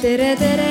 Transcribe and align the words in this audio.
tere, 0.00 0.34
tere. 0.36 0.68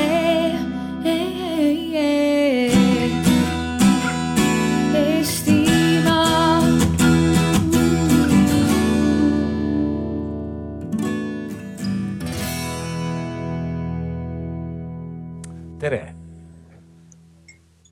Tere. 15.79 15.99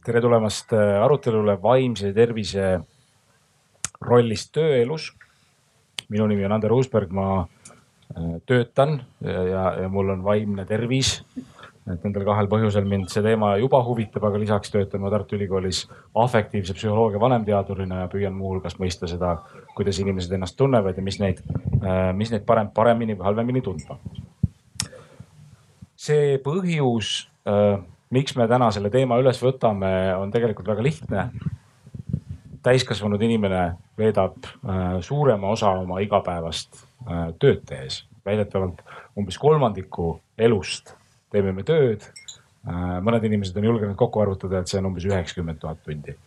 tere 0.04 0.21
tulemast 0.21 0.73
äh, 0.73 0.97
arutelule 1.04 1.55
vaimse 1.61 2.11
tervise 2.15 2.65
rollist 4.01 4.51
tööelus. 4.55 5.11
minu 6.09 6.27
nimi 6.27 6.45
on 6.45 6.55
Ander 6.55 6.71
Uusberg, 6.71 7.11
ma 7.11 7.45
töötan 8.50 9.02
ja, 9.21 9.44
ja, 9.82 9.89
mul 9.89 10.10
on 10.10 10.24
vaimne 10.24 10.66
tervis. 10.66 11.21
et 11.88 12.04
nendel 12.04 12.26
kahel 12.28 12.50
põhjusel 12.52 12.84
mind 12.84 13.07
see 13.11 13.24
teema 13.24 13.54
juba 13.61 13.79
huvitab, 13.84 14.25
aga 14.28 14.39
lisaks 14.42 14.71
töötan 14.74 15.02
ma 15.02 15.11
Tartu 15.14 15.38
Ülikoolis 15.38 15.86
afektiivse 16.15 16.75
psühholoogia 16.75 17.20
vanemteadurina 17.20 18.01
ja 18.01 18.07
püüan 18.12 18.36
muuhulgas 18.36 18.75
mõista 18.79 19.07
seda, 19.07 19.38
kuidas 19.75 20.00
inimesed 20.04 20.34
ennast 20.36 20.57
tunnevad 20.60 20.98
ja 20.98 21.04
mis 21.04 21.20
neid, 21.24 21.39
mis 22.18 22.34
neid 22.34 22.43
parem, 22.48 22.74
paremini 22.75 23.15
või 23.15 23.29
halvemini 23.29 23.64
tundma. 23.64 24.00
see 25.96 26.36
põhjus 26.43 27.29
äh, 27.48 27.79
miks 28.10 28.36
me 28.36 28.48
täna 28.48 28.70
selle 28.71 28.92
teema 28.93 29.20
üles 29.21 29.39
võtame, 29.43 29.92
on 30.18 30.32
tegelikult 30.34 30.70
väga 30.71 30.86
lihtne. 30.86 31.29
Täiskasvanud 32.67 33.22
inimene 33.23 33.64
veedab 33.98 34.38
äh, 34.44 35.00
suurema 35.06 35.52
osa 35.56 35.72
oma 35.80 36.02
igapäevast 36.03 36.81
äh, 37.08 37.28
tööd 37.40 37.64
tehes, 37.70 38.02
väidetavalt 38.28 38.81
umbes 39.17 39.40
kolmandiku 39.42 40.17
elust 40.38 40.94
teeme 41.34 41.53
me 41.56 41.66
tööd. 41.67 42.06
Äh, 42.67 42.98
mõned 43.03 43.23
inimesed 43.28 43.58
on 43.59 43.70
julgenud 43.70 44.00
kokku 44.00 44.23
arvutada, 44.23 44.62
et 44.62 44.72
see 44.72 44.82
on 44.82 44.92
umbes 44.92 45.08
üheksakümmend 45.08 45.62
tuhat 45.64 45.84
tundi. 45.86 46.18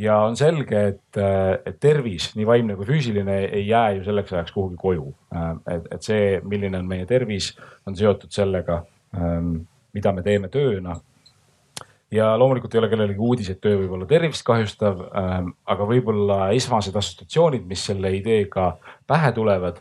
ja 0.00 0.14
on 0.24 0.36
selge, 0.36 0.78
et, 0.94 1.18
et 1.66 1.76
tervis, 1.80 2.30
nii 2.32 2.46
vaimne 2.48 2.76
kui 2.76 2.86
füüsiline, 2.88 3.34
ei 3.50 3.66
jää 3.68 3.98
ju 3.98 4.04
selleks 4.06 4.32
ajaks 4.32 4.54
kuhugi 4.54 4.78
koju. 4.80 5.10
et, 5.68 5.90
et 5.92 6.02
see, 6.02 6.40
milline 6.42 6.78
on 6.78 6.88
meie 6.88 7.06
tervis, 7.06 7.52
on 7.86 7.96
seotud 7.98 8.32
sellega 8.32 8.80
ähm, 9.16 9.58
mida 9.92 10.12
me 10.14 10.22
teeme 10.26 10.50
tööna. 10.52 10.96
Ja 12.10 12.32
loomulikult 12.38 12.74
ei 12.74 12.78
ole 12.82 12.88
kellelegi 12.90 13.22
uudis, 13.22 13.50
et 13.52 13.60
töö 13.62 13.78
võib 13.82 13.94
olla 13.94 14.06
tervist 14.10 14.42
kahjustav, 14.46 15.04
ähm, 15.14 15.52
aga 15.66 15.86
võib-olla 15.86 16.50
esmased 16.56 16.96
assotsiatsioonid, 16.96 17.66
mis 17.70 17.84
selle 17.90 18.10
ideega 18.16 18.72
pähe 19.06 19.32
tulevad, 19.36 19.78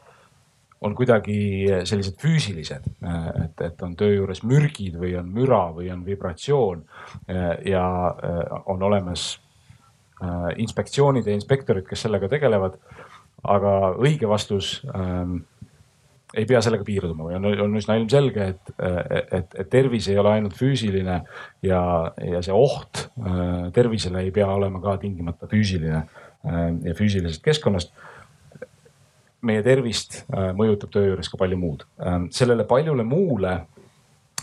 on 0.82 0.96
kuidagi 0.96 1.68
sellised 1.88 2.16
füüsilised, 2.22 2.88
äh, 3.04 3.28
et, 3.44 3.62
et 3.68 3.84
on 3.84 3.96
töö 4.00 4.14
juures 4.16 4.42
mürgid 4.48 4.96
või 5.00 5.14
on 5.20 5.30
müra 5.36 5.66
või 5.76 5.90
on 5.92 6.06
vibratsioon 6.06 6.84
äh, 6.86 7.52
ja 7.74 7.86
äh, 8.10 8.42
on 8.66 8.84
olemas 8.90 9.36
inspektsioonid 10.60 11.30
ja 11.30 11.32
inspektorid, 11.32 11.86
kes 11.88 12.02
sellega 12.04 12.28
tegelevad. 12.28 12.74
aga 13.48 13.94
õige 13.96 14.28
vastus 14.28 14.82
ähm, 14.92 15.38
ei 16.34 16.46
pea 16.46 16.62
sellega 16.62 16.86
piirduma 16.86 17.26
või 17.26 17.38
on, 17.40 17.48
on 17.66 17.78
üsna 17.80 17.96
ilmselge, 17.98 18.50
et, 18.54 18.72
et, 19.40 19.56
et 19.64 19.70
tervis 19.72 20.10
ei 20.12 20.18
ole 20.22 20.36
ainult 20.36 20.58
füüsiline 20.58 21.18
ja, 21.66 21.82
ja 22.22 22.42
see 22.46 22.54
oht 22.56 23.06
äh, 23.08 23.70
tervisele 23.76 24.22
ei 24.26 24.34
pea 24.36 24.50
olema 24.54 24.82
ka 24.84 24.98
tingimata 25.02 25.50
füüsiline 25.50 26.04
äh, 26.04 26.62
ja 26.86 26.96
füüsilisest 26.98 27.44
keskkonnast. 27.46 27.94
meie 29.42 29.64
tervist 29.64 30.24
äh, 30.30 30.52
mõjutab 30.54 30.94
töö 30.94 31.14
juures 31.14 31.30
ka 31.32 31.38
palju 31.40 31.58
muud. 31.58 31.86
sellele 32.36 32.66
paljule 32.68 33.04
muule 33.04 33.60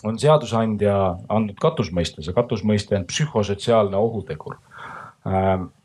on 0.04 0.18
seadusandja 0.18 0.96
andnud 1.28 1.58
katusmõiste, 1.60 2.22
see 2.22 2.34
katusmõiste 2.34 2.96
on 2.96 3.06
psühhosotsiaalne 3.06 3.96
ohutegur. 3.96 4.58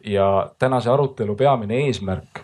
ja 0.06 0.52
tänase 0.60 0.90
arutelu 0.90 1.36
peamine 1.36 1.86
eesmärk 1.86 2.44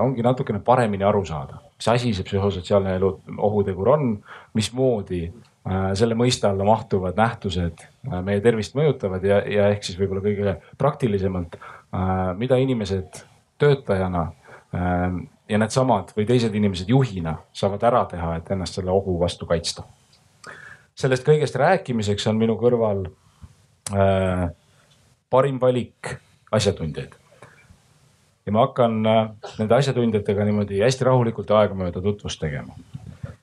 ongi 0.00 0.22
natukene 0.22 0.58
paremini 0.58 1.04
aru 1.04 1.24
saada 1.24 1.61
mis 1.82 1.88
asi 1.90 2.12
see 2.14 2.26
psühhosotsiaalne 2.26 2.94
elu 2.94 3.08
ohutegur 3.42 3.88
on, 3.96 4.12
mismoodi 4.54 5.24
äh, 5.26 5.88
selle 5.98 6.14
mõiste 6.18 6.46
alla 6.46 6.66
mahtuvad 6.66 7.18
nähtused 7.18 7.82
äh, 7.82 8.20
meie 8.22 8.40
tervist 8.44 8.76
mõjutavad 8.78 9.24
ja, 9.26 9.40
ja 9.42 9.66
ehk 9.72 9.82
siis 9.86 9.98
võib-olla 9.98 10.22
kõige 10.22 10.54
praktilisemalt, 10.78 11.58
äh, 11.58 12.12
mida 12.38 12.60
inimesed 12.62 13.24
töötajana 13.58 14.30
ja 14.72 15.58
needsamad 15.60 16.14
või 16.16 16.24
teised 16.24 16.54
inimesed 16.56 16.88
juhina 16.88 17.34
saavad 17.52 17.82
ära 17.84 18.00
teha, 18.08 18.38
et 18.38 18.48
ennast 18.54 18.78
selle 18.78 18.88
ohu 18.90 19.18
vastu 19.20 19.44
kaitsta. 19.46 19.84
sellest 20.96 21.26
kõigest 21.28 21.58
rääkimiseks 21.60 22.26
on 22.32 22.40
minu 22.40 22.56
kõrval 22.56 23.02
parim 25.30 25.60
valik 25.60 26.14
asjatundjaid 26.56 27.21
ja 28.46 28.54
ma 28.54 28.66
hakkan 28.66 29.00
äh, 29.06 29.24
nende 29.58 29.76
asjatundjatega 29.78 30.46
niimoodi 30.46 30.82
hästi 30.82 31.06
rahulikult 31.08 31.50
ja 31.50 31.62
aegamööda 31.62 32.02
tutvust 32.02 32.40
tegema. 32.42 32.74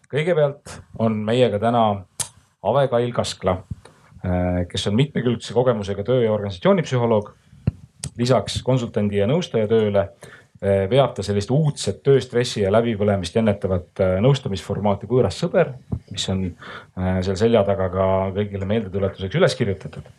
kõigepealt 0.10 0.80
on 1.00 1.20
meiega 1.26 1.60
täna 1.62 1.84
Ave 2.66 2.88
Kail 2.92 3.14
Kaskla, 3.16 3.60
äh, 4.26 4.66
kes 4.72 4.88
on 4.92 4.98
mitmekülgse 5.00 5.56
kogemusega 5.56 6.04
töö 6.04 6.24
ja 6.24 6.34
organisatsioonipsühholoog. 6.34 7.34
lisaks 8.18 8.62
konsultandi 8.64 9.18
ja 9.22 9.28
nõustaja 9.28 9.68
tööle 9.68 10.06
äh, 10.10 10.86
veab 10.92 11.16
ta 11.16 11.24
sellist 11.24 11.52
uudset 11.52 12.04
tööstressi 12.04 12.66
ja 12.66 12.72
läbipõlemist 12.72 13.38
ennetavat 13.38 14.04
nõustamisformaati 14.20 15.08
Võõras 15.08 15.40
sõber, 15.40 15.78
mis 16.12 16.28
on 16.30 16.50
seal 17.24 17.38
selja 17.40 17.64
taga 17.64 17.88
ka 17.90 18.08
kõigile 18.36 18.68
meeldetuletuseks 18.68 19.40
üles 19.40 19.56
kirjutatud 19.56 20.12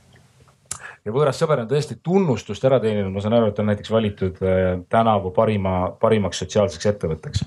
ja 1.05 1.15
võõras 1.15 1.39
sõber 1.41 1.63
on 1.63 1.69
tõesti 1.71 1.99
tunnustust 2.05 2.65
ära 2.69 2.81
teeninud, 2.83 3.13
ma 3.15 3.23
saan 3.25 3.37
aru, 3.39 3.51
et 3.51 3.61
on 3.63 3.71
näiteks 3.71 3.93
valitud 3.93 4.43
äh, 4.45 4.73
tänavu 4.93 5.33
parima, 5.37 5.77
parimaks 6.01 6.43
sotsiaalseks 6.43 6.91
ettevõtteks. 6.93 7.45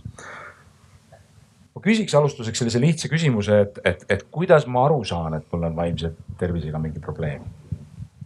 ma 1.76 1.82
küsiks 1.82 2.16
alustuseks 2.18 2.64
sellise 2.64 2.82
lihtsa 2.82 3.12
küsimuse, 3.12 3.60
et, 3.68 3.80
et, 3.86 4.06
et 4.10 4.26
kuidas 4.32 4.68
ma 4.68 4.86
aru 4.88 5.04
saan, 5.04 5.38
et 5.40 5.46
mul 5.52 5.70
on 5.70 5.76
vaimse 5.76 6.14
tervisega 6.40 6.82
mingi 6.82 7.04
probleem? 7.04 7.46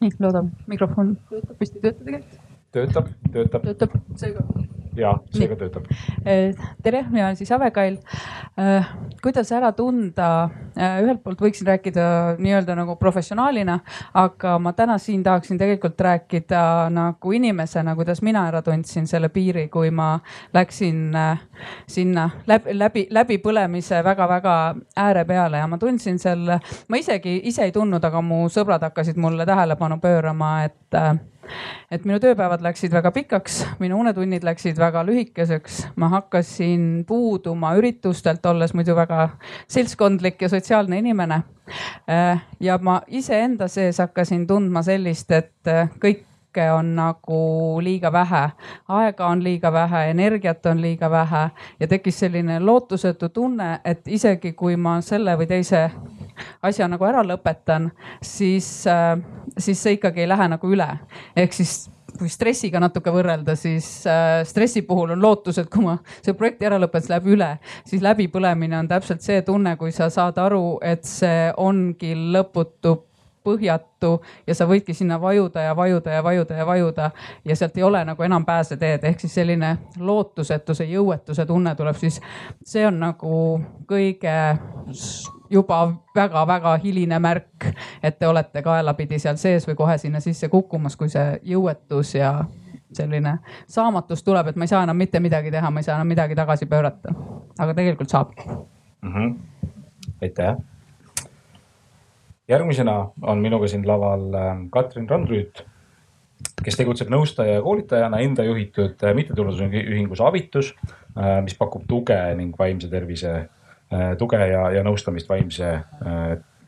nii, 0.02 0.14
loodame, 0.22 0.54
mikrofon 0.68 1.16
töötab 1.30 1.64
vist 1.64 1.78
ei 1.78 1.88
tööta 1.88 2.04
tegelikult? 2.04 2.44
töötab, 2.78 3.14
töötab. 3.34 3.64
töötab, 3.72 4.02
seega 4.16 4.44
ja 4.98 5.14
seega 5.34 5.56
töötab. 5.60 5.88
Äh, 6.26 6.56
tere, 6.84 7.04
mina 7.12 7.26
olen 7.28 7.38
siis 7.40 7.52
Ave 7.52 7.70
Kail. 7.72 7.98
Äh, 8.60 8.88
kuidas 9.24 9.52
ära 9.56 9.72
tunda, 9.78 10.50
äh, 10.78 11.00
ühelt 11.04 11.22
poolt 11.24 11.42
võiksin 11.42 11.68
rääkida 11.70 12.08
nii-öelda 12.42 12.76
nagu 12.78 12.96
professionaalina, 13.00 13.80
aga 14.18 14.58
ma 14.60 14.74
täna 14.78 14.98
siin 15.02 15.24
tahaksin 15.24 15.60
tegelikult 15.60 16.02
rääkida 16.02 16.64
nagu 16.94 17.32
inimesena, 17.34 17.96
kuidas 17.96 18.22
mina 18.26 18.48
ära 18.50 18.62
tundsin 18.66 19.08
selle 19.08 19.30
piiri, 19.30 19.68
kui 19.74 19.92
ma 19.92 20.16
läksin 20.54 21.16
sinna 21.88 22.30
läbi, 22.48 22.78
läbi, 22.78 23.08
läbipõlemise 23.12 24.04
väga-väga 24.04 24.58
ääre 24.98 25.26
peale 25.26 25.62
ja 25.62 25.68
ma 25.68 25.78
tundsin 25.78 26.20
seal, 26.20 26.58
ma 26.88 27.00
isegi 27.00 27.40
ise 27.50 27.68
ei 27.68 27.74
tundnud, 27.76 28.04
aga 28.04 28.22
mu 28.22 28.46
sõbrad 28.52 28.84
hakkasid 28.90 29.18
mulle 29.22 29.46
tähelepanu 29.46 30.00
pöörama, 30.02 30.54
et 30.68 31.02
et 31.92 32.06
minu 32.06 32.20
tööpäevad 32.20 32.62
läksid 32.66 32.92
väga 32.94 33.12
pikaks, 33.16 33.60
minu 33.80 34.00
unetunnid 34.02 34.44
läksid 34.44 34.80
väga 34.80 35.04
lühikeseks, 35.08 35.88
ma 35.96 36.10
hakkasin 36.18 37.06
puuduma 37.08 37.74
üritustelt, 37.80 38.46
olles 38.46 38.74
muidu 38.78 38.96
väga 38.96 39.30
seltskondlik 39.68 40.42
ja 40.42 40.50
sotsiaalne 40.50 41.00
inimene. 41.04 41.42
Äh, 42.10 42.44
ja 42.60 42.80
ma 42.82 43.02
iseenda 43.08 43.68
sees 43.68 44.00
hakkasin 44.00 44.48
tundma 44.48 44.84
sellist, 44.84 45.32
et 45.32 45.72
äh, 45.72 45.90
kõik 46.04 46.28
kõike 46.58 46.72
on 46.74 46.96
nagu 46.96 47.82
liiga 47.82 48.12
vähe, 48.12 48.50
aega 48.88 49.28
on 49.28 49.44
liiga 49.44 49.72
vähe, 49.72 50.10
energiat 50.10 50.66
on 50.66 50.82
liiga 50.82 51.10
vähe 51.10 51.50
ja 51.80 51.88
tekkis 51.88 52.20
selline 52.20 52.60
lootusetu 52.60 53.30
tunne, 53.30 53.80
et 53.86 54.02
isegi 54.08 54.54
kui 54.54 54.76
ma 54.76 55.02
selle 55.02 55.38
või 55.38 55.48
teise 55.48 55.92
asja 56.62 56.88
nagu 56.88 57.06
ära 57.06 57.24
lõpetan, 57.26 57.92
siis, 58.22 58.70
äh, 58.88 59.18
siis 59.58 59.84
see 59.84 59.98
ikkagi 59.98 60.26
ei 60.26 60.32
lähe 60.32 60.50
nagu 60.56 60.74
üle. 60.74 60.90
ehk 61.36 61.54
siis 61.54 61.90
kui 62.18 62.30
stressiga 62.32 62.80
natuke 62.82 63.12
võrrelda, 63.14 63.56
siis 63.60 63.88
äh, 64.10 64.42
stressi 64.48 64.82
puhul 64.88 65.14
on 65.14 65.22
lootus, 65.22 65.58
et 65.62 65.70
kui 65.70 65.84
ma 65.86 65.98
selle 66.22 66.38
projekti 66.38 66.66
ära 66.66 66.80
lõpetan, 66.82 67.04
siis 67.06 67.14
läheb 67.14 67.28
üle, 67.36 67.50
siis 67.86 68.06
läbipõlemine 68.06 68.80
on 68.80 68.88
täpselt 68.90 69.26
see 69.26 69.42
tunne, 69.46 69.76
kui 69.78 69.92
sa 69.96 70.10
saad 70.14 70.40
aru, 70.42 70.80
et 70.82 71.06
see 71.06 71.52
ongi 71.58 72.16
lõputu 72.34 72.96
põhjatu 73.48 74.18
ja 74.48 74.56
sa 74.58 74.68
võidki 74.68 74.96
sinna 74.98 75.20
vajuda 75.22 75.70
ja 75.70 75.76
vajuda 75.78 76.18
ja 76.18 76.24
vajuda 76.24 76.58
ja 76.60 76.66
vajuda 76.68 77.12
ja 77.46 77.56
sealt 77.56 77.78
ei 77.78 77.86
ole 77.88 78.04
nagu 78.08 78.24
enam 78.24 78.46
pääseteed, 78.46 79.06
ehk 79.08 79.24
siis 79.24 79.38
selline 79.40 79.76
lootusetuse, 80.00 80.88
jõuetuse 80.92 81.46
tunne 81.48 81.76
tuleb 81.76 81.96
siis. 82.00 82.20
see 82.66 82.88
on 82.88 83.00
nagu 83.00 83.38
kõige 83.88 84.38
juba 85.50 85.94
väga-väga 86.16 86.78
hiline 86.84 87.20
märk, 87.20 87.68
et 88.04 88.20
te 88.20 88.28
olete 88.28 88.62
kaelapidi 88.62 89.20
seal 89.20 89.38
sees 89.38 89.68
või 89.68 89.76
kohe 89.76 89.98
sinna 89.98 90.20
sisse 90.20 90.50
kukkumas, 90.50 90.96
kui 90.96 91.10
see 91.10 91.40
jõuetus 91.44 92.16
ja 92.16 92.34
selline 92.94 93.38
saamatus 93.68 94.24
tuleb, 94.24 94.48
et 94.48 94.56
ma 94.56 94.64
ei 94.64 94.72
saa 94.72 94.84
enam 94.84 94.98
mitte 94.98 95.20
midagi 95.20 95.52
teha, 95.52 95.72
ma 95.72 95.80
ei 95.80 95.88
saa 95.88 96.00
enam 96.00 96.08
midagi 96.08 96.36
tagasi 96.36 96.66
pöörata. 96.66 97.14
aga 97.60 97.74
tegelikult 97.74 98.10
saab 98.10 98.34
mm. 98.38 99.14
-hmm. 99.14 99.36
aitäh 100.22 100.58
järgmisena 102.48 103.10
on 103.22 103.38
minuga 103.38 103.68
siin 103.68 103.88
laval 103.88 104.32
Katrin 104.72 105.10
Randrüüt, 105.10 105.64
kes 106.64 106.78
tegutseb 106.80 107.12
nõustaja 107.12 107.58
ja 107.58 107.64
koolitajana 107.66 108.22
enda 108.24 108.46
juhitud 108.48 109.04
mittetulundusühingus 109.20 110.22
Avitus, 110.22 110.74
mis 111.44 111.58
pakub 111.58 111.88
tuge 111.90 112.20
ning 112.38 112.56
vaimse 112.60 112.90
tervise, 112.92 113.48
tuge 114.20 114.40
ja, 114.42 114.66
ja 114.76 114.82
nõustamist 114.84 115.30
vaimse 115.30 115.70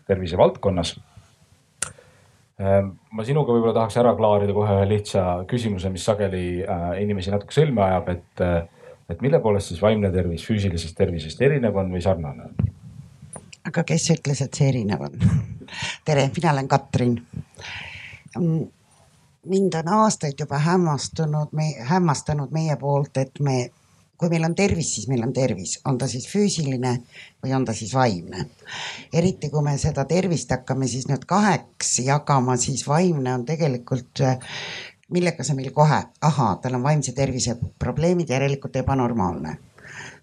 tervise 0.08 0.38
valdkonnas 0.40 0.94
Ehm, 2.60 2.90
ma 3.16 3.24
sinuga 3.24 3.54
võib-olla 3.56 3.76
tahaks 3.78 3.96
ära 4.02 4.12
klaarida 4.20 4.54
kohe 4.56 4.74
ühe 4.82 4.88
lihtsa 4.90 5.22
küsimuse, 5.48 5.92
mis 5.94 6.04
sageli 6.04 6.60
äh, 6.60 6.90
inimesi 7.00 7.32
natuke 7.32 7.56
sõlme 7.56 7.86
ajab, 7.86 8.10
et, 8.12 8.42
äh, 8.44 8.98
et 9.14 9.22
mille 9.24 9.40
poolest 9.40 9.72
siis 9.72 9.80
vaimne 9.80 10.12
tervis 10.12 10.44
füüsilisest 10.48 10.98
tervisest 10.98 11.40
erinev 11.48 11.80
on 11.80 11.94
või 11.96 12.04
sarnane 12.04 12.50
on? 12.50 12.74
aga 13.70 13.84
kes 13.88 14.10
ütles, 14.12 14.42
et 14.44 14.60
see 14.60 14.68
erinev 14.74 15.06
on? 15.08 15.16
tere, 16.08 16.28
mina 16.36 16.52
olen 16.52 16.68
Katrin. 16.68 17.16
Mm, 18.36 18.68
mind 19.56 19.80
on 19.80 19.94
aastaid 20.02 20.44
juba 20.44 20.60
hämmastunud, 20.66 21.56
hämmastanud 21.94 22.52
meie 22.52 22.76
poolt, 22.82 23.24
et 23.24 23.40
me 23.40 23.70
kui 24.20 24.30
meil 24.30 24.44
on 24.44 24.56
tervis, 24.56 24.92
siis 24.96 25.08
meil 25.08 25.24
on 25.24 25.34
tervis, 25.34 25.78
on 25.88 25.98
ta 25.98 26.08
siis 26.12 26.28
füüsiline 26.28 26.92
või 27.44 27.54
on 27.56 27.66
ta 27.66 27.74
siis 27.74 27.94
vaimne. 27.96 28.46
eriti 29.14 29.50
kui 29.50 29.64
me 29.64 29.78
seda 29.80 30.06
tervist 30.06 30.52
hakkame 30.52 30.88
siis 30.88 31.08
nüüd 31.08 31.24
kaheks 31.30 32.00
jagama, 32.04 32.58
siis 32.58 32.88
vaimne 32.88 33.34
on 33.34 33.46
tegelikult 33.48 34.24
millega 35.10 35.44
see 35.44 35.58
meil 35.58 35.72
kohe, 35.74 36.02
ahaa, 36.22 36.56
tal 36.62 36.78
on 36.78 36.84
vaimse 36.84 37.16
tervise 37.18 37.58
probleemid, 37.80 38.30
järelikult 38.30 38.76
ebanormaalne. 38.84 39.58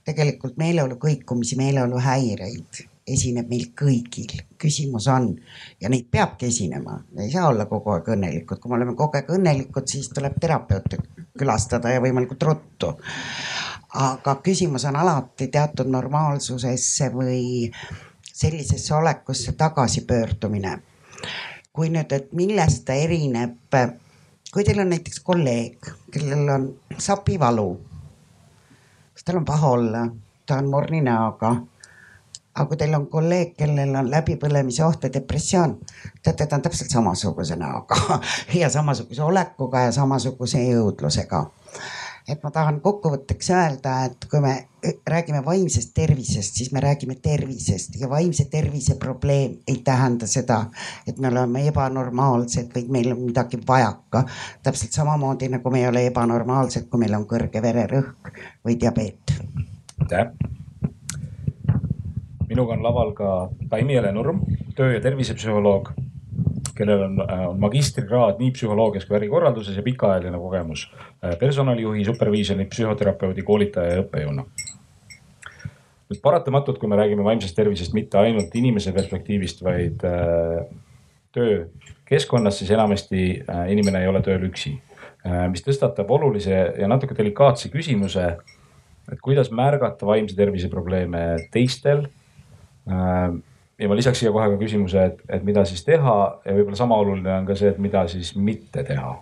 tegelikult 0.06 0.54
meeleolu 0.56 1.00
kõikumisi, 1.02 1.56
meeleoluhäireid 1.58 2.84
esineb 3.06 3.48
meil 3.50 3.70
kõigil. 3.78 4.42
küsimus 4.58 5.06
on 5.12 5.28
ja 5.80 5.88
neid 5.88 6.06
peabki 6.10 6.46
esinema, 6.46 7.00
ei 7.18 7.30
saa 7.30 7.48
olla 7.48 7.66
kogu 7.70 7.90
aeg 7.92 8.08
õnnelikud, 8.14 8.58
kui 8.58 8.70
me 8.70 8.76
oleme 8.78 8.94
kogu 8.96 9.18
aeg 9.18 9.30
õnnelikud, 9.36 9.86
siis 9.86 10.08
tuleb 10.14 10.38
terapeuti 10.40 10.98
külastada 11.38 11.92
ja 11.92 12.00
võimalikult 12.00 12.42
ruttu 12.42 12.94
aga 13.96 14.34
küsimus 14.44 14.84
on 14.84 14.96
alati 14.96 15.48
teatud 15.48 15.88
normaalsusesse 15.88 17.08
või 17.14 17.70
sellisesse 18.32 18.94
olekusse 18.94 19.52
tagasipöördumine. 19.52 20.78
kui 21.72 21.90
nüüd, 21.92 22.12
et 22.12 22.30
millest 22.32 22.86
ta 22.88 22.94
erineb, 22.96 23.74
kui 24.52 24.64
teil 24.64 24.78
on 24.80 24.88
näiteks 24.88 25.20
kolleeg, 25.20 25.88
kellel 26.12 26.48
on 26.48 26.62
sapivalu, 26.98 27.66
siis 29.12 29.24
tal 29.24 29.42
on 29.42 29.44
paha 29.44 29.70
olla, 29.70 30.06
ta 30.46 30.56
on 30.56 30.70
morni 30.72 31.02
näoga. 31.04 31.50
Aga 32.54 32.64
kui 32.70 32.78
teil 32.80 32.96
on 32.96 33.04
kolleeg, 33.12 33.52
kellel 33.58 33.92
on 34.00 34.08
läbipõlemise 34.10 34.84
oht 34.86 35.04
või 35.04 35.12
depressioon, 35.18 35.76
teate, 36.22 36.46
ta 36.46 36.56
on 36.56 36.64
täpselt 36.64 36.96
samasuguse 36.96 37.60
näoga 37.60 38.20
ja 38.60 38.72
samasuguse 38.72 39.22
olekuga 39.22 39.84
ja 39.84 39.92
samasuguse 39.92 40.64
jõudlusega 40.64 41.44
et 42.28 42.42
ma 42.42 42.50
tahan 42.50 42.80
kokkuvõtteks 42.82 43.50
öelda, 43.54 43.92
et 44.08 44.26
kui 44.30 44.40
me 44.42 44.54
räägime 45.06 45.42
vaimsest 45.44 45.92
tervisest, 45.94 46.58
siis 46.58 46.72
me 46.74 46.80
räägime 46.82 47.14
tervisest 47.22 48.00
ja 48.00 48.10
vaimse 48.10 48.48
tervise 48.50 48.96
probleem 48.98 49.56
ei 49.68 49.80
tähenda 49.84 50.26
seda, 50.26 50.64
et 51.06 51.18
me 51.18 51.28
oleme 51.28 51.66
ebanormaalsed 51.70 52.74
või 52.74 52.86
meil 52.98 53.12
on 53.14 53.22
midagi 53.28 53.60
vajaka. 53.68 54.24
täpselt 54.62 54.92
samamoodi 54.92 55.48
nagu 55.48 55.70
me 55.70 55.80
ei 55.80 55.88
ole 55.88 56.06
ebanormaalsed, 56.06 56.88
kui 56.90 57.00
meil 57.00 57.14
on 57.14 57.26
kõrge 57.30 57.62
vererõhk 57.62 58.32
või 58.64 58.80
diabeet. 58.80 59.38
aitäh. 60.00 60.32
minuga 62.48 62.72
on 62.72 62.82
laval 62.82 63.12
ka 63.12 63.50
Taimi 63.70 63.94
Jele 63.94 64.12
Nurm, 64.12 64.40
töö- 64.74 64.94
ja 64.94 65.00
tervisepsühholoog 65.00 65.92
kellel 66.76 67.02
on, 67.08 67.20
äh, 67.24 67.42
on 67.48 67.60
magistrikraad 67.60 68.40
nii 68.42 68.52
psühholoogias 68.54 69.06
kui 69.08 69.18
ärikorralduses 69.18 69.76
ja 69.76 69.84
pikaajaline 69.86 70.38
kogemus 70.40 70.86
äh, 70.92 71.36
personalijuhi, 71.40 72.04
superviisori, 72.04 72.68
psühhoterapeudi, 72.72 73.44
koolitaja 73.46 73.96
ja 73.96 74.02
õppejõuna. 74.04 74.46
nüüd 76.06 76.20
paratamatult, 76.22 76.78
kui 76.78 76.88
me 76.88 76.98
räägime 77.00 77.24
vaimsest 77.26 77.56
tervisest 77.56 77.94
mitte 77.96 78.18
ainult 78.20 78.54
inimese 78.54 78.92
perspektiivist, 78.94 79.62
vaid 79.66 80.04
äh, 80.06 80.66
töökeskkonnas, 81.34 82.60
siis 82.60 82.70
enamasti 82.70 83.24
äh, 83.42 83.64
inimene 83.72 84.04
ei 84.04 84.12
ole 84.12 84.22
tööl 84.24 84.46
üksi 84.50 84.76
äh,. 85.26 85.48
mis 85.50 85.64
tõstatab 85.66 86.12
olulise 86.14 86.60
ja 86.78 86.88
natuke 86.88 87.16
delikaatse 87.18 87.72
küsimuse, 87.72 88.28
et 89.12 89.20
kuidas 89.22 89.50
märgata 89.50 90.06
vaimse 90.06 90.36
tervise 90.38 90.70
probleeme 90.70 91.26
teistel 91.52 92.06
äh, 92.86 93.34
ja 93.78 93.88
ma 93.88 93.96
lisaks 93.96 94.22
siia 94.22 94.32
kohe 94.32 94.48
ka 94.52 94.60
küsimuse, 94.60 95.04
et, 95.10 95.20
et 95.28 95.44
mida 95.44 95.64
siis 95.68 95.84
teha 95.84 96.16
ja 96.44 96.54
võib-olla 96.56 96.78
sama 96.78 96.96
oluline 97.02 97.32
on 97.40 97.46
ka 97.48 97.56
see, 97.58 97.74
et 97.74 97.78
mida 97.82 98.06
siis 98.08 98.34
mitte 98.36 98.84
teha 98.86 99.16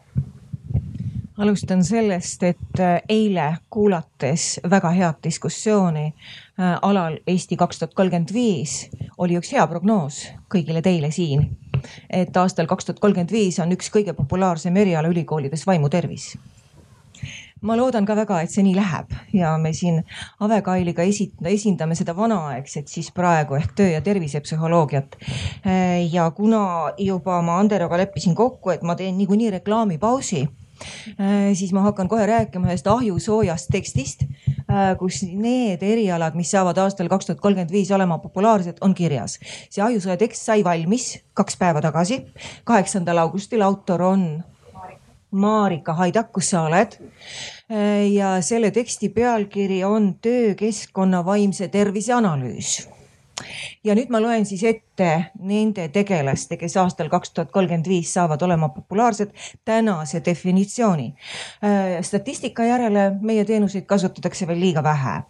alustan 1.38 1.84
sellest, 1.84 2.42
et 2.42 2.80
äh, 2.80 3.00
eile 3.08 3.56
kuulates 3.70 4.60
väga 4.70 4.90
head 4.94 5.18
diskussiooni 5.24 6.06
äh, 6.06 6.78
alal 6.82 7.18
Eesti 7.26 7.56
kaks 7.56 7.78
tuhat 7.78 7.94
kolmkümmend 7.94 8.32
viis 8.32 8.88
oli 9.18 9.38
üks 9.38 9.50
hea 9.52 9.66
prognoos 9.66 10.24
kõigile 10.54 10.82
teile 10.82 11.10
siin. 11.10 11.48
et 12.10 12.36
aastal 12.36 12.66
kaks 12.70 12.84
tuhat 12.84 13.00
kolmkümmend 13.00 13.32
viis 13.32 13.58
on 13.58 13.72
üks 13.74 13.90
kõige 13.90 14.14
populaarsem 14.14 14.76
eriala 14.76 15.10
ülikoolides 15.10 15.66
vaimutervis 15.66 16.34
ma 17.62 17.76
loodan 17.78 18.06
ka 18.06 18.16
väga, 18.16 18.40
et 18.44 18.52
see 18.52 18.64
nii 18.66 18.74
läheb 18.76 19.14
ja 19.36 19.54
me 19.60 19.72
siin 19.76 20.02
Ave 20.44 20.60
Kailiga 20.64 21.04
esita, 21.06 21.46
esindame 21.50 21.96
seda 21.98 22.14
vanaaegset 22.16 22.90
siis 22.92 23.10
praegu 23.14 23.58
ehk 23.58 23.72
töö 23.78 23.92
ja 23.92 24.02
tervisepsühholoogiat. 24.04 25.16
Äh, 25.66 26.04
ja 26.12 26.30
kuna 26.36 26.92
juba 26.98 27.40
ma 27.42 27.58
Anderoga 27.62 27.98
leppisin 28.00 28.34
kokku, 28.34 28.74
et 28.74 28.82
ma 28.82 28.96
teen 28.98 29.16
niikuinii 29.18 29.50
reklaamipausi 29.58 30.44
äh, 30.44 31.52
siis 31.54 31.72
ma 31.72 31.86
hakkan 31.86 32.10
kohe 32.10 32.26
rääkima 32.28 32.68
ühest 32.68 32.88
ahjusoojast 32.90 33.72
tekstist, 33.72 34.26
äh, 34.68 34.92
kus 35.00 35.22
need 35.24 35.82
erialad, 35.82 36.36
mis 36.36 36.52
saavad 36.52 36.78
aastal 36.84 37.08
kaks 37.12 37.30
tuhat 37.30 37.40
kolmkümmend 37.40 37.72
viis 37.72 37.92
olema 37.94 38.18
populaarsed, 38.18 38.82
on 38.84 38.94
kirjas. 38.94 39.38
see 39.70 39.84
ahjusooja 39.84 40.18
tekst 40.20 40.44
sai 40.44 40.64
valmis 40.64 41.14
kaks 41.34 41.56
päeva 41.60 41.80
tagasi, 41.84 42.26
kaheksandal 42.68 43.24
augustil, 43.24 43.64
autor 43.64 44.10
on 44.12 44.26
Marika 45.34 45.94
Haidak, 45.98 46.32
kus 46.32 46.52
sa 46.54 46.64
oled? 46.68 46.98
ja 48.14 48.36
selle 48.44 48.70
teksti 48.70 49.08
pealkiri 49.08 49.84
on 49.84 50.14
töökeskkonna 50.22 51.24
vaimse 51.26 51.68
tervise 51.68 52.12
analüüs 52.14 52.76
ja 53.84 53.94
nüüd 53.96 54.12
ma 54.12 54.20
loen 54.22 54.46
siis 54.46 54.62
ette 54.68 55.08
nende 55.42 55.88
tegelaste, 55.94 56.58
kes 56.60 56.76
aastal 56.80 57.10
kaks 57.12 57.34
tuhat 57.34 57.52
kolmkümmend 57.54 57.88
viis 57.90 58.12
saavad 58.14 58.42
olema 58.46 58.68
populaarsed, 58.74 59.34
tänase 59.64 60.22
definitsiooni. 60.24 61.12
statistika 62.02 62.64
järele 62.64 63.10
meie 63.20 63.44
teenuseid 63.44 63.86
kasutatakse 63.90 64.46
veel 64.46 64.60
liiga 64.60 64.82
vähe 64.82 65.22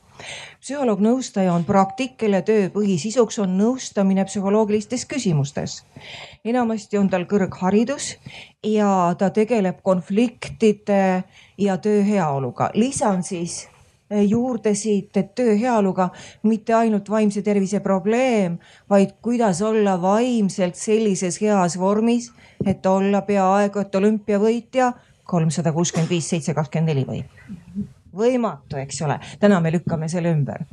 psühholoog-nõustaja 0.61 1.53
on 1.53 1.65
praktik, 1.65 2.17
kelle 2.21 2.41
töö 2.47 2.69
põhisisuks 2.73 3.39
on 3.43 3.57
nõustamine 3.59 4.25
psühholoogilistes 4.25 5.07
küsimustes. 5.07 5.83
enamasti 6.45 6.99
on 6.99 7.09
tal 7.11 7.25
kõrgharidus 7.25 8.17
ja 8.65 9.15
ta 9.19 9.31
tegeleb 9.31 9.83
konfliktide 9.83 11.25
ja 11.59 11.77
töö 11.79 12.03
heaoluga. 12.05 12.71
lisan 12.75 13.23
siis 13.23 13.69
eh, 14.11 14.25
juurde 14.29 14.75
siit, 14.75 15.17
et 15.17 15.35
töö 15.35 15.57
heaoluga 15.57 16.11
mitte 16.43 16.75
ainult 16.75 17.11
vaimse 17.11 17.43
tervise 17.43 17.81
probleem, 17.81 18.59
vaid 18.91 19.17
kuidas 19.23 19.63
olla 19.63 20.01
vaimselt 20.03 20.75
sellises 20.75 21.41
heas 21.41 21.79
vormis, 21.79 22.33
et 22.67 22.87
olla 22.87 23.23
peaaegu 23.23 23.79
et 23.79 23.95
olümpiavõitja 23.95 24.93
kolmsada 25.25 25.73
kuuskümmend 25.73 26.11
viis, 26.11 26.29
seitse, 26.29 26.55
kakskümmend 26.55 26.93
neli 26.93 27.07
või 27.09 27.25
võimatu, 28.17 28.79
eks 28.81 29.03
ole. 29.07 29.19
täna 29.41 29.61
me 29.61 29.73
lükkame 29.75 30.09
selle 30.09 30.33
ümber. 30.35 30.67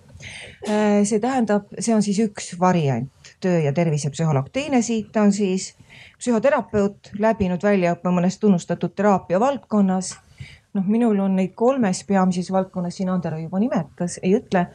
Äh, 0.68 1.02
see 1.04 1.20
tähendab, 1.20 1.70
see 1.80 1.96
on 1.96 2.04
siis 2.06 2.20
üks 2.22 2.54
variant, 2.60 3.36
töö 3.42 3.60
ja 3.66 3.74
tervisepsühholoog. 3.74 4.52
teine 4.54 4.82
siit 4.82 5.16
on 5.18 5.34
siis 5.34 5.74
psühhoterapeut, 6.20 7.16
läbinud 7.20 7.64
väljaõppe 7.64 8.14
mõnes 8.14 8.38
tunnustatud 8.40 8.94
teraapia 8.96 9.40
valdkonnas 9.40 10.16
noh, 10.74 10.86
minul 10.88 11.20
on 11.20 11.36
neid 11.36 11.54
kolmes 11.58 12.04
peamises 12.08 12.52
valdkonnas, 12.54 12.96
siin 12.98 13.10
Andero 13.12 13.40
juba 13.40 13.60
nimetas, 13.60 14.18
ei 14.24 14.36
ütle. 14.38 14.66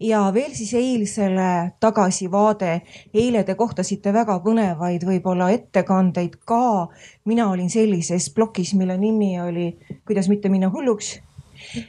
ja 0.00 0.20
veel 0.34 0.52
siis 0.54 0.74
eilsele 0.74 1.72
tagasivaade. 1.80 2.80
eile 3.14 3.44
te 3.44 3.54
kohtasite 3.54 4.12
väga 4.12 4.38
põnevaid 4.44 5.06
võib-olla 5.08 5.50
ettekandeid 5.50 6.36
ka. 6.44 6.88
mina 7.24 7.48
olin 7.50 7.70
sellises 7.70 8.30
plokis, 8.34 8.74
mille 8.74 8.98
nimi 8.98 9.40
oli 9.40 9.68
Kuidas 10.06 10.28
mitte 10.28 10.48
minna 10.48 10.70
hulluks 10.70 11.18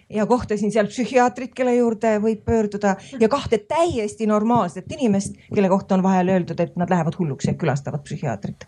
ja 0.10 0.26
kohtasin 0.26 0.72
seal 0.72 0.88
psühhiaatrit, 0.88 1.54
kelle 1.56 1.76
juurde 1.76 2.16
võib 2.24 2.44
pöörduda 2.46 2.96
ja 3.20 3.30
kahte 3.30 3.58
täiesti 3.58 4.28
normaalset 4.28 4.92
inimest, 4.92 5.38
kelle 5.56 5.70
kohta 5.70 5.96
on 5.96 6.04
vahel 6.04 6.30
öeldud, 6.36 6.60
et 6.60 6.76
nad 6.80 6.90
lähevad 6.90 7.18
hulluks 7.20 7.48
ja 7.48 7.54
külastavad 7.54 8.04
psühhiaatrit. 8.04 8.68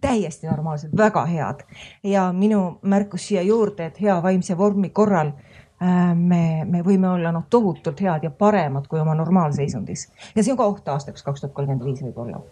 täiesti 0.00 0.46
normaalsed, 0.46 0.96
väga 0.96 1.24
head. 1.26 1.64
Ja 2.04 2.32
minu 2.32 2.78
märkus 2.82 3.28
siia 3.28 3.42
juurde, 3.42 3.86
et 3.86 4.00
hea 4.00 4.22
vaimse 4.22 4.58
vormi 4.58 4.90
korral 4.90 5.32
äh, 5.32 6.14
me, 6.14 6.64
me 6.64 6.82
võime 6.82 7.08
olla 7.10 7.32
noh, 7.32 7.46
tohutult 7.50 8.00
head 8.00 8.24
ja 8.24 8.30
paremad 8.30 8.88
kui 8.88 9.00
oma 9.00 9.14
normaalseisundis. 9.14 10.08
Ja 10.36 10.42
see 10.42 10.52
on 10.52 10.60
ka 10.60 10.66
oht 10.66 10.88
aastaks 10.88 11.22
kaks 11.22 11.40
tuhat 11.40 11.54
kolmkümmend 11.54 11.84
viis 11.86 12.02
võib-olla 12.02 12.42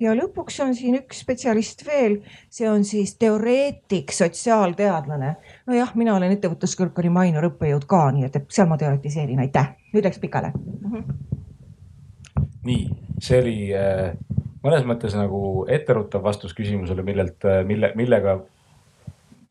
ja 0.00 0.14
lõpuks 0.16 0.58
on 0.64 0.74
siin 0.76 0.98
üks 0.98 1.22
spetsialist 1.24 1.84
veel, 1.86 2.18
see 2.52 2.68
on 2.70 2.84
siis 2.84 3.14
teoreetik, 3.20 4.12
sotsiaalteadlane. 4.12 5.34
nojah, 5.70 5.94
mina 5.94 6.16
olen 6.16 6.34
ettevõtluskõrgkooli 6.36 7.12
Mainor 7.14 7.50
õppejõud 7.52 7.86
ka, 7.90 8.06
nii 8.16 8.28
et, 8.28 8.40
seal 8.48 8.68
ma 8.70 8.78
teoritiseerin, 8.80 9.42
aitäh. 9.46 9.74
nüüd 9.94 10.04
läks 10.04 10.18
pikale 10.22 10.52
mm. 10.54 10.90
-hmm. 10.90 12.46
nii, 12.70 12.88
see 13.22 13.40
oli 13.40 13.58
äh, 13.74 14.16
mõnes 14.64 14.88
mõttes 14.88 15.14
nagu 15.18 15.66
etteruttav 15.68 16.24
vastus 16.24 16.54
küsimusele, 16.56 17.04
millelt, 17.06 17.44
äh, 17.44 17.62
mille, 17.66 17.92
millega 17.94 18.38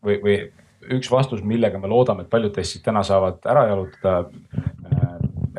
või, 0.04 0.20
või 0.24 0.38
üks 0.98 1.12
vastus, 1.12 1.44
millega 1.44 1.80
me 1.80 1.88
loodame, 1.88 2.26
et 2.26 2.30
paljud 2.30 2.54
teist 2.56 2.76
siit 2.76 2.84
täna 2.86 3.04
saavad 3.08 3.44
ära 3.50 3.68
jalutada. 3.70 4.26
Äh, 4.92 5.14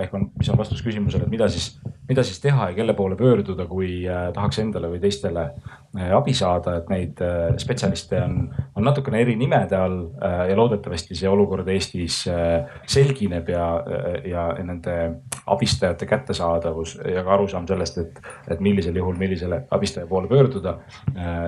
ehk 0.04 0.14
on, 0.14 0.28
mis 0.38 0.50
on 0.50 0.58
vastus 0.58 0.82
küsimusele, 0.84 1.24
et 1.24 1.32
mida 1.32 1.48
siis 1.48 1.78
mida 2.08 2.22
siis 2.22 2.40
teha 2.40 2.68
ja 2.70 2.76
kelle 2.76 2.94
poole 2.94 3.16
pöörduda, 3.16 3.66
kui 3.66 4.04
äh, 4.08 4.28
tahaks 4.34 4.58
endale 4.60 4.90
või 4.92 5.00
teistele 5.00 5.44
äh, 5.46 6.10
abi 6.16 6.34
saada, 6.36 6.76
et 6.80 6.90
neid 6.92 7.20
äh, 7.24 7.54
spetsialiste 7.60 8.20
on, 8.20 8.36
on 8.76 8.84
natukene 8.84 9.22
eri 9.24 9.36
nimede 9.40 9.78
all 9.78 9.98
ja 10.20 10.56
loodetavasti 10.56 11.16
see 11.16 11.28
olukord 11.30 11.68
Eestis 11.72 12.22
selgineb 12.90 13.48
ja, 13.48 13.66
ja 14.28 14.46
nende 14.60 14.96
abistajate 15.50 16.06
kättesaadavus 16.08 16.96
ja 17.08 17.24
ka 17.24 17.34
arusaam 17.38 17.68
sellest, 17.68 18.00
et, 18.02 18.20
et 18.50 18.60
millisel 18.64 18.96
juhul 19.00 19.16
millisele 19.20 19.64
abistaja 19.74 20.08
poole 20.10 20.28
pöörduda 20.28 20.78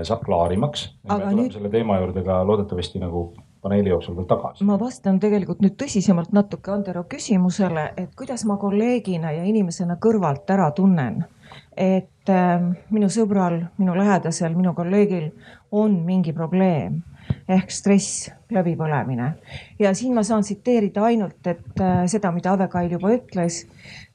saab 0.07 0.25
klaarimaks. 0.25 0.89
me 1.05 1.13
tuleme 1.15 1.43
nüüd... 1.43 1.59
selle 1.59 1.73
teema 1.73 2.01
juurde 2.01 2.25
ka 2.27 2.41
loodetavasti 2.47 3.03
nagu 3.03 3.29
paneeli 3.67 3.91
jooksul 3.91 4.17
veel 4.17 4.29
tagasi. 4.31 4.65
ma 4.65 4.79
vastan 4.81 5.19
tegelikult 5.23 5.63
nüüd 5.65 5.75
tõsisemalt 5.81 6.35
natuke 6.37 6.73
Andero 6.75 7.05
küsimusele, 7.11 7.91
et 7.99 8.15
kuidas 8.19 8.47
ma 8.47 8.59
kolleegina 8.63 9.33
ja 9.35 9.45
inimesena 9.45 9.99
kõrvalt 10.03 10.51
ära 10.55 10.71
tunnen, 10.77 11.25
et 11.77 12.31
äh, 12.33 12.63
minu 12.95 13.11
sõbral, 13.13 13.65
minu 13.81 13.97
lähedasel, 13.99 14.55
minu 14.57 14.75
kolleegil 14.75 15.31
on 15.75 16.01
mingi 16.07 16.35
probleem 16.37 17.03
ehk 17.51 17.73
stress, 17.75 18.29
läbipõlemine. 18.55 19.33
ja 19.83 19.95
siin 19.95 20.15
ma 20.15 20.23
saan 20.23 20.47
tsiteerida 20.47 21.03
ainult, 21.09 21.41
et 21.47 21.83
äh, 21.83 22.05
seda, 22.07 22.31
mida 22.33 22.55
Ave 22.55 22.69
Kail 22.71 22.93
juba 22.93 23.11
ütles, 23.15 23.65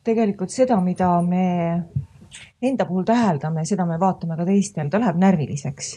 tegelikult 0.03 0.53
seda, 0.53 0.79
mida 0.81 1.11
me 1.21 1.83
enda 2.63 2.85
puhul 2.87 3.03
täheldame, 3.03 3.65
seda 3.67 3.85
me 3.85 3.97
vaatame 3.99 4.37
ka 4.39 4.45
teistel, 4.47 4.87
ta 4.89 4.99
läheb 5.01 5.19
närviliseks. 5.19 5.91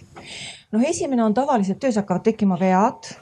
noh, 0.73 0.83
esimene 0.83 1.23
on 1.25 1.35
tavaliselt 1.35 1.79
töös 1.79 2.01
hakkavad 2.01 2.27
tekkima 2.27 2.59
vead 2.59 3.15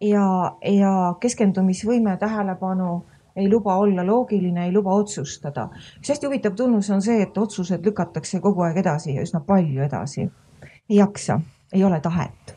ja, 0.00 0.56
ja 0.62 0.92
keskendumisvõime, 1.20 2.16
tähelepanu 2.18 3.04
ei 3.38 3.48
luba 3.50 3.76
olla 3.78 4.06
loogiline, 4.06 4.66
ei 4.66 4.72
luba 4.72 4.94
otsustada. 4.94 5.68
üks 5.98 6.10
hästi 6.10 6.26
huvitav 6.26 6.54
tunnus 6.58 6.90
on 6.90 7.02
see, 7.02 7.22
et 7.22 7.38
otsused 7.38 7.84
lükatakse 7.86 8.40
kogu 8.40 8.64
aeg 8.66 8.80
edasi 8.82 9.14
ja 9.14 9.22
üsna 9.22 9.40
palju 9.46 9.82
edasi. 9.82 10.28
ei 10.90 10.96
jaksa, 10.96 11.40
ei 11.72 11.84
ole 11.84 12.00
tahet. 12.00 12.54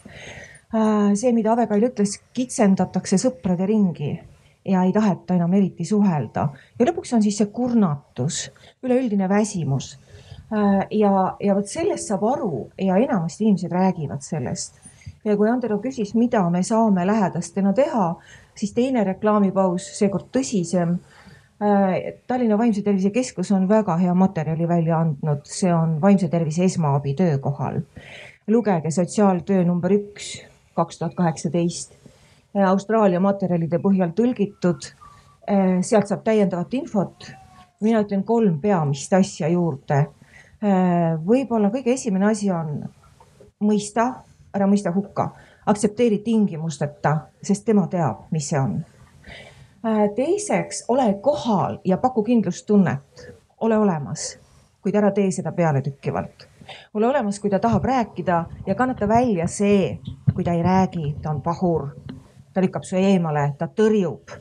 Äh, 0.73 1.13
see, 1.15 1.33
mida 1.33 1.53
Ave 1.53 1.67
Kail 1.67 1.89
ütles, 1.89 2.17
kitsendatakse 2.33 3.17
sõprade 3.21 3.67
ringi 3.67 4.13
ja 4.65 4.83
ei 4.85 4.93
taheta 4.93 5.35
enam 5.35 5.53
eriti 5.53 5.85
suhelda 5.85 6.47
ja 6.79 6.85
lõpuks 6.85 7.13
on 7.15 7.21
siis 7.21 7.37
see 7.37 7.49
kurnatus, 7.51 8.51
üleüldine 8.83 9.29
väsimus. 9.29 9.97
Äh, 10.53 10.87
ja, 10.91 11.35
ja 11.39 11.55
vot 11.55 11.67
sellest 11.67 12.07
saab 12.07 12.23
aru 12.23 12.69
ja 12.77 12.97
enamasti 12.97 13.45
inimesed 13.45 13.71
räägivad 13.71 14.23
sellest 14.25 14.79
ja 15.25 15.37
kui 15.37 15.49
Andero 15.49 15.77
küsis, 15.81 16.13
mida 16.17 16.43
me 16.49 16.63
saame 16.65 17.05
lähedastena 17.07 17.73
teha, 17.77 18.07
siis 18.57 18.73
teine 18.73 19.03
reklaamipaus, 19.07 19.85
seekord 19.97 20.29
tõsisem. 20.33 20.95
Äh, 21.61 21.97
Tallinna 22.27 22.57
Vaimse 22.57 22.81
Tervise 22.81 23.11
Keskus 23.13 23.51
on 23.53 23.67
väga 23.69 23.97
hea 24.01 24.13
materjali 24.17 24.67
välja 24.67 25.01
andnud, 25.05 25.45
see 25.45 25.73
on 25.73 25.99
vaimse 26.01 26.29
tervise 26.29 26.65
esmaabi 26.65 27.13
töökohal. 27.13 27.81
lugege 28.47 28.91
sotsiaaltöö 28.91 29.63
number 29.63 29.91
üks, 29.93 30.41
kaks 30.75 30.97
tuhat 30.99 31.13
kaheksateist. 31.15 31.93
Austraalia 32.67 33.19
materjalide 33.19 33.79
põhjal 33.79 34.11
tõlgitud. 34.17 34.89
Äh, 35.47 35.79
sealt 35.81 36.07
saab 36.07 36.23
täiendavat 36.23 36.73
infot. 36.73 37.31
mina 37.81 38.01
ütlen 38.01 38.23
kolm 38.23 38.59
peamist 38.61 39.13
asja 39.13 39.47
juurde. 39.47 40.07
Äh, 40.61 41.15
võib-olla 41.25 41.69
kõige 41.69 41.93
esimene 41.93 42.25
asi 42.25 42.51
on 42.51 42.83
mõista 43.61 44.23
ära 44.53 44.67
mõista 44.67 44.91
hukka, 44.95 45.29
aktsepteeri 45.65 46.17
tingimusteta, 46.25 47.17
sest 47.43 47.65
tema 47.65 47.87
teab, 47.87 48.25
mis 48.31 48.49
see 48.49 48.59
on. 48.59 48.79
Äh, 49.85 50.09
teiseks, 50.15 50.85
ole 50.87 51.13
kohal 51.21 51.79
ja 51.85 51.97
paku 51.97 52.23
kindlustunnet, 52.23 53.27
ole 53.61 53.77
olemas, 53.77 54.37
kuid 54.81 54.95
ära 54.95 55.11
tee 55.11 55.31
seda 55.31 55.51
pealetükkivalt. 55.51 56.47
ole 56.93 57.07
olemas, 57.07 57.39
kui 57.39 57.49
ta 57.49 57.59
tahab 57.59 57.83
rääkida 57.83 58.45
ja 58.67 58.75
kannata 58.75 59.07
välja 59.07 59.47
see, 59.47 59.99
kui 60.33 60.43
ta 60.43 60.53
ei 60.53 60.63
räägi, 60.63 61.15
ta 61.21 61.29
on 61.29 61.41
pahur, 61.41 61.89
ta 62.53 62.61
lükkab 62.61 62.83
su 62.83 62.95
eemale, 62.95 63.53
ta 63.57 63.67
tõrjub. 63.67 64.35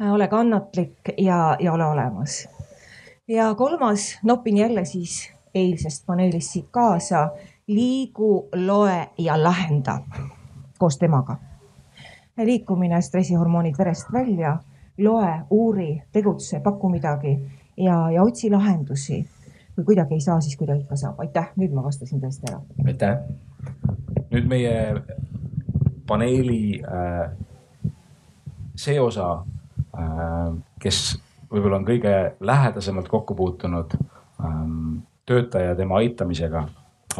Äh, 0.00 0.12
ole 0.12 0.28
kannatlik 0.28 1.14
ja, 1.18 1.56
ja 1.60 1.72
ole 1.72 1.84
olemas. 1.84 2.48
ja 3.28 3.54
kolmas, 3.54 4.18
nopin 4.22 4.56
jälle 4.56 4.84
siis 4.84 5.32
eilsest 5.54 6.06
paneelist 6.06 6.50
siit 6.50 6.66
kaasa 6.70 7.30
liigu, 7.68 8.48
loe 8.54 9.08
ja 9.18 9.42
lahenda 9.42 9.98
koos 10.78 10.98
temaga. 10.98 11.36
liikumine, 12.38 13.00
stressihormoonid 13.02 13.74
verest 13.78 14.12
välja, 14.12 14.58
loe, 14.98 15.40
uuri, 15.50 16.02
tegutse, 16.12 16.60
paku 16.60 16.88
midagi 16.88 17.38
ja, 17.76 18.10
ja 18.10 18.22
otsi 18.22 18.50
lahendusi. 18.50 19.28
kui 19.74 19.84
kuidagi 19.84 20.14
ei 20.14 20.20
saa, 20.20 20.40
siis 20.40 20.56
kuidagi 20.56 20.80
ikka 20.80 20.96
saab. 20.96 21.20
aitäh, 21.20 21.50
nüüd 21.56 21.74
ma 21.74 21.82
vastasin 21.82 22.20
tõesti 22.20 22.50
ära. 22.50 22.60
aitäh. 22.86 23.18
nüüd 24.30 24.48
meie 24.48 25.02
paneeli 26.06 26.80
äh, 26.82 27.30
see 28.76 29.00
osa 29.00 29.44
äh,, 29.98 30.54
kes 30.80 31.18
võib-olla 31.52 31.80
on 31.80 31.86
kõige 31.88 32.14
lähedasemalt 32.40 33.08
kokku 33.08 33.34
puutunud 33.34 33.94
ähm, 34.44 35.00
töötaja 35.26 35.74
tema 35.76 35.98
aitamisega 36.00 36.68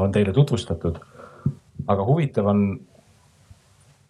on 0.05 0.13
teile 0.13 0.33
tutvustatud. 0.33 0.99
aga 1.89 2.05
huvitav 2.05 2.47
on 2.47 2.81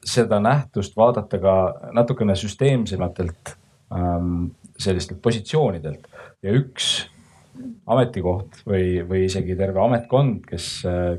seda 0.05 0.41
nähtust 0.41 0.97
vaadata 0.97 1.39
ka 1.39 1.55
natukene 1.93 2.37
süsteemsematelt 2.37 3.55
ähm, 3.93 4.51
sellistelt 4.79 5.23
positsioonidelt 5.23 6.07
ja 6.43 6.55
üks 6.55 7.09
ametikoht 7.89 8.61
või, 8.67 9.01
või 9.09 9.25
isegi 9.27 9.57
terve 9.59 9.81
ametkond, 9.83 10.45
kes, 10.49 10.69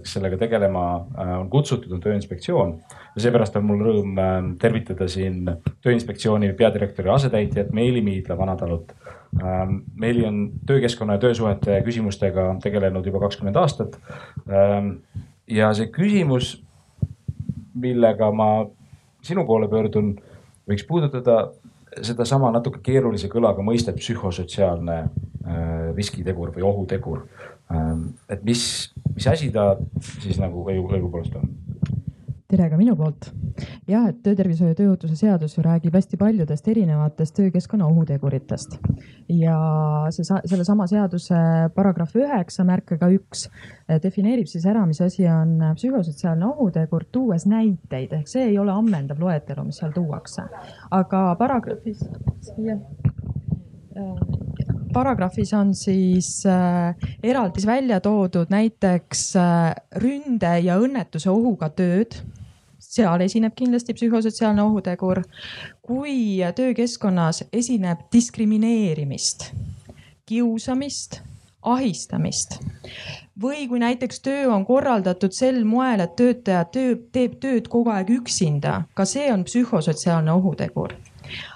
kes 0.03 0.15
sellega 0.15 0.38
tegelema 0.39 0.83
äh, 0.95 1.33
on 1.39 1.49
kutsutud, 1.51 1.91
on 1.95 2.03
Tööinspektsioon. 2.03 2.75
ja 3.15 3.23
seepärast 3.23 3.57
on 3.59 3.65
mul 3.67 3.83
rõõm 3.85 4.19
äh, 4.21 4.38
tervitada 4.61 5.07
siin 5.11 5.49
Tööinspektsiooni 5.83 6.53
peadirektori 6.59 7.11
asetäitjat 7.13 7.73
Meeli 7.75 8.01
Miidla 8.05 8.38
Vanatalut. 8.38 8.93
Ähm, 9.38 9.75
Meeli 9.95 10.25
on 10.25 10.51
töökeskkonna 10.67 11.13
ja 11.13 11.21
töösuhete 11.21 11.81
küsimustega 11.86 12.55
tegelenud 12.63 13.05
juba 13.05 13.19
kakskümmend 13.19 13.59
aastat. 13.62 14.00
Ähm, 14.50 14.95
ja 15.48 15.69
see 15.77 15.91
küsimus, 15.93 16.55
millega 17.77 18.31
ma 18.33 18.50
sinu 19.25 19.45
poole 19.45 19.69
pöördun, 19.69 20.15
võiks 20.69 20.86
puudutada 20.88 21.51
sedasama 22.01 22.51
natuke 22.53 22.81
keerulise 22.86 23.29
kõlaga 23.31 23.63
mõistet 23.65 23.98
psühhosotsiaalne 24.01 24.98
äh, 25.00 25.93
riskitegur 25.98 26.53
või 26.55 26.65
ohutegur. 26.65 27.24
Ähm, 27.74 28.12
et 28.29 28.43
mis, 28.43 28.63
mis 29.13 29.29
asi 29.29 29.51
ta 29.53 29.75
siis 30.24 30.41
nagu 30.41 30.65
õigupoolest 30.74 31.38
on? 31.38 31.50
Tere 32.50 32.65
ka 32.72 32.77
minu 32.79 32.96
poolt. 32.98 33.27
jah, 33.89 34.08
et 34.10 34.24
töötervishoiu 34.25 34.72
ja 34.72 34.77
tööohutuse 34.77 35.13
seadus 35.20 35.53
ju 35.53 35.62
räägib 35.65 35.94
hästi 35.94 36.18
paljudest 36.18 36.68
erinevatest 36.72 37.36
töökeskkonna 37.38 37.86
ohuteguritest. 37.91 38.77
Ja 39.29 39.58
see, 40.13 40.25
sellesama 40.25 40.88
seaduse 40.89 41.41
paragrahv 41.75 42.15
üheksa 42.18 42.65
märkega 42.65 43.12
üks 43.13 43.46
eh, 43.46 44.00
defineerib 44.01 44.50
siis 44.50 44.65
ära, 44.70 44.82
mis 44.89 45.01
asi 45.06 45.27
on 45.29 45.60
psühhosotsiaalne 45.77 46.48
ohutegur, 46.50 47.06
tuues 47.13 47.46
näiteid. 47.50 48.18
Ehk 48.18 48.32
see 48.32 48.48
ei 48.48 48.58
ole 48.58 48.74
ammendav 48.74 49.22
loetelu, 49.22 49.68
mis 49.70 49.77
seal 49.84 49.94
tuuakse, 49.94 50.48
aga 50.89 51.24
paragrahvis, 51.38 52.01
jah. 52.65 52.82
Paragrahvis 54.94 55.51
on 55.53 55.75
siis 55.77 56.32
äh, 56.50 56.96
eraldis 57.22 57.65
välja 57.68 58.00
toodud 58.01 58.50
näiteks 58.50 59.24
äh, 59.38 59.77
ründe 60.01 60.53
ja 60.65 60.79
õnnetuse 60.82 61.29
ohuga 61.29 61.70
tööd 61.77 62.18
seal 62.89 63.22
esineb 63.22 63.53
kindlasti 63.55 63.93
psühhosotsiaalne 63.93 64.63
ohutegur. 64.63 65.24
kui 65.81 66.41
töökeskkonnas 66.55 67.43
esineb 67.53 68.08
diskrimineerimist, 68.13 69.51
kiusamist, 70.25 71.22
ahistamist 71.62 72.60
või 73.41 73.67
kui 73.67 73.79
näiteks 73.79 74.19
töö 74.19 74.50
on 74.51 74.65
korraldatud 74.65 75.31
sel 75.36 75.63
moel, 75.65 76.00
et 76.03 76.15
töötaja 76.15 76.65
töö, 76.65 76.96
teeb 77.12 77.38
tööd 77.39 77.69
kogu 77.72 77.93
aeg 77.93 78.10
üksinda, 78.10 78.81
ka 78.93 79.05
see 79.05 79.29
on 79.34 79.46
psühhosotsiaalne 79.48 80.34
ohutegur 80.34 80.96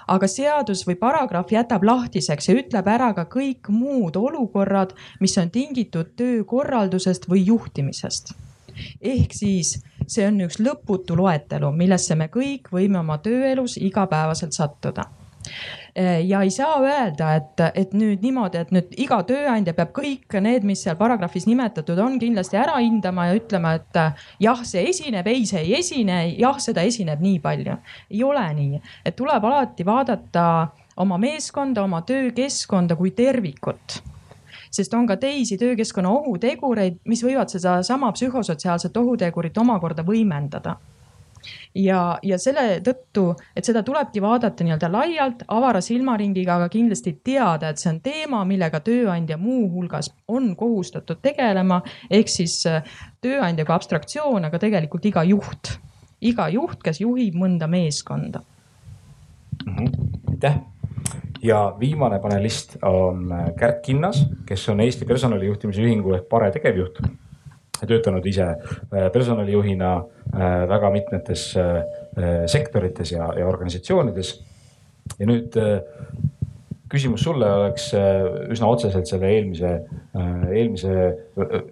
aga 0.06 0.28
seadus 0.30 0.84
või 0.86 0.96
paragrahv 1.00 1.50
jätab 1.50 1.84
lahtiseks 1.86 2.48
ja 2.48 2.56
ütleb 2.60 2.88
ära 2.88 3.10
ka 3.16 3.24
kõik 3.30 3.70
muud 3.74 4.16
olukorrad, 4.16 4.94
mis 5.20 5.36
on 5.40 5.50
tingitud 5.50 6.14
töökorraldusest 6.16 7.28
või 7.30 7.44
juhtimisest. 7.48 8.34
ehk 9.00 9.32
siis 9.32 9.76
see 10.10 10.26
on 10.28 10.40
üks 10.46 10.60
lõputu 10.62 11.16
loetelu, 11.18 11.72
millesse 11.76 12.16
me 12.18 12.30
kõik 12.32 12.70
võime 12.74 13.00
oma 13.00 13.18
tööelus 13.24 13.76
igapäevaselt 13.80 14.56
sattuda. 14.56 15.08
Eh, 15.94 16.26
ja 16.26 16.40
ei 16.42 16.50
saa 16.50 16.78
öelda, 16.82 17.34
et, 17.38 17.60
et 17.74 17.92
nüüd 17.94 18.22
niimoodi, 18.24 18.58
et 18.64 18.70
nüüd 18.74 18.94
iga 18.98 19.20
tööandja 19.28 19.74
peab 19.76 19.92
kõik 19.94 20.38
need, 20.42 20.64
mis 20.66 20.80
seal 20.82 20.96
paragrahvis 20.98 21.46
nimetatud 21.46 22.00
on, 22.02 22.16
kindlasti 22.18 22.58
ära 22.58 22.78
hindama 22.80 23.28
ja 23.28 23.36
ütlema, 23.38 23.76
et 23.78 24.00
eh, 24.00 24.24
jah, 24.46 24.64
see 24.66 24.88
esineb, 24.90 25.28
ei, 25.30 25.44
see 25.46 25.60
ei 25.62 25.76
esine, 25.78 26.16
jah, 26.40 26.58
seda 26.64 26.82
esineb 26.88 27.22
nii 27.22 27.38
palju. 27.44 27.76
ei 28.10 28.24
ole 28.26 28.46
nii, 28.56 28.80
et 29.04 29.14
tuleb 29.20 29.46
alati 29.50 29.86
vaadata 29.86 30.48
oma 31.04 31.20
meeskonda, 31.20 31.84
oma 31.84 32.02
töökeskkonda 32.08 32.96
kui 32.98 33.14
tervikut 33.14 34.00
sest 34.74 34.94
on 34.94 35.06
ka 35.06 35.16
teisi 35.20 35.58
töökeskkonna 35.60 36.10
ohutegureid, 36.10 36.98
mis 37.08 37.22
võivad 37.24 37.52
sedasama 37.52 38.10
psühhosotsiaalset 38.16 38.96
ohutegurit 38.96 39.58
omakorda 39.62 40.02
võimendada 40.06 40.76
ja, 41.74 42.18
ja 42.22 42.38
selle 42.40 42.80
tõttu, 42.84 43.26
et 43.56 43.66
seda 43.66 43.82
tulebki 43.86 44.22
vaadata 44.22 44.64
nii-öelda 44.64 44.90
laialt, 44.92 45.44
avara 45.52 45.80
silmaringiga, 45.84 46.58
aga 46.58 46.68
kindlasti 46.72 47.16
teada, 47.24 47.70
et 47.70 47.82
see 47.82 47.90
on 47.92 48.00
teema, 48.04 48.42
millega 48.48 48.80
tööandja 48.84 49.38
muuhulgas 49.40 50.12
on 50.28 50.54
kohustatud 50.56 51.22
tegelema. 51.22 51.82
ehk 52.10 52.28
siis 52.28 52.60
äh, 52.70 52.82
tööandja 53.20 53.64
kui 53.64 53.74
abstraktsioon, 53.74 54.44
aga 54.44 54.58
tegelikult 54.58 55.06
iga 55.10 55.24
juht, 55.28 55.76
iga 56.20 56.48
juht, 56.52 56.82
kes 56.82 57.00
juhib 57.00 57.34
mõnda 57.34 57.68
meeskonda. 57.70 58.42
-hmm. 59.64 59.90
aitäh 60.30 60.73
ja 61.44 61.76
viimane 61.80 62.18
panelist 62.20 62.78
on 62.82 63.32
äh, 63.32 63.52
Kärt 63.58 63.82
Kinnas, 63.84 64.24
kes 64.46 64.68
on 64.68 64.80
Eesti 64.80 65.04
Personalijuhtimise 65.08 65.84
Ühingu 65.84 66.16
ehk 66.16 66.28
PARE 66.30 66.50
tegevjuht 66.54 67.02
töötanud 67.84 68.24
ise 68.26 68.46
äh, 68.54 69.10
personalijuhina 69.12 69.94
äh, 69.98 70.52
väga 70.70 70.90
mitmetes 70.94 71.50
sektorites 72.46 73.10
ja, 73.12 73.32
ja 73.38 73.46
organisatsioonides. 73.50 74.28
ja 75.18 75.26
nüüd 75.26 75.56
küsimus 76.88 77.24
sulle 77.26 77.48
oleks 77.50 77.88
üsna 78.54 78.68
otseselt 78.70 79.10
selle 79.10 79.32
eelmise, 79.34 79.72
eelmise, 80.14 80.94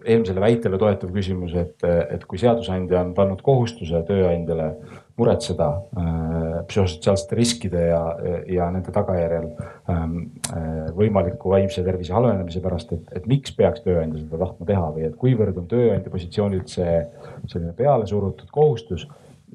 eelmisele 0.02 0.42
väitele 0.42 0.80
toetav 0.82 1.12
küsimus, 1.14 1.54
et, 1.54 1.86
et 1.86 2.26
kui 2.26 2.42
seadusandja 2.42 3.04
on 3.06 3.14
pannud 3.14 3.44
kohustuse 3.46 4.02
tööandjale 4.08 4.72
muretseda 5.16 5.68
äh, 5.68 6.66
psühhosotsiaalsete 6.68 7.36
riskide 7.36 7.86
ja, 7.86 8.00
ja 8.48 8.68
nende 8.72 8.92
tagajärjel 8.94 9.48
ähm, 9.90 10.14
äh, 10.48 10.68
võimaliku 10.96 11.52
vaimse 11.52 11.84
tervise 11.84 12.14
halvenemise 12.16 12.62
pärast, 12.64 12.94
et, 12.96 13.10
et 13.16 13.26
miks 13.28 13.52
peaks 13.56 13.84
tööandja 13.84 14.22
seda 14.22 14.40
tahtma 14.44 14.68
teha 14.68 14.86
või 14.96 15.08
et 15.08 15.18
kuivõrd 15.20 15.58
on 15.60 15.66
tööandja 15.70 16.12
positsioonilt 16.12 16.72
see 16.72 16.94
selline 17.50 17.74
peale 17.76 18.08
surutud 18.08 18.48
kohustus 18.52 19.04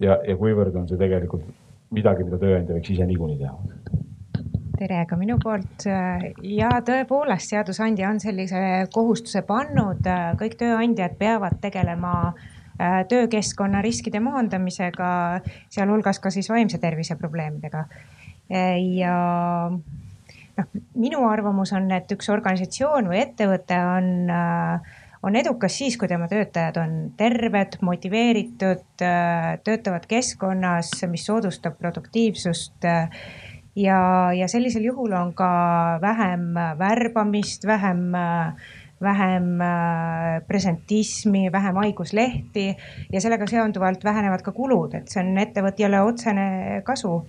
ja, 0.02 0.20
ja 0.22 0.38
kuivõrd 0.38 0.78
on 0.78 0.90
see 0.90 1.00
tegelikult 1.00 1.48
midagi, 1.96 2.28
mida 2.28 2.42
tööandja 2.42 2.78
võiks 2.78 2.94
ise 2.94 3.08
niikuinii 3.10 3.42
teha? 3.42 3.58
tere 4.78 5.00
ka 5.10 5.18
minu 5.18 5.40
poolt 5.42 5.88
ja 6.46 6.70
tõepoolest, 6.86 7.50
seadusandja 7.50 8.12
on 8.12 8.20
sellise 8.22 8.60
kohustuse 8.94 9.42
pannud, 9.48 10.06
kõik 10.38 10.54
tööandjad 10.60 11.16
peavad 11.18 11.58
tegelema 11.64 12.12
äh, 12.28 12.44
töökeskkonna 13.10 13.82
riskide 13.82 14.20
maandamisega, 14.22 15.10
sealhulgas 15.74 16.20
ka 16.22 16.32
siis 16.34 16.50
vaimse 16.50 16.78
tervise 16.78 17.18
probleemidega. 17.18 17.86
Äh, 18.54 18.78
ja 19.00 19.16
noh, 20.58 20.70
minu 20.96 21.26
arvamus 21.30 21.74
on, 21.78 21.90
et 21.96 22.12
üks 22.14 22.30
organisatsioon 22.34 23.10
või 23.10 23.22
ettevõte 23.24 23.80
on, 23.82 24.14
äh, 24.32 25.04
on 25.26 25.36
edukas 25.36 25.76
siis, 25.82 25.98
kui 25.98 26.08
tema 26.08 26.30
töötajad 26.32 26.78
on 26.80 26.96
terved, 27.18 27.80
motiveeritud, 27.82 28.86
töötavad 29.66 30.06
keskkonnas, 30.08 30.94
mis 31.10 31.26
soodustab 31.26 31.76
produktiivsust 31.82 32.86
ja, 33.78 34.00
ja 34.34 34.48
sellisel 34.48 34.88
juhul 34.88 35.13
on 35.18 35.34
ka 35.38 35.50
vähem 36.02 36.54
värbamist, 36.80 37.66
vähem 37.68 38.16
äh, 38.16 38.70
vähem 39.02 39.62
äh, 39.62 40.42
presentismi, 40.48 41.52
vähem 41.52 41.76
haiguslehti 41.76 42.68
ja 43.14 43.22
sellega 43.22 43.48
seonduvalt 43.48 44.04
vähenevad 44.04 44.42
ka 44.42 44.52
kulud, 44.52 44.96
et 44.98 45.12
see 45.12 45.22
on 45.22 45.38
ettevõtjale 45.42 46.02
otsene 46.06 46.48
kasu. 46.86 47.20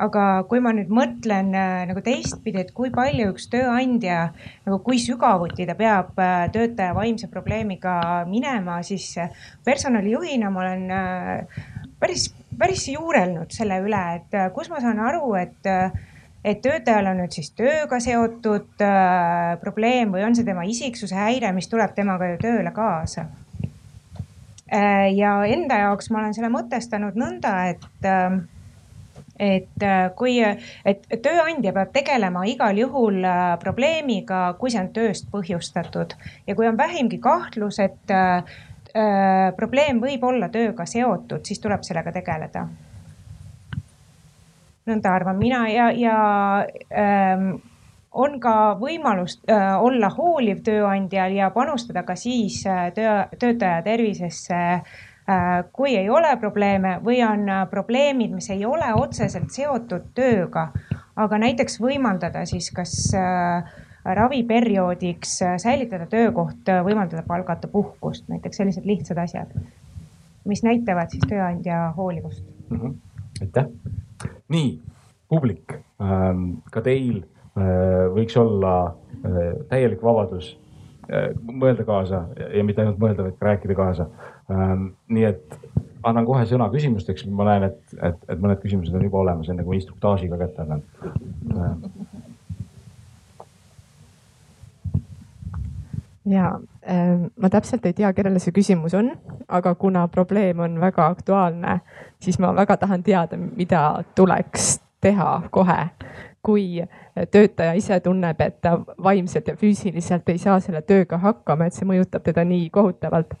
aga 0.00 0.46
kui 0.48 0.62
ma 0.64 0.70
nüüd 0.72 0.88
mõtlen 0.88 1.50
äh, 1.52 1.82
nagu 1.90 2.00
teistpidi, 2.00 2.62
et 2.62 2.70
kui 2.72 2.88
palju 2.90 3.34
üks 3.34 3.50
tööandja 3.52 4.30
nagu, 4.64 4.78
kui 4.80 4.96
sügavuti 4.98 5.66
ta 5.68 5.74
peab 5.76 6.16
äh, 6.18 6.46
töötaja 6.52 6.94
vaimse 6.96 7.28
probleemiga 7.28 8.24
minema, 8.26 8.80
siis 8.82 9.12
personalijuhina 9.64 10.50
ma 10.50 10.62
olen 10.64 10.86
päris, 12.00 12.30
päris 12.58 12.88
juurelnud 12.88 13.52
selle 13.52 13.76
üle, 13.84 14.00
et 14.16 14.38
kus 14.56 14.72
ma 14.72 14.80
saan 14.80 15.04
aru, 15.04 15.34
et 15.36 15.68
et 16.44 16.62
töötajal 16.64 17.10
on 17.10 17.20
nüüd 17.22 17.34
siis 17.36 17.50
tööga 17.56 18.00
seotud 18.00 18.84
äh, 18.84 19.56
probleem 19.60 20.14
või 20.14 20.24
on 20.28 20.36
see 20.36 20.46
tema 20.46 20.64
isiksuse 20.68 21.18
häire, 21.18 21.52
mis 21.56 21.68
tuleb 21.68 21.92
temaga 21.96 22.32
ju 22.32 22.40
tööle 22.44 22.72
kaasa 22.76 23.26
äh,. 24.72 25.10
ja 25.16 25.34
enda 25.46 25.82
jaoks 25.84 26.10
ma 26.10 26.22
olen 26.22 26.34
selle 26.36 26.52
mõtestanud 26.52 27.18
nõnda, 27.20 27.54
et 27.74 28.08
äh, 28.08 28.40
et 29.40 29.82
äh, 29.82 30.10
kui, 30.16 30.36
et 30.84 31.06
tööandja 31.24 31.72
peab 31.72 31.94
tegelema 31.94 32.44
igal 32.48 32.76
juhul 32.76 33.22
äh, 33.24 33.54
probleemiga, 33.62 34.42
kui 34.60 34.72
see 34.72 34.82
on 34.82 34.90
tööst 34.96 35.30
põhjustatud 35.32 36.12
ja 36.46 36.56
kui 36.58 36.68
on 36.68 36.76
vähimgi 36.76 37.18
kahtlus, 37.24 37.80
et 37.80 38.12
äh, 38.12 38.44
äh 38.90 39.48
probleem 39.56 40.00
võib 40.02 40.24
olla 40.28 40.50
tööga 40.52 40.84
seotud, 40.86 41.44
siis 41.46 41.60
tuleb 41.62 41.84
sellega 41.86 42.12
tegeleda 42.12 42.66
nõnda 44.88 45.12
arvan 45.14 45.38
mina 45.38 45.64
ja, 45.68 45.90
ja 45.92 46.16
ähm, 46.90 47.50
on 48.10 48.40
ka 48.42 48.54
võimalus 48.80 49.38
äh, 49.50 49.76
olla 49.82 50.10
hooliv 50.14 50.62
tööandjal 50.66 51.36
ja 51.36 51.50
panustada 51.54 52.02
ka 52.06 52.16
siis 52.18 52.62
äh, 52.66 52.88
töö, 52.94 53.20
töötaja 53.38 53.82
tervisesse 53.86 54.58
äh,, 54.80 55.60
kui 55.72 55.94
ei 55.96 56.08
ole 56.10 56.32
probleeme 56.40 56.96
või 57.04 57.20
on 57.26 57.46
äh, 57.48 57.62
probleemid, 57.70 58.34
mis 58.34 58.50
ei 58.50 58.64
ole 58.66 58.88
otseselt 58.98 59.52
seotud 59.54 60.10
tööga, 60.14 60.70
aga 61.16 61.38
näiteks 61.38 61.78
võimaldada 61.82 62.44
siis 62.50 62.70
kas 62.74 62.96
äh, 63.14 63.70
raviperioodiks 64.04 65.36
äh, 65.46 65.56
säilitada 65.62 66.08
töökoht, 66.10 66.66
võimaldada 66.66 67.22
palgata 67.26 67.68
puhkust, 67.68 68.26
näiteks 68.32 68.62
sellised 68.62 68.88
lihtsad 68.88 69.22
asjad, 69.22 69.54
mis 70.48 70.64
näitavad 70.66 71.12
siis 71.12 71.26
tööandja 71.30 71.90
hoolivust 71.96 72.42
mm. 72.70 72.80
-hmm. 72.80 72.94
aitäh 73.40 74.00
nii, 74.50 74.70
publik, 75.30 75.76
ähm, 76.02 76.60
ka 76.74 76.82
teil 76.84 77.22
äh, 77.22 78.08
võiks 78.14 78.36
olla 78.40 78.74
äh, 79.24 79.52
täielik 79.70 80.02
vabadus 80.02 80.52
äh, 81.10 81.30
mõelda 81.46 81.86
kaasa 81.86 82.24
ja 82.38 82.64
mitte 82.66 82.82
ainult 82.82 82.98
mõelda, 83.02 83.26
vaid 83.28 83.38
ka 83.38 83.50
rääkida 83.50 83.78
kaasa. 83.78 84.08
Ähm, 84.50 84.90
nii 85.12 85.28
et 85.28 85.60
annan 86.02 86.26
kohe 86.26 86.42
sõna 86.48 86.70
küsimusteks, 86.72 87.26
ma 87.30 87.46
näen, 87.46 87.68
et, 87.70 87.94
et, 88.00 88.26
et 88.32 88.42
mõned 88.42 88.58
küsimused 88.62 88.94
on 88.96 89.06
juba 89.06 89.22
olemas, 89.22 89.50
enne 89.52 89.66
kui 89.66 89.78
instruktaažiga 89.78 90.40
kätte 90.40 90.64
annan. 90.64 90.82
ja 96.30 96.52
ma 97.36 97.50
täpselt 97.52 97.84
ei 97.86 97.92
tea, 97.92 98.12
kellele 98.16 98.40
see 98.40 98.54
küsimus 98.56 98.94
on, 98.96 99.10
aga 99.48 99.74
kuna 99.74 100.06
probleem 100.08 100.60
on 100.64 100.78
väga 100.80 101.06
aktuaalne, 101.12 101.80
siis 102.22 102.38
ma 102.40 102.54
väga 102.56 102.76
tahan 102.80 103.02
teada, 103.04 103.36
mida 103.36 103.82
tuleks 104.16 104.78
teha 105.00 105.42
kohe, 105.52 105.78
kui 106.42 106.80
töötaja 107.30 107.72
ise 107.76 108.00
tunneb, 108.00 108.40
et 108.40 108.60
ta 108.64 108.78
vaimselt 109.02 109.48
ja 109.48 109.56
füüsiliselt 109.60 110.28
ei 110.32 110.38
saa 110.40 110.60
selle 110.60 110.80
tööga 110.82 111.18
hakkama, 111.20 111.66
et 111.68 111.76
see 111.76 111.88
mõjutab 111.88 112.24
teda 112.24 112.44
nii 112.48 112.70
kohutavalt. 112.72 113.34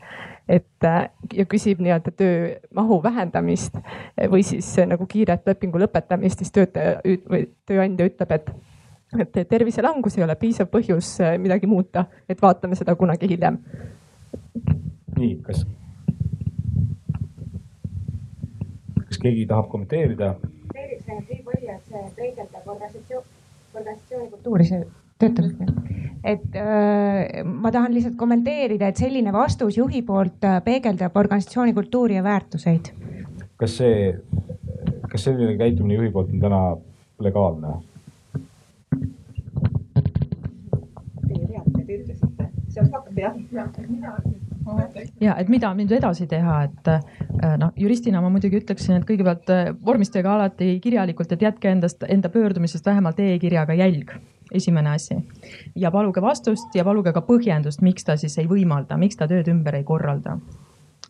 et 0.50 0.82
ja 1.32 1.44
küsib 1.46 1.78
nii-öelda 1.78 2.10
töömahu 2.10 2.96
vähendamist 3.02 3.76
või 4.32 4.42
siis 4.42 4.66
nagu 4.86 5.06
kiiret 5.06 5.46
lepingu 5.46 5.78
lõpetamist, 5.78 6.42
siis 6.42 6.50
töötaja 6.50 6.96
või 7.04 7.44
tööandja 7.70 8.08
ütleb, 8.10 8.32
et 8.34 8.50
et 9.18 9.40
terviselangus 9.48 10.18
ei 10.18 10.24
ole 10.24 10.36
piisav 10.38 10.70
põhjus 10.70 11.16
midagi 11.42 11.66
muuta, 11.66 12.04
et 12.28 12.42
vaatame 12.42 12.78
seda 12.78 12.94
kunagi 12.94 13.28
hiljem. 13.28 13.58
nii, 15.18 15.34
kas 15.42 15.66
kas 19.10 19.18
keegi 19.18 19.46
tahab 19.50 19.68
kommenteerida? 19.72 20.34
kommenteeriks 20.40 21.08
ainult 21.10 21.30
nii 21.30 21.42
palju, 21.44 21.74
et 21.74 21.84
see 21.90 22.02
peegeldab 22.16 22.68
organisatsioon, 22.74 23.24
organisatsiooni 23.74 24.30
kultuuri, 24.30 24.66
see 24.68 24.80
töötab. 25.20 25.44
et 26.24 26.56
äh, 26.56 27.42
ma 27.44 27.72
tahan 27.72 27.94
lihtsalt 27.94 28.16
kommenteerida, 28.20 28.88
et 28.88 29.02
selline 29.02 29.32
vastus 29.32 29.78
juhi 29.78 30.02
poolt 30.06 30.44
äh, 30.44 30.60
peegeldab 30.64 31.16
organisatsiooni 31.16 31.74
kultuuri 31.74 32.18
ja 32.18 32.22
väärtuseid. 32.22 32.92
kas 33.56 33.76
see, 33.82 34.14
kas 35.10 35.24
selline 35.24 35.56
käitumine 35.58 35.98
juhi 35.98 36.10
poolt 36.10 36.32
on 36.32 36.40
täna 36.46 36.62
legaalne? 37.20 37.74
Teie 41.26 41.46
teate, 41.46 41.84
te 41.86 41.98
ütlesite, 41.98 42.50
sealt 42.70 42.94
hakkab 42.94 43.18
jah 43.18 43.34
ja 45.20 45.34
et 45.40 45.48
mida 45.48 45.72
nüüd 45.74 45.92
edasi 45.96 46.26
teha, 46.30 46.56
et 46.68 46.90
äh, 46.92 47.56
noh, 47.58 47.72
juristina 47.76 48.20
ma 48.22 48.30
muidugi 48.32 48.60
ütleksin, 48.60 49.00
et 49.00 49.06
kõigepealt 49.08 49.52
äh, 49.54 49.70
vormistage 49.86 50.28
alati 50.28 50.74
kirjalikult, 50.84 51.32
et 51.32 51.42
jätke 51.42 51.72
endast, 51.72 52.04
enda 52.08 52.30
pöördumisest 52.32 52.86
vähemalt 52.86 53.20
e-kirjaga 53.24 53.76
jälg 53.78 54.14
esimene 54.52 54.96
asi 54.96 55.16
ja 55.78 55.90
paluge 55.94 56.22
vastust 56.22 56.74
ja 56.74 56.84
paluge 56.84 57.12
ka 57.14 57.22
põhjendust, 57.26 57.82
miks 57.86 58.04
ta 58.04 58.16
siis 58.20 58.36
ei 58.38 58.48
võimalda, 58.50 58.98
miks 58.98 59.18
ta 59.18 59.28
tööd 59.30 59.48
ümber 59.52 59.78
ei 59.78 59.86
korralda 59.86 60.38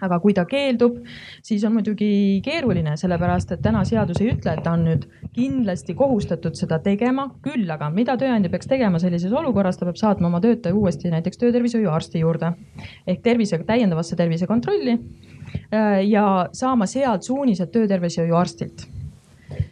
aga 0.01 0.19
kui 0.21 0.35
ta 0.37 0.45
keeldub, 0.49 1.01
siis 1.43 1.65
on 1.67 1.75
muidugi 1.77 2.41
keeruline, 2.45 2.97
sellepärast 3.01 3.57
et 3.57 3.65
täna 3.65 3.85
seadus 3.89 4.21
ei 4.23 4.33
ütle, 4.35 4.55
et 4.55 4.63
ta 4.65 4.75
on 4.77 4.85
nüüd 4.89 5.07
kindlasti 5.37 5.95
kohustatud 5.99 6.59
seda 6.59 6.81
tegema. 6.85 7.29
küll 7.43 7.71
aga, 7.71 7.91
mida 7.91 8.17
tööandja 8.21 8.51
peaks 8.51 8.71
tegema 8.71 8.99
sellises 8.99 9.33
olukorras, 9.33 9.79
ta 9.79 9.89
peab 9.89 9.99
saatma 10.01 10.29
oma 10.29 10.41
töötaja 10.41 10.75
uuesti 10.75 11.11
näiteks 11.11 11.39
töötervishoiuarsti 11.39 12.25
juurde 12.25 12.53
ehk 13.07 13.23
tervise, 13.23 13.59
täiendavasse 13.67 14.17
tervisekontrolli 14.17 14.97
äh, 14.97 16.01
ja 16.09 16.49
saama 16.53 16.87
sealt 16.87 17.23
suunised 17.23 17.71
töötervishoiuarstilt 17.75 18.89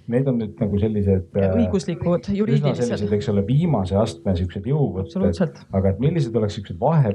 Need 0.09 0.29
on 0.31 0.39
nüüd 0.41 0.59
nagu 0.59 0.79
sellised. 0.81 1.27
Äh, 1.37 1.57
õiguslikud, 1.63 2.31
juriidilised. 2.35 2.87
sellised, 2.87 3.13
eks 3.19 3.29
ole, 3.33 3.45
viimase 3.47 3.97
astme 4.01 4.35
siuksed 4.39 4.67
jõuvõtted. 4.69 5.61
aga 5.77 5.93
et 5.93 6.01
millised 6.03 6.37
oleks 6.37 6.59
siuksed 6.59 6.79
vahe, 6.81 7.13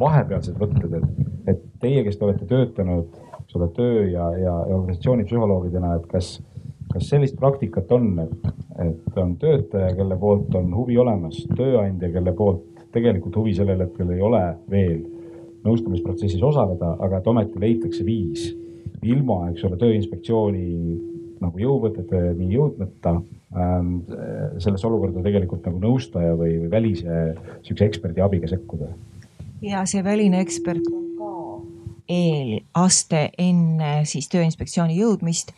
vahepealsed 0.00 0.58
võtted, 0.60 0.98
et, 0.98 1.28
et 1.52 1.62
teie, 1.80 2.02
kes 2.06 2.18
te 2.18 2.26
olete 2.26 2.48
töötanud, 2.50 3.20
ole, 3.54 3.68
töö 3.76 4.04
ja, 4.10 4.28
ja, 4.34 4.54
ja 4.68 4.76
organisatsioonipsühholoogidena, 4.76 5.94
et 5.98 6.06
kas, 6.10 6.36
kas 6.92 7.08
sellist 7.08 7.36
praktikat 7.38 7.92
on, 7.94 8.08
et, 8.24 8.48
et 8.82 9.18
on 9.20 9.36
töötaja, 9.38 9.92
kelle 9.94 10.18
poolt 10.18 10.54
on 10.58 10.72
huvi 10.74 10.98
olemas, 10.98 11.38
tööandja, 11.54 12.10
kelle 12.14 12.34
poolt 12.34 12.84
tegelikult 12.94 13.36
huvi 13.38 13.54
sellel 13.54 13.84
hetkel 13.84 14.10
ei 14.14 14.22
ole 14.22 14.42
veel 14.70 15.04
nõustamisprotsessis 15.64 16.42
osaleda, 16.44 16.96
aga 17.02 17.20
et 17.20 17.30
ometi 17.30 17.62
leitakse 17.62 18.04
viis 18.06 18.50
ilma, 19.04 19.44
eks 19.50 19.64
ole, 19.68 19.78
Tööinspektsiooni 19.80 20.66
nagu 21.44 21.60
jõuvõteteni 21.60 22.46
jõudmata 22.54 23.16
ähm, 23.56 23.96
selles 24.62 24.84
olukorda 24.86 25.24
tegelikult 25.24 25.66
nagu 25.68 25.80
nõustaja 25.82 26.36
või, 26.38 26.56
või 26.62 26.70
välise 26.72 27.18
sihukese 27.64 27.90
eksperdi 27.90 28.24
abiga 28.24 28.48
sekkuda. 28.50 28.88
Ja 29.64 29.84
see 29.88 30.04
väline 30.04 30.40
ekspert 30.44 30.92
on 30.92 31.06
ka 31.18 31.32
eelaste 32.08 33.20
enne 33.40 33.90
siis 34.04 34.28
Tööinspektsiooni 34.28 34.98
jõudmist. 34.98 35.54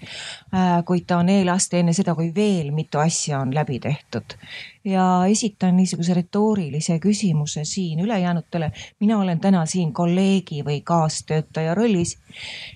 Äh, 0.54 0.78
kuid 0.86 1.08
ta 1.10 1.18
on 1.18 1.30
eelaste 1.32 1.80
enne 1.80 1.94
seda, 1.96 2.14
kui 2.14 2.30
veel 2.34 2.70
mitu 2.74 3.00
asja 3.02 3.40
on 3.42 3.54
läbi 3.54 3.80
tehtud. 3.82 4.38
ja 4.86 5.26
esitan 5.26 5.76
niisuguse 5.76 6.14
retoorilise 6.14 6.98
küsimuse 7.02 7.64
siin 7.64 8.00
ülejäänutele. 8.00 8.72
mina 9.00 9.18
olen 9.18 9.40
täna 9.40 9.66
siin 9.66 9.92
kolleegi 9.92 10.62
või 10.62 10.80
kaastöötaja 10.84 11.74
rollis 11.74 12.18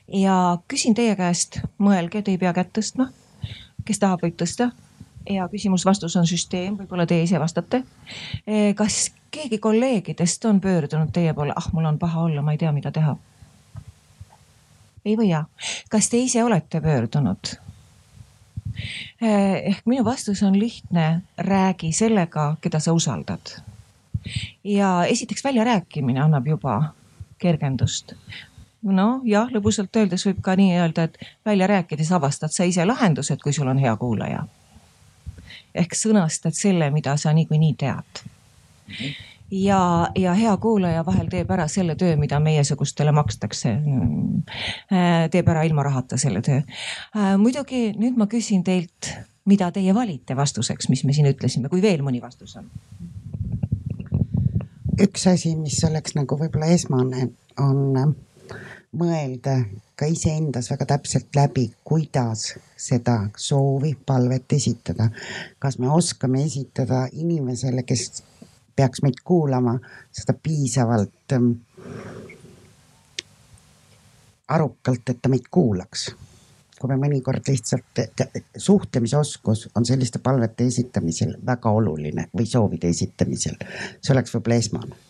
ja 0.08 0.58
küsin 0.68 0.94
teie 0.94 1.16
käest, 1.16 1.60
mõelge, 1.78 2.22
te 2.22 2.30
ei 2.30 2.38
pea 2.38 2.52
kätt 2.52 2.72
tõstma. 2.78 3.12
kes 3.84 3.98
tahab, 3.98 4.22
võib 4.22 4.34
tõsta 4.34 4.72
ja 5.28 5.48
küsimus-vastus 5.48 6.16
on 6.16 6.26
süsteem, 6.26 6.76
võib-olla 6.78 7.06
teie 7.06 7.26
ise 7.26 7.40
vastate. 7.40 7.82
Äh, 8.48 8.70
kas 8.74 9.10
keegi 9.30 9.58
kolleegidest 9.58 10.44
on 10.44 10.60
pöördunud 10.60 11.12
teie 11.12 11.34
poole, 11.34 11.52
ah, 11.56 11.72
mul 11.72 11.84
on 11.84 11.98
paha 11.98 12.22
olla, 12.28 12.42
ma 12.42 12.56
ei 12.56 12.58
tea, 12.58 12.72
mida 12.72 12.92
teha 12.94 13.16
ei 15.04 15.16
võia. 15.16 15.44
kas 15.90 16.08
te 16.08 16.18
ise 16.18 16.44
olete 16.44 16.80
pöördunud? 16.80 17.56
Eh, 19.20 19.56
ehk 19.72 19.86
minu 19.86 20.04
vastus 20.04 20.42
on 20.42 20.58
lihtne, 20.58 21.22
räägi 21.38 21.92
sellega, 21.92 22.56
keda 22.60 22.80
sa 22.80 22.92
usaldad. 22.92 23.60
ja 24.64 25.04
esiteks 25.04 25.44
väljarääkimine 25.44 26.20
annab 26.20 26.46
juba 26.46 26.94
kergendust. 27.38 28.12
noh, 28.82 29.20
jah, 29.24 29.48
lõbusalt 29.48 29.96
öeldes 29.96 30.26
võib 30.26 30.40
ka 30.40 30.56
nii 30.56 30.76
öelda, 30.76 31.02
et 31.02 31.18
välja 31.44 31.66
rääkides 31.66 32.12
avastad 32.12 32.52
sa 32.52 32.64
ise 32.64 32.84
lahendused, 32.84 33.40
kui 33.42 33.52
sul 33.52 33.68
on 33.68 33.78
hea 33.78 33.96
kuulaja. 33.96 34.46
Ehk 35.74 35.96
sõnastad 35.96 36.56
selle, 36.56 36.90
mida 36.90 37.16
sa 37.16 37.32
niikuinii 37.36 37.74
tead 37.78 38.24
mm. 38.24 38.94
-hmm 38.94 39.18
ja, 39.50 40.10
ja 40.14 40.34
hea 40.34 40.56
kuulaja 40.56 41.06
vahel 41.06 41.28
teeb 41.30 41.50
ära 41.50 41.66
selle 41.68 41.96
töö, 41.98 42.16
mida 42.16 42.40
meiesugustele 42.40 43.12
makstakse. 43.12 43.72
Äh, 44.92 45.26
teeb 45.30 45.48
ära 45.48 45.64
ilma 45.66 45.82
rahata 45.82 46.18
selle 46.20 46.42
töö. 46.42 46.62
Äh, 47.16 47.34
muidugi 47.38 47.90
nüüd 47.98 48.18
ma 48.20 48.28
küsin 48.30 48.64
teilt, 48.66 49.10
mida 49.50 49.70
teie 49.74 49.94
valite 49.94 50.36
vastuseks, 50.36 50.88
mis 50.88 51.04
me 51.04 51.16
siin 51.16 51.30
ütlesime, 51.30 51.68
kui 51.72 51.82
veel 51.82 52.04
mõni 52.06 52.22
vastus 52.22 52.56
on? 52.60 52.70
üks 55.00 55.22
asi, 55.30 55.54
mis 55.56 55.78
oleks 55.88 56.12
nagu 56.12 56.36
võib-olla 56.36 56.66
esmane, 56.74 57.30
on 57.56 58.12
mõelda 59.00 59.54
ka 60.00 60.08
iseendas 60.08 60.70
väga 60.72 60.86
täpselt 60.94 61.36
läbi, 61.36 61.66
kuidas 61.84 62.54
seda 62.80 63.18
soovi, 63.36 63.92
palvet 64.06 64.52
esitada. 64.56 65.10
kas 65.58 65.78
me 65.78 65.90
oskame 65.92 66.44
esitada 66.44 67.02
inimesele, 67.12 67.82
kes 67.82 68.22
peaks 68.76 69.02
meid 69.04 69.20
kuulama, 69.24 69.76
seda 70.12 70.32
piisavalt 70.42 71.36
ähm, 71.36 71.52
arukalt, 74.48 75.04
et 75.08 75.20
ta 75.22 75.28
meid 75.28 75.50
kuulaks. 75.50 76.08
kui 76.80 76.88
me 76.88 76.96
mõnikord 76.96 77.44
lihtsalt, 77.44 78.00
suhtlemisoskus 78.56 79.66
on 79.76 79.84
selliste 79.84 80.18
palvete 80.24 80.64
esitamisel 80.64 81.36
väga 81.46 81.70
oluline 81.76 82.30
või 82.32 82.48
soovide 82.48 82.88
esitamisel, 82.88 83.60
see 84.00 84.16
oleks 84.16 84.32
võib-olla 84.32 84.56
esmane 84.64 85.09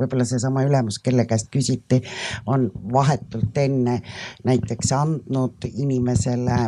võib-olla 0.00 0.26
seesama 0.28 0.64
ülemus, 0.66 1.00
kelle 1.04 1.26
käest 1.28 1.50
küsiti, 1.52 2.00
on 2.50 2.68
vahetult 2.92 3.56
enne 3.60 4.00
näiteks 4.46 4.92
andnud 4.96 5.68
inimesele, 5.70 6.58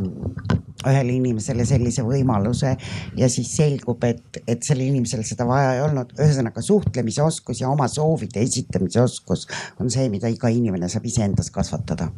ühele 0.83 1.17
inimesele 1.17 1.67
sellise 1.69 2.05
võimaluse 2.07 2.75
ja 3.19 3.31
siis 3.33 3.55
selgub, 3.57 4.05
et, 4.09 4.43
et 4.47 4.63
sellel 4.67 4.91
inimesel 4.91 5.25
seda 5.27 5.47
vaja 5.49 5.77
ei 5.77 5.85
olnud. 5.87 6.15
ühesõnaga 6.19 6.63
suhtlemisoskus 6.63 7.63
ja 7.63 7.71
oma 7.71 7.89
soovide 7.89 8.43
esitamise 8.43 9.03
oskus 9.03 9.47
on 9.81 9.91
see, 9.91 10.09
mida 10.13 10.31
iga 10.33 10.51
inimene 10.53 10.91
saab 10.93 11.07
iseendas 11.09 11.51
kasvatada 11.55 12.11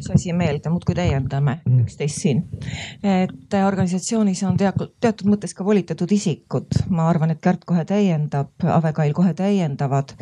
üks 0.00 0.10
asi 0.14 0.32
meelde, 0.32 0.70
muudkui 0.72 0.94
täiendame 0.96 1.58
mm. 1.60 1.80
üksteist 1.84 2.22
siin. 2.22 2.40
et 3.04 3.54
organisatsioonis 3.66 4.42
on 4.48 4.56
teatud, 4.56 4.94
teatud 5.00 5.28
mõttes 5.28 5.52
ka 5.56 5.64
volitatud 5.64 6.10
isikud, 6.12 6.72
ma 6.88 7.08
arvan, 7.10 7.34
et 7.34 7.42
Kärt 7.44 7.66
kohe 7.68 7.84
täiendab, 7.84 8.52
Ave 8.64 8.92
Kail 8.96 9.12
kohe 9.16 9.34
täiendavad. 9.36 10.14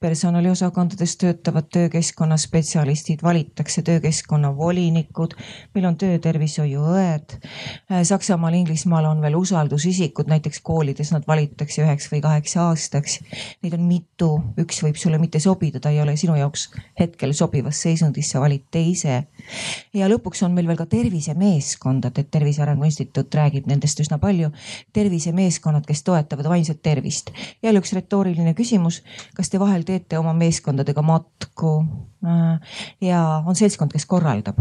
personaliosakondades 0.00 1.16
töötavad 1.16 1.68
töökeskkonna 1.72 2.36
spetsialistid, 2.36 3.22
valitakse 3.22 3.82
töökeskkonna 3.82 4.50
volinikud, 4.56 5.36
meil 5.74 5.86
on 5.86 5.96
töötervishoiuõed. 5.96 7.36
Saksamaal, 8.02 8.54
Inglismaal 8.58 9.06
on 9.06 9.22
veel 9.22 9.36
usaldusisikud, 9.38 10.28
näiteks 10.28 10.60
koolides 10.60 11.12
nad 11.14 11.24
valitakse 11.28 11.84
üheks 11.84 12.10
või 12.12 12.20
kaheks 12.20 12.56
aastaks. 12.56 13.20
Neid 13.62 13.78
on 13.78 13.86
mitu, 13.86 14.32
üks 14.58 14.82
võib 14.82 14.98
sulle 14.98 15.22
mitte 15.22 15.40
sobida, 15.40 15.80
ta 15.80 15.94
ei 15.94 16.02
ole 16.02 16.16
sinu 16.16 16.36
jaoks 16.36 16.68
hetkel 17.00 17.32
sobivas 17.32 17.80
seisundis, 17.82 18.32
sa 18.34 18.42
valid 18.42 18.66
teise 18.70 19.21
ja 19.94 20.08
lõpuks 20.10 20.42
on 20.46 20.54
meil 20.56 20.68
veel 20.68 20.78
ka 20.80 20.86
tervisemeeskondad, 20.90 22.18
et 22.18 22.30
Tervise 22.30 22.62
Arengu 22.62 22.86
Instituut 22.88 23.34
räägib 23.34 23.66
nendest 23.70 24.00
üsna 24.00 24.18
palju. 24.22 24.50
tervisemeeskonnad, 24.92 25.86
kes 25.86 26.02
toetavad 26.02 26.48
vaimset 26.48 26.82
tervist. 26.82 27.30
jälle 27.62 27.80
üks 27.80 27.92
retooriline 27.92 28.54
küsimus, 28.54 29.02
kas 29.34 29.50
te 29.50 29.60
vahel 29.60 29.82
teete 29.82 30.18
oma 30.18 30.32
meeskondadega 30.32 31.02
matku 31.02 31.84
äh, 32.26 32.76
ja 33.00 33.42
on 33.46 33.56
seltskond, 33.56 33.92
kes 33.92 34.06
korraldab? 34.06 34.58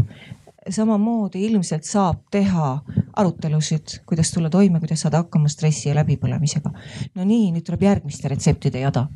Samamoodi 0.69 1.45
ilmselt 1.47 1.83
saab 1.83 2.21
teha 2.31 2.79
arutelusid, 3.17 4.01
kuidas 4.05 4.31
tulla 4.31 4.49
toime, 4.49 4.79
kuidas 4.79 5.01
saada 5.01 5.23
hakkama 5.23 5.49
stressi 5.49 5.89
ja 5.89 5.95
läbipõlemisega. 5.97 6.73
no 7.15 7.25
nii, 7.25 7.51
nüüd 7.55 7.65
tuleb 7.65 7.87
järgmiste 7.89 8.29
retseptide 8.29 8.83
jada 8.85 9.07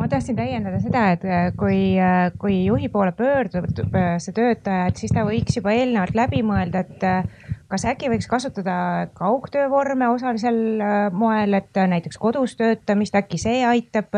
ma 0.00 0.08
tahtsin 0.08 0.36
täiendada 0.36 0.78
seda, 0.80 1.04
et 1.14 1.24
äh, 1.28 1.50
kui, 1.58 1.98
äh, 2.00 2.30
kui 2.40 2.62
juhi 2.64 2.88
poole 2.92 3.12
pöördub 3.16 3.66
äh, 3.94 4.14
see 4.22 4.34
töötaja, 4.36 4.86
et 4.88 5.00
siis 5.00 5.12
ta 5.14 5.26
võiks 5.28 5.58
juba 5.58 5.74
eelnevalt 5.76 6.16
läbi 6.16 6.42
mõelda, 6.46 6.84
et 6.84 7.58
kas 7.70 7.84
äkki 7.90 8.10
võiks 8.12 8.28
kasutada 8.30 9.08
kaugtöövorme 9.18 10.08
osalisel 10.10 10.80
moel, 11.12 11.54
et 11.58 11.82
näiteks 11.92 12.18
kodus 12.18 12.56
töötamist, 12.58 13.14
äkki 13.18 13.38
see 13.38 13.60
aitab 13.66 14.10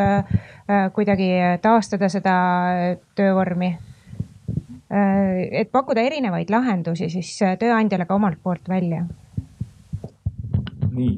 kuidagi 0.96 1.32
taastada 1.64 2.08
seda 2.12 2.36
töövormi? 3.18 3.74
Et 4.92 5.70
pakkuda 5.72 6.02
erinevaid 6.04 6.50
lahendusi 6.52 7.08
siis 7.12 7.32
tööandjale 7.58 8.04
ka 8.06 8.14
omalt 8.18 8.38
poolt 8.42 8.68
välja. 8.68 9.06
nii 10.92 11.12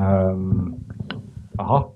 ähm,, 0.00 0.74
ahah 1.58 1.90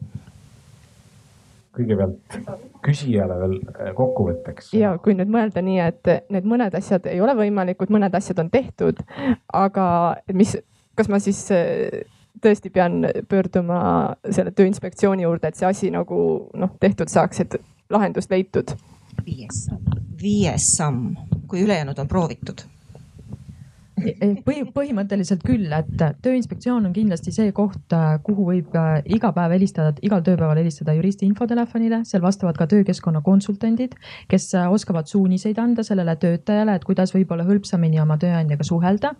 kõigepealt 1.76 2.36
küsijale 2.84 3.38
veel 3.40 3.54
äh, 3.72 3.92
kokkuvõtteks. 3.96 4.72
ja 4.76 4.92
kui 5.02 5.16
nüüd 5.16 5.30
mõelda 5.32 5.62
nii, 5.64 5.78
et 5.80 6.12
need 6.32 6.48
mõned 6.48 6.74
asjad 6.76 7.06
ei 7.10 7.20
ole 7.24 7.34
võimalikud, 7.38 7.92
mõned 7.92 8.14
asjad 8.14 8.42
on 8.42 8.50
tehtud, 8.52 9.00
aga 9.52 9.86
mis 10.36 10.56
kas 10.98 11.08
ma 11.08 11.20
siis 11.22 11.40
äh, 11.54 12.02
tõesti 12.42 12.72
pean 12.74 13.06
pöörduma 13.28 13.80
selle 14.28 14.52
Tööinspektsiooni 14.56 15.24
juurde, 15.24 15.48
et 15.48 15.60
see 15.60 15.68
asi 15.68 15.92
nagu 15.94 16.22
noh, 16.58 16.76
tehtud 16.80 17.12
saaks, 17.12 17.44
et 17.46 17.60
lahendust 17.92 18.32
leitud? 18.32 18.76
viies 19.22 19.66
samm, 19.68 20.01
viies 20.22 20.68
samm, 20.76 21.16
kui 21.48 21.62
ülejäänud 21.66 21.98
on 21.98 22.08
proovitud 22.08 22.62
põhi, 24.46 24.62
põhimõtteliselt 24.72 25.42
küll, 25.46 25.68
et 25.74 25.90
Tööinspektsioon 26.22 26.86
on 26.88 26.94
kindlasti 26.94 27.32
see 27.34 27.52
koht, 27.54 27.92
kuhu 28.26 28.46
võib 28.48 28.74
äh, 28.78 29.02
iga 29.14 29.32
päev 29.34 29.54
helistada, 29.56 29.92
igal 30.04 30.22
tööpäeval 30.24 30.58
helistada 30.60 30.94
juristi 30.96 31.26
infotelefonile, 31.28 32.02
seal 32.08 32.22
vastavad 32.24 32.56
ka 32.58 32.66
töökeskkonna 32.70 33.22
konsultandid, 33.24 33.94
kes 34.30 34.48
äh, 34.58 34.70
oskavad 34.72 35.10
suuniseid 35.10 35.58
anda 35.62 35.84
sellele 35.86 36.16
töötajale, 36.20 36.76
et 36.76 36.86
kuidas 36.88 37.14
võib-olla 37.14 37.46
hõlpsamini 37.48 38.00
oma 38.02 38.18
tööandjaga 38.20 38.66
suhelda. 38.66 39.14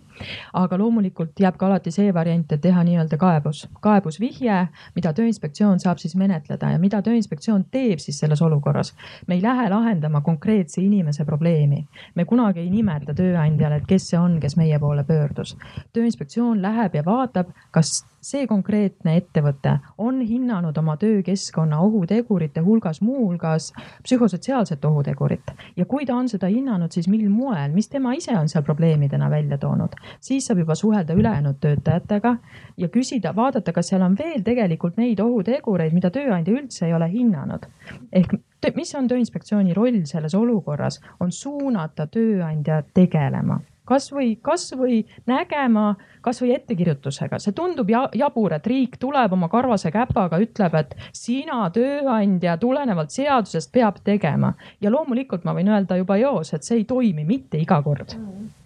aga 0.55 0.77
loomulikult 0.79 1.41
jääb 1.41 1.57
ka 1.59 1.67
alati 1.67 1.91
see 1.91 2.13
variant, 2.15 2.53
et 2.53 2.61
teha 2.63 2.83
nii-öelda 2.87 3.17
kaebus, 3.19 3.65
kaebusvihje, 3.83 4.59
mida 4.95 5.13
Tööinspektsioon 5.13 5.81
saab 5.83 5.99
siis 5.99 6.15
menetleda 6.17 6.71
ja 6.73 6.79
mida 6.79 7.03
Tööinspektsioon 7.03 7.65
teeb 7.71 7.99
siis 7.99 8.19
selles 8.21 8.43
olukorras. 8.43 8.95
me 9.27 9.35
ei 9.35 9.43
lähe 9.43 9.69
lahendama 9.69 10.21
konkreetse 10.21 10.81
inimese 10.83 11.25
probleemi, 11.25 11.87
me 12.15 12.25
kunagi 12.25 12.61
ei 12.61 12.71
nimeta 12.71 13.15
tööandjale, 13.15 13.77
et 13.77 13.87
kes 13.89 14.11
see 14.11 14.19
on, 14.19 14.39
kes 14.41 14.57
meie 14.63 14.79
poole 14.79 15.05
pöördus. 15.05 15.57
tööinspektsioon 15.93 16.63
läheb 16.63 16.95
ja 16.95 17.05
vaatab, 17.05 17.53
kas 17.71 18.03
see 18.23 18.47
konkreetne 18.47 19.17
ettevõte 19.19 19.73
on 19.99 20.21
hinnanud 20.23 20.77
oma 20.79 20.95
töökeskkonna 20.97 21.81
ohutegurite 21.83 22.63
hulgas 22.63 23.01
muuhulgas 23.03 23.73
psühhosotsiaalset 24.05 24.85
ohutegurit 24.85 25.51
ja 25.77 25.87
kui 25.91 26.07
ta 26.07 26.15
on 26.17 26.29
seda 26.31 26.51
hinnanud, 26.53 26.93
siis 26.95 27.09
mil 27.11 27.27
moel, 27.31 27.75
mis 27.75 27.91
tema 27.91 28.15
ise 28.15 28.37
on 28.39 28.49
seal 28.49 28.63
probleemidena 28.67 29.31
välja 29.31 29.59
toonud, 29.59 29.99
siis 30.21 30.47
saab 30.47 30.63
juba 30.63 30.75
suhelda 30.79 31.17
ülejäänud 31.19 31.59
töötajatega 31.61 32.37
ja 32.77 32.89
küsida, 32.89 33.35
vaadata, 33.37 33.73
kas 33.73 33.91
seal 33.91 34.07
on 34.07 34.17
veel 34.19 34.47
tegelikult 34.47 34.97
neid 35.03 35.21
ohutegureid, 35.21 35.93
mida 35.93 36.11
tööandja 36.15 36.55
üldse 36.55 36.87
ei 36.87 36.95
ole 36.95 37.11
hinnanud. 37.11 37.67
ehk 38.13 38.39
mis 38.77 38.95
on 38.95 39.09
Tööinspektsiooni 39.11 39.75
roll 39.75 40.05
selles 40.07 40.35
olukorras, 40.39 41.01
on 41.21 41.33
suunata 41.33 42.07
tööandja 42.07 42.83
tegelema 42.95 43.59
kasvõi, 43.93 44.37
kasvõi 44.45 45.01
nägema, 45.29 45.93
kasvõi 46.25 46.55
ettekirjutusega, 46.57 47.41
see 47.43 47.55
tundub 47.57 47.91
ja, 47.93 48.07
jabur, 48.17 48.55
et 48.57 48.67
riik 48.69 48.99
tuleb 49.03 49.35
oma 49.37 49.51
karvase 49.53 49.93
käpaga, 49.95 50.41
ütleb, 50.43 50.77
et 50.81 50.97
sina, 51.17 51.67
tööandja, 51.75 52.57
tulenevalt 52.63 53.13
seadusest 53.15 53.73
peab 53.73 54.01
tegema. 54.05 54.55
ja 54.81 54.91
loomulikult 54.91 55.45
ma 55.45 55.55
võin 55.57 55.69
öelda 55.73 55.97
juba 56.01 56.17
eos, 56.21 56.55
et 56.55 56.65
see 56.65 56.83
ei 56.83 56.89
toimi 56.89 57.25
mitte 57.29 57.61
iga 57.61 57.83
kord. 57.83 58.17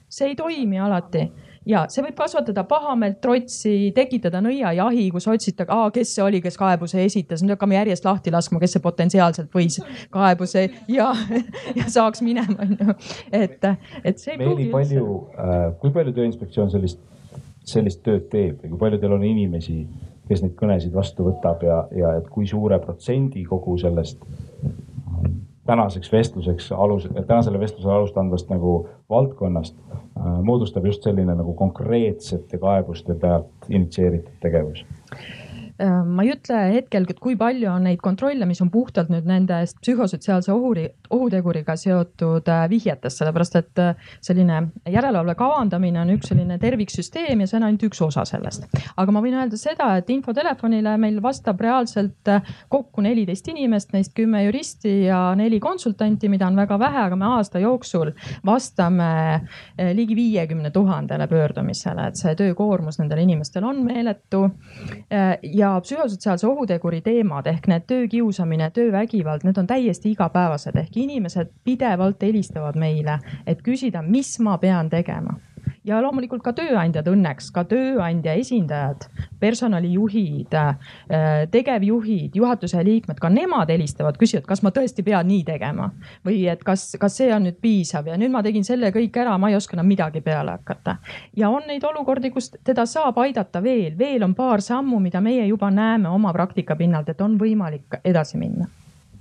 see 0.09 0.31
ei 0.31 0.37
toimi 0.39 0.79
alati 0.81 1.27
ja 1.67 1.85
see 1.93 2.05
võib 2.05 2.17
kasvatada 2.19 2.65
pahameelt, 2.69 3.19
trotsi, 3.23 3.91
tekitada 3.97 4.41
nõiajahi, 4.45 5.09
kus 5.15 5.27
otsite, 5.31 5.67
kes 5.67 6.15
see 6.17 6.25
oli, 6.25 6.41
kes 6.45 6.59
kaebuse 6.61 7.03
esitas, 7.05 7.43
nüüd 7.43 7.57
hakkame 7.57 7.79
järjest 7.79 8.07
lahti 8.07 8.33
laskma, 8.35 8.61
kes 8.63 8.77
see 8.77 8.85
potentsiaalselt 8.85 9.53
võis 9.55 9.81
kaebuse 10.15 10.67
ja, 10.93 11.11
ja 11.79 11.89
saaks 11.93 12.23
minema, 12.27 12.59
onju. 12.67 12.97
et, 13.35 13.69
et 14.05 14.23
see. 14.23 14.39
Meeli, 14.41 14.71
palju 14.73 15.07
äh,, 15.37 15.69
kui 15.83 15.95
palju 15.95 16.15
Tööinspektsioon 16.17 16.73
sellist, 16.73 17.01
sellist 17.67 18.05
tööd 18.07 18.29
teeb 18.33 18.63
ja 18.63 18.71
kui 18.71 18.79
palju 18.81 19.01
teil 19.03 19.17
on 19.19 19.27
inimesi, 19.27 19.83
kes 20.27 20.43
neid 20.43 20.55
kõnesid 20.59 20.95
vastu 20.95 21.27
võtab 21.29 21.63
ja, 21.67 21.83
ja 21.95 22.17
et 22.21 22.31
kui 22.31 22.47
suure 22.51 22.79
protsendi 22.83 23.45
kogu 23.47 23.77
sellest 23.83 24.23
tänaseks 25.67 26.13
vestluseks 26.13 26.73
alus, 26.73 27.09
tänasele 27.27 27.61
vestlusele 27.61 27.95
alust 27.95 28.17
andvast 28.19 28.51
nagu 28.51 28.89
valdkonnast 29.11 29.77
äh, 29.93 30.39
moodustab 30.43 30.87
just 30.87 31.03
selline 31.03 31.35
nagu 31.35 31.55
konkreetsete 31.55 32.59
kaebuste 32.59 33.15
pealt 33.15 33.69
initsieeritud 33.69 34.41
tegevus 34.41 34.85
ma 35.79 36.25
ei 36.25 36.33
ütle 36.33 36.61
hetkel, 36.73 37.05
et 37.11 37.19
kui 37.21 37.37
palju 37.37 37.69
on 37.69 37.85
neid 37.85 38.01
kontrolle, 38.05 38.47
mis 38.49 38.61
on 38.65 38.71
puhtalt 38.73 39.11
nüüd 39.13 39.27
nendest 39.29 39.77
psühhosotsiaalse 39.83 40.53
ohuri, 40.55 40.87
ohuteguriga 41.13 41.77
seotud 41.79 42.49
äh, 42.49 42.65
vihjetest, 42.71 43.21
sellepärast 43.21 43.59
et 43.61 43.83
äh, 43.83 44.09
selline 44.25 44.63
järelevalve 44.89 45.37
kavandamine 45.39 46.01
on 46.01 46.15
üks 46.17 46.31
selline 46.33 46.57
terviksüsteem 46.63 47.43
ja 47.43 47.49
see 47.51 47.59
on 47.61 47.67
ainult 47.69 47.85
üks 47.91 48.01
osa 48.07 48.25
sellest. 48.29 48.67
aga 48.97 49.15
ma 49.15 49.23
võin 49.25 49.37
öelda 49.37 49.59
seda, 49.61 49.91
et 50.01 50.11
infotelefonile 50.15 50.97
meil 51.03 51.21
vastab 51.25 51.61
reaalselt 51.61 52.33
kokku 52.73 53.05
neliteist 53.05 53.49
inimest, 53.53 53.93
neist 53.93 54.15
kümme 54.17 54.43
juristi 54.47 54.95
ja 55.07 55.21
neli 55.39 55.61
konsultanti, 55.61 56.31
mida 56.33 56.49
on 56.49 56.57
väga 56.57 56.79
vähe, 56.81 57.03
aga 57.11 57.21
me 57.21 57.29
aasta 57.37 57.61
jooksul 57.63 58.13
vastame 58.47 59.11
ligi 59.97 60.17
viiekümne 60.17 60.73
tuhandele 60.75 61.29
pöördumisele, 61.31 62.09
et 62.09 62.21
see 62.21 62.35
töökoormus 62.39 63.01
nendel 63.01 63.23
inimestel 63.27 63.67
on 63.69 63.83
meeletu 63.87 64.47
ja 65.53 65.66
ja 65.67 65.81
psühhosotsiaalse 65.81 66.47
ohuteguri 66.47 67.01
teemad 67.03 67.47
ehk 67.51 67.67
need 67.71 67.87
töökiusamine, 67.91 68.71
töövägivald, 68.71 69.45
need 69.45 69.59
on 69.59 69.67
täiesti 69.67 70.13
igapäevased. 70.15 70.79
Ehk 70.79 70.97
inimesed 70.97 71.51
pidevalt 71.65 72.23
helistavad 72.23 72.79
meile, 72.79 73.19
et 73.47 73.63
küsida, 73.67 74.03
mis 74.03 74.37
ma 74.41 74.59
pean 74.63 74.91
tegema 74.93 75.41
ja 75.87 76.01
loomulikult 76.03 76.43
ka 76.45 76.53
tööandjad 76.57 77.07
õnneks, 77.11 77.51
ka 77.55 77.63
tööandja 77.69 78.35
esindajad, 78.41 79.07
personalijuhid, 79.41 80.55
äh, 80.57 81.45
tegevjuhid, 81.53 82.35
juhatuse 82.37 82.83
liikmed, 82.85 83.21
ka 83.23 83.31
nemad 83.33 83.71
helistavad, 83.71 84.19
küsivad, 84.21 84.47
kas 84.49 84.65
ma 84.67 84.73
tõesti 84.75 85.05
pean 85.07 85.29
nii 85.31 85.45
tegema 85.47 85.91
või 86.27 86.43
et 86.51 86.65
kas, 86.67 86.89
kas 87.01 87.19
see 87.21 87.31
on 87.35 87.47
nüüd 87.47 87.61
piisav 87.63 88.11
ja 88.11 88.19
nüüd 88.19 88.35
ma 88.35 88.43
tegin 88.47 88.67
selle 88.67 88.91
kõik 88.95 89.17
ära, 89.23 89.37
ma 89.39 89.51
ei 89.53 89.59
oska 89.59 89.79
enam 89.79 89.89
midagi 89.91 90.23
peale 90.27 90.57
hakata. 90.59 90.97
ja 91.37 91.51
on 91.51 91.69
neid 91.69 91.85
olukordi, 91.85 92.31
kus 92.35 92.51
teda 92.65 92.87
saab 92.87 93.19
aidata 93.23 93.63
veel, 93.63 93.95
veel 93.99 94.27
on 94.27 94.35
paar 94.35 94.65
sammu, 94.65 95.01
mida 95.01 95.21
meie 95.21 95.47
juba 95.47 95.71
näeme 95.71 96.09
oma 96.09 96.33
praktika 96.33 96.77
pinnalt, 96.77 97.09
et 97.09 97.21
on 97.21 97.39
võimalik 97.39 98.01
edasi 98.05 98.39
minna 98.39 98.67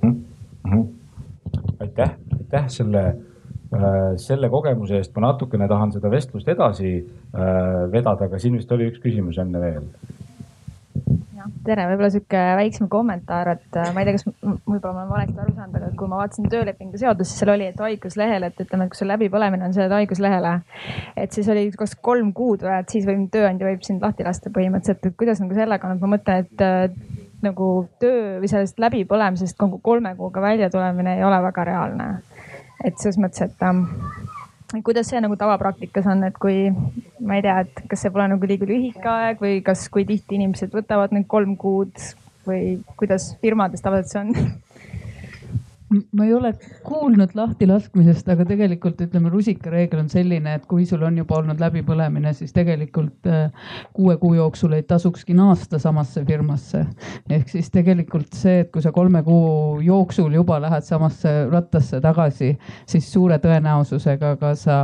mm. 0.02 0.26
-hmm. 0.66 0.86
aitäh, 1.80 2.18
aitäh 2.40 2.68
selle 2.68 3.16
selle 4.22 4.50
kogemuse 4.52 5.00
eest 5.00 5.16
ma 5.16 5.30
natukene 5.30 5.68
tahan 5.72 5.94
seda 5.96 6.12
vestlust 6.12 6.48
edasi 6.52 6.92
äh, 7.00 7.88
vedada, 7.92 8.30
aga 8.30 8.40
siin 8.42 8.60
vist 8.60 8.72
oli 8.72 8.90
üks 8.92 9.02
küsimus 9.04 9.40
enne 9.42 9.62
veel. 9.62 9.90
tere, 11.66 11.84
võib-olla 11.92 12.10
sihuke 12.10 12.40
väiksem 12.58 12.88
kommentaar, 12.90 13.52
et 13.54 13.78
äh, 13.78 13.92
ma 13.94 14.02
ei 14.02 14.08
tea, 14.08 14.16
kas 14.18 14.26
võib-olla 14.26 14.94
ma 14.94 15.02
olen 15.04 15.12
valesti 15.12 15.42
aru 15.44 15.56
saanud, 15.58 15.76
aga 15.80 15.92
kui 16.00 16.10
ma 16.10 16.22
vaatasin 16.22 16.48
töölepingu 16.50 17.02
seadust, 17.02 17.32
siis 17.32 17.44
seal 17.44 17.54
oli, 17.54 17.68
et 17.70 17.84
haiguslehel, 17.86 18.48
et 18.48 18.64
ütleme, 18.64 18.88
et 18.88 18.94
kui 18.94 19.02
sul 19.02 19.12
läbipõlemine 19.14 19.68
on, 19.68 19.76
sa 19.76 19.86
jääd 19.86 19.98
haiguslehele. 20.00 20.56
et 21.22 21.38
siis 21.38 21.50
oli 21.54 21.68
kas 21.78 21.94
kolm 22.10 22.34
kuud 22.38 22.66
või, 22.66 22.80
et 22.80 22.96
siis 22.96 23.06
võib 23.06 23.28
tööandja 23.34 23.70
võib 23.70 23.86
sind 23.86 24.06
lahti 24.06 24.26
lasta 24.26 24.54
põhimõtteliselt, 24.56 25.06
et 25.06 25.20
kuidas 25.20 25.44
nagu 25.44 25.58
sellega 25.58 25.90
on, 25.90 26.00
et 26.00 26.06
ma 26.06 26.14
mõtlen, 26.16 26.48
et 26.48 27.44
nagu 27.46 27.70
töö 28.02 28.40
või 28.42 28.50
sellest 28.50 28.80
läbipõlemisest 28.82 29.60
nagu 29.62 29.78
kolme 29.84 30.16
kuuga 30.18 30.42
välja 30.42 30.72
tulemine 30.74 31.20
ei 31.20 31.28
ole 31.28 31.42
väga 31.46 31.68
reaalne 31.68 32.08
et 32.84 32.98
selles 33.00 33.18
mõttes, 33.22 33.46
et 33.46 33.66
ähm, 33.66 33.86
kuidas 34.84 35.10
see 35.12 35.22
nagu 35.24 35.38
tavapraktikas 35.40 36.08
on, 36.12 36.26
et 36.28 36.38
kui 36.42 36.70
ma 37.20 37.40
ei 37.40 37.46
tea, 37.46 37.60
et 37.66 37.82
kas 37.90 38.06
see 38.06 38.14
pole 38.14 38.28
nagu 38.32 38.50
liiga 38.50 38.68
lühike 38.70 39.10
aeg 39.12 39.42
või 39.44 39.62
kas, 39.66 39.88
kui 39.94 40.06
tihti 40.08 40.40
inimesed 40.40 40.74
võtavad 40.76 41.16
need 41.16 41.30
kolm 41.32 41.56
kuud 41.62 41.94
või 42.46 42.78
kuidas 43.00 43.34
firmades 43.42 43.84
tavaliselt 43.86 44.12
see 44.12 44.24
on 44.24 44.54
ma 45.90 46.26
ei 46.26 46.34
ole 46.34 46.52
kuulnud 46.86 47.36
lahtilaskmisest, 47.38 48.30
aga 48.34 48.46
tegelikult 48.48 49.02
ütleme, 49.06 49.30
rusikareegel 49.30 50.02
on 50.02 50.10
selline, 50.10 50.56
et 50.58 50.66
kui 50.70 50.86
sul 50.90 51.04
on 51.06 51.20
juba 51.22 51.38
olnud 51.40 51.62
läbipõlemine, 51.62 52.34
siis 52.38 52.54
tegelikult 52.56 53.30
äh, 53.30 53.68
kuue 53.94 54.18
kuu 54.22 54.34
jooksul 54.38 54.74
ei 54.78 54.86
tasukski 54.88 55.36
naasta 55.38 55.80
samasse 55.82 56.26
firmasse. 56.26 56.86
ehk 57.30 57.54
siis 57.54 57.70
tegelikult 57.74 58.34
see, 58.34 58.64
et 58.66 58.72
kui 58.74 58.82
sa 58.82 58.92
kolme 58.96 59.22
kuu 59.24 59.80
jooksul 59.86 60.34
juba 60.34 60.58
lähed 60.64 60.88
samasse 60.88 61.36
rattasse 61.52 62.02
tagasi, 62.02 62.56
siis 62.90 63.12
suure 63.12 63.38
tõenäosusega 63.44 64.36
ka 64.42 64.56
sa 64.58 64.80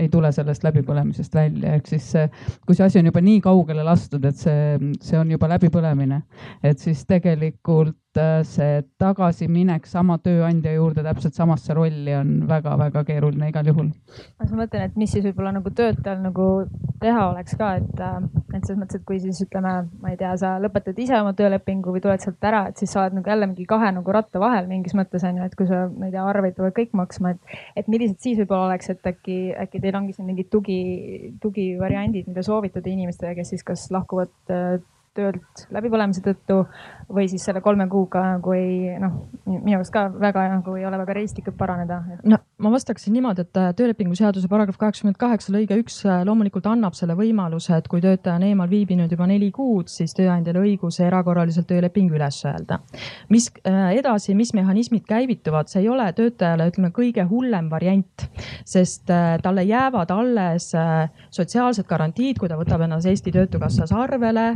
ei 0.00 0.08
tule 0.08 0.32
sellest 0.32 0.64
läbipõlemisest 0.64 1.34
välja, 1.36 1.76
ehk 1.76 1.90
siis 1.92 2.06
see, 2.14 2.28
kui 2.66 2.76
see 2.76 2.86
asi 2.86 3.00
on 3.02 3.10
juba 3.12 3.20
nii 3.22 3.40
kaugele 3.44 3.84
lastud, 3.86 4.24
et 4.24 4.38
see, 4.40 4.94
see 5.04 5.18
on 5.20 5.30
juba 5.30 5.50
läbipõlemine, 5.52 6.22
et 6.64 6.80
siis 6.80 7.04
tegelikult 7.06 7.98
see 8.44 8.82
tagasiminek 9.00 9.86
sama 9.88 10.18
tööandja 10.18 10.74
juurde 10.74 11.04
täpselt 11.06 11.34
samasse 11.34 11.74
rolli 11.74 12.12
on 12.14 12.42
väga-väga 12.48 13.04
keeruline 13.08 13.48
igal 13.48 13.66
juhul. 13.66 13.88
ma 14.38 14.48
mõtlen, 14.62 14.84
et 14.84 14.96
mis 14.96 15.12
siis 15.12 15.24
võib-olla 15.24 15.54
nagu 15.56 15.70
töötajal 15.70 16.20
nagu 16.20 16.48
teha 17.02 17.22
oleks 17.30 17.56
ka, 17.58 17.74
et, 17.80 18.00
äh, 18.00 18.18
et 18.54 18.66
selles 18.66 18.78
mõttes, 18.78 19.00
et 19.00 19.06
kui 19.08 19.18
siis 19.22 19.40
ütleme, 19.44 19.72
ma 20.02 20.12
ei 20.12 20.18
tea, 20.20 20.34
sa 20.36 20.54
lõpetad 20.62 20.98
ise 21.02 21.18
oma 21.18 21.32
töölepingu 21.38 21.94
või 21.94 22.02
tuled 22.04 22.22
sealt 22.22 22.44
ära, 22.44 22.66
et 22.70 22.78
siis 22.78 22.92
sa 22.92 23.02
oled 23.02 23.18
nagu 23.18 23.32
jälle 23.32 23.48
mingi 23.50 23.66
kahe 23.66 23.90
nagu 23.96 24.14
ratta 24.14 24.42
vahel 24.42 24.68
mingis 24.70 24.94
mõttes 24.98 25.24
on 25.26 25.40
ju, 25.40 25.48
et 25.48 25.56
kui 25.58 25.66
sa, 25.70 25.86
ma 25.88 26.08
ei 26.08 26.14
tea, 26.14 26.24
arveid 26.28 26.56
tulevad 26.58 26.76
kõik 26.78 26.94
maksma, 27.02 27.34
et, 27.34 27.58
et 27.76 27.90
millised 27.92 28.20
siis 28.22 28.38
võib-olla 28.42 28.70
oleks, 28.70 28.92
et 28.92 29.12
äkki, 29.12 29.38
äkki 29.64 29.82
teil 29.82 29.98
ongi 29.98 30.16
siin 30.16 30.28
mingid 30.28 30.50
tugi, 30.52 30.80
tugivariandid, 31.42 32.28
mida 32.30 32.44
soovitada 32.46 32.92
inimestele, 32.92 33.34
kes 33.38 33.54
siis 33.54 33.66
kas 33.66 33.88
lahkuvad 33.94 34.32
äh, 34.52 34.78
töölt 35.16 35.66
läbipõlemise 35.74 36.22
tõttu 36.24 36.62
või 37.12 37.26
siis 37.28 37.44
selle 37.44 37.60
kolme 37.64 37.84
kuuga 37.92 38.22
nagu 38.36 38.54
ei 38.56 38.94
noh, 39.00 39.18
minu 39.44 39.76
arust 39.76 39.92
ka 39.92 40.06
väga 40.08 40.46
nagu 40.54 40.76
ei 40.78 40.86
ole 40.88 41.00
väga 41.02 41.16
realistlik, 41.18 41.50
et 41.50 41.58
paraneda. 41.58 42.00
no 42.24 42.38
ma 42.62 42.72
vastaksin 42.72 43.12
niimoodi, 43.16 43.44
et 43.44 43.60
äh, 43.60 43.72
töölepingu 43.76 44.16
seaduse 44.18 44.48
paragrahv 44.48 44.78
kaheksakümmend 44.80 45.18
kaheksa 45.20 45.52
lõige 45.54 45.76
üks 45.82 46.00
äh, 46.06 46.22
loomulikult 46.28 46.68
annab 46.70 46.96
selle 46.98 47.16
võimaluse, 47.18 47.76
et 47.76 47.88
kui 47.92 48.00
töötaja 48.04 48.38
on 48.40 48.46
eemal 48.46 48.70
viibinud 48.70 49.12
juba 49.12 49.28
neli 49.28 49.50
kuud, 49.54 49.90
siis 49.92 50.16
tööandjal 50.16 50.62
õiguse 50.62 51.04
erakorraliselt 51.08 51.68
tööleping 51.68 52.12
üles 52.14 52.40
öelda. 52.48 52.80
mis 53.32 53.50
edasi, 53.64 54.34
mis 54.38 54.52
mehhanismid 54.56 55.04
käivituvad, 55.08 55.68
see 55.68 55.82
ei 55.84 55.90
ole 55.92 56.08
töötajale, 56.16 56.70
ütleme, 56.72 56.92
kõige 56.94 57.24
hullem 57.28 57.68
variant, 57.70 58.26
sest 58.68 59.10
talle 59.42 59.64
jäävad 59.66 60.10
alles 60.14 60.70
sotsiaalsed 61.30 61.86
garantiid, 61.88 62.38
kui 62.40 62.50
ta 62.50 62.58
võtab 62.60 62.84
ennast 62.86 63.08
Eesti 63.10 63.32
Töötukassas 63.34 63.92
arvele. 63.96 64.46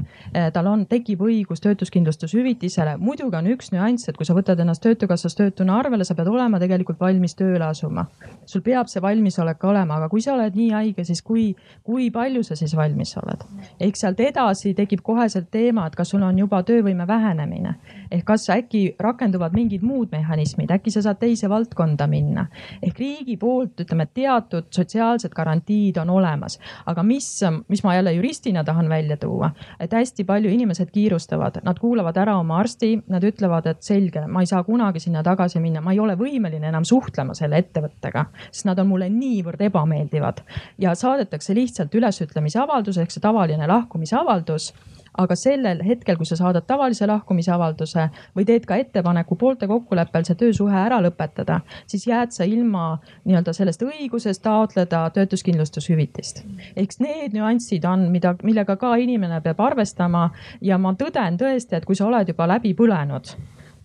Tal 0.51 0.67
on, 0.71 0.85
tekib 0.87 1.21
õigus 1.23 1.63
töötuskindlustushüvitisele. 1.65 2.97
muidugi 2.99 3.37
on 3.37 3.47
üks 3.53 3.73
nüanss, 3.73 4.09
et 4.09 4.17
kui 4.17 4.27
sa 4.27 4.35
võtad 4.37 4.61
ennast 4.61 4.83
Töötukassas 4.83 5.35
töötuna 5.35 5.79
arvele, 5.81 6.05
sa 6.05 6.15
pead 6.15 6.29
olema 6.29 6.61
tegelikult 6.63 7.01
valmis 7.01 7.35
tööle 7.35 7.65
asuma. 7.65 8.07
sul 8.47 8.63
peab 8.63 8.89
see 8.89 9.03
valmisolek 9.03 9.65
olema, 9.65 9.97
aga 9.97 10.09
kui 10.09 10.21
sa 10.21 10.35
oled 10.35 10.55
nii 10.55 10.71
haige, 10.71 11.05
siis 11.05 11.23
kui, 11.23 11.55
kui 11.85 12.11
palju 12.11 12.43
sa 12.43 12.57
siis 12.57 12.77
valmis 12.77 13.17
oled? 13.17 13.45
ehk 13.81 13.97
sealt 13.97 14.21
edasi 14.21 14.75
tekib 14.75 15.03
koheselt 15.03 15.51
teema, 15.51 15.87
et 15.87 15.97
kas 15.97 16.11
sul 16.11 16.23
on 16.23 16.39
juba 16.39 16.63
töövõime 16.63 17.07
vähenemine 17.07 17.77
ehk 18.11 18.25
kas 18.25 18.49
äkki 18.51 18.95
rakenduvad 19.01 19.55
mingid 19.57 19.83
muud 19.83 20.13
mehhanismid, 20.13 20.71
äkki 20.71 20.93
sa 20.95 21.03
saad 21.03 21.19
teise 21.21 21.49
valdkonda 21.51 22.07
minna. 22.07 22.47
ehk 22.83 22.99
riigi 22.99 23.37
poolt 23.37 23.81
ütleme, 23.81 24.07
teatud 24.15 24.69
sotsiaalsed 24.71 25.35
garantiid 25.35 25.97
on 26.03 26.11
olemas, 26.11 26.59
aga 26.87 27.03
mis, 27.03 27.29
mis 27.69 27.85
ma 27.85 27.95
jälle 27.95 28.13
juristina 28.13 28.65
tahan 28.65 28.89
välja 28.89 29.17
tuua, 29.17 29.51
et 29.81 29.93
hästi 29.93 30.25
palju 30.25 30.36
inimesed 30.45 30.91
kiirustavad, 30.93 31.61
nad 31.65 31.79
kuulavad 31.81 32.17
ära 32.21 32.37
oma 32.39 32.59
arsti, 32.61 32.93
nad 33.13 33.25
ütlevad, 33.25 33.67
et 33.71 33.83
selge, 33.83 34.27
ma 34.27 34.43
ei 34.45 34.51
saa 34.51 34.63
kunagi 34.67 35.01
sinna 35.01 35.23
tagasi 35.27 35.61
minna, 35.63 35.81
ma 35.81 35.95
ei 35.95 36.01
ole 36.03 36.17
võimeline 36.21 36.69
enam 36.69 36.85
suhtlema 36.85 37.35
selle 37.35 37.61
ettevõttega, 37.63 38.27
sest 38.51 38.69
nad 38.69 38.79
on 38.83 38.91
mulle 38.91 39.09
niivõrd 39.13 39.63
ebameeldivad. 39.69 40.43
Ja 40.83 40.95
saadetakse 40.95 41.55
lihtsalt 41.57 41.95
ülesütlemise 41.95 42.61
avaldus 42.61 43.01
ehk 43.01 43.15
see 43.15 43.25
tavaline 43.25 43.67
lahkumisavaldus 43.71 44.73
aga 45.19 45.37
sellel 45.39 45.83
hetkel, 45.87 46.17
kui 46.17 46.29
sa 46.29 46.39
saadad 46.39 46.67
tavalise 46.69 47.07
lahkumisavalduse 47.09 48.09
või 48.37 48.47
teed 48.49 48.67
ka 48.69 48.79
ettepaneku 48.83 49.37
poolte 49.41 49.69
kokkuleppel 49.71 50.27
see 50.29 50.39
töösuhe 50.43 50.77
ära 50.77 51.01
lõpetada, 51.05 51.61
siis 51.87 52.07
jääd 52.07 52.35
sa 52.37 52.45
ilma 52.45 52.99
nii-öelda 53.25 53.55
sellest 53.57 53.83
õigusest 53.87 54.43
taotleda 54.45 55.07
töötuskindlustushüvitist. 55.17 56.45
eks 56.77 57.01
need 57.01 57.37
nüansid 57.37 57.85
on, 57.89 58.09
mida, 58.13 58.37
millega 58.43 58.77
ka 58.77 58.95
inimene 58.97 59.41
peab 59.41 59.61
arvestama 59.61 60.31
ja 60.61 60.79
ma 60.79 60.95
tõden 60.95 61.39
tõesti, 61.41 61.77
et 61.77 61.85
kui 61.85 61.97
sa 61.97 62.07
oled 62.07 62.29
juba 62.29 62.49
läbi 62.49 62.75
põlenud 62.75 63.37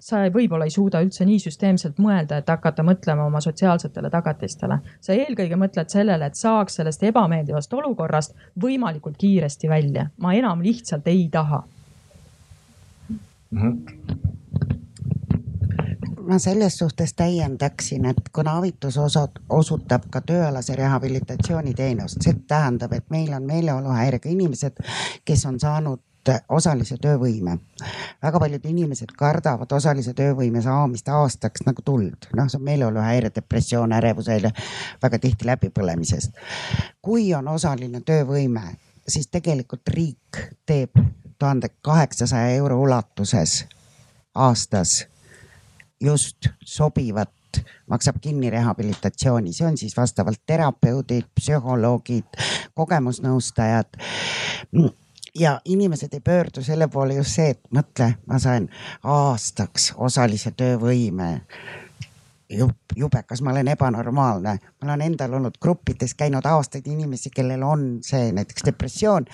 sa 0.01 0.23
võib-olla 0.33 0.65
ei 0.65 0.73
suuda 0.73 1.01
üldse 1.05 1.25
nii 1.25 1.39
süsteemselt 1.43 1.99
mõelda, 2.01 2.39
et 2.41 2.49
hakata 2.49 2.83
mõtlema 2.85 3.27
oma 3.29 3.41
sotsiaalsetele 3.41 4.09
tagatistele. 4.09 4.79
sa 5.01 5.13
eelkõige 5.13 5.59
mõtled 5.61 5.93
sellele, 5.93 6.25
et 6.25 6.35
saaks 6.35 6.79
sellest 6.81 7.03
ebameeldivast 7.03 7.73
olukorrast 7.73 8.35
võimalikult 8.61 9.17
kiiresti 9.17 9.69
välja. 9.69 10.09
ma 10.17 10.33
enam 10.33 10.61
lihtsalt 10.61 11.07
ei 11.07 11.29
taha 11.31 11.63
mm. 13.09 13.61
-hmm 13.61 14.31
ma 16.31 16.39
selles 16.39 16.77
suhtes 16.77 17.13
täiendaksin, 17.13 18.05
et 18.05 18.29
kuna 18.35 18.57
Avitus 18.57 18.97
osutab 19.49 20.03
ka 20.09 20.21
tööalase 20.21 20.75
rehabilitatsiooni 20.75 21.73
teenust, 21.73 22.21
see 22.21 22.35
tähendab, 22.47 22.93
et 22.93 23.09
meil 23.09 23.33
on 23.33 23.43
meeleoluhäirega 23.43 24.29
inimesed, 24.29 24.79
kes 25.25 25.45
on 25.45 25.59
saanud 25.59 25.99
osalise 26.49 26.97
töövõime. 27.01 27.57
väga 28.21 28.39
paljud 28.39 28.65
inimesed 28.65 29.11
kardavad 29.17 29.71
osalise 29.71 30.13
töövõime 30.13 30.61
saamist 30.61 31.09
aastaks 31.09 31.65
nagu 31.65 31.81
tuld, 31.81 32.29
noh, 32.35 32.49
see 32.49 32.59
on 32.59 32.63
meeleoluhäire, 32.63 33.31
depressioon, 33.35 33.93
ärevushäire, 33.93 34.51
väga 35.01 35.19
tihti 35.19 35.45
läbipõlemisest. 35.45 36.31
kui 37.01 37.33
on 37.33 37.47
osaline 37.47 38.01
töövõime, 38.01 38.77
siis 39.07 39.27
tegelikult 39.27 39.87
riik 39.87 40.41
teeb 40.65 40.91
tuhande 41.39 41.69
kaheksasaja 41.81 42.55
euro 42.55 42.81
ulatuses 42.81 43.65
aastas 44.35 45.07
just 46.01 46.47
sobivat 46.65 47.29
maksab 47.87 48.15
kinni 48.21 48.49
rehabilitatsiooni, 48.49 49.53
see 49.53 49.67
on 49.67 49.77
siis 49.77 49.97
vastavalt 49.97 50.39
terapeudid, 50.47 51.27
psühholoogid, 51.35 52.39
kogemusnõustajad 52.73 53.97
ja 55.35 55.61
inimesed 55.65 56.13
ei 56.13 56.19
pöördu 56.19 56.63
selle 56.63 56.87
poole 56.87 57.13
just 57.13 57.35
see, 57.35 57.49
et 57.55 57.61
mõtle, 57.71 58.13
ma 58.27 58.39
sain 58.39 58.69
aastaks 59.03 59.93
osalise 59.97 60.51
töövõime. 60.51 61.41
Jube, 62.51 63.21
kas 63.23 63.39
ma 63.41 63.53
olen 63.53 63.69
ebanormaalne, 63.71 64.57
ma 64.59 64.87
olen 64.89 65.01
endal 65.05 65.37
olnud 65.39 65.55
gruppides 65.61 66.13
käinud 66.19 66.45
aastaid 66.45 66.87
inimesi, 66.87 67.31
kellel 67.31 67.63
on 67.63 67.85
see 68.03 68.31
näiteks 68.35 68.65
depressioon 68.67 69.29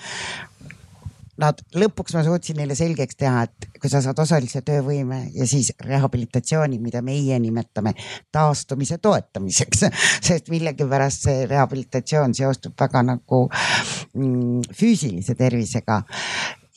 nad 1.42 1.60
lõpuks 1.78 2.16
ma 2.16 2.24
suutsin 2.26 2.58
neile 2.58 2.74
selgeks 2.78 3.18
teha, 3.18 3.44
et 3.46 3.68
kui 3.80 3.90
sa 3.90 4.00
saad 4.04 4.18
osalise 4.22 4.62
töövõime 4.66 5.20
ja 5.34 5.46
siis 5.48 5.70
rehabilitatsiooni, 5.84 6.80
mida 6.82 7.02
meie 7.06 7.38
nimetame 7.42 7.94
taastumise 8.34 8.98
toetamiseks, 9.02 9.86
sest 10.28 10.50
millegipärast 10.52 11.28
see 11.28 11.46
rehabilitatsioon 11.50 12.34
seostub 12.38 12.76
väga 12.78 13.04
nagu 13.12 13.44
mm, 13.48 14.68
füüsilise 14.74 15.38
tervisega. 15.38 16.02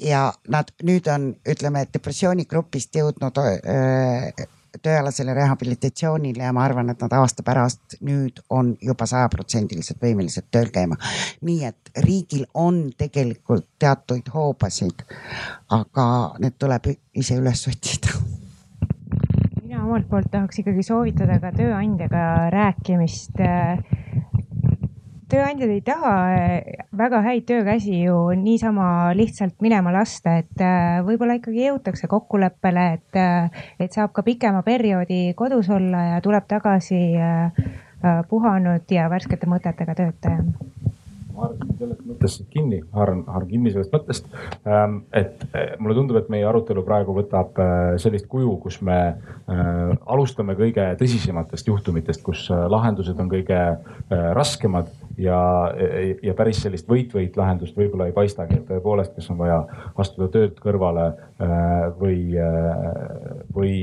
Ja 0.02 0.32
nad 0.50 0.72
nüüd 0.82 1.06
on, 1.14 1.28
ütleme, 1.46 1.84
depressioonigrupist 1.94 2.98
jõudnud 2.98 3.38
öö, 3.38 4.48
tööalasele 4.82 5.34
rehabilitatsioonile 5.36 6.44
ja 6.44 6.54
ma 6.56 6.64
arvan, 6.64 6.90
et 6.90 7.02
nad 7.04 7.14
aasta 7.18 7.44
pärast 7.44 7.98
nüüd 8.02 8.40
on 8.50 8.76
juba 8.82 9.06
sajaprotsendiliselt 9.10 10.00
võimelised 10.04 10.48
tööl 10.52 10.72
käima. 10.72 10.96
nii 11.42 11.66
et 11.66 11.92
riigil 12.06 12.46
on 12.54 12.92
tegelikult 12.98 13.68
teatuid 13.80 14.32
hoobasid, 14.34 15.04
aga 15.70 16.06
need 16.40 16.60
tuleb 16.60 16.94
ise 17.14 17.40
üles 17.42 17.68
otsida 17.68 18.16
mina 19.62 19.86
omalt 19.86 20.08
poolt 20.10 20.32
tahaks 20.32 20.60
ikkagi 20.60 20.84
soovitada 20.84 21.40
ka 21.40 21.52
tööandjaga 21.56 22.50
rääkimist 22.52 23.40
tööandjad 25.32 25.72
ei 25.72 25.82
taha 25.86 26.14
eh, 26.36 26.86
väga 26.98 27.22
häid 27.26 27.46
töökäsi 27.50 28.04
ju 28.04 28.18
niisama 28.38 29.14
lihtsalt 29.18 29.56
minema 29.64 29.94
lasta, 29.96 30.38
et 30.42 30.64
eh, 30.64 31.00
võib-olla 31.08 31.38
ikkagi 31.40 31.68
jõutakse 31.70 32.10
kokkuleppele, 32.12 32.86
et, 32.98 33.20
eh, 33.20 33.64
et 33.86 33.96
saab 33.96 34.14
ka 34.16 34.26
pikema 34.28 34.64
perioodi 34.68 35.24
kodus 35.40 35.72
olla 35.72 36.08
ja 36.16 36.22
tuleb 36.24 36.48
tagasi 36.52 37.02
puhanud 38.30 38.90
ja 38.90 39.06
värskete 39.14 39.46
mõtetega 39.46 39.94
töötaja 39.94 40.42
ma 41.42 41.50
haarasin 41.50 41.78
sellest 41.80 42.06
mõttest 42.06 42.46
kinni, 42.54 42.82
haaran, 42.94 43.24
haaran 43.28 43.50
kinni 43.50 43.74
sellest 43.74 43.94
mõttest. 43.96 44.30
Ähm, 44.70 45.02
et 45.18 45.44
mulle 45.82 45.98
tundub, 45.98 46.22
et 46.22 46.30
meie 46.34 46.46
arutelu 46.48 46.86
praegu 46.86 47.16
võtab 47.18 47.58
sellist 48.02 48.30
kuju, 48.32 48.56
kus 48.64 48.80
me 48.86 49.00
alustame 49.50 50.56
kõige 50.60 50.86
tõsisematest 51.00 51.68
juhtumitest, 51.68 52.22
kus 52.24 52.48
lahendused 52.52 53.20
on 53.20 53.30
kõige 53.32 53.60
raskemad 54.38 54.92
ja, 55.22 55.40
ja 56.24 56.36
päris 56.38 56.62
sellist 56.64 56.90
võit-võit 56.90 57.38
lahendust 57.40 57.78
võib-olla 57.78 58.10
ei 58.10 58.16
paistagi, 58.16 58.60
et 58.60 58.68
tõepoolest, 58.70 59.16
kas 59.18 59.30
on 59.34 59.40
vaja 59.42 59.62
astuda 60.00 60.30
töölt 60.34 60.60
kõrvale 60.64 61.12
äh, 61.12 61.88
või, 62.00 62.20
äh, 62.40 63.44
või 63.56 63.76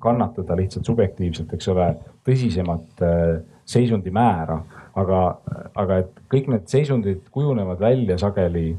kannatada 0.00 0.56
lihtsalt 0.58 0.88
subjektiivselt, 0.88 1.52
eks 1.54 1.68
ole, 1.72 1.88
tõsisemat 2.26 3.04
äh, 3.04 3.38
seisundi 3.68 4.12
määra. 4.14 4.62
aga, 4.98 5.18
aga 5.78 5.96
et 6.02 6.16
kõik 6.32 6.48
need 6.50 6.64
seisundid 6.66 7.28
kujunevad 7.30 7.78
välja 7.78 8.16
sageli 8.18 8.72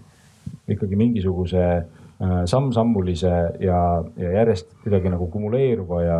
ikkagi 0.67 0.97
mingisuguse 0.99 1.86
samm-sammulise 2.19 3.29
ja, 3.63 3.77
ja 4.19 4.32
järjest 4.34 4.73
kuidagi 4.84 5.08
nagu 5.13 5.29
kumuleeruva 5.32 6.01
ja, 6.03 6.17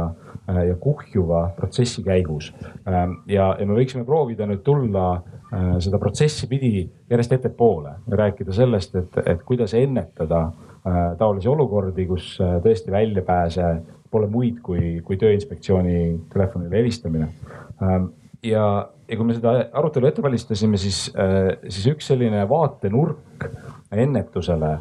ja 0.48 0.78
kuhjuva 0.80 1.50
protsessi 1.58 2.04
käigus. 2.06 2.54
ja, 2.86 3.50
ja 3.60 3.66
me 3.66 3.76
võiksime 3.76 4.06
proovida 4.08 4.48
nüüd 4.48 4.64
tulla 4.64 5.10
Äh, 5.50 5.80
seda 5.82 5.98
protsessi 5.98 6.46
pidi 6.46 6.84
järjest 7.10 7.32
ettepoole 7.34 7.96
rääkida 8.14 8.54
sellest, 8.54 8.94
et, 9.00 9.16
et 9.26 9.40
kuidas 9.48 9.72
ennetada 9.74 10.44
äh, 10.46 11.00
taolisi 11.18 11.50
olukordi, 11.50 12.06
kus 12.06 12.36
äh, 12.38 12.60
tõesti 12.62 12.94
väljapääse 12.94 13.72
pole 14.12 14.30
muid 14.32 14.62
kui, 14.66 15.00
kui 15.06 15.18
Tööinspektsiooni 15.22 15.98
telefonile 16.34 16.82
helistamine. 16.82 17.30
Ähm, 17.84 18.10
ja, 18.46 18.66
ja 19.08 19.18
kui 19.18 19.28
me 19.28 19.38
seda 19.38 19.56
arutelu 19.80 20.10
ette 20.10 20.24
valmistasime, 20.26 20.80
siis, 20.82 21.08
siis 21.68 21.90
üks 21.92 22.10
selline 22.12 22.46
vaatenurk 22.50 23.46
ennetusele, 23.90 24.76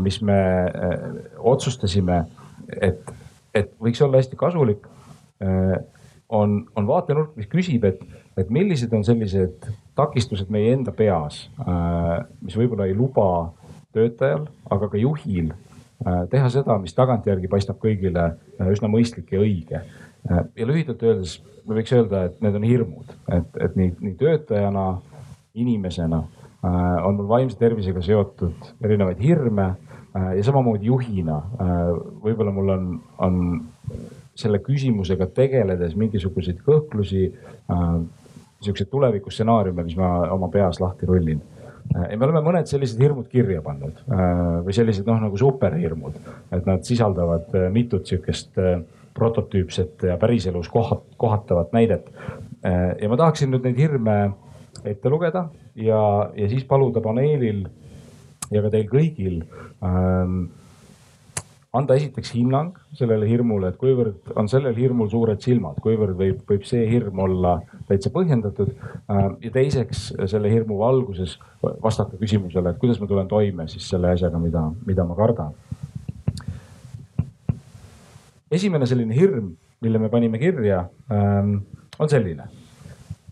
mis 0.00 0.20
me 0.24 0.38
otsustasime, 1.52 2.22
et, 2.80 3.10
et 3.52 3.74
võiks 3.80 4.00
olla 4.04 4.22
hästi 4.22 4.38
kasulik, 4.40 4.86
on, 6.32 6.54
on 6.72 6.86
vaatenurk, 6.88 7.34
mis 7.36 7.50
küsib, 7.52 7.84
et 7.84 8.00
et 8.36 8.50
millised 8.50 8.92
on 8.94 9.04
sellised 9.06 9.68
takistused 9.94 10.50
meie 10.52 10.72
enda 10.74 10.94
peas, 10.94 11.44
äh, 11.62 12.24
mis 12.42 12.56
võib-olla 12.58 12.88
ei 12.90 12.96
luba 12.98 13.26
töötajal, 13.94 14.48
aga 14.74 14.88
ka 14.90 14.98
juhil 14.98 15.52
äh, 15.52 15.73
teha 16.30 16.48
seda, 16.52 16.76
mis 16.82 16.94
tagantjärgi 16.96 17.48
paistab 17.48 17.78
kõigile 17.82 18.24
äh, 18.34 18.70
üsna 18.72 18.90
mõistlik 18.92 19.32
ja 19.32 19.40
õige. 19.40 19.82
ja 20.56 20.66
lühidalt 20.66 21.02
öeldes 21.04 21.38
me 21.68 21.78
võiks 21.78 21.92
öelda, 21.96 22.26
et 22.28 22.40
need 22.44 22.56
on 22.58 22.66
hirmud, 22.66 23.12
et, 23.32 23.58
et 23.60 23.76
nii, 23.78 23.92
nii 24.00 24.14
töötajana, 24.20 24.84
inimesena 25.54 26.22
äh, 26.24 27.06
on 27.06 27.18
mul 27.18 27.28
vaimse 27.30 27.58
tervisega 27.60 28.02
seotud 28.04 28.72
erinevaid 28.84 29.20
hirme 29.22 29.68
äh, 29.70 30.34
ja 30.38 30.44
samamoodi 30.44 30.90
juhina. 30.90 31.38
Äh, 31.60 31.80
võib-olla 32.24 32.52
mul 32.54 32.74
on, 32.74 32.90
on 33.22 33.40
selle 34.34 34.58
küsimusega 34.64 35.28
tegeledes 35.30 35.94
mingisuguseid 35.96 36.60
kõhklusi 36.66 37.28
äh,, 37.30 37.98
siukseid 38.64 38.88
tulevikustsenaariume, 38.90 39.84
mis 39.86 39.96
ma 40.00 40.08
oma 40.32 40.48
peas 40.50 40.80
lahti 40.82 41.06
rullin 41.06 41.38
äh, 41.38 41.53
ja 41.92 42.16
me 42.16 42.26
oleme 42.26 42.42
mõned 42.44 42.70
sellised 42.70 43.00
hirmud 43.02 43.28
kirja 43.32 43.62
pannud 43.64 44.00
äh, 44.08 44.32
või 44.66 44.76
sellised 44.76 45.08
noh, 45.08 45.20
nagu 45.26 45.38
superhirmud, 45.40 46.16
et 46.56 46.68
nad 46.68 46.84
sisaldavad 46.86 47.52
äh, 47.54 47.68
mitut 47.74 48.08
sihukest 48.08 48.58
prototüüpset 49.14 50.08
ja 50.08 50.16
päriselus 50.18 50.66
kohat, 50.72 51.04
kohatavat 51.22 51.70
näidet. 51.72 52.08
ja 52.64 53.08
ma 53.08 53.16
tahaksin 53.16 53.52
nüüd 53.52 53.62
neid 53.62 53.76
hirme 53.78 54.16
ette 54.84 55.10
lugeda 55.12 55.44
ja, 55.76 56.00
ja 56.34 56.48
siis 56.50 56.64
paluda 56.66 57.02
paneelil 57.04 57.62
ja 58.50 58.62
ka 58.64 58.72
teil 58.72 58.88
kõigil 58.90 59.36
ähm, 59.84 60.48
anda 61.74 61.96
esiteks 61.98 62.30
hinnang 62.36 62.76
sellele 62.94 63.26
hirmule, 63.26 63.72
et 63.72 63.78
kuivõrd 63.80 64.34
on 64.38 64.48
sellel 64.50 64.76
hirmul 64.78 65.08
suured 65.10 65.42
silmad, 65.42 65.80
kuivõrd 65.82 66.14
võib, 66.18 66.42
võib 66.48 66.66
see 66.68 66.84
hirm 66.86 67.18
olla 67.24 67.56
täitsa 67.88 68.12
põhjendatud. 68.14 68.70
Äh, 69.10 69.24
ja 69.48 69.52
teiseks 69.54 70.06
selle 70.30 70.52
hirmu 70.52 70.78
valguses 70.78 71.36
vastata 71.82 72.18
küsimusele, 72.20 72.70
et 72.70 72.80
kuidas 72.82 73.00
ma 73.02 73.10
tulen 73.10 73.30
toime 73.30 73.66
siis 73.72 73.88
selle 73.90 74.12
asjaga, 74.14 74.38
mida, 74.42 74.68
mida 74.86 75.06
ma 75.06 75.18
kardan. 75.18 75.54
esimene 78.54 78.86
selline 78.86 79.14
hirm, 79.16 79.48
mille 79.82 79.98
me 79.98 80.08
panime 80.08 80.38
kirja, 80.38 80.84
ähm, 81.10 81.56
on 81.98 82.10
selline, 82.10 82.44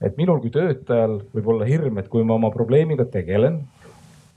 et 0.03 0.17
minul 0.19 0.41
kui 0.43 0.51
töötajal 0.51 1.21
võib 1.31 1.53
olla 1.55 1.69
hirm, 1.69 2.01
et 2.03 2.09
kui 2.11 2.25
ma 2.27 2.35
oma 2.35 2.51
probleemiga 2.51 3.07
tegelen 3.07 3.61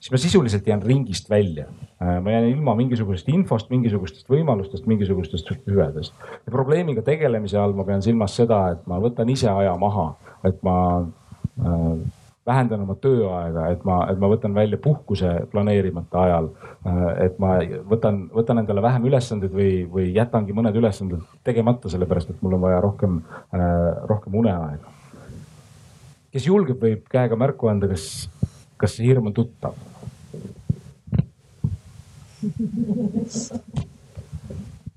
siis 0.06 0.12
ma 0.12 0.18
sisuliselt 0.18 0.68
jään 0.68 0.82
ringist 0.82 1.30
välja. 1.30 1.66
Äh, 2.02 2.22
ma 2.24 2.32
jään 2.32 2.44
ilma 2.44 2.76
mingisugusest 2.76 3.30
infost, 3.30 3.70
mingisugustest 3.70 4.30
võimalustest, 4.30 4.86
mingisugustest 4.86 5.50
hüvedest. 5.66 6.14
ja 6.46 6.52
probleemiga 6.52 7.02
tegelemise 7.02 7.58
all 7.58 7.74
ma 7.74 7.84
pean 7.84 8.04
silmas 8.06 8.36
seda, 8.38 8.60
et 8.76 8.86
ma 8.86 9.00
võtan 9.02 9.30
ise 9.34 9.50
aja 9.50 9.74
maha, 9.82 10.12
et 10.46 10.62
ma 10.64 10.76
äh, 11.02 11.88
vähendan 12.46 12.84
oma 12.86 12.96
tööaega, 13.02 13.64
et 13.74 13.82
ma, 13.84 13.96
et 14.12 14.22
ma 14.22 14.30
võtan 14.30 14.54
välja 14.54 14.78
puhkuse 14.78 15.32
planeerimata 15.52 16.22
ajal. 16.22 16.52
Äh, 16.86 17.02
et 17.26 17.42
ma 17.42 17.56
võtan, 17.90 18.28
võtan 18.36 18.62
endale 18.62 18.86
vähem 18.86 19.10
ülesandeid 19.10 19.58
või, 19.58 19.72
või 19.90 20.12
jätangi 20.14 20.54
mõned 20.54 20.78
ülesanded 20.78 21.26
tegemata, 21.44 21.90
sellepärast 21.90 22.30
et 22.36 22.46
mul 22.46 22.60
on 22.60 22.68
vaja 22.68 22.78
rohkem, 22.86 23.24
rohkem 24.06 24.38
uneaega. 24.38 24.94
kes 26.30 26.46
julgeb, 26.46 26.78
võib 26.78 27.10
käega 27.10 27.36
märku 27.40 27.74
anda, 27.74 27.90
kas, 27.90 28.30
kas 28.78 29.00
see 29.00 29.10
hirm 29.10 29.34
on 29.34 29.34
tuttav 29.34 29.74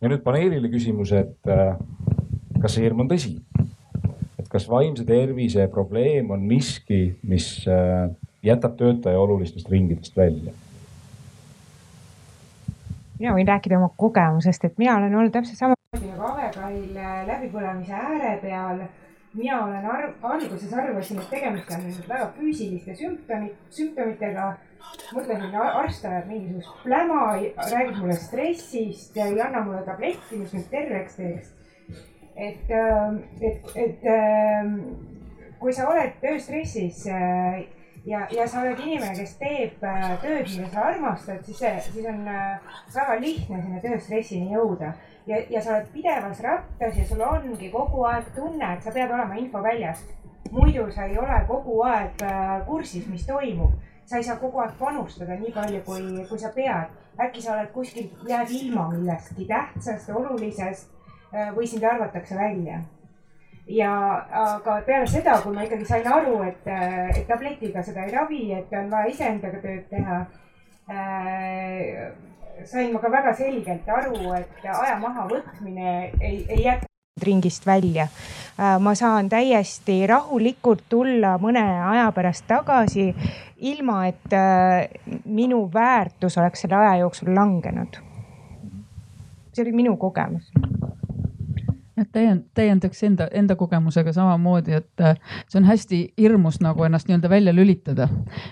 ja 0.00 0.10
nüüd 0.12 0.22
paneelile 0.24 0.70
küsimus, 0.72 1.12
et 1.16 1.50
äh, 1.50 1.76
kas 2.62 2.76
see 2.76 2.84
hirm 2.86 3.04
on 3.04 3.10
tõsi? 3.10 3.38
et 4.38 4.48
kas 4.50 4.68
vaimse 4.70 5.04
tervise 5.06 5.66
probleem 5.72 6.30
on 6.34 6.46
miski, 6.48 7.18
mis 7.26 7.50
äh, 7.70 8.08
jätab 8.46 8.78
töötaja 8.78 9.20
olulistest 9.20 9.70
ringidest 9.72 10.16
välja? 10.16 10.54
mina 13.18 13.34
võin 13.34 13.48
rääkida 13.48 13.80
oma 13.80 13.90
kogemusest, 13.96 14.64
et 14.68 14.78
mina 14.78 14.96
olen 15.00 15.14
olnud 15.14 15.34
täpselt 15.34 15.58
samamoodi 15.58 16.12
nagu 16.12 16.30
Ave 16.30 16.50
Kail 16.54 16.96
äh, 16.96 17.20
läbipõlemise 17.26 17.98
ääre 17.98 18.38
peal 18.42 18.86
mina 19.38 19.64
olen 19.64 19.84
arv, 19.86 20.14
alguses 20.22 20.72
arvasin, 20.72 21.20
et 21.22 21.30
tegemist 21.30 21.70
on 21.74 21.84
väga 22.08 22.30
füüsiliste 22.38 22.96
sümptomid, 22.98 23.54
sümptomitega. 23.74 24.48
mõtlesin, 25.12 25.54
arst 25.58 26.04
ajab 26.06 26.28
mingisugust 26.30 26.82
pläma, 26.84 27.22
räägib 27.70 27.96
mulle 28.00 28.16
stressist, 28.16 29.16
ei 29.16 29.40
anna 29.42 29.62
mulle 29.66 29.82
tabletti, 29.86 30.38
mis 30.38 30.52
mind 30.54 30.68
terveks 30.70 31.16
teeks. 31.16 31.54
et, 32.36 32.70
ähm, 32.70 33.16
et, 33.40 33.72
et 33.74 34.04
ähm, 34.06 34.76
kui 35.58 35.72
sa 35.74 35.88
oled 35.90 36.12
tööstressis 36.22 37.06
äh, 37.10 37.64
ja, 38.06 38.26
ja 38.30 38.46
sa 38.46 38.62
oled 38.62 38.78
inimene, 38.78 39.16
kes 39.18 39.34
teeb 39.40 39.82
äh, 39.82 40.12
tööd, 40.22 40.46
mida 40.54 40.70
sa 40.72 40.86
armastad, 40.92 41.42
siis 41.46 41.58
siis 41.90 42.06
on 42.06 42.22
äh, 42.30 42.76
väga 42.94 43.18
lihtne 43.20 43.62
sinna 43.62 43.82
tööstressini 43.82 44.54
jõuda 44.54 44.94
ja, 45.28 45.42
ja 45.50 45.62
sa 45.62 45.76
oled 45.76 45.90
pidevas 45.92 46.40
rattas 46.44 46.96
ja 46.96 47.04
sul 47.06 47.20
ongi 47.24 47.70
kogu 47.72 48.04
aeg 48.08 48.30
tunne, 48.36 48.72
et 48.74 48.82
sa 48.82 48.94
pead 48.94 49.12
olema 49.12 49.36
infoväljas. 49.36 50.04
muidu 50.50 50.90
sa 50.90 51.04
ei 51.04 51.18
ole 51.18 51.40
kogu 51.46 51.82
aeg 51.84 52.22
äh, 52.24 52.66
kursis, 52.66 53.06
mis 53.06 53.26
toimub. 53.26 53.72
sa 54.06 54.16
ei 54.16 54.24
saa 54.24 54.36
kogu 54.36 54.58
aeg 54.58 54.72
panustada 54.78 55.36
nii 55.36 55.52
palju, 55.52 55.80
kui, 55.84 56.26
kui 56.28 56.38
sa 56.38 56.52
pead. 56.54 56.94
äkki 57.20 57.42
sa 57.42 57.52
oled 57.52 57.72
kuskil, 57.72 58.10
jääd 58.28 58.50
ilma 58.50 58.88
millestki 58.92 59.44
tähtsast, 59.44 60.10
olulisest 60.10 60.88
äh, 61.34 61.50
või 61.56 61.66
sind 61.66 61.84
arvatakse 61.84 62.36
välja 62.36 62.80
ja 63.68 63.92
aga 64.32 64.80
peale 64.86 65.06
seda, 65.06 65.34
kui 65.42 65.52
ma 65.52 65.66
ikkagi 65.66 65.84
sain 65.84 66.06
aru, 66.08 66.40
et, 66.42 66.66
äh, 66.66 67.10
et 67.18 67.26
tabletiga 67.28 67.82
seda 67.84 68.06
ei 68.06 68.14
ravi, 68.14 68.52
et 68.56 68.72
on 68.72 68.88
vaja 68.90 69.12
iseendaga 69.12 69.60
tööd 69.60 69.84
teha 69.90 70.22
äh,, 70.88 72.08
sain 72.64 72.92
ma 72.92 73.00
ka 73.00 73.10
väga 73.10 73.34
selgelt 73.36 73.88
aru, 73.88 74.32
et 74.38 74.64
aja 74.64 74.98
mahavõtmine 75.00 75.90
ei, 76.20 76.46
ei 76.48 76.62
jäta 76.64 76.86
ringist 77.22 77.66
välja. 77.66 78.08
Äh, 78.58 78.78
ma 78.80 78.94
saan 78.94 79.28
täiesti 79.28 80.06
rahulikult 80.06 80.84
tulla 80.88 81.36
mõne 81.42 81.64
aja 81.90 82.10
pärast 82.14 82.46
tagasi, 82.50 83.10
ilma 83.58 84.04
et 84.06 84.34
äh, 84.34 84.86
minu 85.24 85.64
väärtus 85.74 86.38
oleks 86.38 86.62
selle 86.64 86.78
aja 86.78 86.96
jooksul 87.02 87.34
langenud. 87.34 88.02
see 89.52 89.64
oli 89.64 89.72
minu 89.74 89.96
kogemus 89.96 90.52
jah, 91.98 92.06
täiend-, 92.14 92.44
täiendaks 92.56 93.02
enda, 93.06 93.28
enda 93.34 93.56
kogemusega 93.58 94.12
samamoodi, 94.14 94.78
et 94.78 95.02
äh, 95.04 95.16
see 95.48 95.60
on 95.60 95.66
hästi 95.68 96.00
hirmus 96.18 96.60
nagu 96.64 96.84
ennast 96.86 97.08
nii-öelda 97.08 97.30
välja 97.30 97.54
lülitada. 97.54 98.08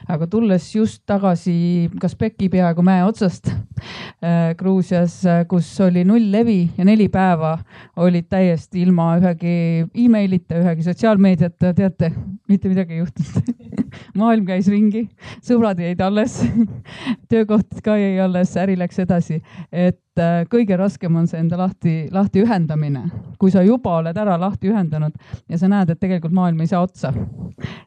aga 0.08 0.26
tulles 0.26 0.68
just 0.74 1.02
tagasi 1.06 1.90
Kaspeki 2.00 2.48
peaaegu 2.52 2.82
mäe 2.86 3.04
otsast 3.04 3.50
äh, 3.50 4.54
Gruusias, 4.58 5.18
äh, 5.26 5.44
kus 5.48 5.68
oli 5.80 6.04
null 6.04 6.30
levi 6.32 6.70
ja 6.78 6.84
neli 6.84 7.08
päeva 7.08 7.58
olid 7.96 8.28
täiesti 8.30 8.82
ilma 8.82 9.14
ühegi 9.20 9.86
emailita, 10.06 10.60
ühegi 10.62 10.86
sotsiaalmeediata, 10.86 11.74
teate, 11.74 12.12
mitte 12.48 12.72
midagi 12.72 12.96
ei 12.96 13.04
juhtunud 13.04 13.76
maailm 14.20 14.46
käis 14.48 14.68
ringi, 14.72 15.06
sõbrad 15.44 15.80
jäid 15.82 16.00
alles 16.04 16.40
töökoht 17.30 17.80
ka 17.84 17.98
jäi 18.00 18.18
alles, 18.22 18.56
äri 18.60 18.78
läks 18.78 18.98
edasi, 19.06 19.42
et 19.72 20.00
Äh, 20.16 20.46
kõige 20.48 20.78
raskem 20.80 21.12
on 21.20 21.26
see 21.28 21.36
enda 21.42 21.58
lahti, 21.60 21.94
lahti 22.08 22.40
ühendamine, 22.40 23.02
kui 23.36 23.50
sa 23.52 23.60
juba 23.60 23.98
oled 23.98 24.16
ära 24.16 24.38
lahti 24.40 24.70
ühendanud 24.70 25.12
ja 25.44 25.58
sa 25.60 25.68
näed, 25.68 25.90
et 25.92 25.98
tegelikult 26.00 26.32
maailm 26.32 26.62
ei 26.64 26.70
saa 26.70 26.80
otsa. 26.86 27.10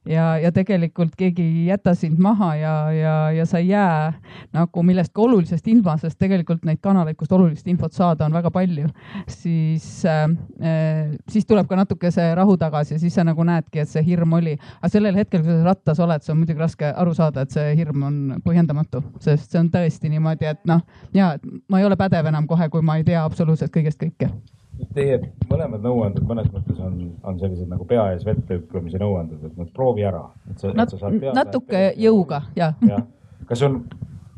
ja, 0.05 0.35
ja 0.37 0.51
tegelikult 0.53 1.15
keegi 1.17 1.41
ei 1.41 1.63
jäta 1.71 1.95
sind 1.97 2.19
maha 2.21 2.51
ja, 2.55 2.73
ja, 2.93 3.13
ja 3.33 3.45
sa 3.49 3.57
ei 3.57 3.71
jää 3.71 4.13
nagu 4.53 4.83
millestki 4.85 5.21
olulisest 5.21 5.67
ilma, 5.73 5.95
sest 5.97 6.19
tegelikult 6.21 6.67
neid 6.69 6.77
kanaleid, 6.85 7.17
kust 7.17 7.33
olulist 7.33 7.67
infot 7.67 7.97
saada, 7.97 8.27
on 8.29 8.37
väga 8.37 8.51
palju. 8.53 8.85
siis 9.27 10.05
äh,, 10.05 10.29
äh 10.61 11.17
siis 11.29 11.49
tuleb 11.49 11.65
ka 11.65 11.81
natuke 11.81 12.11
see 12.13 12.29
rahu 12.35 12.57
tagasi 12.61 12.93
ja 12.93 12.99
siis 12.99 13.17
sa 13.17 13.25
nagu 13.25 13.43
näedki, 13.43 13.81
et 13.81 13.89
see 13.89 14.05
hirm 14.05 14.37
oli, 14.37 14.53
aga 14.81 14.91
sellel 14.93 15.17
hetkel, 15.17 15.41
kui 15.41 15.49
sa 15.49 15.63
rattas 15.71 15.99
oled, 16.05 16.21
see 16.21 16.35
on 16.35 16.43
muidugi 16.43 16.61
raske 16.61 16.93
aru 16.93 17.17
saada, 17.17 17.41
et 17.41 17.57
see 17.57 17.73
hirm 17.81 18.05
on 18.05 18.21
põhjendamatu, 18.45 19.01
sest 19.17 19.49
see 19.49 19.63
on 19.65 19.73
tõesti 19.73 20.13
niimoodi, 20.13 20.45
et 20.53 20.61
noh, 20.69 20.85
ja 21.13 21.33
ma 21.69 21.81
ei 21.81 21.89
ole 21.89 21.97
pädev 21.97 22.18
pädev 22.19 22.33
enam 22.33 22.47
kohe, 22.47 22.69
kui 22.69 22.81
ma 22.85 22.97
ei 22.99 23.05
tea 23.07 23.23
absoluutselt 23.23 23.71
kõigest 23.73 23.99
kõike. 24.01 24.29
Teie 24.95 25.17
mõlemad 25.49 25.83
nõuanded 25.83 26.23
mõnes 26.27 26.47
mõttes 26.53 26.77
on, 26.83 26.99
on 27.27 27.39
sellised 27.39 27.67
nagu 27.67 27.85
pea 27.87 28.05
ees 28.13 28.23
vette 28.25 28.59
hüppamise 28.59 28.99
nõuanded, 28.99 29.41
et 29.43 29.57
noh, 29.59 29.67
proovi 29.75 30.05
ära. 30.07 30.23
Nat, 30.75 30.93
natuke 31.35 31.81
jõuga, 31.99 32.45
jah 32.55 32.77
ja.. 32.87 33.01
kas 33.49 33.63
on, 33.67 33.81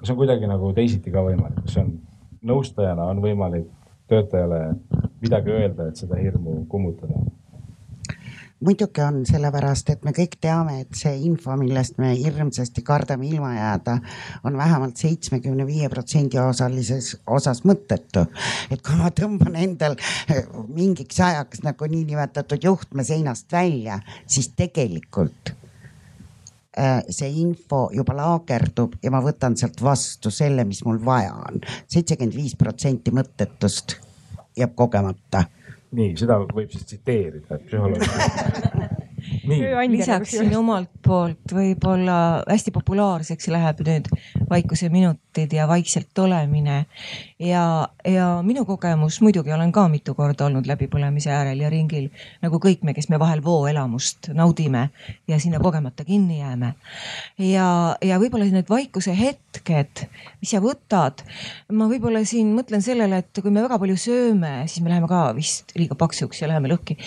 kas 0.02 0.14
on 0.14 0.18
kuidagi 0.18 0.50
nagu 0.50 0.72
teisiti 0.78 1.14
ka 1.14 1.22
võimalik, 1.28 1.62
kas 1.68 1.78
on 1.84 1.94
nõustajana 2.42 3.06
on 3.14 3.22
võimalik 3.22 3.70
töötajale 4.10 4.74
midagi 5.22 5.54
öelda, 5.54 5.92
et 5.92 6.02
seda 6.02 6.18
hirmu 6.18 6.64
kummutada? 6.70 7.22
Muidugi 8.62 9.02
on, 9.02 9.22
sellepärast 9.26 9.90
et 9.94 10.04
me 10.06 10.14
kõik 10.16 10.38
teame, 10.42 10.82
et 10.84 10.98
see 10.98 11.14
info, 11.26 11.56
millest 11.60 11.98
me 12.02 12.12
hirmsasti 12.18 12.84
kardame 12.86 13.28
ilma 13.28 13.54
jääda, 13.56 13.98
on 14.48 14.58
vähemalt 14.58 15.02
seitsmekümne 15.02 15.66
viie 15.68 15.90
protsendi 15.90 16.40
osalises 16.42 17.16
osas 17.28 17.64
mõttetu. 17.66 18.26
et 18.72 18.82
kui 18.82 18.98
ma 19.00 19.10
tõmban 19.10 19.58
endal 19.58 19.98
eh, 20.30 20.46
mingiks 20.68 21.20
ajaks 21.20 21.64
nagu 21.66 21.90
niinimetatud 21.90 22.64
juhtme 22.64 23.04
seinast 23.04 23.52
välja, 23.52 24.00
siis 24.28 24.52
tegelikult 24.58 25.54
eh, 26.78 27.02
see 27.10 27.32
info 27.42 27.88
juba 27.94 28.16
laagerdub 28.18 29.00
ja 29.02 29.12
ma 29.12 29.24
võtan 29.26 29.58
sealt 29.58 29.82
vastu 29.82 30.32
selle, 30.32 30.66
mis 30.66 30.86
mul 30.86 31.02
vaja 31.06 31.34
on. 31.50 31.62
seitsekümmend 31.88 32.38
viis 32.38 32.56
protsenti 32.56 33.12
mõttetust 33.12 33.98
jääb 34.58 34.76
kogemata 34.76 35.46
nii, 35.98 36.16
seda 36.20 36.40
võib 36.48 36.72
siis 36.74 36.88
tsiteerida, 36.88 37.58
et 37.58 37.68
psühholoog 37.68 38.02
lisaksin 39.92 40.56
omalt 40.58 40.92
poolt 41.06 41.54
võib-olla 41.54 42.18
hästi 42.48 42.74
populaarseks 42.76 43.52
läheb 43.54 43.84
nüüd 43.86 44.10
vaikuseminutid 44.52 45.54
ja 45.54 45.68
vaikselt 45.68 46.20
olemine. 46.20 46.86
ja, 47.40 47.88
ja 48.06 48.28
minu 48.44 48.66
kogemus 48.66 49.22
muidugi 49.22 49.54
olen 49.54 49.72
ka 49.72 49.88
mitu 49.88 50.14
korda 50.16 50.46
olnud 50.46 50.68
läbipõlemise 50.68 51.32
äärel 51.32 51.64
ja 51.64 51.70
ringil 51.72 52.10
nagu 52.44 52.60
kõik 52.60 52.84
me, 52.84 52.94
kes 52.94 53.10
me 53.10 53.20
vahel 53.20 53.44
vooelamust 53.44 54.32
naudime 54.36 54.90
ja 55.28 55.40
sinna 55.40 55.60
kogemata 55.60 56.06
kinni 56.06 56.40
jääme. 56.40 56.74
ja, 57.38 57.96
ja 58.02 58.20
võib-olla 58.20 58.50
need 58.52 58.70
vaikuse 58.70 59.16
hetked, 59.18 60.06
mis 60.42 60.52
sa 60.52 60.62
võtad. 60.64 61.24
ma 61.72 61.88
võib-olla 61.92 62.26
siin 62.28 62.52
mõtlen 62.58 62.84
sellele, 62.84 63.24
et 63.24 63.42
kui 63.42 63.52
me 63.52 63.64
väga 63.64 63.80
palju 63.80 63.98
sööme, 63.98 64.54
siis 64.68 64.84
me 64.84 64.92
läheme 64.92 65.08
ka 65.08 65.24
vist 65.38 65.72
liiga 65.80 65.96
paksuks 65.96 66.44
ja 66.44 66.52
läheme 66.52 66.74
lõhki. 66.74 67.00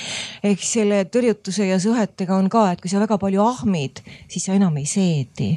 eks 0.42 0.72
selle 0.78 1.04
tõrjutuse 1.04 1.68
ja 1.68 1.78
sõhetega 1.82 2.40
on 2.40 2.48
ka, 2.48 2.70
et 2.72 2.80
kui 2.80 2.92
sa 2.92 3.04
väga 3.04 3.20
palju 3.20 3.44
ahmid, 3.44 4.00
siis 4.28 4.48
sa 4.48 4.56
enam 4.56 4.76
ei 4.80 4.88
seedi 4.88 5.52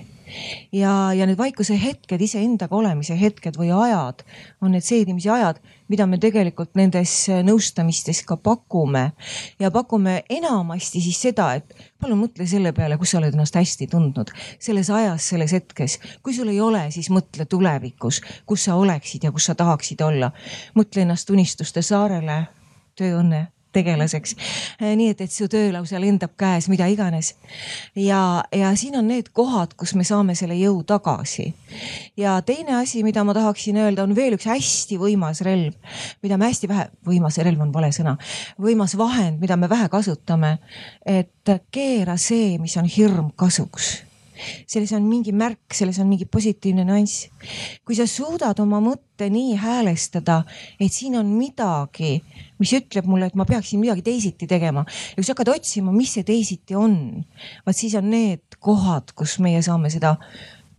ja, 0.71 1.13
ja 1.13 1.25
need 1.27 1.37
vaikuse 1.37 1.77
hetked, 1.81 2.21
iseendaga 2.21 2.75
olemise 2.75 3.17
hetked 3.19 3.57
või 3.59 3.71
ajad 3.73 4.23
on 4.61 4.73
need 4.75 4.85
seedimise 4.85 5.31
ajad, 5.31 5.59
mida 5.87 6.07
me 6.09 6.19
tegelikult 6.21 6.75
nendes 6.75 7.13
nõustamistes 7.47 8.23
ka 8.27 8.37
pakume. 8.37 9.11
ja 9.59 9.71
pakume 9.71 10.23
enamasti 10.29 11.01
siis 11.01 11.21
seda, 11.21 11.53
et 11.55 11.75
palun 12.01 12.21
mõtle 12.25 12.47
selle 12.47 12.73
peale, 12.73 12.97
kus 12.97 13.11
sa 13.11 13.21
oled 13.21 13.33
ennast 13.33 13.55
hästi 13.55 13.87
tundnud 13.91 14.31
selles 14.59 14.89
ajas, 14.89 15.29
selles 15.29 15.53
hetkes. 15.53 15.99
kui 16.23 16.33
sul 16.33 16.49
ei 16.53 16.61
ole, 16.61 16.87
siis 16.91 17.09
mõtle 17.09 17.45
tulevikus, 17.45 18.21
kus 18.45 18.67
sa 18.67 18.75
oleksid 18.75 19.23
ja 19.23 19.31
kus 19.31 19.45
sa 19.45 19.55
tahaksid 19.55 20.01
olla. 20.01 20.31
mõtle 20.75 21.01
ennast 21.07 21.29
unistuste 21.29 21.81
saarele, 21.81 22.47
tööõnne 22.95 23.47
tegelaseks. 23.77 24.35
Äh, 24.81 24.95
nii 24.99 25.13
et, 25.13 25.21
et 25.25 25.33
su 25.33 25.47
töö 25.51 25.71
lausa 25.75 26.01
lendab 26.01 26.35
käes, 26.39 26.69
mida 26.71 26.87
iganes. 26.91 27.35
ja, 27.95 28.43
ja 28.55 28.73
siin 28.79 28.97
on 28.99 29.07
need 29.11 29.31
kohad, 29.37 29.75
kus 29.77 29.95
me 29.97 30.05
saame 30.07 30.35
selle 30.35 30.57
jõu 30.59 30.83
tagasi. 30.87 31.51
ja 32.17 32.37
teine 32.45 32.77
asi, 32.81 33.03
mida 33.07 33.23
ma 33.27 33.35
tahaksin 33.37 33.77
öelda, 33.83 34.03
on 34.03 34.15
veel 34.17 34.37
üks 34.37 34.49
hästi 34.49 34.99
võimas 35.01 35.43
relv, 35.45 35.77
mida 36.25 36.37
me 36.37 36.51
hästi 36.51 36.71
vähe, 36.71 36.89
võimas 37.07 37.39
relv 37.43 37.61
on 37.67 37.73
vale 37.73 37.91
sõna, 37.95 38.17
võimas 38.61 38.97
vahend, 38.97 39.41
mida 39.41 39.57
me 39.57 39.69
vähe 39.69 39.89
kasutame. 39.93 40.57
et 41.05 41.55
keera 41.71 42.17
see, 42.17 42.57
mis 42.61 42.77
on 42.77 42.89
hirm 42.89 43.31
kasuks 43.35 44.07
selles 44.67 44.91
on 44.93 45.05
mingi 45.07 45.33
märk, 45.33 45.73
selles 45.73 45.99
on 45.99 46.09
mingi 46.09 46.25
positiivne 46.25 46.85
nüanss. 46.87 47.27
kui 47.85 47.95
sa 47.95 48.07
suudad 48.07 48.59
oma 48.59 48.79
mõtte 48.83 49.29
nii 49.31 49.55
häälestada, 49.61 50.43
et 50.79 50.93
siin 50.93 51.17
on 51.17 51.31
midagi, 51.37 52.21
mis 52.59 52.73
ütleb 52.77 53.07
mulle, 53.09 53.29
et 53.29 53.37
ma 53.37 53.45
peaksin 53.45 53.81
midagi 53.81 54.03
teisiti 54.05 54.47
tegema 54.49 54.85
ja 54.87 55.15
kui 55.17 55.25
sa 55.25 55.33
hakkad 55.35 55.53
otsima, 55.55 55.93
mis 55.95 56.13
see 56.17 56.27
teisiti 56.27 56.77
on, 56.77 56.97
vaat 57.65 57.77
siis 57.77 57.95
on 57.99 58.09
need 58.11 58.59
kohad, 58.59 59.13
kus 59.17 59.37
meie 59.43 59.61
saame 59.65 59.91
seda 59.93 60.17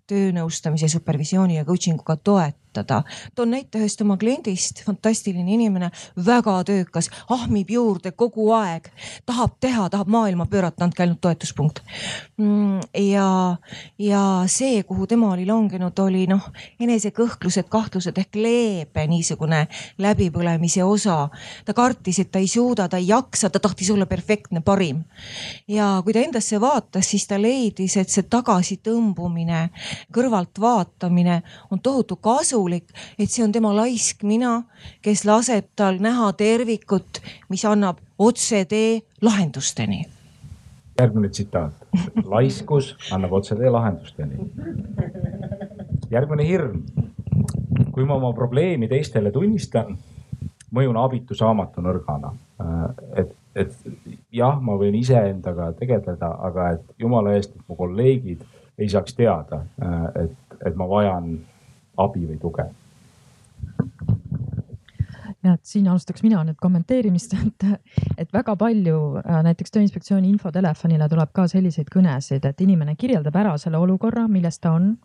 töönõustamise, 0.09 0.89
supervisiooni 0.89 1.59
ja 1.59 1.67
coaching 1.69 2.01
uga 2.01 2.17
toetada. 2.17 2.57
Toon 3.35 3.51
näite 3.51 3.79
ühest 3.79 4.01
oma 4.03 4.17
kliendist, 4.21 4.83
fantastiline 4.87 5.53
inimene, 5.55 5.91
väga 6.27 6.57
töökas, 6.69 7.11
ahmib 7.31 7.71
juurde 7.71 8.13
kogu 8.13 8.51
aeg, 8.57 8.89
tahab 9.27 9.57
teha, 9.61 9.89
tahab 9.91 10.11
maailma 10.13 10.47
pöörata, 10.47 10.85
andke 10.85 11.03
ainult 11.03 11.21
toetuspunkt. 11.21 11.83
Mm, 12.39 12.81
ja, 12.95 13.57
ja 13.99 14.23
see, 14.47 14.83
kuhu 14.89 15.07
tema 15.07 15.33
oli 15.33 15.47
langenud, 15.47 15.99
oli 16.05 16.27
noh, 16.31 16.51
enesekõhklused, 16.81 17.69
kahtlused 17.71 18.19
ehk 18.19 18.39
leebe 18.39 19.07
niisugune 19.11 19.67
läbipõlemise 19.99 20.85
osa. 20.85 21.29
ta 21.65 21.75
kartis, 21.75 22.19
et 22.19 22.31
ta 22.31 22.39
ei 22.39 22.49
suuda, 22.49 22.89
ta 22.89 22.97
ei 22.97 23.09
jaksa, 23.09 23.51
ta 23.51 23.61
tahtis 23.61 23.91
olla 23.91 24.07
perfektne, 24.07 24.61
parim. 24.61 25.05
ja 25.69 26.01
kui 26.05 26.13
ta 26.13 26.21
endasse 26.21 26.61
vaatas, 26.61 27.11
siis 27.11 27.27
ta 27.27 27.41
leidis, 27.41 27.97
et 27.97 28.09
see 28.09 28.23
tagasitõmbumine 28.23 29.69
kõrvaltvaatamine 30.15 31.43
on 31.71 31.81
tohutu 31.81 32.17
kasulik, 32.17 32.68
et 32.77 33.31
see 33.31 33.45
on 33.45 33.53
tema 33.53 33.73
laisk 33.77 34.23
mina, 34.23 34.63
kes 35.03 35.25
laseb 35.25 35.71
tal 35.77 35.99
näha 36.03 36.33
tervikut, 36.39 37.21
mis 37.49 37.65
annab 37.65 37.99
otsetee 38.19 39.01
lahendusteni. 39.23 40.07
järgmine 40.99 41.29
tsitaat, 41.29 41.73
laiskus 42.25 42.97
annab 43.13 43.33
otsetee 43.33 43.71
lahendusteni. 43.71 44.51
järgmine 46.11 46.47
hirm. 46.47 46.83
kui 47.93 48.05
ma 48.05 48.15
oma 48.15 48.33
probleemi 48.33 48.89
teistele 48.89 49.31
tunnistan, 49.31 49.99
mõjun 50.75 50.97
abitu 50.97 51.35
saamatu 51.35 51.81
nõrgana. 51.81 52.33
et, 53.17 53.35
et 53.55 53.75
jah, 54.33 54.61
ma 54.61 54.77
võin 54.79 54.95
iseendaga 54.95 55.73
tegeleda, 55.79 56.31
aga 56.51 56.71
et 56.77 56.95
jumala 56.99 57.35
eest, 57.35 57.55
et 57.57 57.69
mu 57.69 57.77
kolleegid 57.77 58.45
ei 58.79 58.89
saaks 58.89 59.15
teada, 59.15 59.63
äh, 59.83 60.25
et, 60.25 60.59
et 60.67 60.77
ma 60.77 60.87
vajan 60.89 61.33
abi 61.99 62.27
või 62.27 62.39
tuge? 62.43 62.69
Ja 65.47 65.55
et 65.55 65.69
siin 65.71 65.87
alustaks 65.87 66.25
mina 66.25 66.41
nüüd 66.47 66.59
kommenteerimist, 66.59 67.35
et, 67.47 67.67
et 68.19 68.33
väga 68.35 68.57
palju 68.59 68.99
äh, 69.21 69.43
näiteks 69.47 69.75
Tööinspektsiooni 69.75 70.31
infotelefonile 70.35 71.09
tuleb 71.11 71.35
ka 71.37 71.47
selliseid 71.51 71.91
kõnesid, 71.95 72.47
et 72.49 72.65
inimene 72.65 72.97
kirjeldab 72.99 73.37
ära 73.39 73.55
selle 73.61 73.79
olukorra, 73.79 74.27
milles 74.29 74.59
ta 74.59 74.75
on 74.79 74.97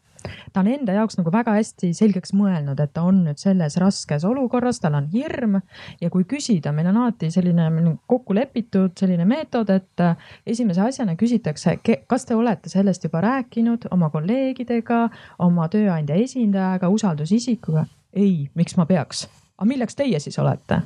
ta 0.53 0.61
on 0.61 0.69
enda 0.71 0.95
jaoks 0.97 1.17
nagu 1.19 1.31
väga 1.33 1.55
hästi 1.57 1.91
selgeks 1.97 2.33
mõelnud, 2.37 2.79
et 2.79 2.93
ta 2.93 3.03
on 3.07 3.23
nüüd 3.27 3.41
selles 3.41 3.77
raskes 3.81 4.25
olukorras, 4.27 4.79
tal 4.83 4.97
on 4.99 5.09
hirm 5.13 5.59
ja 6.01 6.09
kui 6.13 6.27
küsida, 6.29 6.73
meil 6.75 6.89
on 6.91 7.01
alati 7.03 7.31
selline 7.33 7.69
kokku 8.09 8.35
lepitud 8.37 8.97
selline 8.99 9.25
meetod, 9.29 9.69
et 9.73 10.03
äh, 10.03 10.15
esimese 10.45 10.83
asjana 10.85 11.17
küsitakse, 11.19 11.77
kas 12.07 12.27
te 12.29 12.35
olete 12.35 12.71
sellest 12.71 13.07
juba 13.07 13.21
rääkinud 13.23 13.89
oma 13.91 14.09
kolleegidega, 14.13 15.03
oma 15.43 15.69
tööandja 15.71 16.17
esindajaga, 16.19 16.89
usaldusisikuga? 16.89 17.85
ei, 18.13 18.49
miks 18.55 18.77
ma 18.77 18.85
peaks? 18.85 19.27
aga 19.57 19.69
milleks 19.69 19.95
teie 19.97 20.19
siis 20.19 20.39
olete? 20.39 20.81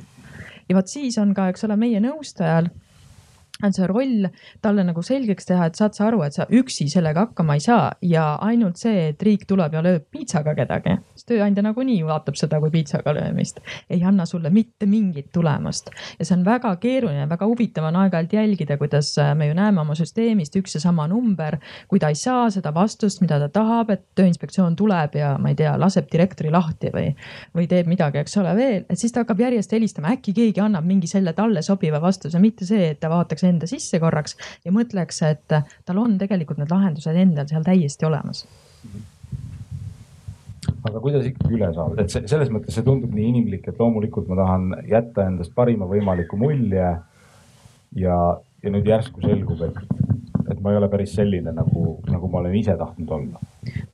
ja 0.68 0.76
vot 0.76 0.88
siis 0.88 1.18
on 1.18 1.34
ka, 1.36 1.48
eks 1.52 1.64
ole, 1.68 1.76
meie 1.80 2.00
nõustajal 2.02 2.70
on 3.62 3.74
see 3.74 3.86
roll 3.90 4.28
talle 4.62 4.84
nagu 4.86 5.02
selgeks 5.02 5.48
teha, 5.48 5.68
et 5.68 5.78
saad 5.78 5.96
sa 5.96 6.06
aru, 6.08 6.22
et 6.26 6.36
sa 6.36 6.46
üksi 6.54 6.88
sellega 6.92 7.26
hakkama 7.26 7.56
ei 7.58 7.62
saa 7.64 7.90
ja 8.02 8.24
ainult 8.44 8.78
see, 8.80 9.08
et 9.12 9.22
riik 9.24 9.46
tuleb 9.50 9.74
ja 9.74 9.82
lööb 9.84 10.06
piitsaga 10.14 10.54
kedagi, 10.58 10.94
sest 11.18 11.30
tööandja 11.32 11.64
nagunii 11.66 12.00
vaatab 12.06 12.38
seda 12.38 12.60
kui 12.62 12.70
piitsaga 12.74 13.14
löömist, 13.16 13.60
ei 13.90 14.02
anna 14.06 14.26
sulle 14.28 14.52
mitte 14.54 14.86
mingit 14.86 15.30
tulemust. 15.34 15.90
ja 16.18 16.24
see 16.24 16.36
on 16.36 16.44
väga 16.46 16.74
keeruline, 16.82 17.26
väga 17.30 17.48
huvitav 17.50 17.88
on 17.90 17.98
aeg-ajalt 18.04 18.36
jälgida, 18.38 18.78
kuidas 18.78 19.10
äh, 19.18 19.34
me 19.34 19.48
ju 19.48 19.56
näeme 19.58 19.82
oma 19.82 19.96
süsteemist 19.98 20.56
üks 20.60 20.78
ja 20.78 20.82
sama 20.84 21.08
number, 21.10 21.58
kui 21.88 21.98
ta 21.98 22.12
ei 22.12 22.18
saa 22.18 22.48
seda 22.54 22.72
vastust, 22.74 23.22
mida 23.24 23.40
ta 23.42 23.50
tahab, 23.52 23.90
et 23.90 24.06
tööinspektsioon 24.18 24.76
tuleb 24.78 25.18
ja 25.18 25.34
ma 25.42 25.52
ei 25.52 25.58
tea, 25.58 25.74
laseb 25.80 26.06
direktori 26.12 26.52
lahti 26.54 26.92
või, 26.94 27.10
või 27.56 27.66
teeb 27.70 27.90
midagi, 27.90 28.22
eks 28.22 28.38
ole 28.38 28.54
veel, 28.56 28.86
et 28.86 28.98
siis 28.98 29.12
ta 29.12 29.24
hakkab 29.24 29.42
järjest 29.42 29.74
helistama, 29.74 30.14
äkki 30.14 30.34
keegi 30.36 30.62
annab 30.62 30.86
mingi 30.86 31.10
selle 31.10 31.34
talle 31.36 31.62
sobiva 31.66 32.00
vastuse, 32.02 32.38
mitte 32.42 32.66
see, 32.68 32.92
et 32.92 33.00
ta 33.02 33.10
vaataks 33.12 33.47
enda 33.50 33.68
sisse 33.70 34.00
korraks 34.02 34.36
ja 34.64 34.72
mõtleks, 34.74 35.22
et 35.28 35.46
tal 35.84 36.00
on 36.00 36.18
tegelikult 36.20 36.60
need 36.60 36.72
lahendused 36.72 37.16
endal 37.26 37.48
seal 37.50 37.66
täiesti 37.66 38.08
olemas 38.08 38.44
aga 40.88 41.00
kuidas 41.02 41.26
ikkagi 41.28 41.56
üle 41.58 41.68
saada, 41.74 42.02
et 42.02 42.30
selles 42.30 42.50
mõttes 42.52 42.76
see 42.76 42.86
tundub 42.86 43.12
nii 43.14 43.28
inimlik, 43.32 43.68
et 43.68 43.80
loomulikult 43.80 44.28
ma 44.30 44.38
tahan 44.42 44.66
jätta 44.88 45.26
endast 45.30 45.54
parima 45.56 45.88
võimaliku 45.88 46.38
mulje. 46.40 46.90
ja, 47.96 48.16
ja 48.62 48.72
nüüd 48.74 48.88
järsku 48.88 49.22
selgub, 49.24 49.62
et, 49.64 49.78
et 50.50 50.60
ma 50.60 50.72
ei 50.72 50.80
ole 50.80 50.90
päris 50.92 51.14
selline 51.16 51.54
nagu, 51.56 51.98
nagu 52.08 52.30
ma 52.30 52.42
olen 52.42 52.58
ise 52.58 52.76
tahtnud 52.78 53.14
olla 53.16 53.40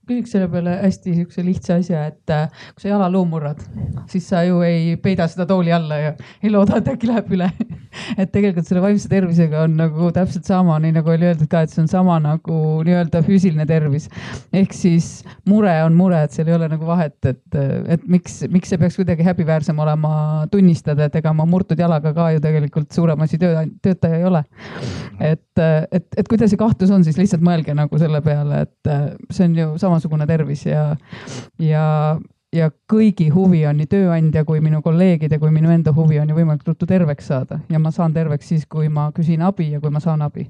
küsiks 0.04 0.34
selle 0.34 0.48
peale 0.52 0.76
hästi 0.82 1.14
siukse 1.16 1.44
lihtsa 1.44 1.78
asja, 1.80 2.04
et 2.12 2.32
äh, 2.32 2.48
kui 2.74 2.84
sa 2.84 2.92
jalaluu 2.92 3.24
murrad, 3.28 3.62
siis 4.10 4.26
sa 4.28 4.42
ju 4.44 4.60
ei 4.66 4.96
peida 5.00 5.26
seda 5.30 5.46
tooli 5.48 5.72
alla 5.72 6.00
ja 6.00 6.12
ei 6.42 6.52
looda, 6.52 6.78
et 6.80 6.90
äkki 6.92 7.08
läheb 7.08 7.32
üle 7.36 7.48
et 8.20 8.30
tegelikult 8.34 8.68
selle 8.68 8.82
vaimse 8.84 9.08
tervisega 9.10 9.64
on 9.64 9.76
nagu 9.78 10.10
täpselt 10.14 10.46
sama, 10.48 10.76
nii 10.82 10.94
nagu 10.98 11.12
oli 11.14 11.28
öeldud 11.30 11.48
ka, 11.50 11.64
et 11.64 11.72
see 11.72 11.82
on 11.84 11.90
sama 11.90 12.18
nagu 12.22 12.58
nii-öelda 12.86 13.22
füüsiline 13.26 13.66
tervis. 13.68 14.08
ehk 14.52 14.76
siis 14.76 15.08
mure 15.48 15.72
on 15.86 15.96
mure, 15.96 16.20
et 16.24 16.36
seal 16.36 16.50
ei 16.50 16.56
ole 16.58 16.68
nagu 16.72 16.88
vahet, 16.88 17.16
et, 17.30 17.58
et 17.96 18.06
miks, 18.10 18.42
miks 18.52 18.72
see 18.72 18.80
peaks 18.80 18.98
kuidagi 19.00 19.26
häbiväärsem 19.26 19.78
olema 19.80 20.14
tunnistada, 20.52 21.08
et 21.08 21.18
ega 21.20 21.32
ma 21.36 21.48
murtud 21.48 21.80
jalaga 21.80 22.12
ka 22.16 22.30
ju 22.34 22.44
tegelikult 22.44 22.92
suurem 22.94 23.24
asi 23.24 23.40
töö, 23.40 23.64
töötaja 23.84 24.20
ei 24.20 24.28
ole. 24.28 24.44
et, 25.20 25.64
et, 25.90 26.06
et 26.16 26.28
kui 26.28 26.38
teil 26.38 26.50
see 26.50 26.60
kahtlus 26.60 26.92
on, 26.94 27.04
siis 27.06 27.18
lihtsalt 27.20 27.44
mõelge 27.44 27.74
nagu 27.76 27.98
selle 28.00 28.20
peale, 28.24 28.64
et 28.66 28.94
see 29.30 29.48
on 29.48 29.53
ju 29.58 29.66
sama 29.72 29.94
samasugune 29.94 30.26
tervis 30.26 30.64
ja, 30.66 30.96
ja, 31.58 31.84
ja 32.54 32.70
kõigi 32.90 33.28
huvi 33.34 33.64
on 33.66 33.78
nii 33.80 33.90
tööandja 33.90 34.44
kui 34.44 34.60
minu 34.64 34.82
kolleegide 34.82 35.38
kui 35.42 35.52
minu 35.54 35.72
enda 35.74 35.94
huvi 35.96 36.20
on 36.20 36.30
ju 36.30 36.38
võimalikult 36.38 36.74
ruttu 36.74 36.88
terveks 36.90 37.30
saada 37.32 37.60
ja 37.70 37.78
ma 37.78 37.92
saan 37.94 38.14
terveks 38.14 38.48
siis, 38.52 38.66
kui 38.66 38.88
ma 38.88 39.10
küsin 39.14 39.42
abi 39.42 39.72
ja 39.74 39.80
kui 39.80 39.90
ma 39.90 40.00
saan 40.00 40.22
abi. 40.22 40.48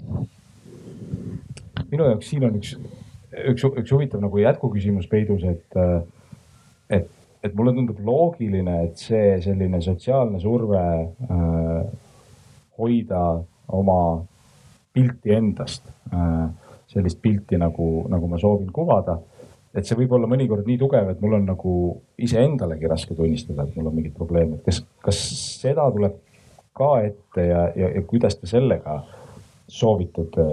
minu 1.91 2.11
jaoks 2.11 2.31
siin 2.31 2.45
on 2.49 2.61
üks, 2.61 2.77
üks, 3.51 3.65
üks 3.65 3.93
huvitav 3.93 4.23
nagu 4.25 4.39
jätkuküsimus 4.39 5.09
peidus, 5.11 5.45
et, 5.45 5.81
et, 6.91 7.11
et 7.43 7.55
mulle 7.55 7.75
tundub 7.77 8.01
loogiline, 8.05 8.79
et 8.89 9.01
see 9.01 9.41
selline 9.45 9.81
sotsiaalne 9.85 10.41
surve 10.43 10.85
äh, 10.85 11.83
hoida 12.79 13.25
oma 13.69 13.99
pilti 14.95 15.35
endast, 15.35 15.83
sellist 16.95 17.21
pilti 17.23 17.59
nagu, 17.61 17.89
nagu 18.11 18.29
ma 18.31 18.41
soovin 18.41 18.71
kuvada. 18.75 19.19
Et 19.75 19.87
see 19.87 19.99
võib 19.99 20.13
olla 20.15 20.29
mõnikord 20.31 20.69
nii 20.69 20.79
tugev, 20.79 21.09
et 21.11 21.23
mul 21.23 21.35
on 21.41 21.49
nagu 21.49 21.73
iseendalegi 22.23 22.91
raske 22.91 23.17
tunnistada, 23.19 23.67
et 23.67 23.75
mul 23.75 23.91
on 23.91 23.97
mingid 23.97 24.15
probleemid. 24.15 24.63
kas, 24.67 24.85
kas 25.03 25.23
seda 25.63 25.89
tuleb 25.91 26.21
ka 26.79 26.91
ette 27.07 27.49
ja, 27.49 27.65
ja, 27.75 27.91
ja 27.97 28.03
kuidas 28.07 28.39
te 28.39 28.51
sellega 28.51 29.01
soovitate 29.67 30.47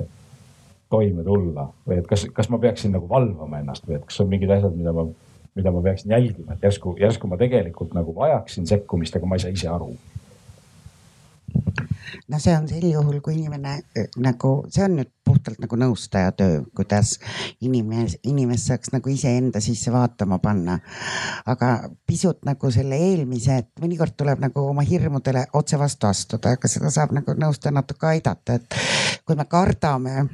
toime 0.89 1.25
tulla? 1.27 1.67
Või 1.85 2.01
et 2.01 2.09
kas, 2.09 2.25
kas 2.33 2.49
ma 2.49 2.57
peaksin 2.61 2.95
nagu 2.97 3.09
valvama 3.09 3.61
ennast 3.61 3.85
või 3.85 3.99
et 3.99 4.07
kas 4.09 4.23
on 4.23 4.31
mingid 4.31 4.53
asjad, 4.57 4.73
mida 4.77 4.95
ma, 4.97 5.05
mida 5.55 5.75
ma 5.75 5.85
peaksin 5.85 6.17
jälgima, 6.17 6.57
et 6.57 6.65
järsku, 6.65 6.95
järsku 7.01 7.29
ma 7.29 7.37
tegelikult 7.37 7.93
nagu 7.93 8.15
vajaksin 8.17 8.65
sekkumist, 8.69 9.15
aga 9.15 9.29
ma 9.29 9.37
ei 9.37 9.45
saa 9.45 9.53
ise 9.53 9.69
aru 9.69 9.93
no 12.31 12.39
see 12.39 12.53
on 12.55 12.67
sel 12.69 12.85
juhul, 12.87 13.19
kui 13.23 13.35
inimene 13.35 13.73
eh, 13.95 14.07
nagu, 14.23 14.53
see 14.71 14.83
on 14.85 14.95
nüüd 14.99 15.11
puhtalt 15.25 15.59
nagu 15.61 15.77
nõustaja 15.79 16.31
töö, 16.37 16.61
kuidas 16.75 17.17
inimene, 17.63 18.07
inimest 18.27 18.71
saaks 18.71 18.93
nagu 18.95 19.11
iseenda 19.11 19.61
sisse 19.63 19.91
vaatama 19.93 20.39
panna. 20.43 20.79
aga 21.45 21.71
pisut 22.07 22.41
nagu 22.47 22.71
selle 22.71 22.99
eelmise, 23.09 23.61
et 23.63 23.83
mõnikord 23.83 24.15
tuleb 24.17 24.43
nagu 24.43 24.67
oma 24.71 24.85
hirmudele 24.87 25.45
otse 25.59 25.79
vastu 25.79 26.07
astuda, 26.07 26.55
aga 26.57 26.71
seda 26.71 26.91
saab 26.93 27.15
nagu 27.17 27.35
nõustaja 27.37 27.75
natuke 27.75 28.07
aidata, 28.13 28.59
et 28.59 28.79
kui 29.25 29.35
me 29.35 29.45
kardame 29.49 30.25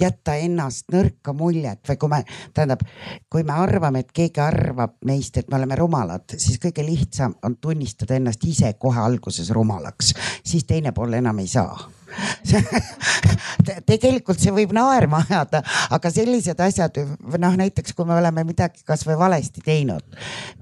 jätta 0.00 0.36
ennast 0.40 0.90
nõrka 0.92 1.34
muljet 1.36 1.82
või 1.88 1.98
kui 2.00 2.12
me, 2.12 2.20
tähendab, 2.54 2.84
kui 3.30 3.44
me 3.46 3.56
arvame, 3.64 4.04
et 4.04 4.12
keegi 4.14 4.42
arvab 4.42 4.96
meist, 5.06 5.38
et 5.38 5.50
me 5.50 5.58
oleme 5.58 5.78
rumalad, 5.78 6.36
siis 6.36 6.60
kõige 6.62 6.84
lihtsam 6.86 7.34
on 7.46 7.56
tunnistada 7.60 8.18
ennast 8.18 8.44
ise 8.48 8.72
kohe 8.78 9.00
alguses 9.00 9.50
rumalaks, 9.54 10.14
siis 10.44 10.64
teine 10.68 10.92
pool 10.92 11.18
enam 11.20 11.38
ei 11.42 11.50
saa. 11.50 11.76
Tegelikult 13.90 14.38
see 14.38 14.52
võib 14.54 14.74
naerma 14.76 15.22
ajada, 15.24 15.62
aga 15.94 16.10
sellised 16.12 16.60
asjad 16.62 17.00
või 17.02 17.40
noh, 17.42 17.56
näiteks 17.58 17.96
kui 17.96 18.06
me 18.06 18.14
oleme 18.18 18.44
midagi 18.46 18.84
kasvõi 18.86 19.16
valesti 19.18 19.64
teinud, 19.64 20.04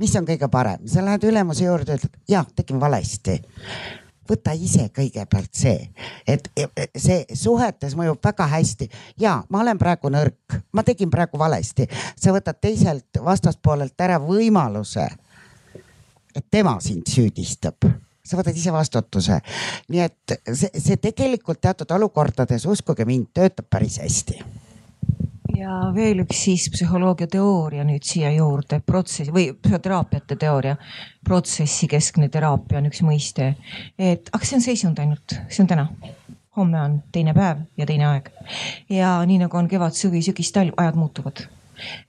mis 0.00 0.14
on 0.16 0.28
kõige 0.28 0.48
parem, 0.52 0.86
sa 0.88 1.04
lähed 1.04 1.26
ülemuse 1.28 1.66
juurde, 1.66 1.98
ütled 1.98 2.22
jah, 2.30 2.46
tegin 2.56 2.80
valesti 2.80 3.40
võta 4.28 4.54
ise 4.54 4.88
kõigepealt 4.94 5.54
see, 5.56 5.88
et 6.26 6.48
see 6.96 7.24
suhetes 7.34 7.96
mõjub 7.98 8.20
väga 8.24 8.46
hästi. 8.46 8.88
ja 9.20 9.42
ma 9.48 9.60
olen 9.60 9.78
praegu 9.78 10.10
nõrk, 10.12 10.60
ma 10.72 10.82
tegin 10.82 11.10
praegu 11.10 11.38
valesti, 11.38 11.88
sa 12.16 12.32
võtad 12.32 12.60
teiselt 12.60 13.22
vastaspoolelt 13.24 14.00
ära 14.00 14.18
võimaluse, 14.22 15.08
et 16.34 16.46
tema 16.50 16.78
sind 16.80 17.06
süüdistab 17.08 17.88
sa 18.22 18.38
võtad 18.38 18.56
ise 18.56 18.72
vastutuse. 18.72 19.40
nii 19.88 20.00
et 20.00 20.38
see, 20.54 20.70
see 20.78 20.96
tegelikult 20.96 21.60
teatud 21.60 21.90
olukordades, 21.90 22.66
uskuge 22.66 23.04
mind, 23.04 23.32
töötab 23.34 23.66
päris 23.70 23.98
hästi 23.98 24.61
ja 25.56 25.78
veel 25.94 26.22
üks 26.24 26.42
siis 26.46 26.68
psühholoogia 26.72 27.28
teooria 27.30 27.84
nüüd 27.86 28.04
siia 28.06 28.32
juurde, 28.34 28.80
protsess 28.86 29.32
või 29.34 29.50
psühhoteraapiate 29.54 30.36
teooria. 30.36 30.76
protsessikeskne 31.24 32.28
teraapia 32.28 32.78
on 32.78 32.88
üks 32.90 33.02
mõiste, 33.06 33.54
et 33.98 34.30
aga 34.32 34.44
see 34.44 34.58
on 34.58 34.64
seisund 34.64 34.98
ainult, 34.98 35.36
see 35.48 35.62
on 35.64 35.70
täna. 35.70 35.88
homme 36.56 36.80
on 36.80 37.02
teine 37.12 37.34
päev 37.34 37.64
ja 37.76 37.86
teine 37.86 38.06
aeg. 38.06 38.30
ja 38.88 39.18
nii 39.26 39.38
nagu 39.44 39.56
on 39.56 39.68
kevad, 39.68 39.94
suvi, 39.96 40.22
sügis, 40.22 40.52
talv, 40.52 40.74
ajad 40.76 40.96
muutuvad. 40.96 41.46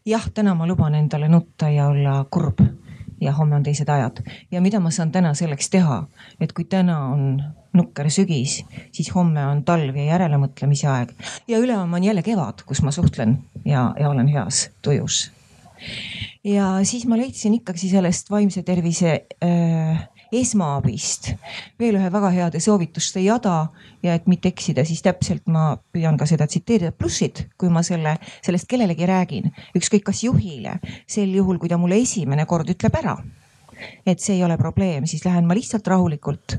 jah, 0.05 0.29
täna 0.33 0.55
ma 0.55 0.67
luban 0.67 0.95
endale 0.95 1.29
nutta 1.29 1.69
ja 1.69 1.87
olla 1.87 2.25
kurb 2.29 2.61
ja 3.23 3.33
homme 3.33 3.55
on 3.55 3.63
teised 3.63 3.89
ajad. 3.89 4.23
Ja 4.51 4.61
mida 4.61 4.79
ma 4.79 4.91
saan 4.91 5.11
täna 5.11 5.33
selleks 5.37 5.69
teha, 5.73 6.03
et 6.41 6.53
kui 6.53 6.65
täna 6.69 6.99
on 7.13 7.43
nukker 7.73 8.09
sügis, 8.13 8.59
siis 8.93 9.09
homme 9.15 9.45
on 9.49 9.63
talv 9.65 9.95
ja 9.97 10.13
järelemõtlemise 10.13 10.89
aeg. 10.91 11.13
Ja 11.47 11.59
ülehomme 11.59 11.97
on 11.97 12.03
jälle 12.03 12.23
kevad, 12.25 12.65
kus 12.67 12.83
ma 12.85 12.91
suhtlen 12.91 13.39
ja, 13.65 13.91
ja 13.99 14.09
olen 14.09 14.27
heas 14.27 14.67
tujus. 14.81 15.31
ja 16.43 16.79
siis 16.83 17.05
ma 17.09 17.17
leidsin 17.17 17.57
ikkagi 17.57 17.89
sellest 17.89 18.29
vaimse 18.31 18.63
tervise 18.63 19.25
äh, 19.43 20.07
esmaabist. 20.39 21.33
Veel 21.79 21.97
ühe 21.99 22.09
väga 22.13 22.31
heade 22.33 22.61
soovituste 22.63 23.21
jada 23.23 23.67
ja 24.03 24.15
et 24.17 24.27
mitte 24.27 24.49
eksida, 24.51 24.85
siis 24.87 25.03
täpselt 25.05 25.47
ma 25.51 25.73
püüan 25.93 26.17
ka 26.17 26.27
seda 26.29 26.47
tsiteerida. 26.47 26.91
plussid, 26.91 27.45
kui 27.57 27.69
ma 27.69 27.83
selle, 27.83 28.17
sellest 28.45 28.67
kellelegi 28.69 29.07
räägin, 29.09 29.51
ükskõik 29.77 30.05
kas 30.09 30.23
juhile, 30.23 30.79
sel 31.07 31.33
juhul, 31.35 31.59
kui 31.59 31.69
ta 31.69 31.77
mulle 31.77 32.01
esimene 32.01 32.45
kord 32.45 32.69
ütleb 32.69 32.99
ära 33.01 33.17
et 34.05 34.21
see 34.21 34.37
ei 34.37 34.43
ole 34.45 34.55
probleem, 34.57 35.07
siis 35.09 35.25
lähen 35.25 35.47
ma 35.49 35.55
lihtsalt 35.57 35.87
rahulikult, 35.87 36.57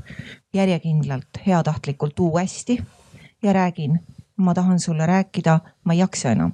järjekindlalt, 0.53 1.39
heatahtlikult 1.45 2.19
uuesti 2.19 2.77
ja 3.41 3.53
räägin, 3.53 3.97
ma 4.37 4.53
tahan 4.53 4.79
sulle 4.79 5.07
rääkida, 5.09 5.59
ma 5.83 5.93
ei 5.93 6.03
jaksa 6.03 6.35
enam 6.35 6.53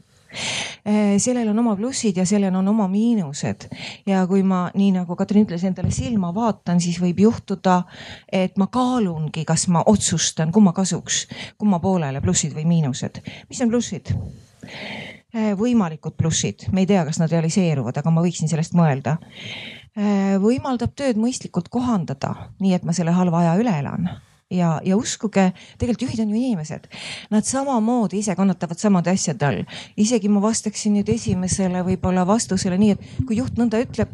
sellel 1.21 1.49
on 1.51 1.59
oma 1.59 1.75
plussid 1.75 2.17
ja 2.17 2.25
sellel 2.25 2.55
on 2.55 2.67
oma 2.71 2.87
miinused. 2.91 3.67
ja 4.05 4.23
kui 4.27 4.43
ma, 4.43 4.63
nii 4.75 4.91
nagu 4.95 5.15
Katrin 5.19 5.45
ütles, 5.45 5.65
endale 5.67 5.91
silma 5.91 6.31
vaatan, 6.35 6.81
siis 6.81 6.99
võib 7.01 7.19
juhtuda, 7.25 7.81
et 8.31 8.57
ma 8.57 8.67
kaalungi, 8.71 9.45
kas 9.45 9.67
ma 9.67 9.83
otsustan, 9.85 10.51
kumma 10.51 10.73
kasuks, 10.73 11.25
kumma 11.57 11.79
poolele 11.83 12.21
plussid 12.21 12.55
või 12.57 12.67
miinused. 12.69 13.21
mis 13.49 13.61
on 13.61 13.73
plussid? 13.73 14.13
Eh, 15.31 15.53
võimalikud 15.55 16.17
plussid, 16.19 16.67
me 16.75 16.83
ei 16.83 16.89
tea, 16.89 17.05
kas 17.07 17.21
nad 17.21 17.31
realiseeruvad, 17.31 17.97
aga 17.97 18.11
ma 18.11 18.23
võiksin 18.23 18.51
sellest 18.51 18.75
mõelda. 18.75 19.15
Eh, 19.95 20.35
võimaldab 20.43 20.91
tööd 20.95 21.19
mõistlikult 21.19 21.69
kohandada, 21.71 22.33
nii 22.59 22.75
et 22.75 22.83
ma 22.83 22.95
selle 22.95 23.15
halva 23.15 23.39
aja 23.43 23.55
üle 23.59 23.77
elan 23.79 24.09
ja, 24.51 24.73
ja 24.85 24.97
uskuge, 24.97 25.51
tegelikult 25.79 26.07
juhid 26.07 26.23
on 26.25 26.33
ju 26.33 26.41
inimesed, 26.41 26.87
nad 27.31 27.47
samamoodi 27.47 28.21
ise 28.21 28.35
kannatavad 28.35 28.81
samade 28.81 29.13
asjade 29.13 29.47
all. 29.47 29.63
isegi 29.97 30.29
ma 30.29 30.43
vastaksin 30.43 30.97
nüüd 30.97 31.09
esimesele 31.09 31.85
võib-olla 31.87 32.25
vastusele 32.27 32.77
nii, 32.81 32.97
et 32.97 33.25
kui 33.25 33.39
juht 33.39 33.59
nõnda 33.59 33.81
ütleb, 33.81 34.13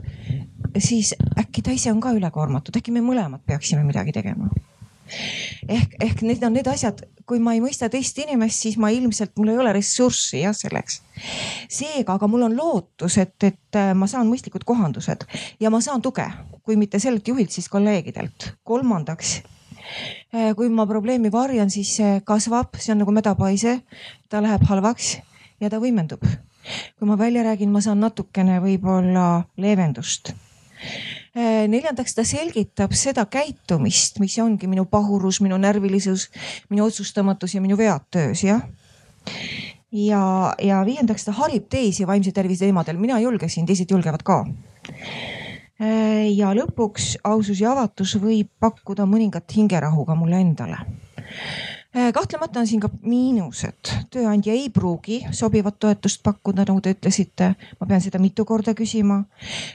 siis 0.78 1.14
äkki 1.40 1.66
ta 1.66 1.76
ise 1.76 1.92
on 1.92 2.02
ka 2.04 2.14
ülekoormatud, 2.18 2.78
äkki 2.78 2.96
me 2.96 3.04
mõlemad 3.06 3.44
peaksime 3.46 3.86
midagi 3.88 4.16
tegema 4.16 4.52
ehk, 5.68 5.96
ehk 6.04 6.22
need 6.26 6.44
on 6.44 6.56
need 6.58 6.68
asjad, 6.68 7.02
kui 7.28 7.40
ma 7.44 7.54
ei 7.56 7.62
mõista 7.64 7.90
teist 7.92 8.18
inimest, 8.22 8.60
siis 8.64 8.78
ma 8.82 8.90
ilmselt, 8.94 9.34
mul 9.40 9.54
ei 9.54 9.60
ole 9.62 9.74
ressurssi 9.78 10.42
jah 10.44 10.56
selleks. 10.56 11.02
seega, 11.70 12.16
aga 12.16 12.28
mul 12.28 12.48
on 12.48 12.58
lootus, 12.58 13.18
et, 13.22 13.36
et 13.44 13.80
äh, 13.80 13.94
ma 13.98 14.08
saan 14.08 14.30
mõistlikud 14.30 14.66
kohandused 14.68 15.28
ja 15.64 15.72
ma 15.74 15.82
saan 15.84 16.04
tuge, 16.04 16.28
kui 16.64 16.80
mitte 16.80 17.00
sellelt 17.00 17.28
juhilt, 17.28 17.52
siis 17.52 17.70
kolleegidelt. 17.70 18.54
kolmandaks 18.64 19.40
kui 20.58 20.70
ma 20.74 20.86
probleemi 20.90 21.32
varjan, 21.32 21.70
siis 21.72 21.94
see 22.00 22.20
kasvab, 22.28 22.76
see 22.82 22.94
on 22.94 23.02
nagu 23.04 23.14
mädapaise, 23.16 23.80
ta 24.30 24.42
läheb 24.44 24.66
halvaks 24.68 25.18
ja 25.62 25.72
ta 25.72 25.80
võimendub. 25.84 26.26
kui 27.00 27.08
ma 27.08 27.16
välja 27.18 27.46
räägin, 27.48 27.72
ma 27.72 27.80
saan 27.82 28.02
natukene 28.04 28.58
võib-olla 28.60 29.46
leevendust 29.56 30.34
äh, 30.34 31.64
neljandaks, 31.72 32.18
ta 32.18 32.26
selgitab 32.28 32.92
seda 32.92 33.24
käitumist, 33.26 34.20
mis 34.20 34.36
ongi 34.44 34.68
minu 34.68 34.84
pahurus, 34.86 35.40
minu 35.42 35.58
närvilisus, 35.58 36.28
minu 36.70 36.90
otsustamatus 36.90 37.56
ja 37.56 37.64
minu 37.64 37.80
vead 37.80 38.04
töös, 38.12 38.44
jah. 38.44 38.68
ja, 39.92 40.54
ja 40.60 40.84
viiendaks, 40.86 41.24
ta 41.24 41.38
harib 41.40 41.70
teisi 41.72 42.08
vaimse 42.08 42.36
tervise 42.36 42.66
teemadel, 42.66 43.00
mina 43.00 43.20
julgesin, 43.24 43.66
teised 43.66 43.96
julgevad 43.96 44.28
ka 44.28 44.44
Äh, 44.88 45.37
ja 45.80 46.52
lõpuks 46.58 47.18
ausus 47.28 47.62
ja 47.62 47.72
avatus 47.76 48.16
võib 48.22 48.50
pakkuda 48.60 49.06
mõningat 49.06 49.52
hingerahu 49.54 50.06
ka 50.08 50.16
mulle 50.18 50.40
endale 50.42 50.80
äh, 50.82 52.10
kahtlemata 52.14 52.64
on 52.64 52.68
siin 52.70 52.82
ka 52.82 52.90
miinused, 53.06 53.92
tööandja 54.10 54.56
ei 54.58 54.72
pruugi 54.74 55.20
sobivat 55.30 55.78
toetust 55.80 56.24
pakkuda, 56.26 56.66
nagu 56.66 56.82
te 56.82 56.96
ütlesite. 56.96 57.54
ma 57.80 57.88
pean 57.88 58.02
seda 58.02 58.18
mitu 58.18 58.46
korda 58.46 58.74
küsima. 58.74 59.24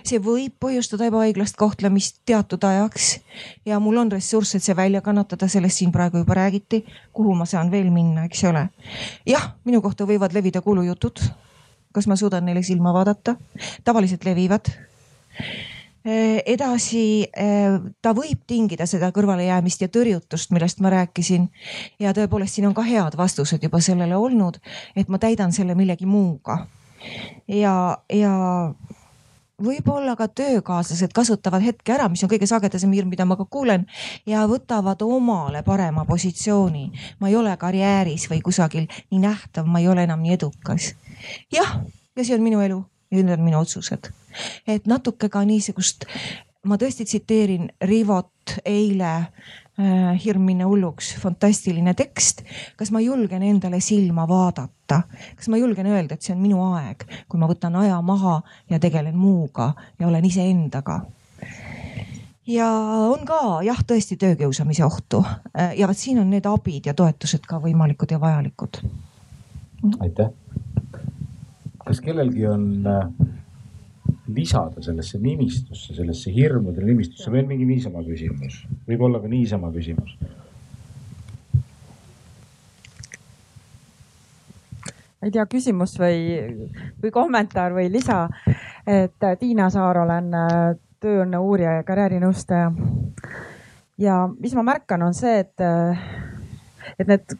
see 0.02 0.18
võib 0.18 0.58
põhjustada 0.58 1.06
ebaõiglast 1.06 1.56
kohtlemist 1.56 2.18
teatud 2.26 2.64
ajaks 2.64 3.20
ja 3.64 3.78
mul 3.78 4.02
on 4.02 4.10
ressurss, 4.10 4.56
et 4.56 4.62
see 4.62 4.76
välja 4.76 5.00
kannatada, 5.00 5.46
sellest 5.48 5.78
siin 5.78 5.92
praegu 5.92 6.18
juba 6.18 6.34
räägiti. 6.34 6.84
kuhu 7.12 7.34
ma 7.34 7.46
saan 7.46 7.70
veel 7.70 7.90
minna, 7.90 8.24
eks 8.26 8.44
ole. 8.44 8.68
jah, 9.26 9.52
minu 9.64 9.82
kohta 9.82 10.04
võivad 10.04 10.34
levida 10.34 10.60
kuulujutud. 10.60 11.22
kas 11.92 12.06
ma 12.06 12.16
suudan 12.16 12.44
neile 12.44 12.62
silma 12.62 12.92
vaadata? 12.92 13.36
tavaliselt 13.84 14.24
levivad 14.24 14.66
Äh, 15.40 15.71
edasi, 16.04 17.28
äh, 17.38 17.78
ta 18.02 18.12
võib 18.14 18.42
tingida 18.46 18.86
seda 18.90 19.12
kõrvalejäämist 19.14 19.84
ja 19.84 19.88
tõrjutust, 19.88 20.50
millest 20.50 20.80
ma 20.80 20.90
rääkisin. 20.90 21.48
ja 21.98 22.12
tõepoolest, 22.12 22.54
siin 22.54 22.66
on 22.66 22.74
ka 22.74 22.82
head 22.82 23.16
vastused 23.16 23.62
juba 23.62 23.80
sellele 23.80 24.16
olnud, 24.16 24.58
et 24.96 25.08
ma 25.08 25.18
täidan 25.18 25.52
selle 25.52 25.74
millegi 25.74 26.06
muuga. 26.06 26.66
ja, 27.48 27.98
ja 28.12 28.32
võib-olla 29.62 30.16
ka 30.16 30.28
töökaaslased 30.28 31.12
kasutavad 31.14 31.62
hetke 31.62 31.92
ära, 31.92 32.08
mis 32.08 32.22
on 32.24 32.30
kõige 32.30 32.46
sagedasem 32.46 32.92
hirm, 32.92 33.08
mida 33.08 33.24
ma 33.24 33.36
ka 33.36 33.44
kuulen 33.44 33.86
ja 34.26 34.46
võtavad 34.46 35.02
omale 35.02 35.62
parema 35.62 36.04
positsiooni. 36.04 36.90
ma 37.20 37.28
ei 37.28 37.36
ole 37.36 37.56
karjääris 37.56 38.28
või 38.30 38.42
kusagil 38.42 38.88
nii 39.10 39.20
nähtav, 39.20 39.66
ma 39.66 39.78
ei 39.78 39.88
ole 39.88 40.02
enam 40.02 40.20
nii 40.20 40.32
edukas. 40.32 40.94
jah, 41.52 41.78
ja 42.16 42.24
see 42.24 42.34
on 42.34 42.42
minu 42.42 42.60
elu 42.60 42.84
on 43.12 43.44
minu 43.44 43.58
otsused. 43.58 44.10
et 44.66 44.86
natuke 44.86 45.28
ka 45.28 45.44
niisugust, 45.44 46.06
ma 46.64 46.78
tõesti 46.80 47.04
tsiteerin 47.04 47.68
Rivot 47.84 48.56
eile 48.64 49.12
äh, 49.16 50.12
hirm 50.24 50.46
minna 50.48 50.66
hulluks, 50.66 51.14
fantastiline 51.20 51.94
tekst. 51.94 52.44
kas 52.76 52.90
ma 52.90 53.00
julgen 53.00 53.42
endale 53.42 53.80
silma 53.80 54.28
vaadata, 54.28 55.02
kas 55.36 55.48
ma 55.48 55.60
julgen 55.60 55.86
öelda, 55.86 56.14
et 56.14 56.22
see 56.22 56.36
on 56.36 56.42
minu 56.42 56.62
aeg, 56.72 57.04
kui 57.28 57.40
ma 57.40 57.50
võtan 57.50 57.76
aja 57.76 58.00
maha 58.02 58.40
ja 58.70 58.78
tegelen 58.78 59.16
muuga 59.16 59.72
ja 59.98 60.08
olen 60.08 60.24
iseendaga 60.24 61.02
ja 62.46 62.68
on 63.12 63.26
ka 63.26 63.62
jah, 63.66 63.80
tõesti 63.86 64.16
töökiusamise 64.20 64.84
ohtu 64.84 65.22
äh, 65.24 65.74
ja 65.78 65.88
vot 65.88 65.98
siin 65.98 66.20
on 66.22 66.30
need 66.30 66.46
abid 66.48 66.88
ja 66.90 66.94
toetused 66.94 67.46
ka 67.48 67.60
võimalikud 67.62 68.10
ja 68.10 68.20
vajalikud. 68.20 68.82
aitäh. 70.00 70.30
Kas 71.86 72.00
kellelgi 72.00 72.46
on 72.46 72.66
äh, 72.86 73.08
lisada 74.34 74.82
sellesse 74.82 75.18
nimistusse, 75.18 75.94
sellesse 75.94 76.32
hirmude 76.34 76.84
nimistusse 76.84 77.32
veel 77.32 77.48
mingi 77.48 77.66
niisama 77.68 78.04
küsimus, 78.06 78.62
võib-olla 78.88 79.20
ka 79.22 79.30
niisama 79.30 79.72
küsimus? 79.74 80.16
ei 85.22 85.30
tea, 85.30 85.44
küsimus 85.46 85.94
või, 86.02 86.22
või 87.02 87.10
kommentaar 87.14 87.74
või 87.76 87.86
lisa. 87.92 88.24
et 88.86 89.22
Tiina 89.38 89.68
Saar 89.70 90.00
olen 90.02 90.32
äh, 90.34 90.72
tööõnne 91.02 91.38
uurija 91.38 91.76
ja 91.78 91.84
karjäärinõustaja. 91.86 92.72
ja 93.98 94.16
mis 94.38 94.54
ma 94.54 94.66
märkan, 94.66 95.02
on 95.02 95.14
see, 95.14 95.38
et, 95.44 95.62
et 96.98 97.08
need 97.08 97.36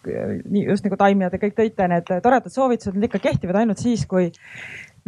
nii 0.50 0.66
just 0.68 0.86
nagu 0.86 0.98
Taimi 1.00 1.26
ja 1.26 1.30
te 1.32 1.40
kõik 1.42 1.56
tõite, 1.58 1.88
need 1.90 2.08
toredad 2.10 2.52
soovitused, 2.52 2.96
need 2.96 3.08
ikka 3.10 3.22
kehtivad 3.28 3.62
ainult 3.62 3.82
siis, 3.82 4.04
kui 4.10 4.30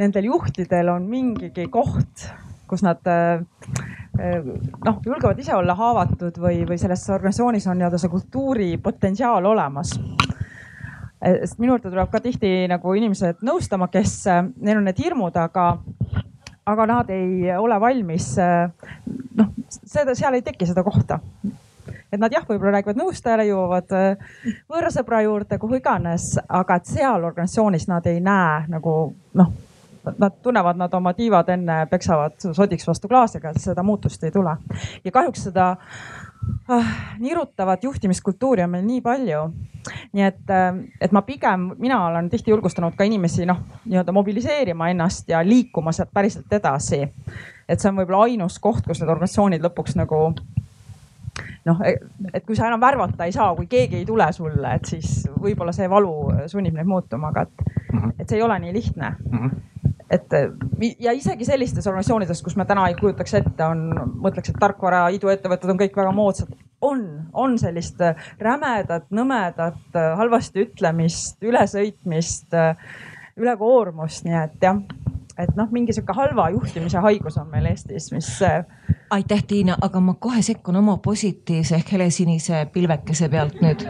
nendel 0.01 0.31
juhtidel 0.31 0.91
on 0.95 1.09
mingigi 1.11 1.69
koht, 1.73 2.27
kus 2.71 2.83
nad 2.87 3.01
noh, 3.05 5.01
julgevad 5.05 5.39
ise 5.39 5.55
olla 5.55 5.77
haavatud 5.79 6.39
või, 6.43 6.65
või 6.69 6.79
selles 6.81 7.05
organisatsioonis 7.11 7.69
on 7.71 7.81
nii-öelda 7.81 8.01
see 8.01 8.13
kultuuri 8.13 8.71
potentsiaal 8.83 9.47
olemas 9.53 9.95
sest 11.25 11.59
minu 11.59 11.75
juurde 11.75 11.89
tuleb 11.89 12.11
ka 12.13 12.21
tihti 12.21 12.67
nagu 12.69 12.95
inimesed 12.99 13.45
nõustama, 13.47 13.89
kes, 13.93 14.17
neil 14.61 14.81
on 14.81 14.89
need 14.89 15.01
hirmud, 15.01 15.37
aga 15.41 15.71
aga 16.65 16.87
nad 16.89 17.11
ei 17.13 17.51
ole 17.57 17.81
valmis. 17.81 18.35
noh, 19.35 19.51
seda, 19.69 20.15
seal 20.15 20.37
ei 20.39 20.45
teki 20.45 20.69
seda 20.69 20.85
kohta. 20.87 21.21
Et 22.13 22.21
nad 22.21 22.33
jah, 22.33 22.47
võib-olla 22.49 22.79
räägivad 22.79 23.01
nõustajale, 23.01 23.49
jõuavad 23.51 23.95
äh, 23.99 24.33
võõrasõbra 24.71 25.23
juurde, 25.27 25.59
kuhu 25.59 25.81
iganes, 25.81 26.35
aga 26.49 26.81
et 26.81 26.91
seal 26.91 27.25
organisatsioonis 27.25 27.89
nad 27.91 28.07
ei 28.11 28.21
näe 28.25 28.65
nagu 28.73 29.15
noh 29.35 29.55
nad 30.19 30.33
tunnevad, 30.43 30.77
nad 30.77 30.95
oma 30.95 31.13
tiivad 31.13 31.49
enne 31.49 31.87
peksavad 31.91 32.37
sodiks 32.53 32.87
vastu 32.87 33.09
klaasiga, 33.09 33.51
et 33.51 33.61
seda 33.63 33.83
muutust 33.83 34.25
ei 34.25 34.31
tule. 34.31 34.57
ja 35.05 35.13
kahjuks 35.13 35.45
seda 35.49 35.77
ah, 36.69 36.91
nirutavat 37.19 37.85
juhtimiskultuuri 37.85 38.63
on 38.63 38.71
meil 38.71 38.85
nii 38.85 39.01
palju. 39.01 39.45
nii 40.13 40.25
et, 40.25 40.51
äh, 40.51 40.77
et 41.01 41.13
ma 41.13 41.23
pigem, 41.23 41.71
mina 41.79 42.07
olen 42.07 42.31
tihti 42.31 42.51
julgustanud 42.51 42.97
ka 42.97 43.05
inimesi 43.05 43.47
noh, 43.47 43.61
nii-öelda 43.85 44.13
mobiliseerima 44.13 44.89
ennast 44.89 45.29
ja 45.29 45.45
liikuma 45.45 45.93
sealt 45.93 46.13
päriselt 46.13 46.53
edasi. 46.53 47.03
et 47.69 47.81
see 47.81 47.89
on 47.89 47.97
võib-olla 47.97 48.29
ainus 48.29 48.59
koht, 48.59 48.85
kus 48.87 49.01
need 49.01 49.11
organisatsioonid 49.11 49.65
lõpuks 49.65 49.97
nagu 49.97 50.35
noh, 51.69 51.83
et 51.85 52.45
kui 52.47 52.57
sa 52.57 52.69
enam 52.69 52.83
värvata 52.83 53.27
ei 53.27 53.35
saa, 53.35 53.55
kui 53.59 53.67
keegi 53.71 54.01
ei 54.01 54.09
tule 54.09 54.27
sulle, 54.33 54.75
et 54.79 54.91
siis 54.95 55.29
võib-olla 55.41 55.75
see 55.75 55.89
valu 55.91 56.15
sunnib 56.51 56.77
neid 56.77 56.89
muutuma, 56.89 57.33
aga 57.33 57.47
et, 57.49 57.71
mhm. 57.93 58.17
et 58.19 58.29
see 58.29 58.41
ei 58.41 58.47
ole 58.47 58.59
nii 58.67 58.75
lihtne 58.81 59.15
mm. 59.19 59.39
-hmm 59.39 59.63
et 60.15 60.31
ja 61.01 61.13
isegi 61.17 61.47
sellistes 61.49 61.87
organisatsioonides, 61.87 62.43
kus 62.45 62.57
me 62.61 62.67
täna 62.69 62.85
ei 62.89 62.95
kujutaks 62.99 63.35
ette, 63.35 63.65
on, 63.65 63.87
mõtleks, 64.23 64.53
et 64.53 64.61
tarkvara 64.61 65.09
iduettevõtted 65.17 65.73
on 65.73 65.81
kõik 65.81 65.97
väga 65.97 66.13
moodsad. 66.13 66.53
on, 66.85 67.01
on 67.33 67.59
sellist 67.59 68.01
rämedat, 68.39 69.07
nõmedat, 69.11 69.97
halvasti 70.17 70.67
ütlemist, 70.67 71.39
ülesõitmist, 71.43 72.53
ülekoormust, 73.41 74.27
nii 74.29 74.37
et 74.43 74.69
jah 74.69 74.83
et 75.39 75.57
noh, 75.57 75.69
mingi 75.75 75.95
sihuke 75.95 76.15
halva 76.17 76.49
juhtimise 76.55 77.03
haigus 77.05 77.39
on 77.41 77.49
meil 77.51 77.67
Eestis, 77.71 78.11
mis. 78.15 78.31
aitäh, 79.11 79.43
Tiina, 79.47 79.77
aga 79.83 80.01
ma 80.01 80.15
kohe 80.15 80.43
sekkun 80.43 80.77
oma 80.83 80.97
positiivse 81.03 81.79
ehk 81.81 81.95
helesinise 81.97 82.67
pilvekese 82.73 83.29
pealt 83.33 83.61
nüüd 83.65 83.87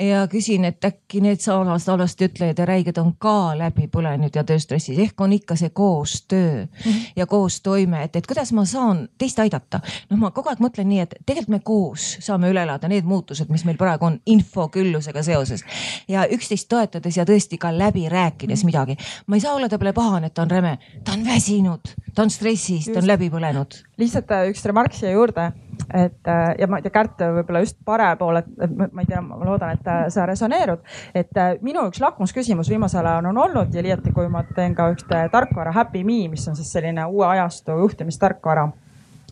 ja 0.00 0.28
küsin, 0.28 0.64
et 0.64 0.84
äkki 0.84 1.20
need 1.20 1.42
saamast 1.42 1.88
halvasti 1.88 2.28
ütlejad 2.30 2.58
ja 2.58 2.66
räiged 2.68 2.98
on 3.00 3.12
ka 3.18 3.52
läbi 3.58 3.86
põlenud 3.92 4.34
ja 4.34 4.44
tööstressis 4.46 4.98
ehk 4.98 5.20
on 5.20 5.34
ikka 5.36 5.56
see 5.60 5.70
koostöö 5.70 6.64
mm 6.64 6.68
-hmm. 6.84 7.12
ja 7.16 7.26
koostoime, 7.26 8.02
et, 8.02 8.16
et 8.16 8.26
kuidas 8.26 8.52
ma 8.52 8.64
saan 8.64 9.08
teist 9.18 9.38
aidata. 9.38 9.80
noh, 10.10 10.18
ma 10.18 10.30
kogu 10.30 10.48
aeg 10.48 10.60
mõtlen 10.60 10.88
nii, 10.88 11.00
et 11.00 11.14
tegelikult 11.26 11.48
me 11.48 11.60
koos 11.60 12.16
saame 12.20 12.50
üle 12.50 12.62
elada 12.62 12.88
need 12.88 13.04
muutused, 13.04 13.48
mis 13.48 13.64
meil 13.64 13.76
praegu 13.76 14.04
on 14.04 14.20
infoküllusega 14.26 15.22
seoses 15.22 15.64
ja 16.08 16.26
üksteist 16.30 16.68
toetades 16.68 17.16
ja 17.16 17.24
tõesti 17.24 17.58
ka 17.58 17.78
läbi 17.78 18.08
rääkides 18.08 18.64
midagi. 18.64 18.96
ma 19.26 19.36
ei 19.36 19.40
saa 19.40 19.54
olla 19.54 19.68
ta 19.68 19.78
peale 19.78 19.92
pahane, 19.92 20.26
et 20.26 20.34
ta 20.34 20.42
on 20.42 20.50
räme, 20.50 20.78
ta 21.04 21.12
on 21.12 21.24
väsinud, 21.24 21.80
ta 22.14 22.22
on 22.22 22.30
stressis, 22.30 22.84
ta 22.84 22.98
on 22.98 23.06
läbi 23.06 23.30
põlenud. 23.30 23.84
lihtsalt 23.98 24.30
äh, 24.30 24.48
üks 24.48 24.64
remark 24.64 24.92
siia 24.92 25.10
juurde, 25.10 25.52
et 25.94 26.28
äh, 26.28 26.54
ja 26.58 26.66
ma 26.66 26.78
ei 26.78 26.82
tea, 26.82 26.90
Kärt 26.90 27.20
võib-olla 27.20 27.60
just 27.60 27.76
parempool, 27.84 28.36
et 28.36 28.46
ma 28.92 29.00
ei 29.00 29.06
tea, 29.06 29.20
ma 29.20 29.38
loodan, 29.44 29.70
et 29.70 29.89
sa 30.08 30.26
resoneerud. 30.26 30.84
et 31.14 31.40
minu 31.62 31.86
üks 31.88 32.00
lakmusküsimus 32.00 32.70
viimasel 32.70 33.06
ajal 33.06 33.30
on 33.30 33.38
olnud 33.38 33.74
ja 33.74 33.82
liiati, 33.82 34.12
kui 34.12 34.28
ma 34.28 34.44
teen 34.54 34.74
ka 34.74 34.90
ühte 34.92 35.24
tarkvara 35.32 35.72
Happy 35.72 36.04
Me, 36.04 36.28
mis 36.28 36.48
on 36.48 36.56
siis 36.56 36.72
selline 36.72 37.04
uue 37.06 37.26
ajastu 37.26 37.78
juhtimistarkvara 37.84 38.68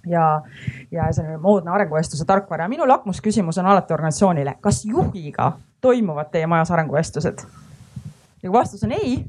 ja, 0.07 0.27
ja 0.91 1.13
selline 1.13 1.39
moodne 1.43 1.71
arenguvestluse 1.71 2.25
tarkvara 2.29 2.69
minu 2.69 2.89
lakmusküsimus 2.89 3.59
on 3.59 3.67
alati 3.67 3.95
organisatsioonile, 3.95 4.59
kas 4.61 4.85
juhiga 4.85 5.53
toimuvad 5.81 6.31
teie 6.33 6.47
majas 6.47 6.71
arenguvestlused? 6.71 7.45
ja 8.43 8.51
kui 8.51 8.53
vastus 8.53 8.85
on 8.87 8.93
ei, 8.93 9.25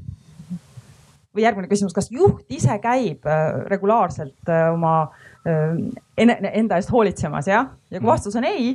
või 1.34 1.44
järgmine 1.44 1.70
küsimus, 1.70 1.94
kas 1.94 2.10
juht 2.10 2.46
ise 2.50 2.76
käib 2.82 3.26
äh, 3.26 3.48
regulaarselt 3.70 4.50
äh, 4.50 4.68
oma 4.72 4.94
äh, 5.46 5.74
enda 6.18 6.78
eest 6.78 6.92
hoolitsemas 6.92 7.50
jah, 7.50 7.72
ja 7.90 7.98
kui 7.98 8.06
mhm. 8.06 8.12
vastus 8.12 8.38
on 8.38 8.46
ei, 8.48 8.74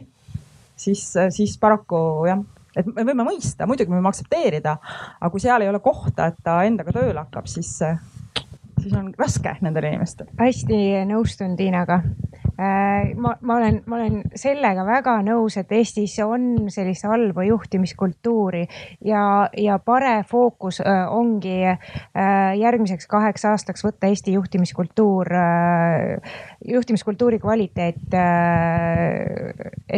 siis, 0.75 1.05
siis 1.35 1.57
paraku 1.61 1.97
jah, 2.29 2.41
et 2.75 2.87
me 2.89 3.05
võime 3.07 3.27
mõista, 3.27 3.67
muidugi 3.69 3.91
me 3.91 3.99
võime 3.99 4.11
aktsepteerida, 4.11 4.77
aga 5.19 5.31
kui 5.33 5.43
seal 5.43 5.63
ei 5.63 5.71
ole 5.71 5.81
kohta, 5.83 6.29
et 6.31 6.41
ta 6.43 6.61
endaga 6.67 6.95
tööle 6.95 7.19
hakkab, 7.21 7.47
siis, 7.51 7.71
siis 8.81 8.93
on 8.95 9.13
raske 9.17 9.57
nendel 9.65 9.91
inimestel. 9.91 10.31
hästi 10.39 10.81
nõustun 11.11 11.55
Tiinaga 11.59 12.01
Äh, 12.03 12.44
ma, 12.57 13.33
ma 13.41 13.57
olen, 13.57 13.81
ma 13.85 13.97
olen 13.99 14.21
sellega 14.37 14.85
väga 14.87 15.17
nõus, 15.25 15.57
et 15.59 15.71
Eestis 15.75 16.15
on 16.23 16.69
sellist 16.71 17.03
halba 17.07 17.43
juhtimiskultuuri 17.47 18.63
ja, 19.05 19.23
ja 19.59 19.77
pare 19.83 20.17
fookus 20.29 20.79
äh, 20.83 21.03
ongi 21.11 21.57
äh, 21.67 21.77
järgmiseks 22.59 23.09
kaheks 23.11 23.45
aastaks 23.51 23.85
võtta 23.85 24.07
Eesti 24.07 24.35
juhtimiskultuur, 24.37 25.29
juhtimiskultuuri 26.65 27.39
kvaliteet 27.43 28.15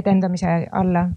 edendamise 0.01 0.59
alla 0.71 1.07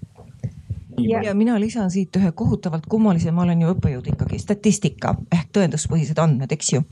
ja, 1.09 1.23
ja 1.25 1.35
mina 1.35 1.59
lisan 1.61 1.91
siit 1.91 2.17
ühe 2.17 2.33
kohutavalt 2.37 2.87
kummalise, 2.91 3.33
ma 3.35 3.45
olen 3.47 3.65
ju 3.65 3.73
õppejõud 3.75 4.11
ikkagi, 4.15 4.41
statistika 4.43 5.15
ehk 5.33 5.51
tõenduspõhised 5.57 6.21
andmed, 6.23 6.53
eks 6.57 6.73
ju. 6.75 6.85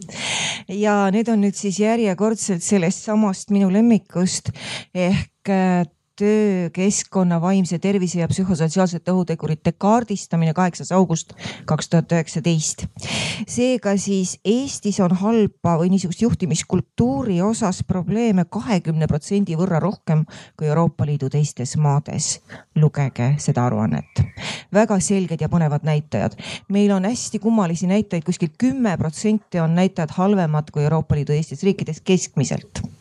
ja 0.78 1.00
need 1.14 1.28
on 1.32 1.42
nüüd 1.44 1.58
siis 1.58 1.80
järjekordselt 1.82 2.64
sellest 2.64 3.08
samast 3.08 3.52
minu 3.54 3.70
lemmikust 3.72 4.52
ehk 4.94 5.52
äh, 5.52 5.84
töökeskkonna 6.18 7.40
vaimse 7.40 7.78
tervise 7.78 8.20
ja 8.20 8.28
psühhosotsiaalsete 8.28 9.12
ohutegurite 9.12 9.72
kaardistamine, 9.72 10.54
kaheksas 10.54 10.92
august 10.92 11.32
kaks 11.64 11.88
tuhat 11.88 12.12
üheksateist. 12.12 12.86
seega 13.46 13.96
siis 13.96 14.38
Eestis 14.44 15.00
on 15.00 15.14
halba 15.20 15.76
või 15.78 15.92
niisugust 15.94 16.22
juhtimiskultuuri 16.22 17.38
osas 17.42 17.84
probleeme 17.86 18.44
kahekümne 18.44 19.06
protsendi 19.06 19.56
võrra 19.56 19.80
rohkem 19.80 20.24
kui 20.58 20.66
Euroopa 20.66 21.06
Liidu 21.06 21.30
teistes 21.30 21.76
maades. 21.76 22.40
lugege 22.74 23.34
seda 23.38 23.66
aruannet. 23.66 24.22
väga 24.74 25.00
selged 25.00 25.40
ja 25.40 25.48
põnevad 25.48 25.86
näitajad. 25.86 26.34
meil 26.68 26.90
on 26.92 27.04
hästi 27.04 27.38
kummalisi 27.38 27.86
näitajaid, 27.86 28.24
kuskil 28.24 28.50
kümme 28.58 28.96
protsenti 28.96 29.60
on 29.60 29.74
näitajad 29.74 30.10
halvemad 30.10 30.70
kui 30.70 30.82
Euroopa 30.82 31.14
Liidu 31.14 31.32
teistes 31.32 31.62
riikides 31.62 32.00
keskmiselt 32.00 32.97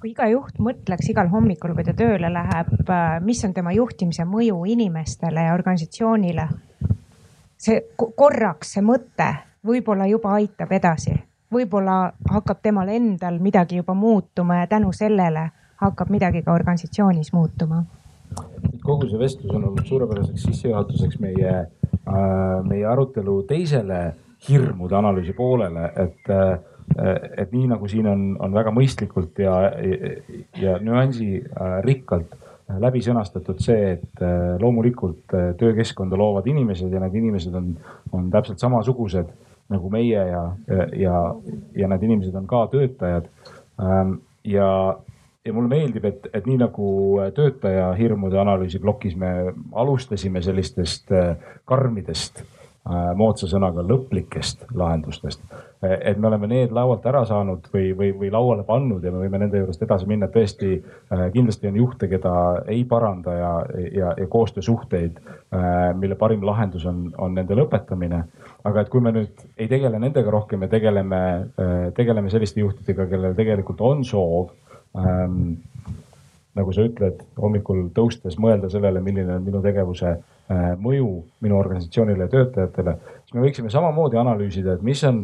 kui 0.00 0.12
iga 0.12 0.26
juht 0.30 0.58
mõtleks 0.62 1.10
igal 1.12 1.28
hommikul, 1.32 1.74
kui 1.76 1.84
ta 1.84 1.94
tööle 1.96 2.30
läheb, 2.32 2.72
äh, 2.88 3.20
mis 3.24 3.44
on 3.44 3.54
tema 3.56 3.72
juhtimise 3.76 4.24
mõju 4.28 4.62
inimestele 4.66 5.46
ja 5.48 5.54
organisatsioonile. 5.54 6.48
see 7.60 7.80
korraks, 8.16 8.72
see 8.72 8.82
mõte 8.82 9.26
võib-olla 9.66 10.06
juba 10.08 10.32
aitab 10.38 10.70
edasi, 10.72 11.12
võib-olla 11.52 12.12
hakkab 12.30 12.62
temal 12.62 12.88
endal 12.88 13.38
midagi 13.38 13.76
juba 13.76 13.94
muutuma 13.94 14.62
ja 14.62 14.66
tänu 14.66 14.92
sellele 14.92 15.50
hakkab 15.76 16.10
midagi 16.10 16.42
ka 16.42 16.52
organisatsioonis 16.52 17.32
muutuma. 17.32 17.84
kogu 18.84 19.08
see 19.08 19.18
vestlus 19.18 19.52
on 19.54 19.64
olnud 19.64 19.86
suurepäraseks 19.86 20.42
sissejuhatuseks 20.42 21.18
meie 21.20 21.50
äh,, 21.50 22.64
meie 22.64 22.86
arutelu 22.86 23.42
teisele 23.42 24.14
hirmude 24.48 24.96
analüüsi 24.96 25.32
poolele, 25.36 25.92
et 25.96 26.30
äh, 26.30 26.58
et 26.98 27.52
nii 27.52 27.68
nagu 27.70 27.88
siin 27.88 28.06
on, 28.10 28.22
on 28.42 28.54
väga 28.54 28.72
mõistlikult 28.74 29.38
ja, 29.42 29.54
ja, 29.78 30.14
ja 30.58 30.78
nüansirikkalt 30.82 32.34
läbi 32.80 33.02
sõnastatud 33.02 33.58
see, 33.62 33.96
et 33.96 34.24
loomulikult 34.62 35.34
töökeskkonda 35.58 36.18
loovad 36.18 36.46
inimesed 36.50 36.92
ja 36.92 37.02
need 37.02 37.16
inimesed 37.18 37.54
on, 37.58 37.72
on 38.14 38.28
täpselt 38.30 38.62
samasugused 38.62 39.30
nagu 39.70 39.90
meie 39.90 40.26
ja, 40.30 40.42
ja, 40.98 41.16
ja 41.78 41.90
need 41.90 42.06
inimesed 42.06 42.34
on 42.38 42.46
ka 42.50 42.64
töötajad. 42.72 43.30
Ähm, 43.80 44.16
ja, 44.44 44.70
ja 45.46 45.54
mulle 45.54 45.70
meeldib, 45.70 46.06
et, 46.10 46.26
et 46.34 46.46
nii 46.46 46.58
nagu 46.62 46.86
töötaja 47.34 47.92
hirmude 47.98 48.38
analüüsi 48.38 48.82
plokis 48.82 49.14
me 49.18 49.52
alustasime 49.78 50.42
sellistest 50.42 51.14
karmidest 51.70 52.42
Äh, 52.42 52.59
moodsa 52.88 53.44
sõnaga 53.46 53.82
lõplikest 53.84 54.62
lahendustest. 54.74 55.42
et 55.82 56.18
me 56.18 56.28
oleme 56.28 56.46
need 56.48 56.72
laualt 56.72 57.04
ära 57.06 57.22
saanud 57.28 57.68
või, 57.72 57.90
või, 57.96 58.08
või 58.16 58.30
lauale 58.32 58.64
pannud 58.64 59.04
ja 59.04 59.12
me 59.12 59.20
võime 59.20 59.38
nende 59.38 59.60
juurest 59.60 59.82
edasi 59.82 60.06
minna. 60.08 60.26
tõesti, 60.28 60.80
äh, 61.12 61.26
kindlasti 61.32 61.68
on 61.68 61.76
juhte, 61.76 62.08
keda 62.08 62.32
ei 62.66 62.84
paranda 62.84 63.34
ja, 63.36 63.52
ja, 63.92 64.14
ja 64.16 64.26
koostöösuhteid, 64.26 65.20
äh, 65.52 65.94
mille 65.94 66.16
parim 66.16 66.44
lahendus 66.46 66.86
on, 66.86 67.12
on 67.18 67.34
nende 67.34 67.54
lõpetamine. 67.54 68.24
aga 68.64 68.80
et 68.80 68.88
kui 68.88 69.00
me 69.00 69.12
nüüd 69.12 69.44
ei 69.58 69.68
tegele 69.68 69.98
nendega 69.98 70.30
rohkem 70.30 70.62
ja 70.62 70.68
tegeleme, 70.68 71.20
tegeleme 71.96 72.30
selliste 72.30 72.60
juhtidega, 72.60 73.06
kellel 73.06 73.34
tegelikult 73.34 73.80
on 73.80 74.04
soov 74.04 74.50
ähm, 74.96 75.60
nagu 76.56 76.72
sa 76.72 76.84
ütled, 76.84 77.22
hommikul 77.36 77.88
tõustes 77.94 78.36
mõelda 78.40 78.72
sellele, 78.72 79.00
milline 79.00 79.36
on 79.36 79.44
minu 79.44 79.62
tegevuse 79.64 80.16
Äh, 80.16 80.38
mõju 80.50 81.10
minu 81.44 81.58
organisatsioonile 81.58 82.26
ja 82.26 82.32
töötajatele, 82.32 82.96
siis 83.22 83.34
me 83.36 83.44
võiksime 83.44 83.70
samamoodi 83.70 84.18
analüüsida, 84.18 84.74
et 84.74 84.82
mis 84.82 85.02
on 85.06 85.22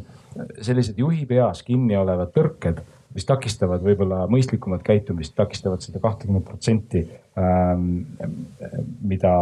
sellised 0.63 0.99
juhi 1.01 1.25
peas 1.27 1.63
kinni 1.67 1.97
olevad 1.99 2.31
tõrked, 2.37 2.83
mis 3.17 3.27
takistavad 3.27 3.83
võib-olla 3.83 4.27
mõistlikumat 4.31 4.85
käitumist, 4.87 5.35
takistavad 5.37 5.83
seda 5.83 6.03
kahtekümmet 6.05 6.45
protsenti, 6.45 7.03
ähm, 7.41 8.05
mida, 9.03 9.35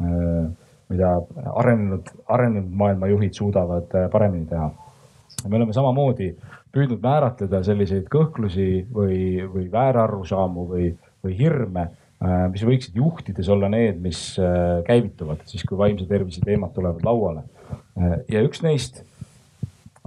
äh, 0.00 0.48
mida 0.88 1.12
arenenud, 1.54 2.10
arenenud 2.26 2.74
maailma 2.82 3.12
juhid 3.12 3.36
suudavad 3.38 3.94
äh, 3.94 4.08
paremini 4.10 4.48
teha. 4.48 4.70
me 5.48 5.56
oleme 5.56 5.72
samamoodi 5.72 6.32
püüdnud 6.74 7.02
määratleda 7.02 7.62
selliseid 7.62 8.08
kõhklusi 8.10 8.86
või, 8.92 9.44
või 9.52 9.68
väärarusaamu 9.72 10.66
või, 10.72 10.90
või 11.22 11.38
hirme 11.38 11.88
Äh, 11.88 11.97
mis 12.52 12.64
võiksid 12.66 12.96
juhtides 12.98 13.48
olla 13.52 13.68
need, 13.70 14.00
mis 14.02 14.20
äh, 14.42 14.80
käivituvad 14.86 15.44
siis, 15.46 15.62
kui 15.66 15.78
vaimse 15.78 16.06
tervise 16.10 16.42
teemad 16.42 16.72
tulevad 16.74 17.04
lauale. 17.06 17.44
Äh, 17.94 18.16
ja 18.34 18.42
üks 18.46 18.64
neist 18.64 19.04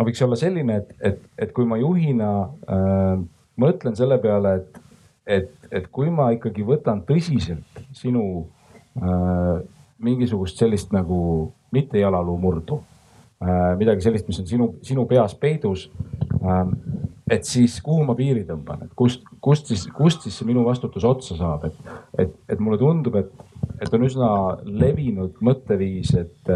võiks 0.01 0.21
olla 0.25 0.37
selline, 0.39 0.81
et, 0.81 0.93
et, 1.11 1.21
et 1.45 1.51
kui 1.55 1.67
ma 1.67 1.77
juhina 1.79 2.31
äh, 2.65 3.21
mõtlen 3.61 3.97
selle 3.97 4.17
peale, 4.23 4.55
et, 4.61 4.79
et, 5.37 5.51
et 5.71 5.89
kui 5.93 6.11
ma 6.13 6.31
ikkagi 6.35 6.65
võtan 6.67 7.03
tõsiselt 7.07 7.83
sinu 7.97 8.23
äh, 8.97 9.61
mingisugust 10.01 10.61
sellist 10.61 10.93
nagu 10.95 11.51
mitte 11.71 12.01
jalaluumurdu 12.01 12.79
äh,, 13.43 13.77
midagi 13.79 14.03
sellist, 14.03 14.27
mis 14.27 14.41
on 14.41 14.49
sinu, 14.49 14.69
sinu 14.85 15.05
peas 15.09 15.35
peidus 15.37 15.87
äh, 16.41 16.65
et 17.31 17.47
siis 17.47 17.77
kuhu 17.83 18.03
ma 18.03 18.15
piiri 18.17 18.43
tõmban, 18.47 18.85
et 18.85 18.93
kust, 18.97 19.23
kust 19.43 19.71
siis, 19.71 19.85
kust 19.95 20.25
siis 20.25 20.35
see 20.37 20.47
minu 20.49 20.65
vastutus 20.67 21.05
otsa 21.07 21.37
saab, 21.39 21.63
et, 21.69 21.91
et, 22.19 22.33
et 22.51 22.59
mulle 22.59 22.79
tundub, 22.81 23.15
et, 23.21 23.31
et 23.79 23.93
on 23.95 24.03
üsna 24.07 24.31
levinud 24.67 25.39
mõtteviis, 25.39 26.11
et, 26.19 26.51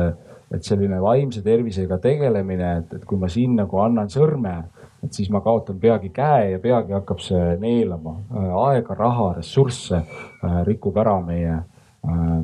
et 0.52 0.68
selline 0.68 1.00
vaimse 1.02 1.44
tervisega 1.46 2.00
tegelemine, 2.04 2.72
et, 2.82 2.98
et 3.00 3.06
kui 3.08 3.20
ma 3.22 3.32
siin 3.32 3.56
nagu 3.62 3.80
annan 3.86 4.12
sõrme, 4.12 4.58
et 5.06 5.16
siis 5.16 5.30
ma 5.32 5.40
kaotan 5.46 5.80
peagi 5.80 6.12
käe 6.14 6.52
ja 6.56 6.60
peagi 6.60 6.96
hakkab 6.96 7.22
see 7.24 7.56
neelama. 7.62 8.16
Aega, 8.66 8.98
raha, 8.98 9.32
ressursse, 9.38 10.02
rikub 10.66 10.98
ära 10.98 11.20
meie, 11.24 11.60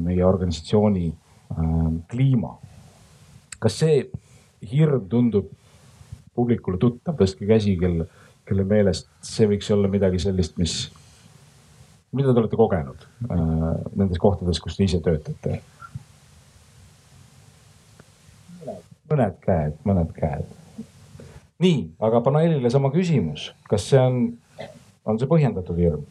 meie 0.06 0.26
organisatsiooni 0.26 1.08
kliima. 2.12 2.56
kas 3.62 3.76
see 3.78 4.06
hirm 4.72 5.04
tundub 5.10 5.50
publikule 6.38 6.80
tuttav, 6.82 7.18
tõstke 7.20 7.46
käsi, 7.50 7.76
kel 7.82 8.06
kelle 8.52 8.68
meelest 8.68 9.08
see 9.24 9.48
võiks 9.48 9.70
olla 9.72 9.88
midagi 9.92 10.20
sellist, 10.20 10.58
mis, 10.60 10.74
mida 12.12 12.34
te 12.34 12.42
olete 12.44 12.60
kogenud 12.60 13.06
äh, 13.32 13.38
nendes 13.96 14.20
kohtades, 14.20 14.60
kus 14.60 14.76
te 14.76 14.88
ise 14.88 15.00
töötate? 15.04 15.62
mõned 19.12 19.40
käed, 19.44 19.74
mõned 19.88 20.12
käed. 20.16 20.46
nii, 21.64 21.80
aga 22.04 22.22
paneelile 22.24 22.70
sama 22.72 22.92
küsimus, 22.94 23.50
kas 23.68 23.90
see 23.92 24.00
on, 24.00 24.22
on 25.08 25.20
see 25.20 25.32
põhjendatud 25.32 25.80
hirm? 25.80 26.06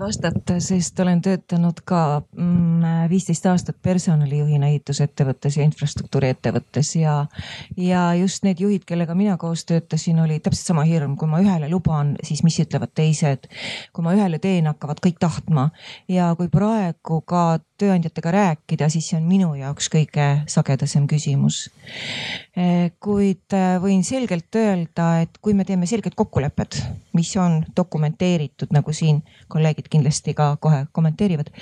Vastata, 0.00 0.56
sest 0.62 1.00
olen 1.00 1.20
töötanud 1.22 1.80
ka 1.84 2.22
mm, 2.36 3.08
viisteist 3.10 3.46
aastat 3.50 3.78
personalijuhina 3.82 4.70
ehitusettevõttes 4.72 5.58
ja 5.58 5.66
infrastruktuuriettevõttes 5.68 6.94
ja, 6.96 7.14
ja 7.76 8.04
just 8.18 8.44
need 8.46 8.62
juhid, 8.62 8.86
kellega 8.88 9.14
mina 9.18 9.36
koos 9.40 9.64
töötasin, 9.68 10.20
oli 10.24 10.40
täpselt 10.40 10.72
sama 10.72 10.86
hirm, 10.88 11.16
kui 11.20 11.28
ma 11.30 11.42
ühele 11.44 11.68
luban, 11.72 12.14
siis 12.26 12.42
mis 12.46 12.58
ütlevad 12.64 12.94
teised. 12.96 13.48
kui 13.92 14.04
ma 14.04 14.14
ühele 14.16 14.40
teen, 14.42 14.68
hakkavad 14.70 15.02
kõik 15.04 15.20
tahtma 15.20 15.70
ja 16.08 16.32
kui 16.38 16.48
praegu 16.52 17.20
ka 17.20 17.60
tööandjatega 17.80 18.32
rääkida, 18.34 18.88
siis 18.92 19.08
see 19.10 19.18
on 19.18 19.26
minu 19.28 19.50
jaoks 19.58 19.88
kõige 19.92 20.26
sagedasem 20.50 21.06
küsimus. 21.10 21.62
Eh, 22.56 22.90
kuid 23.02 23.56
eh, 23.56 23.78
võin 23.82 24.04
selgelt 24.06 24.54
öelda, 24.58 25.08
et 25.24 25.40
kui 25.42 25.54
me 25.56 25.64
teeme 25.68 25.88
selged 25.90 26.16
kokkulepped, 26.18 26.80
mis 27.16 27.30
on 27.40 27.60
dokumenteeritud, 27.76 28.74
nagu 28.76 28.94
siin 28.96 29.22
kolleegid 29.52 29.88
kindlasti 29.92 30.34
ka 30.38 30.52
kohe 30.62 30.84
kommenteerivad, 30.92 31.52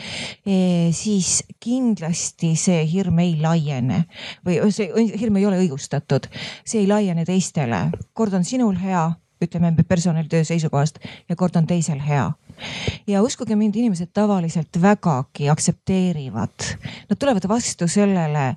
eh, 0.46 0.90
siis 0.96 1.42
kindlasti 1.62 2.54
see 2.58 2.82
hirm 2.90 3.22
ei 3.22 3.36
laiene 3.40 4.04
või 4.46 4.60
see 4.74 4.90
hirm 5.14 5.38
ei 5.40 5.48
ole 5.48 5.62
õigustatud, 5.62 6.28
see 6.64 6.82
ei 6.82 6.90
laiene 6.90 7.24
teistele. 7.28 7.88
kord 8.12 8.34
on 8.34 8.44
sinul 8.44 8.76
hea 8.80 9.10
ütleme 9.42 9.74
personalitöö 9.88 10.44
seisukohast 10.44 10.98
ja 11.28 11.36
kord 11.36 11.56
on 11.56 11.66
teisel 11.66 12.00
hea. 12.02 12.32
Ja 13.06 13.22
uskuge 13.22 13.56
mind, 13.56 13.76
inimesed 13.76 14.10
tavaliselt 14.14 14.80
vägagi 14.82 15.48
aktsepteerivad, 15.50 16.66
nad 17.10 17.18
tulevad 17.18 17.48
vastu 17.48 17.88
sellele. 17.88 18.56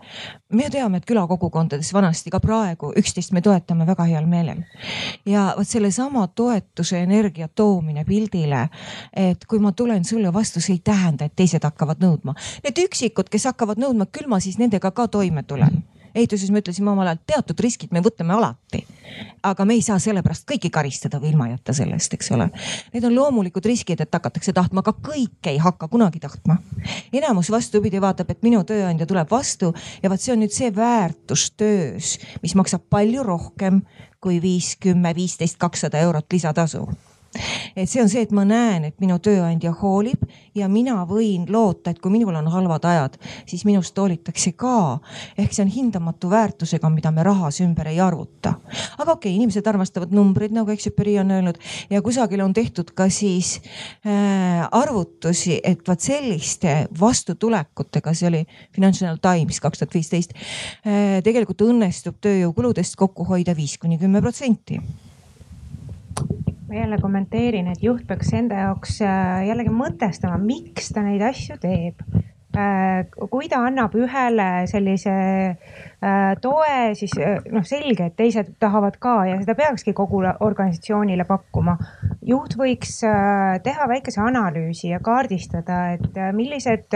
me 0.54 0.70
teame, 0.70 0.98
et 0.98 1.06
külakogukondades 1.06 1.94
vanasti 1.94 2.30
ka 2.30 2.40
praegu 2.40 2.94
üksteist 2.98 3.32
me 3.32 3.42
toetame 3.42 3.86
väga 3.88 4.04
heal 4.04 4.26
meelel. 4.26 4.64
ja 5.26 5.54
vot 5.58 5.68
sellesama 5.68 6.28
toetuse 6.28 7.00
energia 7.00 7.48
toomine 7.48 8.06
pildile, 8.06 8.68
et 9.14 9.46
kui 9.46 9.60
ma 9.60 9.72
tulen 9.72 10.06
sulle 10.06 10.34
vastu, 10.34 10.62
see 10.62 10.74
ei 10.74 10.82
tähenda, 10.84 11.26
et 11.26 11.36
teised 11.36 11.64
hakkavad 11.64 12.04
nõudma. 12.04 12.36
Need 12.64 12.84
üksikud, 12.86 13.30
kes 13.30 13.46
hakkavad 13.52 13.80
nõudma, 13.82 14.06
küll 14.12 14.28
ma 14.28 14.40
siis 14.40 14.58
nendega 14.58 14.92
ka 14.92 15.08
toime 15.08 15.44
tulen 15.44 15.84
ehituses 16.16 16.52
me 16.52 16.62
ütlesime 16.62 16.92
omal 16.92 17.08
ajal, 17.12 17.22
teatud 17.28 17.60
riskid 17.64 17.92
me 17.92 18.02
võtame 18.04 18.36
alati. 18.36 18.86
aga 19.44 19.66
me 19.66 19.74
ei 19.74 19.82
saa 19.82 20.00
sellepärast 20.00 20.46
kõiki 20.48 20.70
karistada 20.72 21.20
või 21.20 21.32
ilma 21.34 21.48
jätta 21.50 21.74
sellest, 21.74 22.14
eks 22.14 22.32
ole. 22.32 22.48
Need 22.94 23.06
on 23.10 23.16
loomulikud 23.16 23.66
riskid, 23.66 24.02
et 24.02 24.14
hakatakse 24.14 24.54
tahtma, 24.54 24.84
aga 24.86 24.94
kõik 24.94 25.50
ei 25.52 25.58
hakka 25.58 25.88
kunagi 25.92 26.20
tahtma. 26.20 26.58
enamus 27.14 27.52
vastupidi 27.52 28.02
vaatab, 28.02 28.32
et 28.32 28.44
minu 28.44 28.64
tööandja 28.64 29.06
tuleb 29.06 29.32
vastu 29.32 29.74
ja 30.04 30.10
vot 30.10 30.22
see 30.22 30.34
on 30.34 30.44
nüüd 30.46 30.56
see 30.56 30.72
väärtus 30.76 31.52
töös, 31.58 32.18
mis 32.42 32.56
maksab 32.56 32.88
palju 32.90 33.24
rohkem 33.24 33.82
kui 34.22 34.42
viis, 34.42 34.76
kümme, 34.78 35.16
viisteist, 35.18 35.58
kakssada 35.58 35.98
eurot 35.98 36.30
lisatasu 36.32 36.88
et 37.76 37.90
see 37.90 38.02
on 38.02 38.10
see, 38.12 38.24
et 38.26 38.32
ma 38.36 38.44
näen, 38.48 38.86
et 38.90 38.98
minu 39.02 39.18
tööandja 39.24 39.72
hoolib 39.80 40.24
ja 40.58 40.68
mina 40.72 41.02
võin 41.08 41.46
loota, 41.52 41.92
et 41.92 42.00
kui 42.04 42.12
minul 42.14 42.36
on 42.36 42.50
halvad 42.52 42.86
ajad, 42.88 43.18
siis 43.48 43.64
minust 43.68 43.98
hoolitakse 43.98 44.54
ka. 44.60 45.00
ehk 45.38 45.54
see 45.54 45.64
on 45.64 45.72
hindamatu 45.72 46.30
väärtusega, 46.32 46.90
mida 46.92 47.12
me 47.12 47.24
rahas 47.24 47.62
ümber 47.64 47.88
ei 47.88 48.00
arvuta. 48.04 48.56
aga 48.98 49.12
okei 49.12 49.32
okay,, 49.32 49.36
inimesed 49.36 49.68
armastavad 49.68 50.12
numbreid, 50.12 50.52
nagu 50.56 50.72
Exuperi 50.72 51.18
on 51.20 51.32
öelnud 51.32 51.60
ja 51.90 52.02
kusagil 52.02 52.42
on 52.42 52.54
tehtud 52.54 52.92
ka 52.96 53.10
siis 53.10 53.60
äh, 54.06 54.68
arvutusi, 54.72 55.60
et 55.64 55.88
vot 55.88 56.00
selliste 56.00 56.88
vastutulekutega, 57.00 58.14
see 58.14 58.28
oli 58.28 58.44
Financial 58.76 59.18
Times 59.22 59.60
kaks 59.60 59.84
tuhat 59.84 59.96
viisteist 59.96 60.36
äh,, 60.36 61.22
tegelikult 61.24 61.64
õnnestub 61.68 62.20
tööjõukuludest 62.22 63.00
kokku 63.00 63.26
hoida 63.30 63.56
viis 63.56 63.78
kuni 63.80 64.00
kümme 64.02 64.22
protsenti 64.22 64.82
ma 66.72 66.78
jälle 66.78 66.98
kommenteerin, 67.02 67.68
et 67.68 67.84
juht 67.84 68.06
peaks 68.08 68.32
enda 68.34 68.64
jaoks 68.66 69.02
äh, 69.04 69.44
jällegi 69.50 69.74
mõtestama, 69.76 70.38
miks 70.40 70.94
ta 70.96 71.04
neid 71.04 71.24
asju 71.28 71.58
teeb. 71.60 72.00
Äh, 72.52 73.08
kui 73.32 73.48
ta 73.52 73.62
annab 73.64 73.94
ühele 73.96 74.48
sellise 74.68 75.12
äh, 75.52 76.32
toe, 76.44 76.76
siis 77.00 77.16
noh, 77.52 77.64
selge, 77.68 78.08
et 78.08 78.16
teised 78.16 78.54
tahavad 78.60 78.96
ka 79.04 79.14
ja 79.28 79.38
seda 79.40 79.56
peakski 79.56 79.94
kogu 79.96 80.22
organisatsioonile 80.24 81.26
pakkuma. 81.28 81.78
juht 82.28 82.56
võiks 82.60 83.00
teha 83.64 83.88
väikese 83.92 84.22
analüüsi 84.24 84.92
ja 84.92 85.00
kaardistada, 85.04 85.80
et 85.98 86.20
millised 86.38 86.96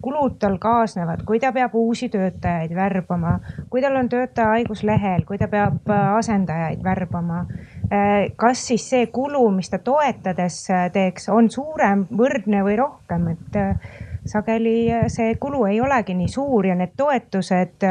kulud 0.00 0.38
tal 0.40 0.56
kaasnevad, 0.62 1.26
kui 1.28 1.40
ta 1.40 1.52
peab 1.52 1.74
uusi 1.76 2.08
töötajaid 2.08 2.72
värbama, 2.76 3.36
kui 3.68 3.84
tal 3.84 4.00
on 4.00 4.08
töötaja 4.08 4.56
haiguslehel, 4.56 5.26
kui 5.28 5.40
ta 5.40 5.48
peab 5.48 5.92
asendajaid 5.92 6.84
värbama 6.84 7.44
kas 8.36 8.60
siis 8.68 8.84
see 8.86 9.06
kulu, 9.10 9.48
mis 9.50 9.70
ta 9.70 9.80
toetades 9.82 10.60
teeks, 10.94 11.28
on 11.34 11.48
suurem, 11.50 12.04
võrdne 12.16 12.60
või 12.62 12.76
rohkem, 12.78 13.24
et 13.32 13.58
sageli 14.30 14.92
see 15.10 15.34
kulu 15.40 15.64
ei 15.66 15.80
olegi 15.80 16.14
nii 16.14 16.28
suur 16.30 16.68
ja 16.68 16.76
need 16.78 16.92
toetused 16.96 17.86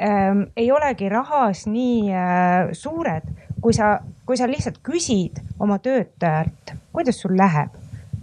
ähm, 0.00 0.42
ei 0.56 0.72
olegi 0.72 1.08
rahas 1.08 1.66
nii 1.66 2.12
äh, 2.12 2.68
suured, 2.72 3.28
kui 3.60 3.72
sa, 3.72 3.96
kui 4.26 4.36
sa 4.36 4.48
lihtsalt 4.50 4.82
küsid 4.84 5.40
oma 5.60 5.78
töötajalt, 5.78 6.76
kuidas 6.92 7.20
sul 7.20 7.36
läheb. 7.38 7.72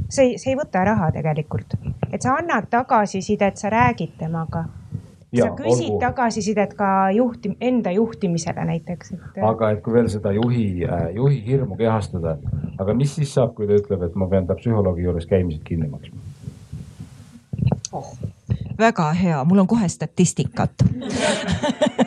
see, 0.10 0.38
see 0.38 0.54
ei 0.54 0.58
võta 0.60 0.84
raha 0.86 1.10
tegelikult, 1.16 1.74
et 2.12 2.22
sa 2.22 2.36
annad 2.38 2.70
tagasisidet, 2.70 3.58
sa 3.58 3.70
räägid 3.74 4.18
temaga 4.20 4.66
sa 5.38 5.50
küsid 5.58 5.90
olgu. 5.90 6.00
tagasisidet 6.04 6.76
ka 6.78 6.90
juhti-, 7.16 7.56
enda 7.62 7.92
juhtimisele 7.96 8.66
näiteks 8.70 9.16
et.... 9.16 9.42
aga 9.42 9.72
et 9.76 9.82
kui 9.86 9.98
veel 9.98 10.10
seda 10.14 10.34
juhi, 10.36 10.68
äh, 10.86 11.08
juhi 11.16 11.42
hirmu 11.46 11.78
kehastada, 11.80 12.38
aga 12.78 12.98
mis 12.98 13.16
siis 13.16 13.34
saab, 13.34 13.56
kui 13.58 13.70
ta 13.70 13.80
ütleb, 13.80 14.06
et 14.08 14.16
ma 14.20 14.30
pean 14.32 14.48
ta 14.50 14.58
psühholoogi 14.60 15.08
juures 15.08 15.30
käimised 15.30 15.66
kinni 15.68 15.90
maksma? 15.90 16.20
oh 17.94 18.16
väga 18.78 19.12
hea, 19.14 19.44
mul 19.46 19.64
on 19.64 19.68
kohe 19.68 19.88
statistikat 19.90 20.72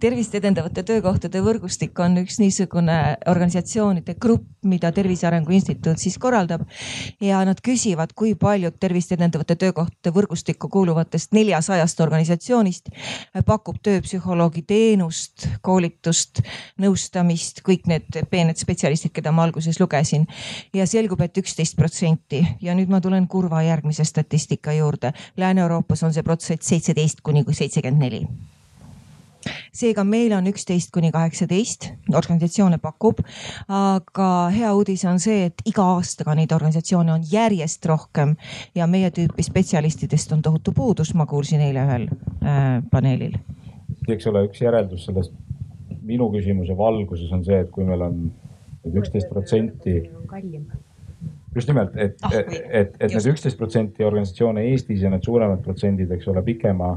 tervist 0.00 0.34
edendavate 0.34 0.82
töökohtade 0.86 1.40
võrgustik 1.44 1.98
on 2.02 2.18
üks 2.22 2.38
niisugune 2.40 2.96
organisatsioonide 3.30 4.14
grupp, 4.20 4.46
mida 4.64 4.90
Tervise 4.92 5.26
Arengu 5.28 5.54
Instituut 5.56 5.98
siis 5.98 6.18
korraldab. 6.18 6.60
ja 7.20 7.44
nad 7.44 7.60
küsivad, 7.64 8.12
kui 8.14 8.34
paljud 8.34 8.76
tervist 8.80 9.12
edendavate 9.12 9.56
töökohtade 9.56 10.12
võrgustikku 10.14 10.68
kuuluvatest 10.68 11.32
neljasajast 11.32 12.00
organisatsioonist 12.00 12.90
pakub 13.46 13.76
tööpsühholoogi 13.82 14.62
teenust, 14.66 15.48
koolitust, 15.62 16.42
nõustamist, 16.78 17.62
kõik 17.66 17.86
need 17.86 18.20
peened 18.30 18.58
spetsialistid, 18.60 19.12
keda 19.16 19.32
ma 19.32 19.46
alguses 19.48 19.80
lugesin. 19.80 20.26
ja 20.74 20.86
selgub 20.86 21.20
et, 21.20 21.30
et 21.30 21.44
üksteist 21.44 21.76
protsenti 21.76 22.42
ja 22.60 22.74
nüüd 22.74 22.90
ma 22.90 23.00
tulen 23.00 23.28
kurva 23.28 23.62
järgmise 23.62 24.04
statistika 24.04 24.72
juurde. 24.72 25.12
Lääne-Euroopas 25.36 26.02
on 26.02 26.12
see 26.12 26.22
protsent 26.26 26.62
seitseteist 26.66 27.20
kuni 27.22 27.44
seitsekümmend 27.46 28.02
neli 28.02 28.09
seega 29.72 30.04
meil 30.04 30.32
on 30.36 30.48
üksteist 30.50 30.92
kuni 30.94 31.10
kaheksateist, 31.14 31.90
organisatsioone 32.16 32.78
pakub. 32.82 33.22
aga 33.68 34.28
hea 34.54 34.72
uudis 34.76 35.04
on 35.08 35.20
see, 35.22 35.46
et 35.50 35.62
iga 35.68 35.86
aastaga 35.96 36.34
neid 36.38 36.52
organisatsioone 36.52 37.12
on 37.12 37.24
järjest 37.32 37.86
rohkem 37.86 38.36
ja 38.74 38.86
meie 38.90 39.10
tüüpi 39.14 39.46
spetsialistidest 39.46 40.32
on 40.36 40.42
tohutu 40.42 40.72
puudus, 40.76 41.14
ma 41.14 41.26
kuulsin 41.26 41.62
eile 41.64 41.86
ühel 41.86 42.08
äh, 42.42 42.82
paneelil. 42.90 43.38
eks 44.08 44.26
ole, 44.26 44.44
üks 44.48 44.62
järeldus 44.62 45.06
sellest 45.06 45.34
minu 46.02 46.30
küsimuse 46.32 46.76
valguses 46.76 47.32
on 47.32 47.44
see, 47.46 47.60
et 47.62 47.70
kui 47.70 47.84
meil 47.86 48.02
on 48.02 48.22
üksteist 48.90 49.28
protsenti 49.30 50.00
just 51.54 51.68
nimelt, 51.68 51.96
et 51.96 52.16
ah,, 52.26 52.34
et, 52.34 52.52
et, 52.70 52.98
et 52.98 53.14
need 53.14 53.30
üksteist 53.32 53.58
protsenti 53.58 54.04
organisatsioone 54.06 54.64
Eestis 54.70 55.02
ja 55.04 55.10
need 55.12 55.26
suuremad 55.26 55.62
protsendid, 55.64 56.10
eks 56.14 56.28
ole, 56.30 56.42
pikema 56.46 56.94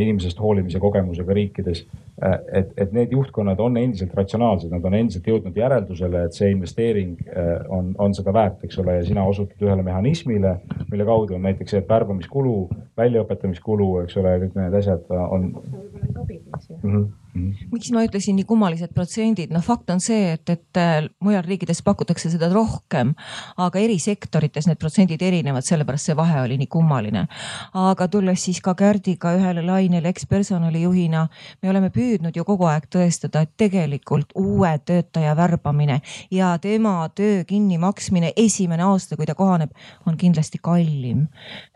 inimesest 0.00 0.38
hoolimise 0.40 0.80
kogemusega 0.80 1.34
riikides. 1.36 1.84
Äh, 2.24 2.38
et, 2.60 2.72
et 2.76 2.92
need 2.96 3.12
juhtkonnad 3.12 3.60
on 3.60 3.76
endiselt 3.76 4.14
ratsionaalsed, 4.16 4.72
nad 4.72 4.84
on 4.84 4.96
endiselt 4.98 5.28
jõudnud 5.28 5.56
järeldusele, 5.56 6.24
et 6.26 6.38
see 6.38 6.50
investeering 6.54 7.18
äh, 7.28 7.52
on, 7.74 7.92
on 7.98 8.16
seda 8.16 8.34
väärt, 8.34 8.64
eks 8.64 8.80
ole, 8.82 8.98
ja 9.00 9.06
sina 9.06 9.26
osutad 9.28 9.62
ühele 9.62 9.84
mehhanismile, 9.86 10.56
mille 10.90 11.08
kaudu 11.08 11.36
on 11.36 11.46
näiteks 11.46 11.76
see, 11.76 11.84
et 11.84 11.90
värbamiskulu, 11.90 12.56
väljaõpetamiskulu, 12.98 13.92
eks 14.04 14.18
ole, 14.22 14.34
kõik 14.44 14.58
need 14.58 14.80
asjad 14.80 15.14
on. 15.18 15.52
Mm 15.52 15.62
-hmm 15.62 16.38
Mm 16.82 16.90
-hmm. 16.92 17.27
Miks 17.34 17.90
ma 17.92 18.02
ütlesin 18.06 18.36
nii 18.38 18.46
kummalised 18.48 18.92
protsendid, 18.96 19.52
noh, 19.52 19.62
fakt 19.64 19.90
on 19.92 20.00
see, 20.02 20.32
et, 20.34 20.48
et 20.50 20.80
äh, 20.80 21.08
mujal 21.24 21.44
riikides 21.46 21.82
pakutakse 21.86 22.30
seda 22.32 22.48
rohkem, 22.52 23.14
aga 23.60 23.82
eri 23.82 23.98
sektorites 24.02 24.68
need 24.68 24.80
protsendid 24.80 25.22
erinevad, 25.24 25.66
sellepärast 25.66 26.10
see 26.10 26.16
vahe 26.18 26.40
oli 26.44 26.58
nii 26.60 26.70
kummaline. 26.72 27.26
aga 27.74 28.08
tulles 28.08 28.44
siis 28.44 28.60
ka 28.64 28.74
Kärdiga 28.78 29.34
ühele 29.36 29.64
lainele 29.66 30.08
ekspersonalijuhina, 30.12 31.26
me 31.62 31.70
oleme 31.70 31.90
püüdnud 31.94 32.36
ju 32.36 32.44
kogu 32.48 32.68
aeg 32.70 32.88
tõestada, 32.92 33.42
et 33.44 33.54
tegelikult 33.60 34.32
uue 34.38 34.72
töötaja 34.84 35.36
värbamine 35.36 36.00
ja 36.30 36.54
tema 36.62 37.08
töö 37.14 37.44
kinnimaksmine 37.48 38.32
esimene 38.36 38.86
aasta, 38.86 39.16
kui 39.16 39.26
ta 39.26 39.36
kohaneb, 39.38 39.74
on 40.06 40.16
kindlasti 40.16 40.60
kallim 40.62 41.26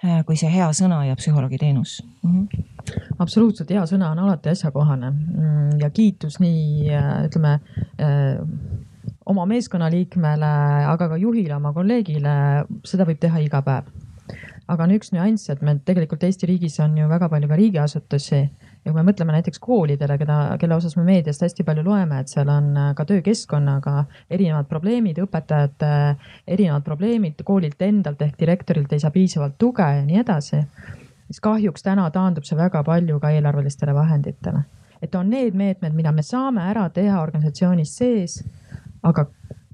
äh, 0.04 0.22
kui 0.26 0.38
see 0.40 0.50
hea 0.52 0.70
sõna 0.76 1.04
ja 1.08 1.16
psühholoogiteenus 1.18 2.00
mm. 2.22 2.46
-hmm 2.48 2.72
absoluutselt 3.22 3.70
hea 3.70 3.82
sõna 3.88 4.10
on 4.12 4.22
alati 4.24 4.52
asjakohane 4.52 5.12
ja 5.80 5.90
kiitus 5.90 6.38
nii 6.42 6.92
ütleme 7.28 7.56
äh, 8.00 8.40
oma 9.26 9.46
meeskonnaliikmele, 9.50 10.52
aga 10.92 11.08
ka 11.12 11.18
juhile, 11.20 11.54
oma 11.56 11.72
kolleegile, 11.76 12.34
seda 12.86 13.06
võib 13.08 13.20
teha 13.22 13.42
iga 13.42 13.62
päev. 13.66 13.90
aga 14.72 14.84
on 14.86 14.92
üks 14.94 15.10
nüanss, 15.12 15.50
et 15.50 15.62
meil 15.66 15.80
tegelikult 15.84 16.22
Eesti 16.24 16.46
riigis 16.48 16.78
on 16.80 16.94
ju 16.96 17.08
väga 17.10 17.28
palju 17.28 17.48
ka 17.50 17.56
riigiasutusi 17.58 18.38
ja 18.38 18.84
kui 18.86 18.94
me 18.94 19.02
mõtleme 19.04 19.34
näiteks 19.34 19.60
koolidele, 19.62 20.16
keda, 20.18 20.36
kelle 20.62 20.78
osas 20.78 20.96
me 20.96 21.04
meediast 21.04 21.42
hästi 21.42 21.66
palju 21.66 21.82
loeme, 21.84 22.20
et 22.22 22.30
seal 22.30 22.48
on 22.48 22.72
ka 22.96 23.04
töökeskkonnaga 23.10 24.04
erinevad 24.30 24.70
probleemid, 24.70 25.18
õpetajate 25.26 25.92
erinevad 26.46 26.86
probleemid, 26.86 27.42
koolilt 27.44 27.82
endalt 27.82 28.22
ehk 28.22 28.38
direktorilt 28.40 28.94
ei 28.94 29.02
saa 29.02 29.14
piisavalt 29.14 29.58
tuge 29.58 29.86
ja 29.98 30.02
nii 30.06 30.22
edasi 30.22 30.62
siis 31.32 31.40
kahjuks 31.40 31.82
täna 31.82 32.10
taandub 32.12 32.44
see 32.44 32.58
väga 32.58 32.82
palju 32.84 33.18
ka 33.20 33.30
eelarvelistele 33.32 33.94
vahenditele. 33.96 34.64
Et 35.02 35.14
on 35.14 35.30
need 35.30 35.56
meetmed, 35.58 35.94
mida 35.94 36.12
me 36.12 36.22
saame 36.22 36.62
ära 36.70 36.88
teha 36.94 37.20
organisatsioonis 37.22 37.96
sees, 37.98 38.38
aga 39.02 39.26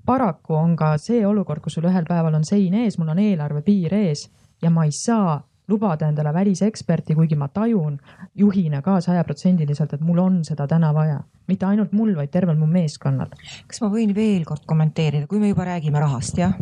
paraku 0.08 0.56
on 0.56 0.76
ka 0.76 0.94
see 0.98 1.26
olukord, 1.26 1.60
kus 1.60 1.76
sul 1.76 1.88
ühel 1.90 2.08
päeval 2.08 2.38
on 2.38 2.46
sein 2.48 2.74
ees, 2.74 2.96
mul 2.98 3.12
on 3.12 3.20
eelarve 3.22 3.62
piir 3.66 3.94
ees 3.94 4.28
ja 4.62 4.70
ma 4.72 4.86
ei 4.88 4.94
saa 4.96 5.36
lubada 5.68 6.08
endale 6.08 6.32
väliseksperti, 6.32 7.14
kuigi 7.14 7.36
ma 7.36 7.48
tajun 7.52 7.98
juhina 8.34 8.80
ka 8.82 9.00
sajaprotsendiliselt, 9.04 9.92
et 9.92 10.00
mul 10.04 10.22
on 10.22 10.40
seda 10.44 10.66
täna 10.66 10.94
vaja. 10.94 11.20
mitte 11.48 11.66
ainult 11.66 11.92
mul, 11.92 12.14
vaid 12.16 12.30
tervel 12.30 12.56
mu 12.56 12.66
meeskonnal. 12.66 13.28
kas 13.66 13.80
ma 13.80 13.92
võin 13.92 14.14
veel 14.14 14.44
kord 14.44 14.64
kommenteerida, 14.66 15.26
kui 15.26 15.40
me 15.40 15.52
juba 15.52 15.64
räägime 15.68 16.00
rahast, 16.00 16.38
jah? 16.38 16.56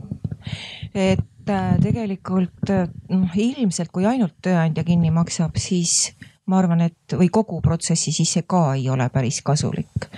et 0.95 1.51
äh, 1.51 1.79
tegelikult 1.83 2.71
äh, 2.71 2.89
noh, 3.09 3.31
ilmselt 3.35 3.93
kui 3.95 4.07
ainult 4.07 4.35
tööandja 4.43 4.85
kinni 4.85 5.11
maksab, 5.15 5.55
siis 5.59 6.17
ma 6.47 6.59
arvan, 6.59 6.81
et 6.87 7.17
või 7.19 7.29
kogu 7.33 7.61
protsessi, 7.61 8.13
siis 8.15 8.33
see 8.37 8.47
ka 8.47 8.63
ei 8.75 8.89
ole 8.91 9.09
päris 9.11 9.41
kasulik. 9.43 10.09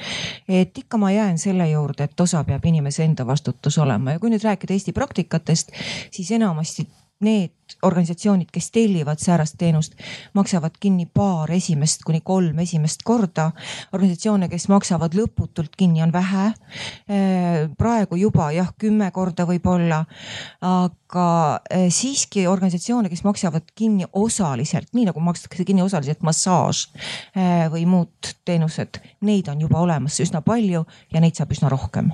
et 0.49 0.79
ikka 0.79 0.99
ma 0.99 1.11
jään 1.11 1.39
selle 1.39 1.71
juurde, 1.71 2.05
et 2.05 2.21
osa 2.21 2.45
peab 2.45 2.65
inimese 2.65 3.05
enda 3.05 3.27
vastutus 3.27 3.79
olema 3.79 4.13
ja 4.13 4.19
kui 4.19 4.31
nüüd 4.31 4.45
rääkida 4.45 4.75
Eesti 4.75 4.93
praktikatest, 4.93 5.73
siis 6.11 6.31
enamasti 6.31 6.87
need 7.21 7.51
organisatsioonid, 7.83 8.49
kes 8.53 8.71
tellivad 8.71 9.21
säärast 9.21 9.59
teenust, 9.59 9.95
maksavad 10.35 10.79
kinni 10.81 11.07
paar 11.07 11.51
esimest 11.53 12.03
kuni 12.07 12.21
kolm 12.25 12.59
esimest 12.59 13.03
korda. 13.05 13.51
organisatsioone, 13.93 14.49
kes 14.49 14.69
maksavad 14.69 15.15
lõputult 15.15 15.77
kinni, 15.77 16.03
on 16.03 16.13
vähe. 16.13 16.47
Äh, 16.47 17.67
praegu 17.79 18.17
juba 18.17 18.51
jah, 18.53 18.71
kümme 18.79 19.11
korda 19.11 19.47
võib-olla, 19.49 20.05
aga 20.65 21.29
äh, 21.73 21.89
siiski 21.91 22.47
organisatsioone, 22.47 23.09
kes 23.09 23.25
maksavad 23.25 23.75
kinni 23.75 24.07
osaliselt, 24.13 24.89
nii 24.95 25.11
nagu 25.11 25.21
makstakse 25.21 25.65
kinni 25.65 25.83
osaliselt 25.83 26.23
massaaž 26.23 26.87
äh, 27.37 27.67
või 27.73 27.85
muud 27.87 28.33
teenused, 28.45 29.03
neid 29.21 29.51
on 29.53 29.61
juba 29.61 29.83
olemas 29.83 30.21
üsna 30.25 30.43
palju 30.43 30.87
ja 31.13 31.21
neid 31.21 31.37
saab 31.37 31.53
üsna 31.53 31.71
rohkem 31.73 32.13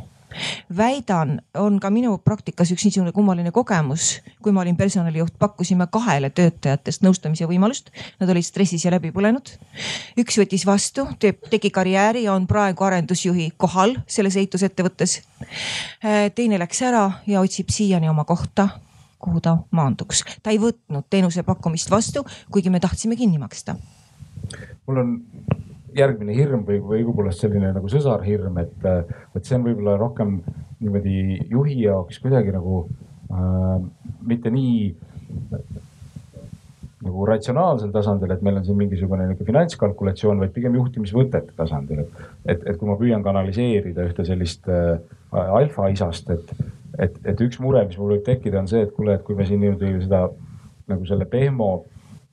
väidan, 0.77 1.41
on 1.55 1.81
ka 1.81 1.91
minu 1.91 2.17
praktikas 2.19 2.73
üks 2.75 2.87
niisugune 2.87 3.13
kummaline 3.13 3.53
kogemus, 3.55 4.21
kui 4.43 4.53
ma 4.53 4.63
olin 4.65 4.77
personalijuht, 4.77 5.35
pakkusime 5.39 5.87
kahele 5.93 6.31
töötajatest 6.31 7.05
nõustamise 7.07 7.49
võimalust. 7.51 7.91
Nad 8.21 8.31
olid 8.31 8.47
stressis 8.47 8.85
ja 8.85 8.93
läbi 8.95 9.13
põlenud. 9.15 9.55
üks 10.19 10.39
võttis 10.39 10.67
vastu, 10.67 11.07
teeb, 11.19 11.43
tegi 11.51 11.71
karjääri 11.71 12.25
ja 12.25 12.35
on 12.35 12.47
praegu 12.47 12.85
arendusjuhi 12.85 13.53
kohal 13.57 13.97
selles 14.07 14.37
ehitusettevõttes. 14.37 15.21
Äh, 16.05 16.31
teine 16.35 16.59
läks 16.59 16.83
ära 16.83 17.11
ja 17.27 17.41
otsib 17.41 17.71
siiani 17.71 18.09
oma 18.09 18.25
kohta 18.25 18.69
kuhu 19.25 19.41
ta 19.41 19.57
maanduks. 19.71 20.25
ta 20.43 20.53
ei 20.53 20.61
võtnud 20.61 21.09
teenuse 21.11 21.43
pakkumist 21.43 21.91
vastu, 21.91 22.27
kuigi 22.53 22.71
me 22.71 22.81
tahtsime 22.81 23.17
kinni 23.17 23.39
maksta. 23.39 23.77
mul 24.87 24.97
on 24.97 25.15
järgmine 25.97 26.35
hirm 26.37 26.65
või, 26.67 26.81
või 26.83 27.01
õigupoolest 27.03 27.45
selline 27.45 27.73
nagu 27.75 27.91
sõsarhirm, 27.91 28.59
et, 28.63 28.87
et 29.37 29.43
see 29.43 29.59
on 29.59 29.67
võib-olla 29.69 29.97
rohkem 30.01 30.39
niimoodi 30.81 31.41
juhi 31.51 31.81
jaoks 31.85 32.21
kuidagi 32.23 32.55
nagu 32.55 32.85
äh, 33.31 33.81
mitte 34.27 34.53
nii 34.55 34.93
nagu 37.05 37.27
ratsionaalsel 37.29 37.91
tasandil, 37.93 38.33
et 38.33 38.45
meil 38.45 38.59
on 38.59 38.65
siin 38.65 38.79
mingisugune 38.81 39.27
niisugune 39.29 39.51
finantskalkulatsioon, 39.51 40.41
vaid 40.41 40.55
pigem 40.55 40.79
juhtimisvõtete 40.79 41.53
tasandil, 41.57 42.05
et, 42.05 42.23
et, 42.47 42.63
et 42.71 42.79
kui 42.81 42.89
ma 42.89 42.97
püüan 43.01 43.25
kanaliseerida 43.25 44.07
ühte 44.09 44.25
sellist 44.25 44.71
äh, 44.73 44.97
alfaisast, 45.35 46.31
et, 46.33 46.55
et, 46.97 47.19
et 47.35 47.43
üks 47.45 47.61
mure, 47.61 47.85
mis 47.89 47.99
mul 48.01 48.17
võib 48.17 48.25
tekkida, 48.25 48.63
on 48.63 48.71
see, 48.71 48.87
et 48.87 48.95
kuule, 48.97 49.19
et 49.19 49.27
kui 49.27 49.37
me 49.37 49.47
siin 49.49 49.61
niimoodi 49.61 49.93
seda 50.07 50.27
nagu 50.91 51.09
selle 51.09 51.29
pehmo 51.29 51.71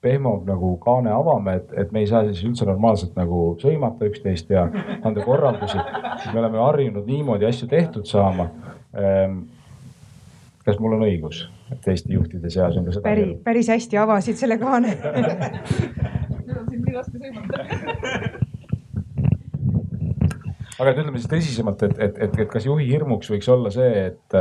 pehmob 0.01 0.47
nagu 0.49 0.73
kaane 0.81 1.11
avame, 1.13 1.55
et, 1.61 1.73
et 1.77 1.91
me 1.93 2.01
ei 2.01 2.07
saa 2.09 2.23
siis 2.25 2.43
üldse 2.47 2.65
normaalselt 2.65 3.15
nagu 3.19 3.55
sõimata 3.61 4.07
üksteist 4.09 4.49
ja 4.49 4.67
anda 5.03 5.23
korraldusi. 5.25 5.77
me 6.33 6.39
oleme 6.39 6.57
harjunud 6.57 7.05
niimoodi 7.05 7.45
asju 7.45 7.67
tehtud 7.69 8.05
saama. 8.09 8.49
Ehm, 8.97 9.43
kas 10.65 10.79
mul 10.79 10.97
on 10.97 11.05
õigus, 11.05 11.43
et 11.71 11.87
Eesti 11.87 12.13
juhtide 12.17 12.49
seas 12.53 12.77
on 12.77 12.85
ka 12.85 12.95
seda? 12.97 13.05
päris, 13.05 13.35
päris 13.45 13.69
hästi 13.71 13.97
avasid 13.97 14.37
selle 14.41 14.57
kaane 14.61 14.97
nüüd 16.51 16.57
on 16.57 16.67
sind 16.69 16.85
nii 16.85 16.95
raske 16.97 17.17
sõimata 17.21 17.55
aga 20.81 20.93
ütleme 20.95 21.21
siis 21.21 21.29
tõsisemalt, 21.31 21.83
et, 21.87 21.97
et, 21.97 22.21
et, 22.25 22.37
et 22.43 22.49
kas 22.49 22.65
juhi 22.65 22.87
hirmuks 22.89 23.29
võiks 23.31 23.49
olla 23.53 23.69
see, 23.73 24.05
et 24.09 24.37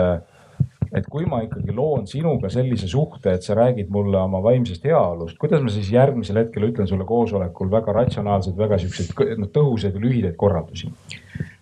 et 0.93 1.07
kui 1.11 1.27
ma 1.29 1.41
ikkagi 1.45 1.75
loon 1.75 2.07
sinuga 2.11 2.51
sellise 2.51 2.89
suhte, 2.91 3.35
et 3.35 3.47
sa 3.47 3.55
räägid 3.59 3.91
mulle 3.95 4.19
oma 4.19 4.43
vaimsest 4.43 4.85
heaolust, 4.85 5.39
kuidas 5.41 5.63
ma 5.63 5.73
siis 5.73 5.91
järgmisel 5.95 6.43
hetkel 6.43 6.69
ütlen 6.71 6.89
sulle 6.91 7.07
koosolekul 7.07 7.71
väga 7.71 7.95
ratsionaalseid, 8.01 8.59
väga 8.59 8.79
siukseid 8.83 9.39
noh, 9.39 9.51
tõhusaid 9.55 9.99
ja 9.99 10.05
lühidaid 10.07 10.39
korraldusi? 10.41 10.93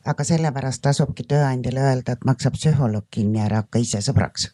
aga 0.09 0.25
sellepärast 0.25 0.81
tasubki 0.83 1.27
tööandjale 1.29 1.83
öelda, 1.85 2.15
et 2.17 2.25
maksa 2.25 2.51
psühholoog 2.55 3.05
kinni, 3.13 3.43
ära 3.45 3.61
hakka 3.61 3.83
ise 3.85 4.01
sõbraks 4.05 4.49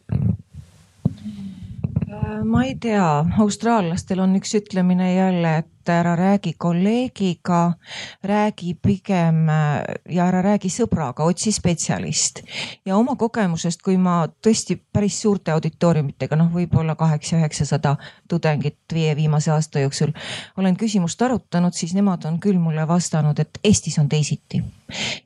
ma 2.45 2.65
ei 2.67 2.75
tea, 2.81 3.07
austraallastel 3.41 4.21
on 4.25 4.35
üks 4.39 4.55
ütlemine 4.59 5.15
jälle, 5.15 5.57
et 5.63 5.71
ära 5.93 6.17
räägi 6.17 6.55
kolleegiga, 6.59 7.75
räägi 8.23 8.75
pigem 8.75 9.49
ja 10.09 10.27
ära 10.27 10.43
räägi 10.43 10.71
sõbraga, 10.73 11.25
otsi 11.25 11.53
spetsialist. 11.53 12.43
ja 12.87 12.97
oma 12.97 13.17
kogemusest, 13.17 13.83
kui 13.83 13.97
ma 13.97 14.25
tõesti 14.43 14.79
päris 14.93 15.21
suurte 15.21 15.53
auditooriumitega, 15.53 16.37
noh, 16.37 16.51
võib-olla 16.53 16.95
kaheksa-üheksasada 16.95 17.97
tudengit 18.29 18.79
viie 18.93 19.17
viimase 19.17 19.51
aasta 19.51 19.81
jooksul 19.81 20.13
olen 20.57 20.77
küsimust 20.77 21.23
arutanud, 21.23 21.75
siis 21.75 21.95
nemad 21.95 22.25
on 22.25 22.39
küll 22.41 22.59
mulle 22.59 22.87
vastanud, 22.89 23.39
et 23.39 23.59
Eestis 23.65 23.99
on 23.99 24.09
teisiti. 24.09 24.63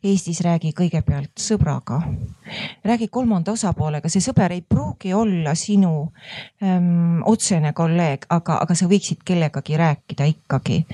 Eestis 0.04 0.40
räägi 0.44 0.72
kõigepealt 0.76 1.40
sõbraga, 1.42 2.00
räägi 2.84 3.08
kolmanda 3.12 3.52
osapoolega, 3.52 4.08
see 4.08 4.22
sõber 4.24 4.54
ei 4.54 4.62
pruugi 4.62 5.12
olla 5.14 5.54
sinu 5.58 5.92
ähm, 6.62 7.20
otsene 7.26 7.72
kolleeg, 7.76 8.24
aga, 8.30 8.60
aga 8.62 8.76
sa 8.78 8.88
võiksid 8.88 9.24
kellegagi 9.26 9.76
rääkida 9.76 10.28
ikka 10.30 10.47
ikkagi. 10.48 10.86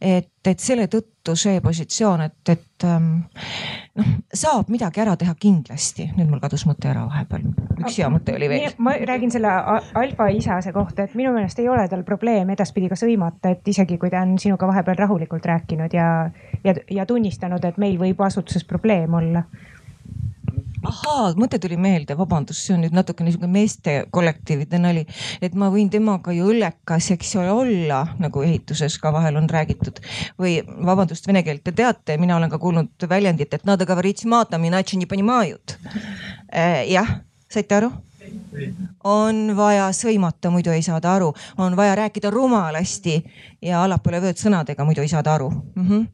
et, 0.00 0.28
et 0.44 0.60
selle 0.60 0.86
tõttu 0.92 1.34
see 1.36 1.60
positsioon, 1.64 2.22
et, 2.26 2.52
et 2.52 2.84
ähm, 2.84 3.06
noh, 3.96 4.10
saab 4.34 4.68
midagi 4.72 5.00
ära 5.00 5.16
teha 5.16 5.34
kindlasti. 5.40 6.10
nüüd 6.16 6.28
mul 6.28 6.42
kadus 6.42 6.66
mõte 6.68 6.90
ära 6.90 7.06
vahepeal, 7.08 7.46
üks 7.80 7.98
hea 7.98 8.10
mõte 8.12 8.36
oli 8.36 8.50
veel. 8.52 8.76
ma 8.84 8.94
räägin 9.00 9.32
selle 9.32 9.52
alfa 10.02 10.28
isase 10.34 10.72
kohta, 10.76 11.08
et 11.08 11.16
minu 11.18 11.32
meelest 11.36 11.58
ei 11.62 11.70
ole 11.72 11.88
tal 11.88 12.04
probleem 12.04 12.52
edaspidi 12.52 12.90
ka 12.92 12.98
sõimata, 13.00 13.54
et 13.56 13.72
isegi 13.72 13.98
kui 13.98 14.12
ta 14.12 14.22
on 14.26 14.36
sinuga 14.38 14.68
vahepeal 14.68 15.00
rahulikult 15.00 15.48
rääkinud 15.48 15.96
ja, 15.96 16.10
ja, 16.64 16.76
ja 16.90 17.08
tunnistanud, 17.08 17.64
et 17.64 17.80
meil 17.80 17.98
võib 18.00 18.20
asutuses 18.28 18.68
probleem 18.68 19.14
olla 19.14 19.46
ahaa, 20.86 21.32
mõte 21.40 21.58
tuli 21.62 21.76
meelde, 21.80 22.16
vabandust, 22.18 22.64
see 22.64 22.74
on 22.76 22.82
nüüd 22.84 22.96
natuke 22.96 23.24
niisugune 23.26 23.50
meeste 23.52 23.94
kollektiivide 24.14 24.80
nali, 24.82 25.04
et 25.42 25.54
ma 25.58 25.70
võin 25.74 25.90
temaga 25.92 26.34
ju 26.36 26.50
õllekas, 26.52 27.10
eks 27.16 27.34
ole, 27.40 27.52
olla 27.52 28.04
nagu 28.22 28.42
ehituses 28.46 28.98
ka 29.02 29.12
vahel 29.14 29.40
on 29.40 29.48
räägitud 29.50 30.00
või 30.40 30.58
vabandust, 30.66 31.26
vene 31.28 31.42
keelt 31.46 31.64
te 31.66 31.72
teate, 31.72 32.18
mina 32.20 32.36
olen 32.36 32.52
ka 32.52 32.60
kuulnud 32.62 33.08
väljendit, 33.08 33.54
et 33.54 33.66
nad 33.68 33.82
aga 33.82 33.98
äh, 36.52 36.84
jah, 36.90 37.18
saite 37.50 37.80
aru? 37.80 37.92
on 39.04 39.56
vaja 39.56 39.88
sõimata, 39.96 40.50
muidu 40.52 40.72
ei 40.74 40.82
saada 40.84 41.14
aru, 41.16 41.30
on 41.58 41.76
vaja 41.76 41.94
rääkida 41.98 42.30
rumalasti 42.30 43.22
ja 43.64 43.82
allapoole 43.84 44.20
vööd 44.20 44.40
sõnadega, 44.40 44.84
muidu 44.84 45.04
ei 45.04 45.08
saada 45.08 45.34
aru 45.34 45.50
mm. 45.50 45.88
-hmm. 45.88 46.06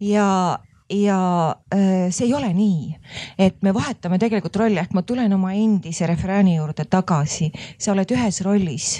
ja 0.00 0.58
ja 0.90 1.54
äh, 1.74 2.08
see 2.10 2.26
ei 2.26 2.34
ole 2.34 2.52
nii, 2.54 2.96
et 3.38 3.62
me 3.62 3.74
vahetame 3.74 4.18
tegelikult 4.18 4.56
rolle, 4.56 4.80
ehk 4.80 4.96
ma 4.96 5.02
tulen 5.02 5.32
oma 5.32 5.52
endise 5.52 6.06
refräni 6.08 6.56
juurde 6.56 6.84
tagasi, 6.88 7.52
sa 7.78 7.92
oled 7.92 8.16
ühes 8.16 8.40
rollis 8.46 8.90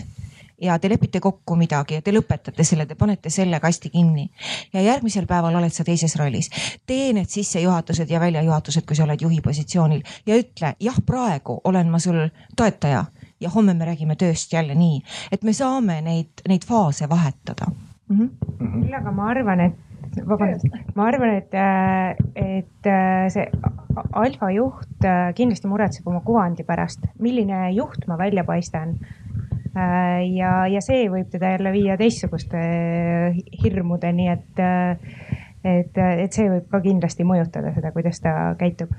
ja 0.60 0.78
te 0.78 0.88
lepite 0.90 1.20
kokku 1.20 1.56
midagi 1.56 1.98
ja 1.98 2.02
te 2.02 2.12
lõpetate 2.12 2.64
selle, 2.66 2.86
te 2.86 2.96
panete 2.98 3.30
selle 3.30 3.60
kasti 3.62 3.90
kinni 3.94 4.26
ja 4.72 4.82
järgmisel 4.82 5.26
päeval 5.26 5.54
oled 5.54 5.72
sa 5.72 5.84
teises 5.86 6.16
rollis. 6.18 6.50
tee 6.86 7.12
need 7.12 7.30
sissejuhatused 7.30 8.10
ja 8.10 8.20
väljajuhatused, 8.20 8.86
kui 8.86 8.96
sa 8.96 9.06
oled 9.06 9.22
juhi 9.22 9.40
positsioonil 9.40 10.02
ja 10.26 10.38
ütle 10.38 10.74
jah, 10.80 10.98
praegu 11.06 11.60
olen 11.64 11.90
ma 11.90 11.98
sul 12.02 12.26
toetaja 12.56 13.04
ja 13.40 13.50
homme 13.54 13.74
me 13.74 13.86
räägime 13.86 14.16
tööst 14.16 14.52
jälle 14.52 14.74
nii, 14.74 15.02
et 15.32 15.42
me 15.42 15.52
saame 15.52 16.00
neid, 16.02 16.42
neid 16.48 16.66
faase 16.66 17.08
vahetada 17.08 17.70
mm. 18.08 18.18
-hmm. 18.18 18.82
küll 18.82 18.94
aga 18.98 19.12
ma 19.12 19.30
arvan, 19.30 19.60
et 19.60 19.87
vabandust, 20.26 20.66
ma 20.96 21.08
arvan, 21.10 21.36
et, 21.38 21.54
et 22.38 22.90
see 23.32 23.46
alfajuht 24.18 25.06
kindlasti 25.38 25.70
muretseb 25.70 26.08
oma 26.10 26.22
kuvandi 26.26 26.66
pärast, 26.66 27.06
milline 27.22 27.68
juht 27.76 28.06
ma 28.10 28.18
välja 28.20 28.44
paistan. 28.48 28.96
ja, 29.74 30.52
ja 30.66 30.80
see 30.82 31.06
võib 31.12 31.28
teda 31.30 31.54
jälle 31.54 31.72
viia 31.74 31.96
teistsuguste 32.00 32.62
hirmudeni, 33.62 34.28
et, 34.32 34.62
et, 35.64 35.98
et 35.98 36.32
see 36.32 36.48
võib 36.50 36.66
ka 36.72 36.80
kindlasti 36.82 37.26
mõjutada 37.28 37.74
seda, 37.76 37.92
kuidas 37.94 38.20
ta 38.24 38.34
käitub 38.58 38.94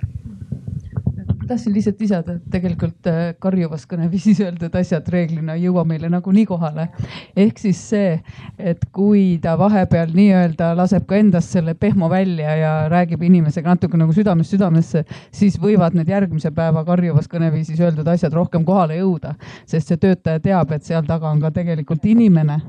tahtsin 1.50 1.74
lihtsalt 1.74 2.02
lisada, 2.02 2.36
et 2.38 2.52
tegelikult 2.54 3.08
äh, 3.10 3.20
karjuvas 3.42 3.86
kõneviisis 3.90 4.42
öeldud 4.46 4.76
asjad 4.80 5.08
reeglina 5.10 5.56
ei 5.58 5.66
jõua 5.66 5.84
meile 5.88 6.10
nagunii 6.12 6.46
kohale. 6.50 6.90
ehk 7.38 7.60
siis 7.60 7.82
see, 7.92 8.20
et 8.58 8.86
kui 8.94 9.40
ta 9.42 9.56
vahepeal 9.60 10.14
nii-öelda 10.16 10.72
laseb 10.78 11.08
ka 11.10 11.18
endast 11.18 11.56
selle 11.56 11.74
pehmo 11.74 12.10
välja 12.10 12.56
ja 12.58 12.74
räägib 12.92 13.24
inimesega 13.26 13.74
natuke 13.74 13.98
nagu 13.98 14.14
südamest 14.14 14.54
südamesse, 14.54 15.04
siis 15.32 15.58
võivad 15.62 15.98
need 15.98 16.10
järgmise 16.10 16.52
päeva 16.56 16.84
karjuvas 16.86 17.30
kõneviisis 17.32 17.82
öeldud 17.82 18.08
asjad 18.08 18.34
rohkem 18.34 18.66
kohale 18.66 19.00
jõuda. 19.00 19.34
sest 19.66 19.88
see 19.88 19.98
töötaja 19.98 20.40
teab, 20.40 20.72
et 20.72 20.84
seal 20.84 21.06
taga 21.08 21.30
on 21.30 21.42
ka 21.42 21.52
tegelikult 21.52 22.06
inimene. 22.06 22.60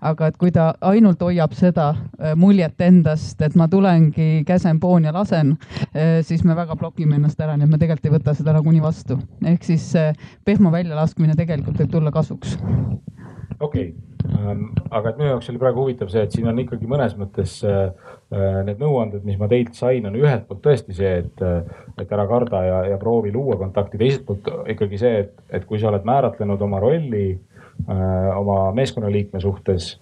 aga 0.00 0.26
et 0.26 0.36
kui 0.36 0.50
ta 0.50 0.74
ainult 0.80 1.20
hoiab 1.22 1.52
seda 1.54 1.90
äh, 1.90 2.34
muljet 2.36 2.80
endast, 2.80 3.40
et 3.42 3.54
ma 3.54 3.68
tulengi, 3.68 4.44
käsen, 4.46 4.80
poon 4.80 5.04
ja 5.04 5.12
lasen, 5.12 5.56
äh, 5.94 6.20
siis 6.22 6.44
me 6.44 6.56
väga 6.56 6.76
blokime 6.76 7.16
ennast 7.16 7.40
ära, 7.40 7.56
nii 7.56 7.64
et 7.64 7.70
me 7.70 7.78
tegelikult 7.78 7.99
ei 8.06 8.14
võta 8.14 8.34
seda 8.36 8.54
nagunii 8.56 8.82
vastu. 8.82 9.18
ehk 9.46 9.66
siis 9.66 9.90
pehmo 10.44 10.72
väljalaskmine 10.74 11.36
tegelikult 11.38 11.80
võib 11.80 11.90
tulla 11.92 12.12
kasuks. 12.14 12.56
okei 13.60 13.90
okay. 13.90 13.92
ähm,, 14.36 14.64
aga 14.90 15.10
et 15.10 15.20
minu 15.20 15.30
jaoks 15.32 15.50
oli 15.52 15.60
praegu 15.62 15.84
huvitav 15.84 16.12
see, 16.12 16.22
et 16.26 16.36
siin 16.36 16.48
on 16.50 16.58
ikkagi 16.62 16.88
mõnes 16.90 17.16
mõttes 17.18 17.58
äh, 17.66 17.90
äh 18.34 18.60
need 18.66 18.82
nõuanded, 18.82 19.24
mis 19.24 19.38
ma 19.40 19.48
teilt 19.50 19.74
sain, 19.78 20.06
on 20.06 20.16
ühelt 20.18 20.46
poolt 20.48 20.62
tõesti 20.66 20.96
see, 20.96 21.12
et, 21.24 21.44
äh, 21.44 21.84
et 22.00 22.12
ära 22.12 22.26
karda 22.30 22.64
ja, 22.66 22.80
ja 22.94 22.98
proovi 23.02 23.32
luua 23.34 23.58
kontakti. 23.60 24.00
teiselt 24.00 24.26
poolt 24.26 24.50
ikkagi 24.74 25.00
see, 25.00 25.26
et, 25.26 25.36
et 25.50 25.66
kui 25.68 25.80
sa 25.80 25.92
oled 25.92 26.06
määratlenud 26.08 26.68
oma 26.68 26.80
rolli 26.80 27.28
oma 28.36 28.74
meeskonnaliikme 28.76 29.40
suhtes 29.40 29.94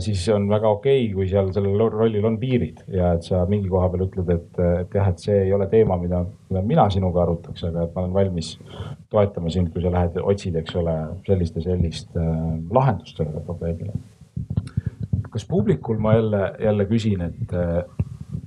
siis 0.00 0.22
on 0.32 0.46
väga 0.48 0.68
okei 0.72 1.02
okay,, 1.02 1.14
kui 1.14 1.26
seal 1.28 1.50
sellel 1.52 1.82
rollil 1.92 2.24
on 2.24 2.38
piirid 2.40 2.80
ja 2.92 3.10
et 3.18 3.26
sa 3.26 3.42
mingi 3.50 3.68
koha 3.68 3.90
peal 3.92 4.06
ütled, 4.06 4.30
et, 4.32 4.60
et 4.64 4.94
jah, 4.96 5.10
et 5.12 5.20
see 5.20 5.42
ei 5.42 5.52
ole 5.52 5.66
teema, 5.68 5.98
mida, 6.00 6.22
mida 6.48 6.62
mina 6.64 6.86
sinuga 6.92 7.26
arutaks, 7.26 7.66
aga 7.68 7.84
et 7.84 7.92
ma 7.92 8.06
olen 8.06 8.14
valmis 8.16 8.54
toetama 9.12 9.52
sind, 9.52 9.68
kui 9.74 9.84
sa 9.84 9.92
lähed, 9.92 10.16
otsid, 10.22 10.56
eks 10.56 10.78
ole, 10.80 10.94
sellist 11.26 11.58
ja 11.60 11.64
sellist 11.66 12.16
äh, 12.16 12.30
lahendust 12.72 13.20
sellele 13.20 13.44
probleemile. 13.44 13.92
kas 15.28 15.44
publikul 15.44 15.98
ma 16.00 16.14
jälle, 16.16 16.40
jälle 16.64 16.86
küsin, 16.88 17.20
et, 17.26 17.52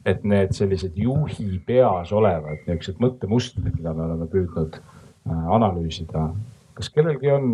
et 0.10 0.24
need 0.26 0.56
sellised 0.58 0.98
juhi 0.98 1.60
peas 1.66 2.10
olevad 2.12 2.66
niisugused 2.66 2.98
mõttemustrid, 3.04 3.76
mida 3.78 3.94
me 3.94 4.08
oleme 4.08 4.26
püüdnud 4.32 4.80
äh, 4.82 5.46
analüüsida, 5.54 6.32
kas 6.74 6.90
kellelgi 6.90 7.30
on 7.30 7.54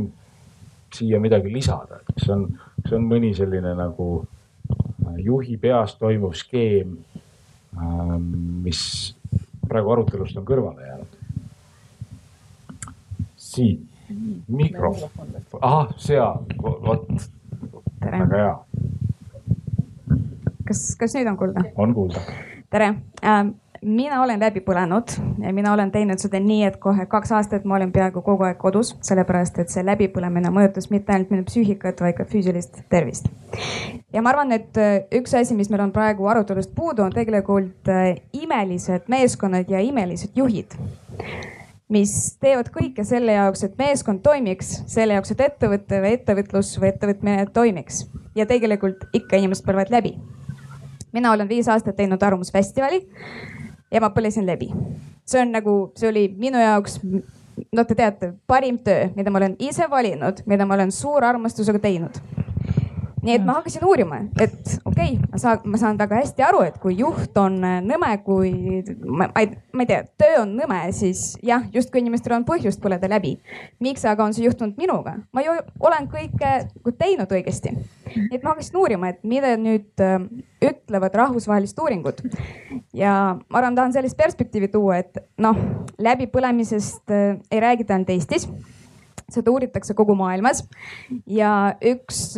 siia 0.94 1.20
midagi 1.20 1.52
lisada, 1.54 2.02
et 2.02 2.16
kas 2.16 2.30
on, 2.34 2.48
kas 2.82 2.96
on 2.98 3.06
mõni 3.10 3.34
selline 3.38 3.74
nagu 3.78 4.08
äh, 4.22 5.20
juhi 5.26 5.58
peas 5.62 5.96
toimuv 6.00 6.36
skeem, 6.38 6.98
ähm, 7.78 8.28
mis 8.66 8.82
praegu 9.68 9.94
arutelust 9.96 10.38
on 10.40 10.48
kõrvale 10.48 10.88
jäänud? 10.88 11.14
siit, 13.48 13.84
mikrofon, 14.48 15.32
ahah, 15.62 15.94
seal, 16.02 16.44
vot, 16.62 17.08
väga 18.02 18.28
hea. 18.34 18.56
kas, 20.68 20.84
kas 21.00 21.16
nüüd 21.18 21.32
on 21.32 21.40
kuulda? 21.40 21.64
on 21.76 21.96
kuulda. 21.96 22.24
tere 22.72 22.94
ähm, 23.24 23.56
mina 23.88 24.22
olen 24.22 24.40
läbi 24.40 24.62
põlenud 24.66 25.14
ja 25.40 25.52
mina 25.54 25.72
olen 25.74 25.92
teinud 25.92 26.20
seda 26.22 26.40
nii, 26.44 26.64
et 26.68 26.78
kohe 26.84 27.06
kaks 27.10 27.32
aastat 27.38 27.66
ma 27.66 27.78
olin 27.78 27.92
peaaegu 27.96 28.22
kogu 28.26 28.44
aeg 28.48 28.60
kodus, 28.60 28.94
sellepärast 29.06 29.60
et 29.64 29.72
see 29.72 29.84
läbipõlemine 29.88 30.52
mõjutas 30.54 30.90
mitte 30.92 31.14
ainult 31.16 31.32
minu 31.34 31.46
psüühikat, 31.48 32.02
vaid 32.04 32.18
ka 32.18 32.28
füüsilist 32.28 32.82
tervist. 32.92 33.30
ja 34.14 34.22
ma 34.22 34.34
arvan, 34.34 34.52
et 34.52 34.78
äh, 34.82 34.98
üks 35.20 35.36
asi, 35.40 35.56
mis 35.56 35.72
meil 35.72 35.86
on 35.88 35.94
praegu 35.96 36.28
arutelust 36.28 36.74
puudu, 36.76 37.06
on 37.06 37.16
tegelikult 37.16 37.92
äh, 37.92 38.18
imelised 38.34 39.08
meeskonnad 39.08 39.70
ja 39.72 39.80
imelised 39.84 40.36
juhid 40.36 40.76
mis 41.90 42.14
teevad 42.44 42.68
kõike 42.74 43.06
selle 43.08 43.38
jaoks, 43.38 43.64
et 43.64 43.78
meeskond 43.80 44.20
toimiks, 44.24 44.82
selle 44.92 45.16
jaoks, 45.16 45.32
et 45.32 45.44
ettevõte 45.46 46.02
või 46.04 46.18
ettevõtlus 46.18 46.74
või 46.82 46.90
ettevõtmine 46.92 47.46
toimiks 47.56 48.04
ja 48.36 48.46
tegelikult 48.50 49.08
ikka 49.16 49.40
inimesed 49.40 49.66
põlevad 49.66 49.94
läbi. 49.94 50.18
mina 51.14 51.32
olen 51.32 51.48
viis 51.50 51.68
aastat 51.72 51.96
teinud 51.96 52.24
Arvamusfestivali 52.24 53.06
ja 53.92 54.02
ma 54.04 54.12
põlesin 54.16 54.46
läbi. 54.48 54.72
see 55.28 55.42
on 55.42 55.52
nagu, 55.52 55.78
see 55.96 56.10
oli 56.10 56.28
minu 56.38 56.60
jaoks, 56.62 57.00
no 57.76 57.84
te 57.84 57.96
teate, 57.96 58.34
parim 58.48 58.78
töö, 58.80 59.10
mida 59.16 59.32
ma 59.32 59.42
olen 59.42 59.58
ise 59.60 59.90
valinud, 59.92 60.44
mida 60.46 60.66
ma 60.66 60.78
olen 60.78 60.92
suure 60.92 61.28
armastusega 61.28 61.80
teinud 61.84 62.22
nii 63.28 63.36
et 63.36 63.46
ma 63.46 63.58
hakkasin 63.58 63.84
uurima, 63.86 64.22
et 64.40 64.78
okei 64.86 65.16
okay,, 65.16 65.30
ma 65.32 65.40
saan, 65.42 65.64
ma 65.68 65.80
saan 65.82 65.98
väga 66.00 66.22
hästi 66.22 66.46
aru, 66.48 66.62
et 66.68 66.78
kui 66.82 66.96
juht 67.00 67.36
on 67.42 67.58
äh, 67.66 67.80
nõme, 67.84 68.12
kui 68.24 68.52
ma, 69.04 69.28
ma 69.28 69.44
ei, 69.44 69.50
ma 69.76 69.84
ei 69.84 69.90
tea, 69.90 70.04
töö 70.22 70.44
on 70.44 70.54
nõme, 70.56 70.80
siis 70.96 71.34
jah, 71.46 71.66
justkui 71.74 72.04
inimestel 72.04 72.38
on 72.38 72.46
põhjust 72.48 72.82
põleda 72.84 73.10
läbi. 73.12 73.36
miks 73.84 74.06
aga 74.08 74.24
on 74.24 74.38
see 74.38 74.46
juhtunud 74.46 74.80
minuga? 74.80 75.18
ma 75.36 75.44
ju 75.44 75.58
olen 75.90 76.08
kõike 76.14 76.54
teinud 77.00 77.34
õigesti. 77.40 77.76
et 78.34 78.44
ma 78.44 78.54
hakkasin 78.54 78.80
uurima, 78.80 79.12
et 79.14 79.22
mida 79.28 79.54
nüüd 79.60 80.04
äh, 80.04 80.18
ütlevad 80.64 81.16
rahvusvahelised 81.22 81.80
uuringud. 81.84 82.24
ja 82.98 83.14
ma 83.38 83.62
arvan, 83.62 83.78
tahan 83.78 83.96
sellist 83.96 84.18
perspektiivi 84.20 84.72
tuua, 84.74 85.02
et 85.04 85.22
noh, 85.42 85.60
läbipõlemisest 86.02 87.14
äh, 87.14 87.38
ei 87.52 87.64
räägita 87.64 87.98
ainult 87.98 88.14
Eestis 88.16 88.50
seda 89.28 89.52
uuritakse 89.52 89.92
kogu 89.98 90.16
maailmas 90.16 90.62
ja 91.28 91.74
üks 91.84 92.38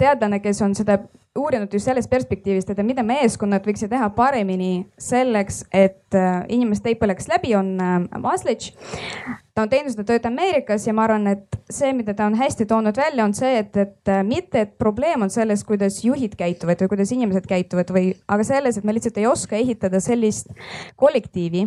teadlane, 0.00 0.40
kes 0.42 0.58
on 0.66 0.74
seda 0.74 0.96
uurinud 1.36 1.72
just 1.72 1.88
sellest 1.88 2.10
perspektiivist, 2.10 2.70
et 2.70 2.82
mida 2.86 3.04
meeskonnad 3.06 3.66
võiksid 3.66 3.92
teha 3.92 4.08
paremini 4.16 4.86
selleks, 5.00 5.64
et 5.74 6.16
äh, 6.16 6.44
inimeste 6.52 6.92
ei 6.92 6.98
põleks 7.00 7.28
läbi, 7.30 7.54
on 7.58 7.74
Maslitš. 8.22 8.72
Äh, 8.72 9.42
ta 9.56 9.64
on 9.64 9.70
teinud 9.72 9.94
seda 9.94 10.04
tööd 10.04 10.26
Ameerikas 10.28 10.84
ja 10.84 10.92
ma 10.96 11.06
arvan, 11.06 11.30
et 11.32 11.56
see, 11.72 11.92
mida 11.96 12.12
ta 12.16 12.26
on 12.28 12.36
hästi 12.36 12.66
toonud 12.68 12.98
välja, 13.00 13.24
on 13.24 13.32
see, 13.36 13.54
et, 13.62 13.76
et 13.80 14.12
äh, 14.12 14.20
mitte, 14.26 14.66
et 14.66 14.74
probleem 14.80 15.24
on 15.24 15.32
selles, 15.32 15.64
kuidas 15.64 16.02
juhid 16.04 16.36
käituvad 16.38 16.82
või 16.84 16.92
kuidas 16.92 17.14
inimesed 17.16 17.48
käituvad 17.48 17.92
või, 17.94 18.10
aga 18.28 18.46
selles, 18.46 18.76
et 18.76 18.84
me 18.84 18.96
lihtsalt 18.96 19.22
ei 19.22 19.30
oska 19.30 19.56
ehitada 19.56 20.02
sellist 20.04 20.52
kollektiivi 21.00 21.66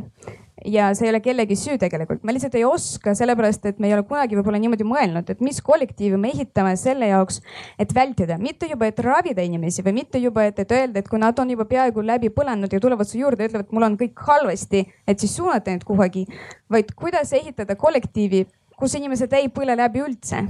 ja 0.66 0.90
see 0.96 1.08
ei 1.08 1.12
ole 1.14 1.20
kellegi 1.24 1.56
süü 1.58 1.78
tegelikult, 1.80 2.24
me 2.24 2.34
lihtsalt 2.36 2.56
ei 2.60 2.66
oska, 2.68 3.14
sellepärast 3.16 3.66
et 3.70 3.80
me 3.80 3.90
ei 3.90 3.96
ole 3.96 4.04
kunagi 4.08 4.38
võib-olla 4.38 4.60
niimoodi 4.62 4.88
mõelnud, 4.88 5.30
et 5.32 5.44
mis 5.46 5.62
kollektiivi 5.66 6.20
me 6.20 6.32
ehitame 6.34 6.76
selle 6.80 7.10
jaoks, 7.12 7.40
et 7.80 7.94
vältida, 7.96 8.40
mitte 8.42 8.70
juba, 8.70 8.90
et 8.90 9.00
ravida 9.04 9.46
inimesi 9.46 9.86
või 9.86 10.00
mitte 10.02 10.22
juba, 10.22 10.48
et, 10.50 10.60
et 10.60 10.76
öelda, 10.76 11.00
et 11.00 11.10
kui 11.10 11.22
nad 11.22 11.40
on 11.40 11.56
juba 11.56 11.68
peaaegu 11.70 12.04
läbi 12.06 12.32
põlenud 12.36 12.74
ja 12.74 12.82
tulevad 12.84 13.10
su 13.10 13.20
juurde, 13.22 13.48
ütlevad, 13.50 13.72
mul 13.76 13.88
on 13.88 13.98
kõik 14.00 14.26
halvasti, 14.28 14.84
et 15.08 15.24
siis 15.24 15.38
suunata 15.40 15.74
neid 15.74 15.86
kuhugi, 15.88 16.26
vaid 16.72 16.94
kuidas 17.00 17.34
ehitada 17.38 17.78
kollektiivi, 17.80 18.46
kus 18.80 18.96
inimesed 18.96 19.34
ei 19.36 19.50
põle 19.52 19.76
läbi 19.78 20.04
üldse. 20.04 20.44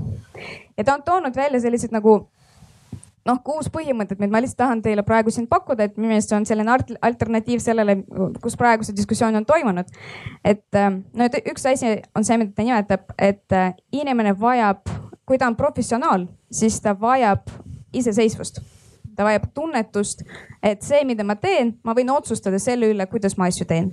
ja 0.77 0.83
ta 0.83 0.97
on 0.97 1.05
toonud 1.05 1.35
välja 1.35 1.61
sellised 1.61 1.93
nagu 1.93 2.21
noh, 3.29 3.39
kuus 3.45 3.69
põhimõtet, 3.73 4.19
mida 4.21 4.33
ma 4.33 4.41
lihtsalt 4.43 4.61
tahan 4.63 4.81
teile 4.85 5.05
praegu 5.07 5.33
siin 5.33 5.47
pakkuda, 5.49 5.87
et 5.87 5.97
minu 5.99 6.11
meelest 6.11 6.31
see 6.31 6.39
on 6.39 6.47
selline 6.49 6.75
alternatiiv 7.05 7.61
sellele, 7.63 7.99
kus 8.43 8.57
praegu 8.59 8.87
see 8.87 8.97
diskussioon 8.97 9.37
on 9.39 9.47
toimunud. 9.49 9.93
et 10.43 10.79
äh, 10.79 10.89
no 10.89 11.29
üks 11.53 11.69
asi 11.69 11.95
on 12.15 12.27
see, 12.27 12.39
mida 12.41 12.55
ta 12.55 12.65
nimetab, 12.65 13.13
et 13.17 13.55
äh, 13.55 13.71
inimene 13.91 14.35
vajab, 14.39 14.83
kui 15.29 15.37
ta 15.37 15.47
on 15.47 15.57
professionaal, 15.59 16.27
siis 16.51 16.81
ta 16.81 16.95
vajab 16.97 17.47
iseseisvust 17.93 18.61
ta 19.19 19.25
vajab 19.27 19.49
tunnetust, 19.53 20.21
et 20.63 20.85
see, 20.85 21.01
mida 21.03 21.25
ma 21.27 21.35
teen, 21.35 21.73
ma 21.83 21.91
võin 21.97 22.07
otsustada 22.13 22.55
selle 22.61 22.87
üle, 22.93 23.03
kuidas 23.11 23.35
ma 23.35 23.49
asju 23.51 23.67
teen 23.67 23.89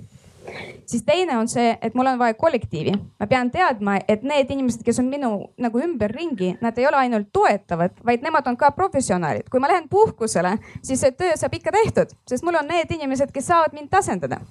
siis 0.85 1.03
teine 1.03 1.37
on 1.37 1.47
see, 1.47 1.77
et 1.81 1.95
mul 1.95 2.05
on 2.05 2.19
vaja 2.19 2.33
kollektiivi. 2.33 2.91
ma 3.19 3.27
pean 3.27 3.51
teadma, 3.51 3.99
et 4.07 4.23
need 4.23 4.51
inimesed, 4.51 4.83
kes 4.85 4.99
on 4.99 5.09
minu 5.11 5.31
nagu 5.57 5.79
ümberringi, 5.79 6.55
nad 6.61 6.77
ei 6.77 6.87
ole 6.87 6.97
ainult 6.97 7.27
toetavad, 7.33 7.97
vaid 8.05 8.23
nemad 8.23 8.47
on 8.47 8.57
ka 8.57 8.71
professionaalid. 8.71 9.49
kui 9.51 9.59
ma 9.59 9.67
lähen 9.67 9.89
puhkusele, 9.89 10.57
siis 10.81 11.01
see 11.01 11.11
töö 11.11 11.35
saab 11.35 11.53
ikka 11.53 11.71
tehtud, 11.71 12.15
sest 12.27 12.43
mul 12.43 12.55
on 12.55 12.67
need 12.67 12.91
inimesed, 12.91 13.31
kes 13.31 13.47
saavad 13.47 13.73
mind 13.73 13.89
tasandada 13.89 14.41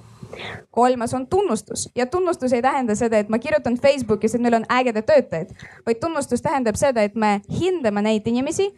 kolmas 0.71 1.15
on 1.15 1.27
tunnustus 1.27 1.91
ja 1.95 2.07
tunnustus 2.07 2.53
ei 2.53 2.63
tähenda 2.63 2.95
seda, 2.95 3.19
et 3.19 3.29
ma 3.29 3.39
kirjutan 3.39 3.79
Facebookis, 3.79 4.35
et 4.35 4.41
meil 4.41 4.55
on 4.55 4.67
ägedad 4.71 5.07
töötajad, 5.07 5.53
vaid 5.87 6.01
tunnustus 6.01 6.43
tähendab 6.43 6.75
seda, 6.77 7.03
et 7.03 7.15
me 7.15 7.41
hindame 7.61 8.03
neid 8.03 8.27
inimesi, 8.27 8.75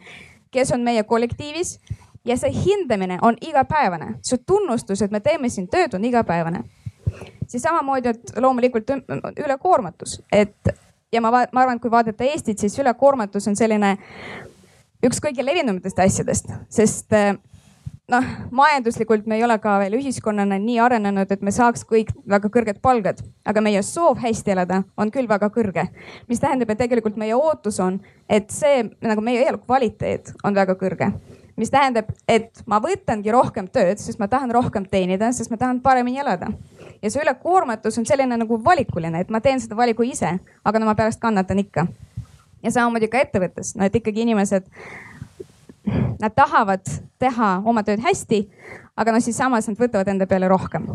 kes 0.51 0.71
on 0.71 0.81
meie 0.81 1.03
kollektiivis 1.03 1.79
ja 2.25 2.37
see 2.37 2.51
hindamine 2.65 3.19
on 3.21 3.37
igapäevane, 3.41 4.15
see 4.21 4.37
tunnustus, 4.47 5.01
et 5.01 5.11
me 5.11 5.19
teeme 5.19 5.49
siin 5.49 5.67
tööd, 5.67 5.93
on 5.93 6.05
igapäevane 6.05 6.63
siis 7.49 7.65
samamoodi, 7.65 8.13
et 8.13 8.37
loomulikult 8.37 8.93
ülekoormatus, 9.33 10.19
et 10.31 10.73
ja 11.11 11.21
ma, 11.21 11.31
ma 11.31 11.63
arvan, 11.63 11.77
et 11.77 11.83
kui 11.83 11.91
vaadata 11.91 12.27
Eestit, 12.27 12.61
siis 12.61 12.77
ülekoormatus 12.79 13.49
on 13.49 13.57
selline 13.57 13.95
üks 15.05 15.21
kõige 15.23 15.45
levinumatest 15.45 15.99
asjadest, 16.03 16.51
sest 16.73 17.15
eh, 17.17 17.33
noh, 18.11 18.29
majanduslikult 18.55 19.27
me 19.29 19.39
ei 19.39 19.45
ole 19.47 19.57
ka 19.63 19.77
veel 19.81 19.97
ühiskonnana 19.99 20.59
nii 20.61 20.77
arenenud, 20.83 21.31
et 21.31 21.43
me 21.45 21.53
saaks 21.55 21.85
kõik 21.89 22.11
väga 22.29 22.51
kõrged 22.53 22.81
palgad, 22.83 23.23
aga 23.47 23.63
meie 23.65 23.81
soov 23.85 24.21
hästi 24.21 24.55
elada 24.55 24.83
on 24.97 25.11
küll 25.13 25.29
väga 25.29 25.49
kõrge. 25.53 25.87
mis 26.27 26.41
tähendab, 26.41 26.69
et 26.69 26.83
tegelikult 26.85 27.17
meie 27.17 27.35
ootus 27.35 27.79
on, 27.79 27.99
et 28.29 28.51
see 28.53 28.83
nagu 29.01 29.21
meie 29.25 29.47
elukvaliteet 29.47 30.33
on 30.43 30.55
väga 30.55 30.77
kõrge 30.79 31.13
mis 31.59 31.71
tähendab, 31.71 32.07
et 32.27 32.61
ma 32.71 32.77
võtangi 32.79 33.33
rohkem 33.35 33.67
tööd, 33.67 33.99
sest 33.99 34.19
ma 34.19 34.29
tahan 34.31 34.51
rohkem 34.55 34.85
teenida, 34.87 35.33
sest 35.35 35.51
ma 35.51 35.57
tahan 35.59 35.81
paremini 35.83 36.21
elada 36.23 36.47
ja 37.01 37.11
see 37.11 37.21
ülekoormatus 37.23 37.97
on 37.99 38.05
selline 38.05 38.37
nagu 38.37 38.59
valikuline, 38.63 39.21
et 39.21 39.29
ma 39.29 39.41
teen 39.41 39.61
seda 39.61 39.77
valiku 39.77 40.03
ise, 40.07 40.37
aga 40.65 40.79
no 40.79 40.89
ma 40.89 40.95
pärast 40.99 41.21
kannatan 41.21 41.59
ikka. 41.63 41.87
ja 42.63 42.71
samamoodi 42.71 43.07
ka 43.07 43.21
ettevõttes, 43.23 43.75
no 43.75 43.85
et 43.85 43.95
ikkagi 43.95 44.25
inimesed, 44.25 44.65
nad 46.19 46.35
tahavad 46.35 46.85
teha 47.19 47.51
oma 47.65 47.83
tööd 47.87 48.03
hästi, 48.03 48.43
aga 48.99 49.13
noh, 49.15 49.23
siis 49.23 49.37
samas 49.37 49.67
nad 49.69 49.79
võtavad 49.79 50.07
enda 50.11 50.27
peale 50.27 50.47
rohkem. 50.47 50.87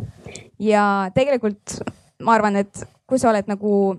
ja 0.58 1.10
tegelikult 1.14 1.80
ma 2.22 2.36
arvan, 2.36 2.56
et 2.56 2.84
kui 3.06 3.18
sa 3.18 3.30
oled 3.30 3.48
nagu 3.48 3.96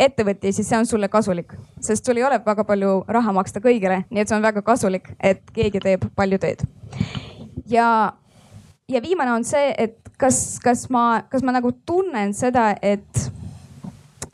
ettevõtja, 0.00 0.52
siis 0.52 0.68
see 0.68 0.78
on 0.78 0.88
sulle 0.88 1.08
kasulik, 1.08 1.52
sest 1.80 2.06
sul 2.06 2.18
ei 2.18 2.24
ole 2.26 2.40
väga 2.44 2.64
palju 2.64 3.02
raha 3.08 3.34
maksta 3.36 3.60
kõigile, 3.62 4.02
nii 4.10 4.24
et 4.24 4.30
see 4.30 4.36
on 4.36 4.44
väga 4.44 4.64
kasulik, 4.66 5.12
et 5.20 5.42
keegi 5.54 5.82
teeb 5.84 6.08
palju 6.16 6.40
tööd. 6.42 6.64
ja, 7.68 8.12
ja 8.88 9.02
viimane 9.02 9.32
on 9.32 9.44
see, 9.44 9.74
et 9.78 9.98
kas, 10.18 10.58
kas 10.62 10.88
ma, 10.90 11.22
kas 11.30 11.44
ma 11.44 11.54
nagu 11.54 11.72
tunnen 11.86 12.34
seda, 12.34 12.72
et, 12.82 13.24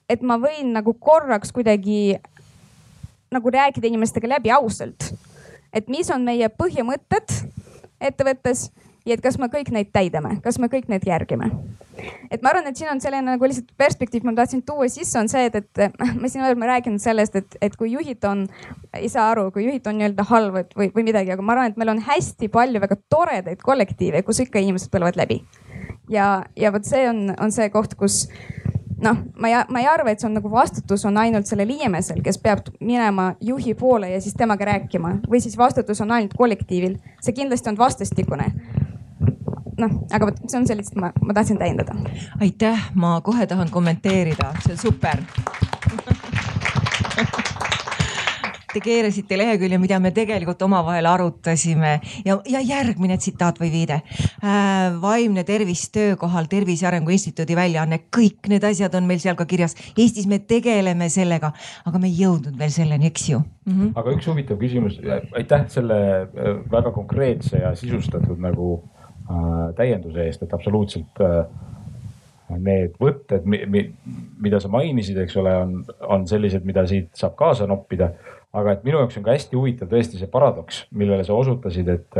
et 0.09 0.23
ma 0.23 0.39
võin 0.41 0.73
nagu 0.77 0.95
korraks 0.95 1.53
kuidagi 1.55 2.19
nagu 3.35 3.53
rääkida 3.53 3.89
inimestega 3.91 4.29
läbi 4.37 4.51
ausalt. 4.51 5.12
et 5.73 5.89
mis 5.89 6.09
on 6.11 6.25
meie 6.25 6.49
põhimõtted 6.49 7.35
ettevõttes 8.01 8.70
ja 9.09 9.16
et 9.16 9.24
kas 9.24 9.39
me 9.40 9.48
kõik 9.52 9.70
neid 9.74 9.90
täidame, 9.94 10.36
kas 10.44 10.59
me 10.60 10.68
kõik 10.72 10.89
need 10.93 11.06
järgime. 11.09 11.51
et 12.30 12.43
ma 12.44 12.52
arvan, 12.52 12.68
et 12.68 12.78
siin 12.78 12.90
on 12.93 13.01
selline 13.02 13.24
nagu 13.26 13.48
lihtsalt 13.48 13.72
perspektiiv, 13.80 14.26
ma 14.28 14.36
tahtsin 14.36 14.62
tuua 14.62 14.86
sisse, 14.93 15.18
on 15.18 15.30
see, 15.32 15.48
et, 15.48 15.56
et 15.56 16.02
me 16.20 16.30
siin 16.30 16.44
oleme 16.44 16.68
rääkinud 16.68 17.02
sellest, 17.02 17.36
et, 17.40 17.59
et 17.64 17.76
kui 17.76 17.93
juhid 17.94 18.24
on, 18.28 18.47
ei 18.94 19.09
saa 19.12 19.30
aru, 19.32 19.48
kui 19.55 19.66
juhid 19.66 19.86
on 19.90 19.98
nii-öelda 19.98 20.28
halvad 20.28 20.76
või, 20.78 20.93
või 20.94 21.09
midagi, 21.10 21.35
aga 21.35 21.43
ma 21.43 21.56
arvan, 21.56 21.72
et 21.72 21.80
meil 21.80 21.97
on 21.97 22.05
hästi 22.06 22.52
palju 22.55 22.85
väga 22.85 23.01
toredaid 23.10 23.64
kollektiive, 23.64 24.22
kus 24.26 24.44
ikka 24.44 24.62
inimesed 24.62 24.93
põlevad 24.94 25.18
läbi 25.18 25.43
ja, 26.09 26.44
ja 26.56 26.72
vot 26.72 26.86
see 26.86 27.09
on, 27.09 27.28
on 27.40 27.52
see 27.55 27.68
koht, 27.74 27.97
kus 27.98 28.26
noh, 29.02 29.20
ma 29.39 29.51
ei, 29.51 29.56
ma 29.70 29.82
ei 29.82 29.89
arva, 29.90 30.12
et 30.12 30.22
see 30.22 30.28
on 30.28 30.36
nagu 30.39 30.51
vastutus 30.52 31.05
on 31.09 31.18
ainult 31.20 31.48
sellel 31.51 31.70
inimesel, 31.74 32.20
kes 32.24 32.40
peab 32.43 32.66
minema 32.80 33.30
juhi 33.44 33.74
poole 33.78 34.10
ja 34.12 34.20
siis 34.22 34.36
temaga 34.39 34.68
rääkima 34.72 35.18
või 35.30 35.43
siis 35.44 35.59
vastutus 35.59 36.01
on 36.05 36.14
ainult 36.16 36.35
kollektiivil. 36.39 36.98
see 37.22 37.36
kindlasti 37.36 37.70
on 37.70 37.78
vastastikune. 37.78 38.52
Noh, 39.78 39.98
aga 40.12 40.30
vot 40.30 40.40
see 40.46 40.60
on 40.60 40.66
see 40.68 40.78
lihtsalt, 40.78 41.00
ma, 41.02 41.12
ma 41.22 41.36
tahtsin 41.36 41.60
täiendada. 41.60 41.96
aitäh, 42.40 42.90
ma 42.94 43.18
kohe 43.24 43.46
tahan 43.46 43.70
kommenteerida, 43.74 44.52
see 44.64 44.76
on 44.76 44.82
super 44.88 45.22
Te 48.68 48.82
keerasite 48.84 49.38
lehekülje, 49.40 49.78
mida 49.80 49.96
me 49.98 50.10
tegelikult 50.12 50.60
omavahel 50.66 51.06
arutasime 51.09 51.94
ja, 52.26 52.34
ja 52.52 52.60
järgmine 52.60 53.16
tsitaat 53.16 53.56
või 53.62 53.70
viide 53.72 53.96
äh,. 53.96 54.98
vaimne 55.00 55.40
tervis 55.48 55.86
töökohal, 55.94 56.50
Tervise 56.52 56.86
Arengu 56.86 57.14
Instituudi 57.14 57.56
väljaanne, 57.56 58.02
kõik 58.12 58.50
need 58.52 58.66
asjad 58.68 58.94
on 59.00 59.09
meil 59.09 59.22
seal 59.24 59.38
ka 59.40 59.48
kirjas. 59.48 59.72
Eestis 59.96 60.28
me 60.28 60.38
tegeleme 60.44 61.09
sellega, 61.09 61.55
aga 61.88 62.02
me 62.02 62.10
ei 62.10 62.20
jõudnud 62.20 62.60
veel 62.60 62.74
selleni, 62.74 63.09
eks 63.09 63.28
ju 63.30 63.40
mm. 63.40 63.72
-hmm. 63.72 63.90
aga 63.96 64.14
üks 64.18 64.28
huvitav 64.28 64.60
küsimus, 64.60 65.00
aitäh 65.32 65.64
selle 65.72 65.98
äh, 66.28 66.55
väga 66.70 66.92
konkreetse 66.92 67.64
ja 67.64 67.74
sisustatud 67.74 68.36
nagu 68.36 68.82
täienduse 69.76 70.24
eest, 70.24 70.42
et 70.44 70.55
absoluutselt 70.56 71.20
äh, 71.24 71.42
need 72.56 72.96
võtted, 73.00 73.44
mida 73.44 74.60
sa 74.62 74.70
mainisid, 74.72 75.18
eks 75.20 75.36
ole, 75.40 75.52
on, 75.52 75.78
on 76.09 76.26
sellised, 76.28 76.64
mida 76.64 76.86
siit 76.88 77.12
saab 77.18 77.36
kaasa 77.38 77.68
noppida. 77.68 78.12
Aga 78.56 78.72
et 78.72 78.84
minu 78.86 78.96
jaoks 78.96 79.18
on 79.20 79.24
ka 79.26 79.34
hästi 79.34 79.59
huvitav 79.59 79.90
tõesti 79.90 80.16
see 80.16 80.30
paradoks, 80.32 80.78
millele 80.96 81.24
sa 81.26 81.36
osutasid, 81.36 81.90
et, 81.92 82.16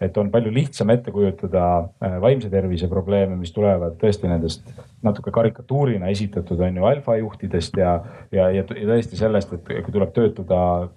et 0.00 0.16
on 0.16 0.30
palju 0.32 0.48
lihtsam 0.54 0.88
ette 0.94 1.12
kujutada 1.12 1.66
äh, 2.00 2.16
vaimse 2.22 2.48
tervise 2.52 2.88
probleeme, 2.88 3.36
mis 3.36 3.52
tulevad 3.52 3.98
tõesti 4.00 4.30
nendest 4.30 4.64
natuke 5.04 5.34
karikatuurina 5.36 6.08
esitatud 6.14 6.62
on 6.64 6.80
ju 6.80 6.88
alfajuhtidest 6.88 7.76
ja, 7.76 7.98
ja, 8.32 8.48
ja, 8.56 8.64
tõesti 8.64 9.20
sellest, 9.20 9.52
et 9.52 9.84
kui 9.84 9.92
tuleb 9.92 10.16
töötada 10.16 10.62
äh, 10.86 10.94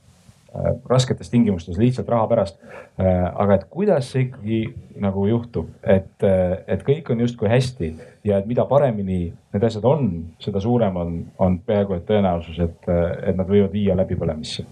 rasketes 0.90 1.30
tingimustes 1.30 1.78
lihtsalt 1.78 2.10
raha 2.10 2.28
pärast. 2.32 2.60
Äh, 3.00 3.26
aga 3.36 3.60
et 3.60 3.68
kuidas 3.70 4.12
see 4.14 4.28
ikkagi 4.28 4.62
nagu 5.00 5.28
juhtub, 5.30 5.70
et, 5.84 6.26
et 6.68 6.82
kõik 6.84 7.12
on 7.14 7.22
justkui 7.24 7.52
hästi 7.52 7.94
ja 8.28 8.42
et 8.42 8.50
mida 8.50 8.66
paremini 8.68 9.22
need 9.54 9.64
asjad 9.64 9.86
on, 9.88 10.10
seda 10.44 10.60
suurem 10.64 10.98
on, 11.00 11.16
on 11.40 11.62
peaaegu 11.64 11.96
et 11.96 12.10
tõenäosus, 12.10 12.60
et, 12.66 12.92
et 13.24 13.38
nad 13.38 13.48
võivad 13.48 13.72
viia 13.72 13.96
läbipõlemisse 13.96 14.68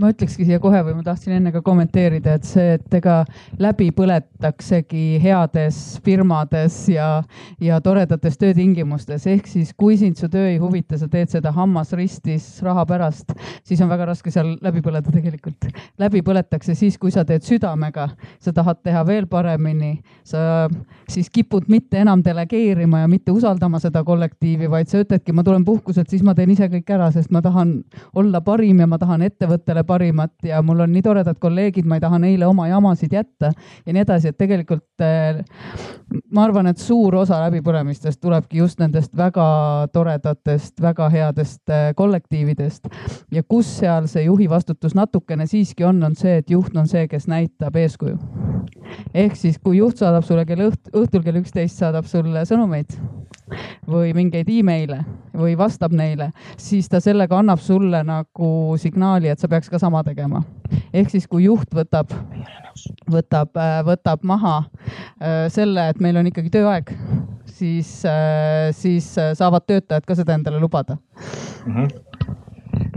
ma 0.00 0.10
ütlekski 0.12 0.46
siia 0.48 0.60
kohe 0.62 0.80
või 0.86 0.94
ma 0.96 1.04
tahtsin 1.04 1.34
enne 1.36 1.52
ka 1.52 1.60
kommenteerida, 1.64 2.36
et 2.38 2.46
see, 2.48 2.76
et 2.78 2.94
ega 2.96 3.20
läbi 3.60 3.90
põletaksegi 3.94 5.20
heades 5.22 5.98
firmades 6.04 6.76
ja, 6.92 7.08
ja 7.60 7.80
toredates 7.84 8.38
töötingimustes, 8.40 9.26
ehk 9.30 9.50
siis 9.50 9.74
kui 9.76 9.98
sind 10.00 10.16
su 10.20 10.30
töö 10.32 10.46
ei 10.52 10.56
huvita, 10.62 10.98
sa 10.98 11.08
teed 11.10 11.32
seda 11.32 11.52
hammas 11.56 11.92
ristis 11.98 12.46
raha 12.64 12.86
pärast, 12.88 13.34
siis 13.66 13.82
on 13.84 13.90
väga 13.90 14.08
raske 14.12 14.32
seal 14.32 14.54
läbi 14.64 14.82
põleda 14.84 15.12
tegelikult. 15.12 15.68
läbi 16.00 16.22
põletakse 16.24 16.74
siis, 16.78 16.96
kui 16.98 17.12
sa 17.12 17.26
teed 17.28 17.44
südamega, 17.44 18.08
sa 18.40 18.54
tahad 18.56 18.80
teha 18.86 19.04
veel 19.06 19.28
paremini, 19.28 19.98
sa 20.24 20.68
siis 21.10 21.28
kipud 21.30 21.68
mitte 21.68 22.00
enam 22.00 22.24
delegeerima 22.24 23.02
ja 23.04 23.10
mitte 23.10 23.34
usaldama 23.34 23.82
seda 23.82 24.04
kollektiivi, 24.06 24.70
vaid 24.70 24.88
sa 24.88 25.02
ütledki, 25.02 25.34
ma 25.36 25.44
tulen 25.44 25.66
puhkuselt, 25.66 26.08
siis 26.08 26.24
ma 26.24 26.34
teen 26.38 26.54
ise 26.54 26.70
kõik 26.72 26.94
ära, 26.94 27.10
sest 27.12 27.34
ma 27.34 27.42
tahan 27.44 27.80
olla 28.16 28.40
parim 28.44 28.80
ja 28.80 28.88
ma 28.88 28.96
tahan 28.98 29.09
ettevõttele 29.26 29.82
parimat 29.86 30.32
ja 30.46 30.60
mul 30.62 30.84
on 30.84 30.92
nii 30.94 31.02
toredad 31.04 31.38
kolleegid, 31.40 31.86
ma 31.88 31.98
ei 31.98 32.04
taha 32.04 32.20
neile 32.22 32.46
oma 32.46 32.68
jamasid 32.70 33.12
jätta 33.16 33.50
ja 33.50 33.94
nii 33.94 34.04
edasi, 34.04 34.30
et 34.30 34.38
tegelikult 34.38 35.04
eh, 35.04 35.40
ma 36.30 36.44
arvan, 36.46 36.70
et 36.70 36.80
suur 36.80 37.16
osa 37.22 37.40
läbipõlemistest 37.46 38.20
tulebki 38.22 38.60
just 38.62 38.80
nendest 38.82 39.14
väga 39.16 39.46
toredatest, 39.92 40.76
väga 40.82 41.08
headest 41.12 41.74
eh, 41.74 41.90
kollektiividest. 41.96 42.88
ja 43.32 43.42
kus 43.42 43.70
seal 43.80 44.06
see 44.10 44.26
juhi 44.28 44.48
vastutus 44.50 44.94
natukene 44.94 45.46
siiski 45.50 45.84
on, 45.84 46.02
on 46.06 46.16
see, 46.16 46.38
et 46.40 46.50
juht 46.50 46.76
on 46.76 46.88
see, 46.88 47.06
kes 47.08 47.26
näitab 47.30 47.76
eeskuju. 47.76 48.18
ehk 49.14 49.36
siis, 49.36 49.58
kui 49.58 49.78
juht 49.82 49.98
saadab 49.98 50.24
sulle 50.26 50.46
kell 50.46 50.68
õht, 50.70 50.92
õhtul 50.94 51.24
kell 51.26 51.42
üksteist 51.42 51.82
saadab 51.82 52.06
sulle 52.10 52.46
sõnumeid 52.46 52.98
või 53.88 54.14
mingeid 54.16 54.48
email'e 54.50 55.00
või 55.36 55.56
vastab 55.58 55.94
neile, 55.96 56.30
siis 56.60 56.88
ta 56.90 57.00
sellega 57.00 57.38
annab 57.38 57.62
sulle 57.62 58.02
nagu 58.06 58.50
signaali, 58.80 59.30
et 59.30 59.40
sa 59.40 59.48
peaks 59.48 59.70
ka 59.70 59.78
sama 59.78 60.02
tegema. 60.06 60.42
ehk 60.92 61.10
siis, 61.10 61.26
kui 61.26 61.44
juht 61.44 61.74
võtab, 61.74 62.12
võtab, 63.10 63.56
äh, 63.56 63.80
võtab 63.86 64.22
maha 64.22 64.56
äh, 64.62 65.48
selle, 65.48 65.88
et 65.90 66.00
meil 66.00 66.16
on 66.16 66.26
ikkagi 66.30 66.50
tööaeg, 66.50 66.92
siis, 67.46 68.04
äh, 68.04 68.70
siis 68.76 69.14
saavad 69.14 69.66
töötajad 69.66 70.06
ka 70.06 70.14
seda 70.14 70.34
endale 70.34 70.60
lubada 70.60 70.98
mm. 71.66 71.74
-hmm 71.74 72.38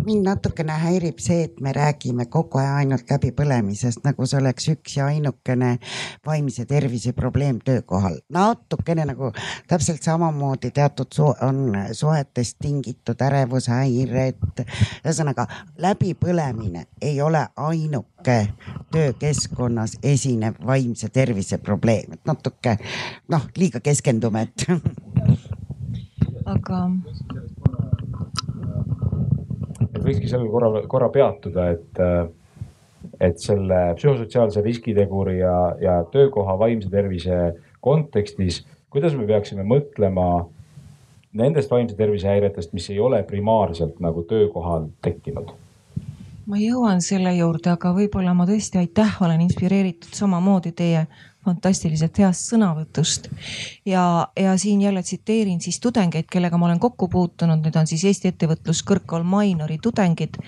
mind 0.05 0.25
natukene 0.27 0.75
häirib 0.79 1.19
see, 1.23 1.43
et 1.47 1.59
me 1.61 1.71
räägime 1.73 2.25
kogu 2.31 2.59
aeg 2.59 2.83
ainult 2.83 3.11
läbipõlemisest, 3.11 4.03
nagu 4.03 4.25
see 4.27 4.39
oleks 4.39 4.67
üks 4.73 4.97
ja 4.97 5.07
ainukene 5.11 5.77
vaimse 6.25 6.65
tervise 6.69 7.13
probleem 7.13 7.59
töökohal. 7.63 8.19
natukene 8.29 9.05
nagu 9.05 9.31
täpselt 9.67 10.03
samamoodi 10.03 10.71
teatud 10.71 11.07
su 11.13 11.25
on 11.41 11.77
suhetest 11.91 12.57
tingitud 12.59 13.21
ärevushäired. 13.21 14.65
ühesõnaga 15.05 15.47
läbipõlemine 15.77 16.85
ei 17.01 17.21
ole 17.21 17.47
ainuke 17.55 18.47
töökeskkonnas 18.91 19.97
esinev 20.03 20.55
vaimse 20.65 21.09
tervise 21.09 21.57
probleem, 21.57 22.13
et 22.13 22.25
natuke 22.25 22.77
noh, 23.27 23.47
liiga 23.57 23.79
keskendume, 23.79 24.41
et 24.41 24.67
aga 26.45 26.89
võikski 29.91 30.29
sellel 30.31 30.49
korra, 30.51 30.83
korra 30.89 31.09
peatuda, 31.13 31.67
et, 31.75 32.01
et 33.19 33.39
selle 33.41 33.81
psühhosotsiaalse 33.97 34.63
riskiteguri 34.65 35.39
ja, 35.39 35.57
ja 35.81 35.97
töökoha 36.11 36.57
vaimse 36.59 36.91
tervise 36.93 37.39
kontekstis, 37.83 38.63
kuidas 38.93 39.15
me 39.17 39.27
peaksime 39.29 39.65
mõtlema 39.67 40.45
nendest 41.33 41.71
vaimse 41.71 41.97
tervise 41.97 42.29
häiretest, 42.29 42.73
mis 42.73 42.89
ei 42.93 42.99
ole 43.01 43.23
primaarselt 43.27 43.99
nagu 44.03 44.23
töökohal 44.29 44.87
tekkinud? 45.03 45.53
Ma 46.45 46.59
jõuan 46.59 46.99
selle 47.01 47.31
juurde, 47.37 47.71
aga 47.71 47.93
võib-olla 47.95 48.33
ma 48.35 48.45
tõesti 48.47 48.81
aitäh, 48.81 49.15
olen 49.23 49.45
inspireeritud 49.45 50.11
samamoodi 50.11 50.73
teie 50.75 51.05
fantastilisest 51.45 52.19
heast 52.23 52.51
sõnavõtust. 52.53 53.29
ja, 53.85 54.27
ja 54.39 54.57
siin 54.57 54.81
jälle 54.81 55.03
tsiteerin 55.03 55.61
siis 55.61 55.79
tudengeid, 55.79 56.29
kellega 56.31 56.57
ma 56.57 56.65
olen 56.65 56.79
kokku 56.79 57.07
puutunud, 57.07 57.63
need 57.63 57.75
on 57.79 57.87
siis 57.87 58.05
Eesti 58.05 58.31
Ettevõtluskõrgkool 58.33 59.23
Mainori 59.23 59.77
tudengid, 59.81 60.39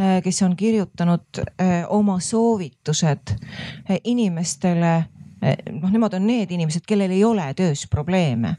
äh, 0.00 0.18
kes 0.24 0.42
on 0.42 0.56
kirjutanud 0.56 1.42
äh, 1.42 1.84
oma 1.88 2.20
soovitused 2.20 3.34
äh, 3.34 3.98
inimestele 4.04 4.94
noh, 5.38 5.90
nemad 5.90 6.16
on 6.18 6.26
need 6.26 6.50
inimesed, 6.50 6.82
kellel 6.86 7.12
ei 7.14 7.22
ole 7.24 7.44
töös 7.54 7.84
probleeme 7.90 8.56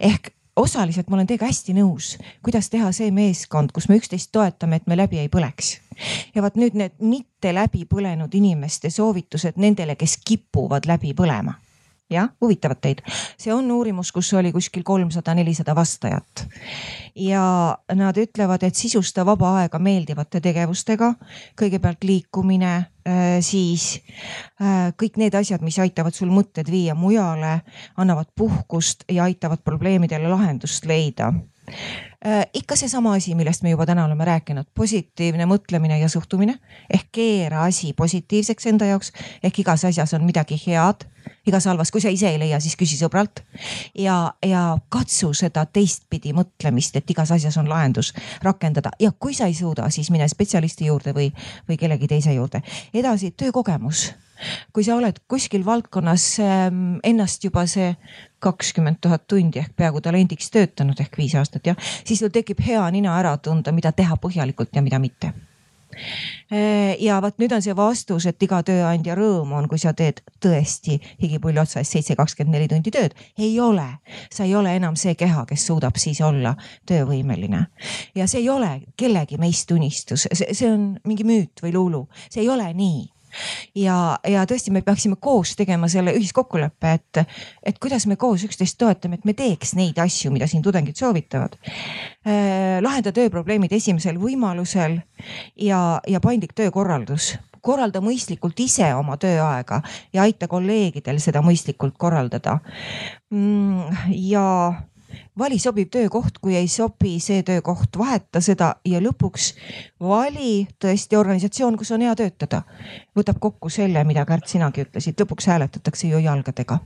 ehk 0.00 0.34
osaliselt 0.58 1.08
ma 1.08 1.18
olen 1.18 1.28
teiega 1.30 1.46
hästi 1.48 1.74
nõus, 1.76 2.16
kuidas 2.42 2.70
teha 2.72 2.90
see 2.92 3.12
meeskond, 3.14 3.72
kus 3.74 3.88
me 3.88 3.98
üksteist 4.00 4.32
toetame, 4.34 4.80
et 4.80 4.90
me 4.90 4.98
läbi 4.98 5.20
ei 5.22 5.30
põleks. 5.32 5.78
ja 6.34 6.42
vot 6.42 6.58
nüüd 6.58 6.76
need 6.78 6.98
mitte 7.00 7.54
läbi 7.54 7.84
põlenud 7.90 8.34
inimeste 8.34 8.90
soovitused 8.90 9.56
nendele, 9.56 9.96
kes 9.96 10.18
kipuvad 10.24 10.86
läbi 10.90 11.14
põlema 11.14 11.56
jah, 12.10 12.30
huvitavad 12.40 12.80
teid. 12.80 13.02
see 13.38 13.52
on 13.54 13.70
uurimus, 13.72 14.12
kus 14.12 14.32
oli 14.34 14.52
kuskil 14.52 14.82
kolmsada, 14.84 15.34
nelisada 15.34 15.74
vastajat. 15.74 16.46
ja 17.14 17.78
nad 17.94 18.16
ütlevad, 18.16 18.62
et 18.62 18.74
sisusta 18.74 19.26
vaba 19.26 19.56
aega 19.62 19.78
meeldivate 19.78 20.40
tegevustega. 20.40 21.14
kõigepealt 21.60 22.04
liikumine, 22.04 22.74
äh, 23.08 23.38
siis 23.40 24.00
äh, 24.62 24.94
kõik 24.96 25.16
need 25.16 25.34
asjad, 25.34 25.62
mis 25.62 25.78
aitavad 25.78 26.14
sul 26.14 26.32
mõtted 26.32 26.70
viia 26.70 26.94
mujale, 26.94 27.60
annavad 27.96 28.32
puhkust 28.36 29.04
ja 29.08 29.24
aitavad 29.24 29.64
probleemidele 29.64 30.28
lahendust 30.28 30.84
leida 30.84 31.32
ikka 32.54 32.76
seesama 32.76 33.12
asi, 33.14 33.34
millest 33.38 33.62
me 33.62 33.70
juba 33.70 33.86
täna 33.86 34.04
oleme 34.04 34.24
rääkinud, 34.24 34.66
positiivne 34.74 35.46
mõtlemine 35.46 36.00
ja 36.00 36.08
suhtumine. 36.08 36.58
Ehk 36.90 37.08
keera 37.12 37.64
asi 37.64 37.92
positiivseks 37.92 38.66
enda 38.66 38.88
jaoks. 38.90 39.12
Ehk 39.42 39.62
igas 39.62 39.84
asjas 39.84 40.14
on 40.14 40.26
midagi 40.26 40.58
head, 40.66 41.06
igas 41.46 41.68
halvas, 41.70 41.92
kui 41.94 42.02
sa 42.02 42.12
ise 42.12 42.30
ei 42.30 42.38
leia, 42.40 42.60
siis 42.60 42.76
küsi 42.78 42.98
sõbralt. 42.98 43.42
Ja, 43.94 44.34
ja 44.44 44.62
katsu 44.92 45.32
seda 45.36 45.66
teistpidi 45.66 46.34
mõtlemist, 46.36 46.96
et 46.98 47.10
igas 47.10 47.32
asjas 47.34 47.56
on 47.60 47.70
lahendus 47.70 48.12
rakendada. 48.42 48.92
Ja 49.00 49.12
kui 49.12 49.34
sa 49.34 49.46
ei 49.46 49.54
suuda, 49.54 49.90
siis 49.94 50.10
mine 50.14 50.28
spetsialisti 50.28 50.90
juurde 50.90 51.14
või, 51.16 51.30
või 51.68 51.78
kellegi 51.80 52.08
teise 52.08 52.34
juurde. 52.34 52.62
edasi 52.94 53.30
töökogemus 53.30 54.08
kui 54.72 54.86
sa 54.86 54.96
oled 54.98 55.20
kuskil 55.28 55.64
valdkonnas 55.66 56.26
ähm, 56.44 56.98
ennast 57.04 57.44
juba 57.44 57.66
see 57.66 57.94
kakskümmend 58.38 59.00
tuhat 59.02 59.26
tundi 59.26 59.58
ehk 59.58 59.74
peaaegu 59.76 60.00
talendiks 60.04 60.50
töötanud 60.54 61.00
ehk 61.00 61.18
viis 61.18 61.34
aastat 61.38 61.66
jah, 61.66 61.76
siis 62.04 62.22
sul 62.22 62.32
tekib 62.34 62.62
hea 62.64 62.84
nina 62.94 63.18
ära 63.18 63.36
tunda, 63.42 63.74
mida 63.74 63.92
teha 63.92 64.18
põhjalikult 64.22 64.74
ja 64.74 64.82
mida 64.82 65.02
mitte. 65.02 65.32
Äh, 66.52 66.94
ja 67.02 67.18
vot 67.22 67.38
nüüd 67.40 67.52
on 67.56 67.62
see 67.64 67.74
vastus, 67.76 68.26
et 68.28 68.42
iga 68.44 68.60
tööandja 68.64 69.16
rõõm 69.18 69.54
on, 69.56 69.66
kui 69.70 69.80
sa 69.80 69.94
teed 69.96 70.20
tõesti 70.42 70.98
higipulli 71.20 71.60
otsa 71.60 71.82
eest 71.82 71.96
seitse, 71.96 72.16
kakskümmend 72.18 72.54
neli 72.54 72.68
tundi 72.70 72.92
tööd. 72.94 73.16
ei 73.38 73.58
ole, 73.60 73.86
sa 74.30 74.44
ei 74.44 74.54
ole 74.54 74.76
enam 74.76 74.96
see 74.96 75.16
keha, 75.18 75.44
kes 75.48 75.66
suudab 75.66 75.98
siis 75.98 76.20
olla 76.20 76.54
töövõimeline. 76.86 77.66
ja 78.14 78.26
see 78.26 78.44
ei 78.44 78.48
ole 78.48 78.72
kellegi 78.96 79.38
meist 79.38 79.70
unistus, 79.70 80.28
see 80.32 80.70
on 80.70 80.90
mingi 81.04 81.24
müüt 81.24 81.64
või 81.64 81.74
luulu, 81.74 82.08
see 82.28 82.44
ei 82.44 82.48
ole 82.48 82.72
nii 82.74 83.06
ja, 83.74 84.18
ja 84.28 84.44
tõesti, 84.48 84.72
me 84.74 84.82
peaksime 84.86 85.18
koos 85.20 85.54
tegema 85.58 85.88
selle 85.88 86.14
ühiskokkuleppe, 86.18 86.92
et, 86.98 87.22
et 87.62 87.78
kuidas 87.82 88.06
me 88.06 88.16
koos 88.20 88.44
üksteist 88.48 88.78
toetame, 88.80 89.18
et 89.18 89.28
me 89.28 89.34
teeks 89.38 89.74
neid 89.78 89.98
asju, 90.02 90.32
mida 90.34 90.48
siin 90.50 90.64
tudengid 90.64 90.98
soovitavad 90.98 91.58
äh,. 91.58 92.78
lahenda 92.84 93.12
tööprobleemid 93.14 93.72
esimesel 93.72 94.18
võimalusel 94.20 95.00
ja, 95.56 95.82
ja 96.06 96.20
paindlik 96.24 96.54
töökorraldus 96.58 97.34
korralda 97.64 98.00
mõistlikult 98.04 98.58
ise 98.62 98.88
oma 98.96 99.16
tööaega 99.20 99.80
ja 100.14 100.24
aita 100.26 100.48
kolleegidel 100.50 101.20
seda 101.22 101.42
mõistlikult 101.44 101.96
korraldada 101.98 102.58
mm,. 103.34 104.14
ja 104.28 104.44
vali 105.38 105.58
sobiv 105.58 105.88
töökoht, 105.94 106.38
kui 106.42 106.56
ei 106.56 106.68
sobi 106.68 107.18
see 107.22 107.42
töökoht, 107.46 107.98
vaheta 107.98 108.40
seda 108.44 108.74
ja 108.84 109.00
lõpuks 109.02 109.52
vali 110.00 110.66
tõesti 110.82 111.18
organisatsioon, 111.18 111.76
kus 111.78 111.92
on 111.94 112.06
hea 112.06 112.14
töötada. 112.18 112.62
võtab 113.16 113.38
kokku 113.40 113.68
selle, 113.68 114.04
mida 114.04 114.24
Kärt, 114.28 114.46
sinagi 114.46 114.86
ütlesid, 114.86 115.18
lõpuks 115.20 115.48
hääletatakse 115.50 116.08
ju 116.08 116.18
jalgadega. 116.18 116.78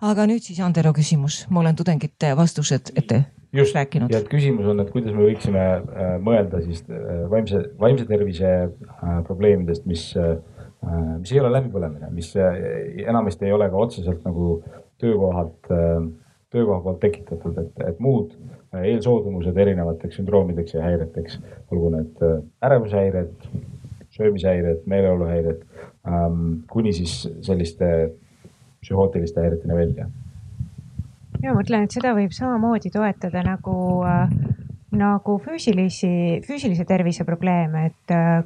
aga 0.00 0.26
nüüd 0.26 0.42
siis 0.42 0.60
Andero 0.60 0.92
küsimus, 0.92 1.46
ma 1.50 1.60
olen 1.60 1.76
tudengite 1.76 2.36
vastused 2.36 2.92
ette 2.96 3.24
just, 3.54 3.74
rääkinud. 3.74 4.10
ja 4.12 4.18
et 4.18 4.28
küsimus 4.30 4.66
on, 4.70 4.82
et 4.82 4.90
kuidas 4.92 5.14
me 5.14 5.28
võiksime 5.28 5.62
äh, 5.62 6.16
mõelda 6.22 6.60
siis 6.64 6.82
äh, 6.88 7.24
vaimse, 7.30 7.62
vaimse 7.80 8.06
tervise 8.08 8.50
äh, 8.64 9.14
probleemidest, 9.28 9.86
mis, 9.90 10.10
mis 11.20 11.32
ei 11.32 11.40
ole 11.40 11.52
läbipõlemine, 11.54 12.10
mis 12.12 12.34
enamasti 12.36 13.48
ei 13.48 13.54
ole 13.56 13.70
ka 13.72 13.80
otseselt 13.86 14.24
nagu 14.26 14.58
töökohalt, 15.00 15.70
töökoha 16.54 16.80
poolt 16.84 17.00
tekitatud, 17.02 17.58
et, 17.60 17.86
et 17.88 18.02
muud 18.02 18.34
eelsoodumused 18.74 19.56
erinevateks 19.58 20.18
sündroomideks 20.18 20.74
ja 20.74 20.82
häireteks, 20.82 21.38
olgu 21.70 21.90
need 21.94 22.24
ärevushäired, 22.64 23.48
söömishäired, 24.16 24.82
meeleoluhäired 24.90 25.62
ähm, 26.08 26.64
kuni 26.70 26.92
siis 26.92 27.22
selliste 27.42 27.90
psühhootiliste 28.84 29.40
häireteni 29.40 29.78
välja. 29.78 30.08
Mina 31.40 31.54
mõtlen, 31.56 31.86
et 31.86 31.94
seda 31.94 32.14
võib 32.16 32.32
samamoodi 32.32 32.92
toetada 32.94 33.42
nagu, 33.44 33.76
äh, 34.08 34.34
nagu 34.96 35.38
füüsilisi, 35.44 36.40
füüsilise 36.46 36.86
tervise 36.88 37.26
probleeme, 37.28 37.88
et 37.90 38.14
äh, 38.14 38.44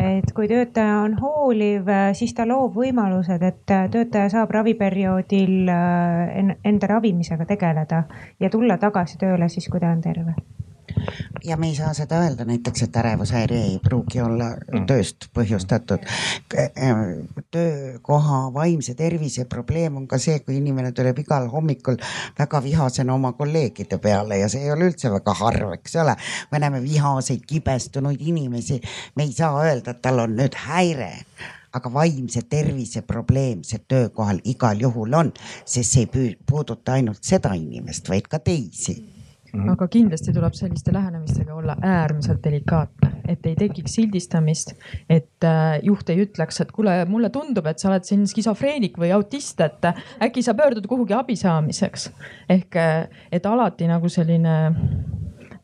et 0.00 0.32
kui 0.36 0.48
töötaja 0.48 1.00
on 1.04 1.16
hooliv, 1.20 1.88
äh, 1.88 2.10
siis 2.16 2.34
ta 2.34 2.46
loob 2.48 2.78
võimalused, 2.80 3.42
et 3.42 3.64
töötaja 3.66 4.30
saab 4.32 4.54
raviperioodil 4.56 5.68
enda 5.70 6.90
ravimisega 6.94 7.46
tegeleda 7.48 8.04
ja 8.40 8.50
tulla 8.50 8.78
tagasi 8.78 9.20
tööle 9.20 9.48
siis, 9.48 9.68
kui 9.68 9.80
ta 9.80 9.92
on 9.92 10.00
terve 10.04 10.34
ja 11.44 11.56
me 11.56 11.68
ei 11.68 11.76
saa 11.76 11.92
seda 11.94 12.20
öelda 12.24 12.44
näiteks, 12.44 12.82
et 12.82 12.96
ärevushäire 12.96 13.60
ei 13.62 13.78
pruugi 13.82 14.20
olla 14.20 14.50
mm. 14.54 14.86
tööst 14.86 15.28
põhjustatud. 15.36 16.06
töökoha 17.50 18.40
vaimse 18.54 18.94
tervise 18.94 19.44
probleem 19.44 19.96
on 19.96 20.08
ka 20.08 20.18
see, 20.18 20.38
kui 20.44 20.56
inimene 20.60 20.92
tuleb 20.92 21.18
igal 21.22 21.48
hommikul 21.52 21.96
väga 22.38 22.62
vihasena 22.62 23.14
oma 23.14 23.32
kolleegide 23.32 23.98
peale 23.98 24.38
ja 24.38 24.48
see 24.48 24.64
ei 24.66 24.72
ole 24.72 24.90
üldse 24.90 25.12
väga 25.12 25.34
harv, 25.42 25.72
eks 25.78 25.96
ole. 26.02 26.16
me 26.52 26.58
näeme 26.58 26.82
vihaseid, 26.82 27.46
kibestunuid 27.46 28.20
inimesi, 28.20 28.80
me 29.16 29.28
ei 29.28 29.32
saa 29.32 29.64
öelda, 29.64 29.96
et 29.96 30.02
tal 30.02 30.26
on 30.26 30.36
nüüd 30.36 30.58
häire 30.66 31.14
aga 31.72 31.92
vaimse 31.92 32.42
tervise 32.50 33.02
probleem 33.06 33.62
see 33.66 33.78
töökohal 33.88 34.40
igal 34.44 34.80
juhul 34.82 35.14
on, 35.14 35.32
sest 35.64 35.94
see 35.94 36.08
ei 36.08 36.34
puuduta 36.46 36.98
ainult 36.98 37.22
seda 37.26 37.54
inimest, 37.54 38.10
vaid 38.10 38.26
ka 38.30 38.42
teisi 38.42 38.98
Mm 39.52 39.60
-hmm. 39.60 39.72
aga 39.72 39.88
kindlasti 39.88 40.32
tuleb 40.32 40.54
selliste 40.54 40.92
lähenemistega 40.92 41.54
olla 41.54 41.76
äärmiselt 41.82 42.44
delikaatne, 42.44 43.10
et 43.28 43.46
ei 43.46 43.56
tekiks 43.56 43.94
sildistamist, 43.94 44.74
et 45.08 45.44
äh, 45.44 45.80
juht 45.82 46.10
ei 46.10 46.24
ütleks, 46.24 46.60
et 46.60 46.72
kuule, 46.72 47.04
mulle 47.04 47.30
tundub, 47.30 47.66
et 47.66 47.78
sa 47.78 47.88
oled 47.88 48.04
siin 48.04 48.26
skisofreenik 48.26 48.98
või 48.98 49.12
autist, 49.14 49.60
et 49.60 49.84
äh, 49.84 50.04
äkki 50.22 50.42
sa 50.42 50.54
pöördud 50.54 50.86
kuhugi 50.86 51.14
abi 51.14 51.36
saamiseks. 51.36 52.10
ehk 52.48 52.76
äh, 52.76 53.08
et 53.32 53.46
alati 53.46 53.86
nagu 53.86 54.08
selline 54.08 54.74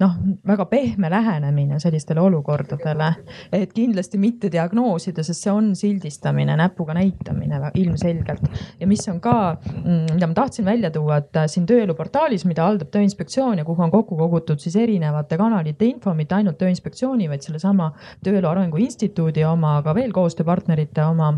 noh, 0.00 0.16
väga 0.46 0.66
pehme 0.70 1.10
lähenemine 1.10 1.80
sellistele 1.80 2.20
olukordadele. 2.20 3.12
et 3.52 3.72
kindlasti 3.72 4.18
mitte 4.18 4.50
diagnoosida, 4.52 5.22
sest 5.24 5.46
see 5.46 5.52
on 5.52 5.70
sildistamine, 5.76 6.56
näpuga 6.56 6.94
näitamine 6.94 7.70
ilmselgelt. 7.74 8.48
ja 8.80 8.86
mis 8.86 9.08
on 9.08 9.20
ka, 9.20 9.56
mm, 9.84 10.14
mida 10.14 10.26
ma 10.26 10.34
tahtsin 10.34 10.64
välja 10.64 10.90
tuua, 10.90 11.16
et 11.16 11.36
äh, 11.36 11.46
siin 11.46 11.66
tööeluportaalis, 11.66 12.44
mida 12.44 12.66
haldab 12.66 12.90
Tööinspektsioon 12.96 13.58
ja 13.58 13.64
kuhu 13.64 13.82
on 13.82 13.90
kokku 13.90 14.16
kogutud 14.16 14.60
siis 14.62 14.76
erinevate 14.76 15.36
kanalite 15.36 15.84
info, 15.84 16.14
mitte 16.14 16.34
ainult 16.34 16.58
Tööinspektsiooni, 16.58 17.28
vaid 17.28 17.44
sellesama 17.44 17.90
Tööelu 18.24 18.48
Arengu 18.48 18.80
Instituudi 18.82 19.44
oma, 19.44 19.78
aga 19.80 19.94
veel 19.96 20.12
koostööpartnerite 20.12 21.04
oma. 21.04 21.32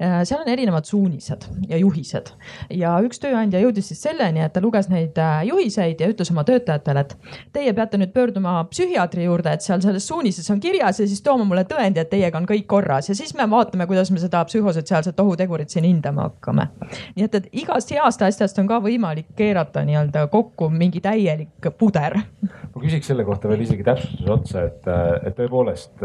Äh, 0.00 0.22
seal 0.28 0.42
on 0.42 0.52
erinevad 0.52 0.88
suunised 0.88 1.48
ja 1.68 1.78
juhised 1.78 2.32
ja 2.70 2.96
üks 3.04 3.20
tööandja 3.22 3.60
jõudis 3.62 3.90
siis 3.92 4.02
selleni, 4.02 4.42
et 4.44 4.52
ta 4.54 4.62
luges 4.64 4.88
neid 4.92 5.18
äh, 5.20 5.42
juhiseid 5.48 6.00
ja 6.00 6.08
ütles 6.10 6.32
oma 6.32 6.44
töötajatele, 6.48 7.04
et 7.04 7.16
teie 7.54 7.74
peate 7.76 7.97
nüüd 8.00 8.12
pöörduma 8.14 8.54
psühhiaatri 8.70 9.26
juurde, 9.26 9.52
et 9.54 9.64
seal 9.64 9.82
selles 9.84 10.06
suunises 10.08 10.48
on 10.54 10.60
kirjas 10.60 11.00
ja 11.02 11.06
siis 11.08 11.22
tooma 11.24 11.46
mulle 11.48 11.64
tõendi, 11.68 12.02
et 12.02 12.10
teiega 12.10 12.40
on 12.40 12.46
kõik 12.48 12.66
korras 12.70 13.10
ja 13.10 13.16
siis 13.18 13.34
me 13.38 13.46
vaatame, 13.50 13.86
kuidas 13.90 14.12
me 14.14 14.22
seda 14.22 14.44
psühhosotsiaalset 14.48 15.20
ohutegurit 15.20 15.74
siin 15.74 15.86
hindama 15.88 16.28
hakkame. 16.28 16.68
nii 17.16 17.26
et, 17.26 17.34
et 17.34 17.48
igast 17.64 17.92
heast 17.94 18.22
asjast 18.22 18.58
on 18.62 18.70
ka 18.70 18.80
võimalik 18.84 19.30
keerata 19.38 19.84
nii-öelda 19.86 20.26
kokku 20.32 20.70
mingi 20.70 21.02
täielik 21.04 21.70
puder. 21.78 22.18
ma 22.42 22.82
küsiks 22.82 23.10
selle 23.12 23.26
kohta 23.28 23.50
veel 23.50 23.66
isegi 23.66 23.86
täpsustuse 23.86 24.32
otsa, 24.32 24.66
et, 24.70 24.90
et 25.26 25.38
tõepoolest 25.38 26.04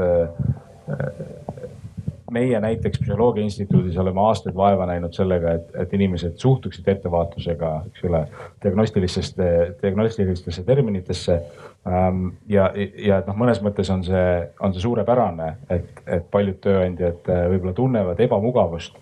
meie 2.34 2.60
näiteks 2.64 3.01
Psühholoogia 3.03 3.43
Instituudis 3.45 3.97
oleme 4.01 4.22
aastaid 4.22 4.55
vaeva 4.57 4.88
näinud 4.89 5.14
sellega, 5.15 5.57
et, 5.60 5.69
et 5.84 5.93
inimesed 5.93 6.38
suhtuksid 6.41 6.88
ettevaatusega, 6.95 7.73
eks 7.91 8.07
ole, 8.10 8.23
diagnostilistesse, 8.64 9.49
diagnostilistesse 9.81 10.64
terminitesse 10.64 11.39
ähm,. 11.88 12.27
ja, 12.49 12.72
ja 12.97 13.19
et 13.22 13.30
noh, 13.30 13.38
mõnes 13.38 13.61
mõttes 13.65 13.91
on 13.93 14.05
see, 14.07 14.26
on 14.60 14.73
see 14.73 14.85
suurepärane, 14.85 15.53
et, 15.73 16.03
et 16.07 16.30
paljud 16.31 16.60
tööandjad 16.64 17.30
äh, 17.30 17.45
võib-olla 17.53 17.77
tunnevad 17.77 18.26
ebamugavust 18.27 18.97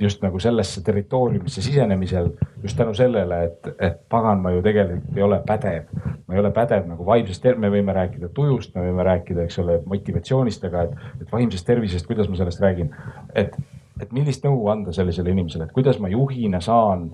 just 0.00 0.22
nagu 0.22 0.38
sellesse 0.38 0.82
territooriumisse 0.84 1.62
sisenemisel 1.62 2.30
just 2.62 2.76
tänu 2.76 2.94
sellele, 2.94 3.44
et, 3.44 3.68
et 3.78 3.96
pagan, 4.08 4.40
ma 4.40 4.50
ju 4.50 4.62
tegelikult 4.62 5.16
ei 5.16 5.22
ole 5.22 5.40
pädev. 5.46 5.88
ma 6.26 6.34
ei 6.34 6.40
ole 6.40 6.50
pädev 6.54 6.86
nagu 6.86 7.06
vaimsest, 7.06 7.48
me 7.58 7.70
võime 7.70 7.94
rääkida 7.96 8.28
tujust, 8.34 8.74
me 8.74 8.86
võime 8.86 9.02
rääkida, 9.06 9.42
eks 9.42 9.58
ole, 9.58 9.80
motivatsioonist, 9.86 10.64
aga 10.70 10.86
et, 10.86 10.94
et 11.20 11.32
vaimsest 11.32 11.66
tervisest, 11.66 12.06
kuidas 12.06 12.30
ma 12.30 12.38
sellest 12.38 12.62
räägin. 12.62 12.94
et, 13.34 13.56
et 14.00 14.12
millist 14.12 14.46
nõu 14.46 14.68
anda 14.70 14.92
sellisele 14.92 15.34
inimesele, 15.34 15.66
et 15.66 15.74
kuidas 15.74 15.98
ma 15.98 16.08
juhina 16.12 16.60
saan 16.60 17.10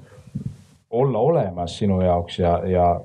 olla 0.90 1.18
olemas 1.18 1.78
sinu 1.78 2.00
jaoks 2.00 2.38
ja, 2.38 2.58
ja 2.66 3.00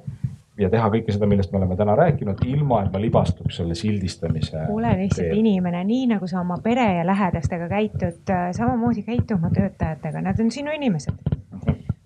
ja 0.59 0.69
teha 0.69 0.89
kõike 0.93 1.13
seda, 1.15 1.27
millest 1.29 1.53
me 1.53 1.59
oleme 1.61 1.77
täna 1.77 1.95
rääkinud, 1.97 2.43
ilma 2.49 2.83
et 2.83 2.93
ma 2.93 3.01
libastuks 3.01 3.57
selle 3.61 3.75
sildistamise. 3.77 4.67
ole 4.69 4.93
lihtsalt 4.99 5.27
teel. 5.27 5.39
inimene, 5.41 5.83
nii 5.87 6.07
nagu 6.13 6.29
sa 6.29 6.41
oma 6.41 6.59
pere 6.63 6.85
ja 6.99 7.05
lähedastega 7.07 7.69
käitud, 7.71 8.21
äh, 8.29 8.51
samamoodi 8.57 9.03
käitu 9.07 9.37
oma 9.39 9.49
töötajatega, 9.53 10.21
nad 10.21 10.39
on 10.39 10.51
sinu 10.51 10.73
inimesed. 10.75 11.33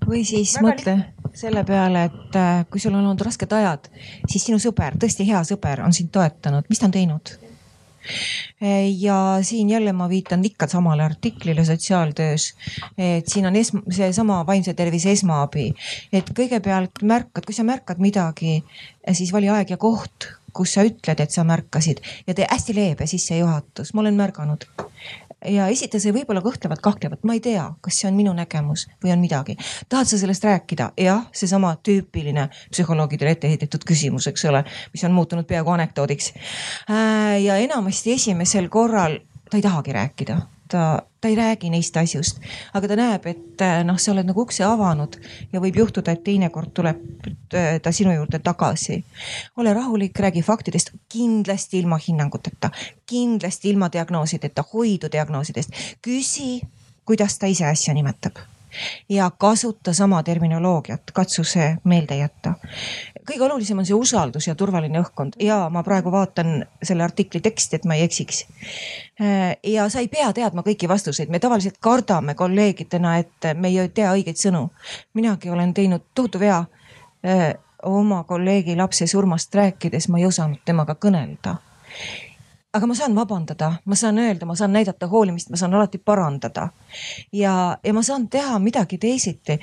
või 0.07 0.23
siis 0.23 0.55
Väga 0.55 0.67
mõtle 0.67 0.97
selle 1.37 1.63
peale, 1.67 2.07
et 2.07 2.39
äh, 2.39 2.63
kui 2.71 2.79
sul 2.79 2.95
on 2.95 3.03
olnud 3.03 3.25
rasked 3.27 3.51
ajad, 3.51 3.91
siis 4.27 4.47
sinu 4.47 4.61
sõber, 4.63 4.95
tõesti 4.99 5.27
hea 5.27 5.43
sõber 5.47 5.83
on 5.85 5.93
sind 5.93 6.13
toetanud, 6.15 6.65
mis 6.69 6.79
ta 6.79 6.87
on 6.87 6.95
teinud? 6.95 7.35
Ja 8.99 9.39
siin 9.41 9.69
jälle 9.69 9.93
ma 9.93 10.09
viitan 10.09 10.45
ikka 10.45 10.67
samale 10.67 11.03
artiklile 11.03 11.65
sotsiaaltöös. 11.65 12.53
et 12.97 13.27
siin 13.27 13.45
on 13.45 13.55
esm-, 13.55 13.83
seesama 13.91 14.45
vaimse 14.47 14.73
tervise 14.73 15.11
esmaabi, 15.11 15.73
et 16.13 16.31
kõigepealt 16.39 17.03
märkad, 17.03 17.45
kui 17.45 17.55
sa 17.55 17.63
märkad 17.63 18.01
midagi, 18.03 18.63
siis 19.11 19.33
vali 19.33 19.49
aeg 19.49 19.69
ja 19.69 19.77
koht, 19.77 20.31
kus 20.53 20.73
sa 20.73 20.85
ütled, 20.87 21.19
et 21.21 21.31
sa 21.31 21.43
märkasid. 21.43 22.01
Ja 22.27 22.33
tee 22.33 22.47
hästi 22.49 22.75
leebe 22.75 23.07
sissejuhatus, 23.07 23.93
ma 23.93 24.01
olen 24.01 24.17
märganud 24.17 24.65
ja 25.45 25.67
esita 25.71 25.99
see 26.01 26.13
võib-olla 26.15 26.41
kõhklevat, 26.45 26.81
kahtlevat, 26.83 27.23
ma 27.27 27.37
ei 27.37 27.41
tea, 27.43 27.67
kas 27.81 28.01
see 28.01 28.09
on 28.09 28.17
minu 28.17 28.33
nägemus 28.37 28.87
või 29.03 29.13
on 29.13 29.21
midagi. 29.21 29.57
tahad 29.89 30.09
sa 30.09 30.17
sellest 30.17 30.43
rääkida? 30.43 30.91
jah, 30.97 31.27
seesama 31.31 31.75
tüüpiline 31.83 32.49
psühholoogidele 32.71 33.35
ette 33.37 33.51
heidetud 33.51 33.85
küsimus, 33.87 34.27
eks 34.27 34.45
ole, 34.49 34.63
mis 34.93 35.03
on 35.03 35.15
muutunud 35.15 35.47
peaaegu 35.47 35.75
anekdoodiks. 35.77 36.33
Äh, 36.89 37.41
ja 37.43 37.57
enamasti 37.57 38.13
esimesel 38.17 38.69
korral 38.69 39.19
ta 39.49 39.57
ei 39.57 39.63
tahagi 39.63 39.93
rääkida 39.93 40.41
ta, 40.67 41.01
ta 41.21 41.27
ei 41.27 41.35
räägi 41.35 41.69
neist 41.69 41.97
asjust, 41.97 42.41
aga 42.73 42.87
ta 42.87 42.97
näeb, 42.99 43.27
et 43.29 43.61
äh, 43.61 43.83
noh, 43.87 43.99
sa 43.99 44.11
oled 44.13 44.27
nagu 44.27 44.43
ukse 44.45 44.65
avanud 44.67 45.17
ja 45.53 45.61
võib 45.63 45.79
juhtuda, 45.81 46.13
et 46.13 46.23
teinekord 46.25 46.73
tuleb 46.77 47.29
äh, 47.53 47.77
ta 47.83 47.91
sinu 47.91 48.15
juurde 48.15 48.39
tagasi. 48.39 49.03
ole 49.57 49.73
rahulik, 49.73 50.19
räägi 50.19 50.43
faktidest, 50.43 50.91
kindlasti 51.09 51.79
ilma 51.79 51.99
hinnanguteta, 52.07 52.71
kindlasti 53.05 53.69
ilma 53.69 53.91
diagnoosideta, 53.93 54.65
hoidu 54.73 55.11
diagnoosidest. 55.11 55.73
küsi, 56.01 56.61
kuidas 57.05 57.39
ta 57.39 57.47
ise 57.47 57.65
asja 57.65 57.93
nimetab 57.93 58.37
ja 59.09 59.31
kasuta 59.31 59.93
sama 59.93 60.23
terminoloogiat, 60.23 61.11
katsu 61.13 61.43
see 61.43 61.77
meelde 61.83 62.15
jätta. 62.15 62.53
Kõige 63.27 63.43
olulisem 63.45 63.79
on 63.81 63.85
see 63.87 63.97
usaldus 63.97 64.47
ja 64.47 64.55
turvaline 64.55 65.01
õhkkond 65.01 65.37
ja 65.43 65.59
ma 65.73 65.83
praegu 65.83 66.11
vaatan 66.11 66.65
selle 66.83 67.03
artikli 67.03 67.41
teksti, 67.43 67.75
et 67.75 67.85
ma 67.85 67.97
ei 67.97 68.05
eksiks. 68.07 68.45
ja 69.63 69.89
sa 69.89 69.99
ei 69.99 70.07
pea 70.07 70.31
teadma 70.33 70.63
kõiki 70.65 70.89
vastuseid, 70.89 71.29
me 71.29 71.39
tavaliselt 71.39 71.77
kardame 71.81 72.35
kolleegidena, 72.35 73.17
et 73.17 73.51
me 73.55 73.71
ei 73.73 73.89
tea 73.89 74.13
õigeid 74.13 74.39
sõnu. 74.39 74.69
minagi 75.13 75.49
olen 75.49 75.73
teinud 75.73 76.07
tohutu 76.15 76.39
vea 76.39 76.63
oma 77.83 78.23
kolleegi 78.23 78.75
lapse 78.75 79.07
surmast 79.07 79.55
rääkides, 79.55 80.09
ma 80.09 80.19
ei 80.19 80.25
osanud 80.25 80.63
temaga 80.65 80.95
kõnelda 80.95 81.57
aga 82.73 82.87
ma 82.87 82.95
saan 82.95 83.15
vabandada, 83.15 83.71
ma 83.85 83.95
saan 83.95 84.19
öelda, 84.19 84.45
ma 84.45 84.55
saan 84.55 84.73
näidata 84.73 85.07
hoolimist, 85.07 85.49
ma 85.49 85.57
saan 85.57 85.73
alati 85.73 85.97
parandada. 85.97 86.69
ja, 87.33 87.77
ja 87.83 87.93
ma 87.93 88.01
saan 88.01 88.27
teha 88.29 88.59
midagi 88.59 88.97
teisiti. 88.97 89.59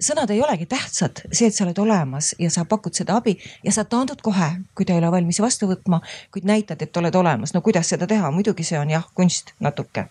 sõnad 0.00 0.30
ei 0.30 0.42
olegi 0.42 0.66
tähtsad, 0.66 1.20
see, 1.32 1.48
et 1.48 1.54
sa 1.54 1.64
oled 1.64 1.78
olemas 1.78 2.34
ja 2.38 2.50
sa 2.50 2.64
pakud 2.64 2.94
seda 2.94 3.16
abi 3.20 3.36
ja 3.64 3.72
sa 3.72 3.84
taandud 3.84 4.22
kohe, 4.22 4.50
kui 4.74 4.84
ta 4.86 4.92
ei 4.96 4.98
ole 4.98 5.12
valmis 5.12 5.40
vastu 5.40 5.68
võtma, 5.68 6.00
kuid 6.32 6.48
näitad, 6.48 6.82
et 6.82 6.96
oled 6.96 7.14
olemas. 7.14 7.54
no 7.54 7.60
kuidas 7.60 7.92
seda 7.92 8.06
teha, 8.06 8.30
muidugi 8.30 8.64
see 8.64 8.78
on 8.78 8.90
jah 8.90 9.06
kunst 9.14 9.52
natuke. 9.60 10.08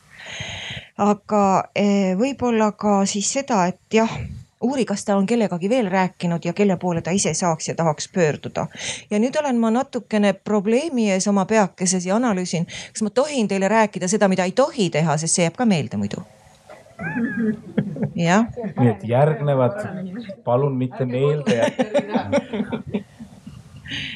aga 0.97 1.43
eh, 1.75 2.13
võib-olla 2.17 2.71
ka 2.71 3.05
siis 3.09 3.33
seda, 3.33 3.65
et 3.67 3.81
jah 3.93 4.11
uuri, 4.65 4.85
kas 4.85 5.05
ta 5.05 5.17
on 5.17 5.25
kellegagi 5.29 5.69
veel 5.69 5.89
rääkinud 5.91 6.45
ja 6.45 6.53
kelle 6.53 6.77
poole 6.81 7.01
ta 7.05 7.13
ise 7.15 7.33
saaks 7.33 7.69
ja 7.69 7.75
tahaks 7.75 8.09
pöörduda. 8.13 8.67
ja 9.09 9.19
nüüd 9.19 9.39
olen 9.39 9.59
ma 9.61 9.71
natukene 9.71 10.33
probleemi 10.33 11.11
ees 11.11 11.27
oma 11.27 11.45
peakeses 11.45 12.05
ja 12.05 12.15
analüüsin, 12.15 12.65
kas 12.65 13.05
ma 13.05 13.09
tohin 13.09 13.47
teile 13.47 13.67
rääkida 13.67 14.07
seda, 14.07 14.27
mida 14.27 14.43
ei 14.43 14.51
tohi 14.51 14.89
teha, 14.89 15.17
sest 15.17 15.35
see 15.35 15.47
jääb 15.47 15.55
ka 15.57 15.65
meelde 15.65 15.97
muidu 15.97 16.25
jah. 18.15 18.45
nii 18.79 18.89
et 18.89 19.03
järgnevad, 19.03 19.79
palun 20.43 20.75
mitte 20.77 21.05
meelde 21.05 21.55
jätta. 21.55 21.83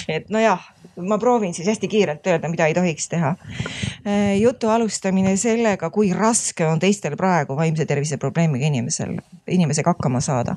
et 0.07 0.29
nojah, 0.29 0.69
ma 1.07 1.17
proovin 1.17 1.53
siis 1.53 1.67
hästi 1.67 1.87
kiirelt 1.87 2.27
öelda, 2.27 2.49
mida 2.49 2.67
ei 2.69 2.73
tohiks 2.73 3.09
teha. 3.09 3.35
Äh, 4.07 4.37
jutu 4.41 4.69
alustamine 4.69 5.35
sellega, 5.37 5.89
kui 5.89 6.13
raske 6.13 6.67
on 6.67 6.79
teistel 6.79 7.17
praegu 7.17 7.55
vaimse 7.55 7.85
tervise 7.85 8.17
probleemiga 8.17 8.67
inimesel, 8.67 9.17
inimesega 9.47 9.93
hakkama 9.95 10.21
saada. 10.21 10.55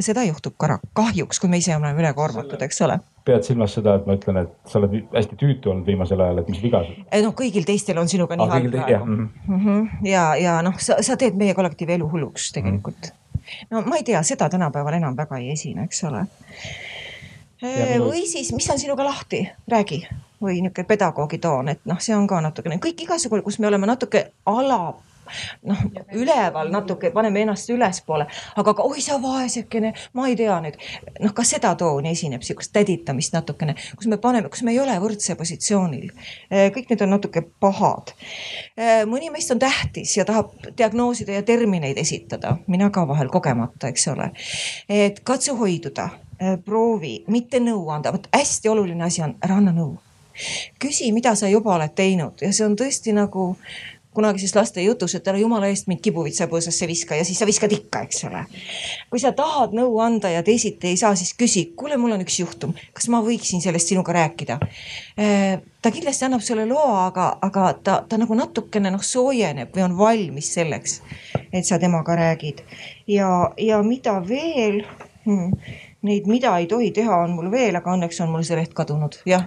seda 0.00 0.24
juhtub 0.24 0.54
ka 0.56 0.78
kahjuks, 0.92 1.40
kui 1.40 1.50
me 1.50 1.58
ise 1.62 1.76
oleme 1.76 2.00
ülekoormatud, 2.00 2.62
eks 2.62 2.82
ole 2.82 3.00
pead 3.24 3.46
silmas 3.46 3.76
seda, 3.76 3.96
et 3.98 4.06
ma 4.06 4.16
ütlen, 4.18 4.40
et 4.42 4.70
sa 4.70 4.80
oled 4.80 4.94
hästi 5.12 5.36
tüütu 5.38 5.70
olnud 5.70 5.86
viimasel 5.86 6.20
ajal, 6.24 6.42
et 6.42 6.48
mis 6.50 6.62
viga 6.62 6.82
sul? 6.86 6.96
noh, 7.22 7.34
kõigil 7.38 7.66
teistel 7.68 8.00
on 8.02 8.10
sinuga 8.10 8.38
nii 8.38 8.48
halb 8.50 8.70
praegu. 8.74 9.06
Mm 9.06 9.28
-hmm. 9.48 10.06
ja, 10.08 10.24
ja 10.36 10.56
noh, 10.66 10.78
sa, 10.82 10.98
sa 11.06 11.16
teed 11.16 11.38
meie 11.38 11.54
kollektiivi 11.54 11.94
elu 11.98 12.08
hulluks 12.10 12.50
tegelikult 12.52 13.12
mm. 13.12 13.36
-hmm. 13.38 13.66
no 13.70 13.82
ma 13.86 14.00
ei 14.00 14.06
tea, 14.08 14.22
seda 14.22 14.48
tänapäeval 14.48 14.98
enam 14.98 15.16
väga 15.16 15.38
ei 15.38 15.52
esine, 15.52 15.84
eks 15.84 16.04
ole 16.04 16.26
Minu... 17.62 18.10
või 18.10 18.26
siis, 18.26 18.52
mis 18.56 18.68
on 18.70 18.78
sinuga 18.82 19.06
lahti, 19.06 19.44
räägi 19.70 20.02
või 20.42 20.58
niisugune 20.58 20.86
pedagoogi 20.88 21.38
toon, 21.38 21.68
et 21.70 21.84
noh, 21.86 22.00
see 22.02 22.16
on 22.16 22.26
ka 22.26 22.40
natukene 22.42 22.80
kõik 22.82 23.04
igasugu, 23.04 23.38
kus 23.46 23.60
me 23.62 23.70
oleme 23.70 23.86
natuke 23.86 24.32
ala 24.50 24.80
noh, 25.62 25.82
üleval 26.18 26.70
natuke, 26.72 27.10
paneme 27.14 27.42
ennast 27.44 27.70
ülespoole, 27.72 28.26
aga 28.58 28.74
ka 28.76 28.86
oi 28.86 29.02
sa 29.04 29.18
vaesekene, 29.22 29.92
ma 30.18 30.26
ei 30.28 30.36
tea 30.38 30.56
nüüd. 30.64 30.78
noh, 31.22 31.34
ka 31.36 31.44
seda 31.46 31.74
tooni 31.78 32.12
esineb, 32.12 32.44
sihukest 32.46 32.72
täditamist 32.74 33.36
natukene, 33.36 33.76
kus 33.96 34.10
me 34.10 34.18
paneme, 34.22 34.50
kus 34.52 34.64
me 34.66 34.74
ei 34.74 34.80
ole 34.82 34.96
võrdse 35.02 35.36
positsioonil. 35.38 36.10
kõik 36.50 36.90
need 36.90 37.06
on 37.06 37.14
natuke 37.16 37.44
pahad. 37.60 38.14
mõni 39.10 39.30
meist 39.32 39.54
on 39.54 39.62
tähtis 39.62 40.16
ja 40.16 40.26
tahab 40.28 40.52
diagnoosida 40.78 41.38
ja 41.38 41.46
termineid 41.46 41.98
esitada, 41.98 42.56
mina 42.66 42.90
ka 42.90 43.06
vahel 43.08 43.30
kogemata, 43.32 43.92
eks 43.92 44.08
ole. 44.12 44.32
et 44.88 45.22
katsu 45.24 45.56
hoiduda, 45.56 46.10
proovi, 46.64 47.24
mitte 47.28 47.60
nõu 47.60 47.88
anda, 47.94 48.12
vot 48.12 48.28
hästi 48.32 48.68
oluline 48.72 49.04
asi 49.04 49.22
on, 49.22 49.36
ära 49.44 49.60
anna 49.60 49.74
nõu 49.76 49.96
küsi, 50.80 51.12
mida 51.12 51.34
sa 51.36 51.48
juba 51.48 51.74
oled 51.76 51.94
teinud. 51.96 52.40
Ja 52.40 52.52
see 52.56 52.66
on 52.66 52.76
tõesti 52.78 53.14
nagu 53.16 53.52
kunagises 54.12 54.52
laste 54.52 54.82
jutus, 54.84 55.14
et 55.16 55.28
ära 55.28 55.40
jumala 55.40 55.70
eest 55.72 55.86
mind 55.88 56.02
kibuvitsapõõsasse 56.04 56.86
viska 56.88 57.16
ja 57.16 57.24
siis 57.24 57.38
sa 57.40 57.48
viskad 57.48 57.72
ikka, 57.72 58.02
eks 58.04 58.24
ole. 58.28 58.42
kui 59.10 59.20
sa 59.22 59.32
tahad 59.36 59.72
nõu 59.76 59.96
anda 60.04 60.28
ja 60.28 60.42
teisiti 60.44 60.90
ei 60.90 60.98
saa, 61.00 61.14
siis 61.16 61.32
küsi, 61.38 61.70
kuule, 61.76 61.96
mul 61.96 62.12
on 62.18 62.24
üks 62.24 62.36
juhtum, 62.42 62.74
kas 62.92 63.08
ma 63.12 63.22
võiksin 63.24 63.64
sellest 63.64 63.88
sinuga 63.88 64.12
rääkida? 64.18 64.58
Äh, 65.16 65.62
ta 65.80 65.94
kindlasti 65.94 66.28
annab 66.28 66.44
sulle 66.44 66.66
loa, 66.68 67.06
aga, 67.06 67.30
aga 67.40 67.70
ta, 67.84 67.94
ta 68.08 68.18
nagu 68.20 68.36
natukene 68.36 68.92
noh 68.92 69.04
soojeneb 69.06 69.72
või 69.72 69.86
on 69.86 69.96
valmis 69.96 70.52
selleks, 70.58 71.00
et 71.48 71.64
sa 71.64 71.80
temaga 71.80 72.18
räägid. 72.20 72.60
Ja, 73.08 73.30
ja 73.56 73.80
mida 73.86 74.18
veel? 74.28 74.84
Hmm 75.24 75.56
neid, 76.06 76.26
mida 76.30 76.54
ei 76.58 76.66
tohi 76.70 76.90
teha, 76.94 77.22
on 77.24 77.36
mul 77.36 77.50
veel, 77.52 77.76
aga 77.78 77.94
õnneks 77.94 78.18
on 78.24 78.32
mul 78.32 78.44
see 78.46 78.58
leht 78.58 78.74
kadunud, 78.76 79.20
jah. 79.28 79.46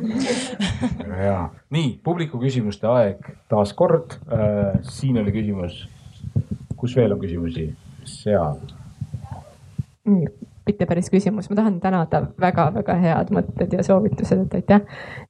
ja 1.27 1.37
nii 1.75 1.95
publiku 2.03 2.39
küsimuste 2.41 2.87
aeg 2.91 3.27
taas 3.51 3.75
kord 3.77 4.17
äh,. 4.31 4.79
siin 4.87 5.19
oli 5.21 5.35
küsimus. 5.35 5.85
kus 6.75 6.95
veel 6.95 7.15
on 7.15 7.21
küsimusi? 7.21 7.69
seal. 8.05 8.59
mitte 10.65 10.85
päris 10.85 11.09
küsimus, 11.09 11.49
ma 11.49 11.55
tahan 11.59 11.79
tänada 11.81 12.21
väga-väga 12.41 12.95
head 13.01 13.31
mõtted 13.33 13.73
ja 13.73 13.83
soovitused, 13.83 14.45
et 14.45 14.57
aitäh. 14.61 14.81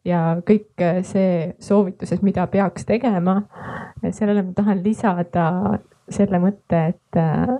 ja 0.05 0.21
kõik 0.45 0.83
äh, 0.83 1.01
see 1.07 1.55
soovitused, 1.59 2.23
mida 2.27 2.47
peaks 2.51 2.85
tegema, 2.85 3.41
sellele 4.11 4.45
ma 4.45 4.55
tahan 4.55 4.83
lisada 4.83 5.49
selle 6.09 6.39
mõtte, 6.39 6.81
et 6.93 7.19
äh, 7.19 7.55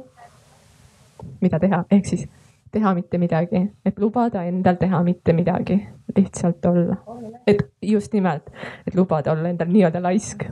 mida 1.41 1.59
teha, 1.59 1.83
ehk 1.91 2.05
siis 2.05 2.27
teha 2.75 2.93
mitte 2.97 3.19
midagi, 3.21 3.61
et 3.87 3.99
lubada 4.03 4.43
endal 4.47 4.77
teha 4.79 5.01
mitte 5.05 5.33
midagi, 5.35 5.77
lihtsalt 6.17 6.65
olla. 6.67 6.97
et 7.47 7.61
just 7.81 8.13
nimelt, 8.13 8.49
et 8.87 8.95
lubada 8.95 9.31
olla 9.31 9.51
endal 9.53 9.71
nii-öelda 9.71 10.01
laisk. 10.03 10.47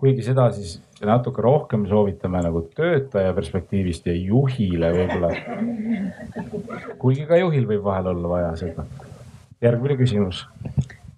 kuigi 0.00 0.22
seda 0.24 0.46
siis 0.56 0.78
natuke 1.04 1.42
rohkem 1.42 1.86
soovitame 1.90 2.42
nagu 2.46 2.62
töötaja 2.76 3.34
perspektiivist 3.36 4.06
ja 4.06 4.14
juhile 4.14 4.92
võib-olla. 4.96 5.34
kuigi 6.98 7.26
ka 7.26 7.38
juhil 7.42 7.68
võib 7.68 7.84
vahel 7.84 8.14
olla 8.14 8.32
vaja 8.34 8.54
seda. 8.64 8.86
järgmine 9.62 9.98
küsimus 10.00 10.46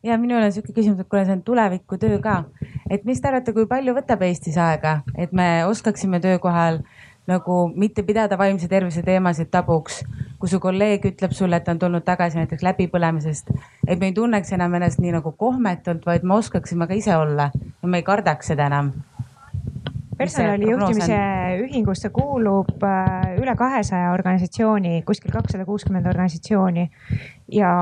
ja 0.02 0.18
minul 0.18 0.42
on 0.42 0.52
sihuke 0.52 0.74
küsimus, 0.74 1.00
et 1.00 1.08
kuna 1.08 1.24
see 1.24 1.36
on 1.36 1.42
tulevikutöö 1.46 2.18
ka, 2.22 2.42
et 2.90 3.04
mis 3.04 3.20
te 3.20 3.30
arvate, 3.30 3.54
kui 3.54 3.66
palju 3.70 3.94
võtab 3.96 4.24
Eestis 4.26 4.58
aega, 4.58 5.00
et 5.16 5.32
me 5.32 5.64
oskaksime 5.68 6.20
töökohal 6.20 6.82
nagu 7.30 7.68
mitte 7.78 8.02
pidada 8.02 8.38
vaimse 8.38 8.68
tervise 8.68 9.02
teemasid 9.02 9.50
tabuks. 9.50 10.02
kui 10.42 10.50
su 10.50 10.58
kolleeg 10.58 11.04
ütleb 11.06 11.30
sulle, 11.38 11.56
et 11.56 11.64
ta 11.64 11.70
on 11.70 11.78
tulnud 11.78 12.02
tagasi 12.02 12.40
näiteks 12.40 12.64
läbipõlemisest, 12.66 13.52
et 13.86 14.00
me 14.00 14.08
ei 14.10 14.14
tunneks 14.16 14.50
enam 14.52 14.74
ennast 14.74 14.98
nii 14.98 15.12
nagu 15.14 15.30
kohmetult, 15.38 16.02
vaid 16.06 16.26
me 16.26 16.34
oskaksime 16.34 16.88
ka 16.90 16.98
ise 16.98 17.14
olla 17.16 17.52
ja 17.54 17.88
me 17.88 18.02
ei 18.02 18.02
kardaks 18.02 18.50
seda 18.50 18.66
enam 18.66 18.90
personalijuhtimise 20.18 21.18
ühingusse 21.62 22.10
kuulub 22.14 22.84
äh, 22.86 23.34
üle 23.40 23.54
kahesaja 23.58 24.12
organisatsiooni, 24.14 25.02
kuskil 25.06 25.32
kakssada 25.34 25.66
kuuskümmend 25.68 26.06
organisatsiooni. 26.06 26.88
Ja 27.52 27.72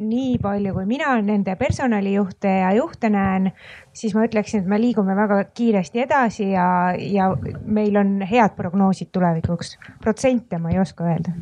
nii 0.00 0.38
palju, 0.42 0.74
kui 0.74 0.86
mina 0.88 1.14
nende 1.22 1.56
personalijuhte 1.56 2.50
ja 2.60 2.72
juhte 2.76 3.10
näen, 3.14 3.50
siis 3.92 4.14
ma 4.14 4.26
ütleksin, 4.26 4.64
et 4.64 4.70
me 4.70 4.80
liigume 4.80 5.16
väga 5.16 5.42
kiiresti 5.54 6.04
edasi 6.06 6.50
ja, 6.50 6.66
ja 6.98 7.30
meil 7.64 7.96
on 8.00 8.18
head 8.30 8.56
prognoosid 8.56 9.12
tulevikuks. 9.12 9.78
protsente 10.02 10.58
ma 10.58 10.74
ei 10.74 10.82
oska 10.82 11.04
öelda 11.04 11.38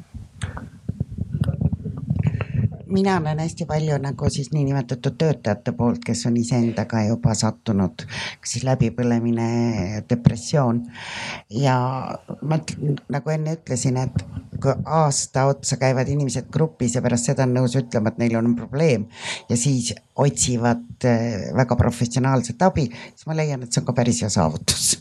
mina 2.92 3.18
näen 3.20 3.40
hästi 3.42 3.66
palju 3.66 3.96
nagu 4.02 4.30
siis 4.30 4.50
niinimetatud 4.52 5.16
töötajate 5.18 5.72
poolt, 5.76 6.02
kes 6.04 6.26
on 6.28 6.36
iseendaga 6.36 7.02
juba 7.06 7.34
sattunud, 7.38 8.04
kas 8.40 8.54
siis 8.54 8.66
läbipõlemine, 8.68 9.48
depressioon. 10.10 10.82
ja 11.50 11.76
ma 12.42 12.58
nagu 13.12 13.34
enne 13.34 13.56
ütlesin, 13.58 13.98
et 14.02 14.24
kui 14.62 14.74
aasta 14.84 15.46
otsa 15.50 15.76
käivad 15.80 16.08
inimesed 16.08 16.50
grupis 16.52 16.96
ja 16.96 17.02
pärast 17.02 17.30
seda 17.30 17.46
on 17.48 17.56
nõus 17.56 17.76
ütlema, 17.78 18.12
et 18.12 18.20
neil 18.22 18.36
on 18.38 18.54
probleem 18.56 19.08
ja 19.48 19.56
siis 19.56 19.94
otsivad 20.16 21.08
eh, 21.08 21.48
väga 21.56 21.76
professionaalset 21.80 22.62
abi, 22.62 22.88
siis 23.14 23.26
ma 23.26 23.36
leian, 23.38 23.64
et 23.64 23.72
see 23.72 23.82
on 23.82 23.88
ka 23.90 23.96
päris 23.96 24.22
hea 24.22 24.30
saavutus 24.32 24.94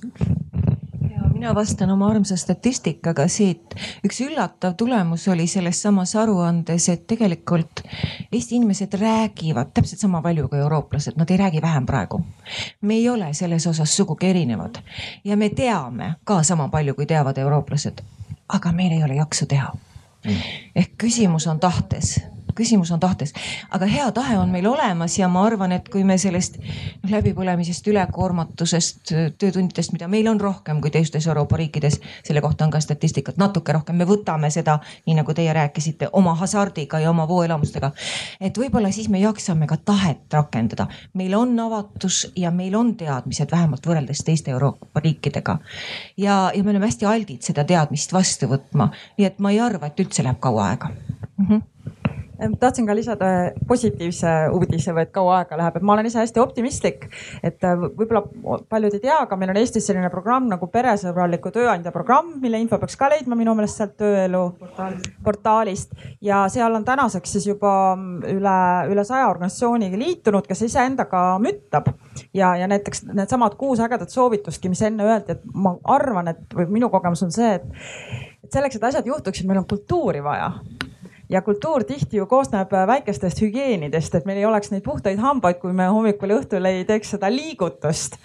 mina 1.41 1.55
vastan 1.55 1.89
oma 1.89 2.07
armsa 2.07 2.35
statistikaga 2.37 3.23
siit. 3.27 3.73
üks 4.05 4.19
üllatav 4.21 4.75
tulemus 4.77 5.23
oli 5.27 5.47
selles 5.49 5.79
samas 5.81 6.13
aruandes, 6.15 6.85
et 6.89 7.07
tegelikult 7.09 7.81
Eesti 8.31 8.59
inimesed 8.59 8.93
räägivad 9.01 9.71
täpselt 9.73 9.99
sama 9.99 10.21
palju 10.21 10.45
kui 10.47 10.59
eurooplased, 10.59 11.17
nad 11.17 11.29
ei 11.33 11.37
räägi 11.37 11.61
vähem 11.61 11.85
praegu. 11.85 12.21
me 12.81 12.93
ei 12.93 13.09
ole 13.09 13.33
selles 13.33 13.67
osas 13.67 13.97
sugugi 13.97 14.29
erinevad 14.29 14.77
ja 15.23 15.37
me 15.37 15.49
teame 15.49 16.13
ka 16.23 16.43
sama 16.43 16.67
palju, 16.69 16.93
kui 16.93 17.05
teavad 17.05 17.37
eurooplased, 17.37 18.03
aga 18.47 18.71
meil 18.71 18.91
ei 18.91 19.03
ole 19.03 19.15
jaksu 19.15 19.45
teha. 19.45 19.73
ehk 20.75 20.93
küsimus 20.97 21.47
on 21.47 21.59
tahtes 21.59 22.19
küsimus 22.55 22.91
on 22.91 22.99
tahtes, 22.99 23.33
aga 23.71 23.85
hea 23.85 24.07
tahe 24.15 24.37
on 24.39 24.49
meil 24.49 24.67
olemas 24.67 25.17
ja 25.19 25.27
ma 25.31 25.43
arvan, 25.45 25.71
et 25.75 25.89
kui 25.89 26.03
me 26.07 26.17
sellest 26.21 26.57
noh, 26.61 27.11
läbipõlemisest, 27.11 27.87
ülekoormatusest, 27.91 29.13
töötundidest, 29.41 29.93
mida 29.95 30.07
meil 30.11 30.27
on 30.31 30.41
rohkem 30.41 30.81
kui 30.81 30.91
teistes 30.93 31.27
Euroopa 31.27 31.57
riikides, 31.59 31.99
selle 32.23 32.41
kohta 32.41 32.65
on 32.65 32.73
ka 32.73 32.81
statistikat 32.83 33.39
natuke 33.41 33.73
rohkem, 33.75 33.97
me 33.97 34.07
võtame 34.09 34.51
seda, 34.53 34.79
nii 35.07 35.17
nagu 35.21 35.35
teie 35.37 35.53
rääkisite, 35.53 36.11
oma 36.17 36.35
hasardiga 36.39 36.99
ja 36.99 37.09
oma 37.09 37.27
vooelamustega. 37.27 37.91
et 38.41 38.57
võib-olla 38.57 38.91
siis 38.91 39.09
me 39.09 39.19
jaksame 39.19 39.67
ka 39.67 39.77
tahet 39.77 40.33
rakendada, 40.33 40.87
meil 41.13 41.35
on 41.35 41.59
avatus 41.59 42.31
ja 42.35 42.51
meil 42.51 42.75
on 42.75 42.95
teadmised 42.97 43.51
vähemalt 43.51 43.87
võrreldes 43.87 44.23
teiste 44.25 44.51
Euroopa 44.51 44.99
riikidega. 44.99 45.57
ja, 46.17 46.51
ja 46.55 46.63
me 46.63 46.71
oleme 46.71 46.85
hästi 46.85 47.05
aldid 47.05 47.41
seda 47.41 47.63
teadmist 47.63 48.13
vastu 48.13 48.49
võtma, 48.51 48.91
nii 49.17 49.25
et 49.27 49.39
ma 49.39 49.51
ei 49.51 49.59
arva, 49.59 49.91
et 49.91 49.99
üldse 49.99 50.23
läheb 50.23 50.39
kaua 50.39 50.71
aega 50.71 50.89
mm. 50.89 51.45
-hmm 51.47 51.70
tahtsin 52.59 52.85
ka 52.87 52.95
lisada 52.95 53.25
positiivse 53.67 54.27
uudise 54.53 54.93
või 54.95 55.05
et 55.05 55.11
kaua 55.13 55.37
aega 55.41 55.57
läheb, 55.59 55.77
et 55.77 55.85
ma 55.85 55.93
olen 55.93 56.07
ise 56.09 56.19
hästi 56.19 56.41
optimistlik. 56.41 57.07
et 57.43 57.63
äh, 57.63 57.77
võib-olla 57.77 58.23
paljud 58.69 58.93
ei 58.97 59.03
tea, 59.03 59.17
aga 59.25 59.37
meil 59.37 59.53
on 59.53 59.59
Eestis 59.61 59.85
selline 59.87 60.09
programm 60.09 60.47
nagu 60.49 60.67
peresõbraliku 60.67 61.51
tööandja 61.53 61.93
programm, 61.93 62.33
mille 62.41 62.59
info 62.61 62.79
peaks 62.81 62.97
ka 62.97 63.11
leidma 63.13 63.37
minu 63.37 63.53
meelest 63.57 63.77
sealt 63.77 63.95
tööelu 64.01 64.43
portaalist, 64.59 65.09
portaalist. 65.23 65.95
ja 66.21 66.43
seal 66.49 66.75
on 66.75 66.85
tänaseks 66.87 67.37
siis 67.37 67.47
juba 67.51 67.73
üle, 68.31 68.57
üle 68.91 69.05
saja 69.07 69.29
organisatsiooniga 69.29 69.99
liitunud, 70.01 70.47
kes 70.47 70.65
iseendaga 70.69 71.23
müttab. 71.43 71.93
ja, 72.33 72.55
ja 72.57 72.67
näiteks 72.67 73.05
needsamad 73.13 73.57
kuus 73.57 73.79
ägedat 73.79 74.09
soovitustki, 74.09 74.69
mis 74.69 74.81
enne 74.81 75.05
öeldi, 75.05 75.37
et 75.37 75.45
ma 75.53 75.75
arvan, 75.83 76.33
et 76.33 76.57
või 76.57 76.69
minu 76.79 76.89
kogemus 76.89 77.23
on 77.27 77.31
see, 77.31 77.55
et 77.59 77.69
et 78.41 78.55
selleks, 78.57 78.75
et 78.75 78.83
asjad 78.83 79.05
juhtuksid, 79.05 79.45
meil 79.47 79.61
on 79.61 79.67
kultuuri 79.69 80.23
vaja 80.23 80.49
ja 81.31 81.41
kultuur 81.41 81.83
tihti 81.83 82.17
ju 82.17 82.25
koosneb 82.25 82.73
äh, 82.73 82.87
väikestest 82.87 83.41
hügieenidest, 83.41 84.15
et 84.15 84.25
meil 84.25 84.41
ei 84.41 84.45
oleks 84.45 84.71
neid 84.71 84.83
puhtaid 84.83 85.19
hambaid, 85.19 85.61
kui 85.61 85.73
me 85.73 85.87
hommikul 85.87 86.33
ja 86.33 86.39
õhtul 86.41 86.67
ei 86.67 86.83
teeks 86.85 87.15
seda 87.15 87.29
liigutust. 87.31 88.17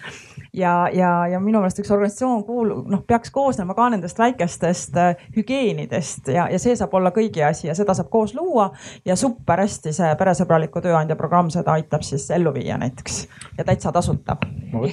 ja, 0.53 0.89
ja, 0.93 1.11
ja 1.31 1.39
minu 1.39 1.61
meelest 1.61 1.79
üks 1.79 1.91
organisatsioon 1.93 2.43
kuulub, 2.47 2.87
noh, 2.91 3.03
peaks 3.07 3.31
koosnema 3.31 3.75
ka 3.77 3.89
nendest 3.93 4.19
väikestest 4.19 4.97
äh, 4.97 5.27
hügieenidest 5.35 6.27
ja, 6.33 6.49
ja 6.51 6.59
see 6.59 6.75
saab 6.75 6.93
olla 6.99 7.13
kõigi 7.15 7.45
asi 7.47 7.69
ja 7.69 7.75
seda 7.77 7.95
saab 7.97 8.09
koos 8.11 8.35
luua. 8.35 8.71
ja 9.05 9.15
super 9.15 9.63
hästi 9.63 9.93
see 9.95 10.11
peresõbraliku 10.19 10.83
tööandja 10.83 11.15
programm 11.15 11.51
seda 11.53 11.77
aitab 11.77 12.03
siis 12.03 12.27
ellu 12.35 12.53
viia 12.53 12.77
näiteks 12.77 13.23
ja 13.57 13.63
täitsa 13.63 13.91
tasuta. 13.91 14.37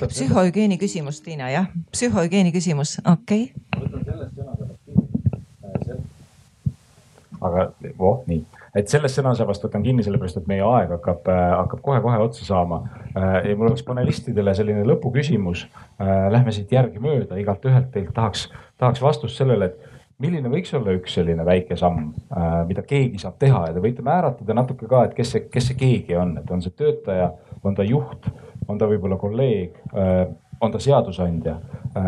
psühhohügieeni 0.07 0.79
küsimus, 0.79 1.21
Tiina, 1.21 1.51
jah, 1.51 1.67
psühhohügieeni 1.91 2.55
küsimus, 2.55 2.99
okei 3.05 3.51
okay.. 3.51 3.69
ma 3.75 3.87
võtan 3.89 4.09
sellest 4.11 4.39
sõna 4.39 4.74
aga 7.45 7.65
voh, 7.99 8.23
nii, 8.29 8.43
et 8.79 8.91
sellest 8.91 9.19
sõnasabast 9.19 9.65
võtan 9.67 9.85
kinni, 9.85 10.05
sellepärast 10.05 10.41
et 10.41 10.51
meie 10.51 10.65
aeg 10.67 10.93
hakkab, 10.97 11.27
äh, 11.31 11.43
hakkab 11.55 11.83
kohe-kohe 11.85 12.21
otsa 12.25 12.47
saama. 12.47 12.83
Äh, 13.13 13.51
ja 13.51 13.57
mul 13.57 13.71
oleks 13.71 13.85
panelistidele 13.87 14.55
selline 14.57 14.85
lõpuküsimus. 14.89 15.67
Äh, 16.01 16.13
lähme 16.35 16.55
siit 16.55 16.73
järgemööda, 16.75 17.39
igalt 17.41 17.67
ühelt 17.69 17.91
teilt 17.95 18.15
tahaks, 18.17 18.49
tahaks 18.81 19.03
vastust 19.05 19.41
sellele, 19.41 19.71
et 19.71 20.23
milline 20.23 20.51
võiks 20.51 20.73
olla 20.77 20.95
üks 20.97 21.17
selline 21.19 21.45
väike 21.47 21.77
samm, 21.77 22.13
mida 22.69 22.85
keegi 22.87 23.19
saab 23.19 23.35
teha? 23.43 23.65
Ja 23.69 23.75
te 23.75 23.83
võite 23.83 24.05
määratleda 24.07 24.55
natuke 24.57 24.87
ka, 24.89 25.03
et 25.09 25.17
kes 25.17 25.35
see, 25.35 25.49
kes 25.51 25.69
see 25.71 25.79
keegi 25.79 26.15
on, 26.17 26.37
et 26.39 26.51
on 26.55 26.63
see 26.63 26.73
töötaja, 26.79 27.33
on 27.67 27.75
ta 27.75 27.83
juht, 27.87 28.29
on 28.71 28.79
ta 28.79 28.87
võib-olla 28.89 29.19
kolleeg, 29.21 29.75
on 30.63 30.73
ta 30.73 30.81
seadusandja, 30.81 31.57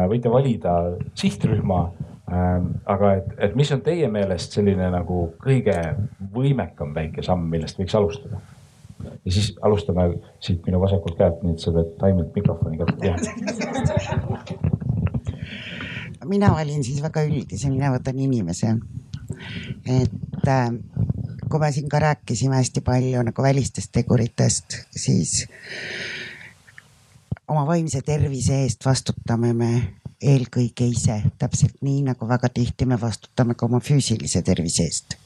võite 0.06 0.30
valida 0.30 0.76
sihtrühma 1.18 1.80
aga 2.26 3.12
et, 3.20 3.28
et 3.38 3.54
mis 3.54 3.70
on 3.72 3.80
teie 3.86 4.08
meelest 4.10 4.56
selline 4.58 4.90
nagu 4.90 5.28
kõige 5.42 5.76
võimekam 6.34 6.94
väike 6.94 7.22
samm, 7.22 7.46
millest 7.50 7.78
võiks 7.78 7.94
alustada? 7.94 8.42
ja 8.96 9.32
siis 9.32 9.52
alustame 9.62 10.08
siit 10.40 10.64
minu 10.66 10.80
vasakult 10.82 11.18
käelt, 11.18 11.44
sa 11.62 11.70
pead 11.74 11.92
taimilt 12.00 12.34
mikrofoni 12.34 12.80
kätte 12.80 13.14
mina 16.26 16.50
valin 16.50 16.84
siis 16.84 17.02
väga 17.02 17.22
üldise, 17.26 17.70
mina 17.70 17.90
võtan 17.94 18.18
inimese. 18.18 18.74
et 19.86 20.48
äh, 20.48 20.70
kui 21.50 21.60
me 21.60 21.70
siin 21.72 21.88
ka 21.88 22.00
rääkisime 22.02 22.58
hästi 22.58 22.82
palju 22.86 23.22
nagu 23.26 23.42
välistest 23.42 23.92
teguritest, 23.94 24.80
siis 24.90 25.46
oma 27.48 27.66
vaimse 27.66 28.02
tervise 28.02 28.62
eest 28.64 28.86
vastutame 28.86 29.52
me 29.54 29.70
eelkõige 30.22 30.86
ise, 30.88 31.18
täpselt 31.38 31.76
nii 31.84 32.00
nagu 32.06 32.28
väga 32.28 32.48
tihti 32.52 32.86
me 32.88 32.96
vastutame 33.00 33.54
ka 33.54 33.66
oma 33.66 33.80
füüsilise 33.84 34.40
tervise 34.46 34.86
eest. 34.88 35.16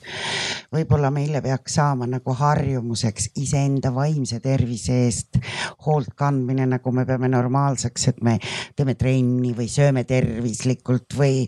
võib-olla 0.72 1.10
meile 1.14 1.42
peaks 1.42 1.76
saama 1.78 2.08
nagu 2.10 2.34
harjumuseks 2.34 3.30
iseenda 3.38 3.92
vaimse 3.94 4.40
tervise 4.40 4.96
eest 5.04 5.38
hoolt 5.86 6.14
kandmine, 6.18 6.66
nagu 6.66 6.92
me 6.92 7.06
peame 7.06 7.30
normaalseks, 7.30 8.08
et 8.08 8.20
me 8.22 8.38
teeme 8.76 8.94
trenni 8.98 9.54
või 9.56 9.68
sööme 9.70 10.04
tervislikult 10.04 11.14
või 11.16 11.46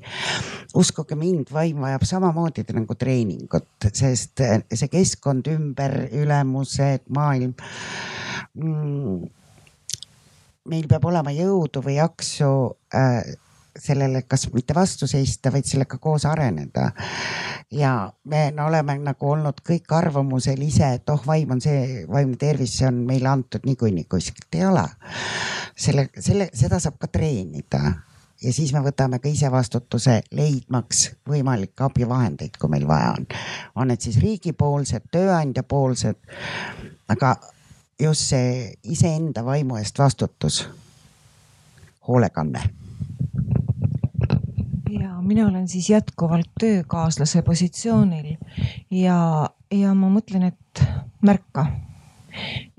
uskuge 0.78 1.18
mind, 1.18 1.50
vaim 1.52 1.82
vajab 1.82 2.06
samamoodi 2.06 2.64
nagu 2.72 2.94
treeningut, 2.94 3.90
sest 3.92 4.42
see 4.72 4.88
keskkond 4.92 5.50
ümber, 5.50 5.98
ülemused, 6.14 7.08
maailm 7.10 7.54
mm, 8.54 9.41
meil 10.70 10.86
peab 10.90 11.04
olema 11.10 11.32
jõudu 11.34 11.82
või 11.84 11.96
jaksu 11.96 12.50
äh, 12.94 13.22
sellele, 13.78 14.22
kas 14.28 14.46
mitte 14.52 14.74
vastu 14.76 15.08
seista, 15.08 15.52
vaid 15.52 15.66
sellega 15.66 15.98
koos 15.98 16.26
areneda. 16.28 16.90
ja 17.70 18.12
me 18.24 18.50
no, 18.52 18.66
oleme 18.66 18.98
nagu 19.00 19.30
olnud 19.30 19.62
kõik 19.64 19.92
arvamusel 19.96 20.60
ise, 20.62 20.92
et 20.98 21.10
oh, 21.10 21.22
vaim 21.26 21.50
on 21.56 21.60
see, 21.60 22.04
vaimne 22.08 22.36
tervis, 22.36 22.76
see 22.78 22.86
on 22.88 23.02
meile 23.08 23.28
antud 23.28 23.64
niikuinii, 23.64 24.04
kuskilt 24.04 24.54
ei 24.54 24.66
ole. 24.66 24.86
selle, 25.76 26.08
selle, 26.20 26.50
seda 26.54 26.80
saab 26.80 26.98
ka 27.00 27.08
treenida 27.08 27.82
ja 28.42 28.52
siis 28.52 28.72
me 28.74 28.82
võtame 28.84 29.18
ka 29.22 29.30
ise 29.30 29.50
vastutuse 29.50 30.20
leidmaks 30.34 31.08
võimalikke 31.28 31.86
abivahendeid, 31.86 32.58
kui 32.60 32.70
meil 32.70 32.86
vaja 32.88 33.14
on. 33.16 33.26
on 33.74 33.88
need 33.88 34.04
siis 34.04 34.20
riigipoolsed, 34.20 35.08
tööandja 35.14 35.62
poolsed. 35.62 36.18
aga 37.08 37.36
just 38.00 38.20
see 38.32 38.72
iseenda 38.84 39.44
vaimu 39.44 39.76
eest 39.76 39.98
vastutus, 39.98 40.68
hoolekanne. 42.08 42.62
ja 44.90 45.20
mina 45.20 45.46
olen 45.46 45.68
siis 45.68 45.90
jätkuvalt 45.90 46.50
töökaaslase 46.60 47.42
positsioonil 47.42 48.36
ja, 48.90 49.50
ja 49.70 49.94
ma 49.94 50.08
mõtlen, 50.08 50.42
et 50.52 50.84
märka 51.22 51.66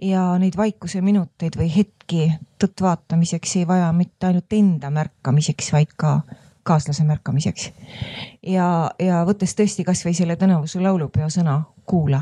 ja 0.02 0.38
neid 0.40 0.57
vaikuse 0.57 1.02
minuteid 1.02 1.57
või 1.57 1.69
hetki 1.76 2.31
tõtt 2.61 2.81
vaatamiseks 2.81 3.56
ei 3.61 3.68
vaja 3.68 3.91
mitte 3.94 4.27
ainult 4.27 4.53
enda 4.53 4.90
märkamiseks, 4.94 5.72
vaid 5.73 5.94
ka 5.98 6.22
kaaslase 6.64 7.03
märkamiseks. 7.03 7.72
ja, 8.44 8.91
ja 8.99 9.23
võttes 9.27 9.56
tõesti 9.56 9.84
kasvõi 9.84 10.14
selle 10.14 10.35
Tõnevuse 10.40 10.81
laulupeo 10.81 11.30
sõna 11.30 11.61
kuula 11.85 12.22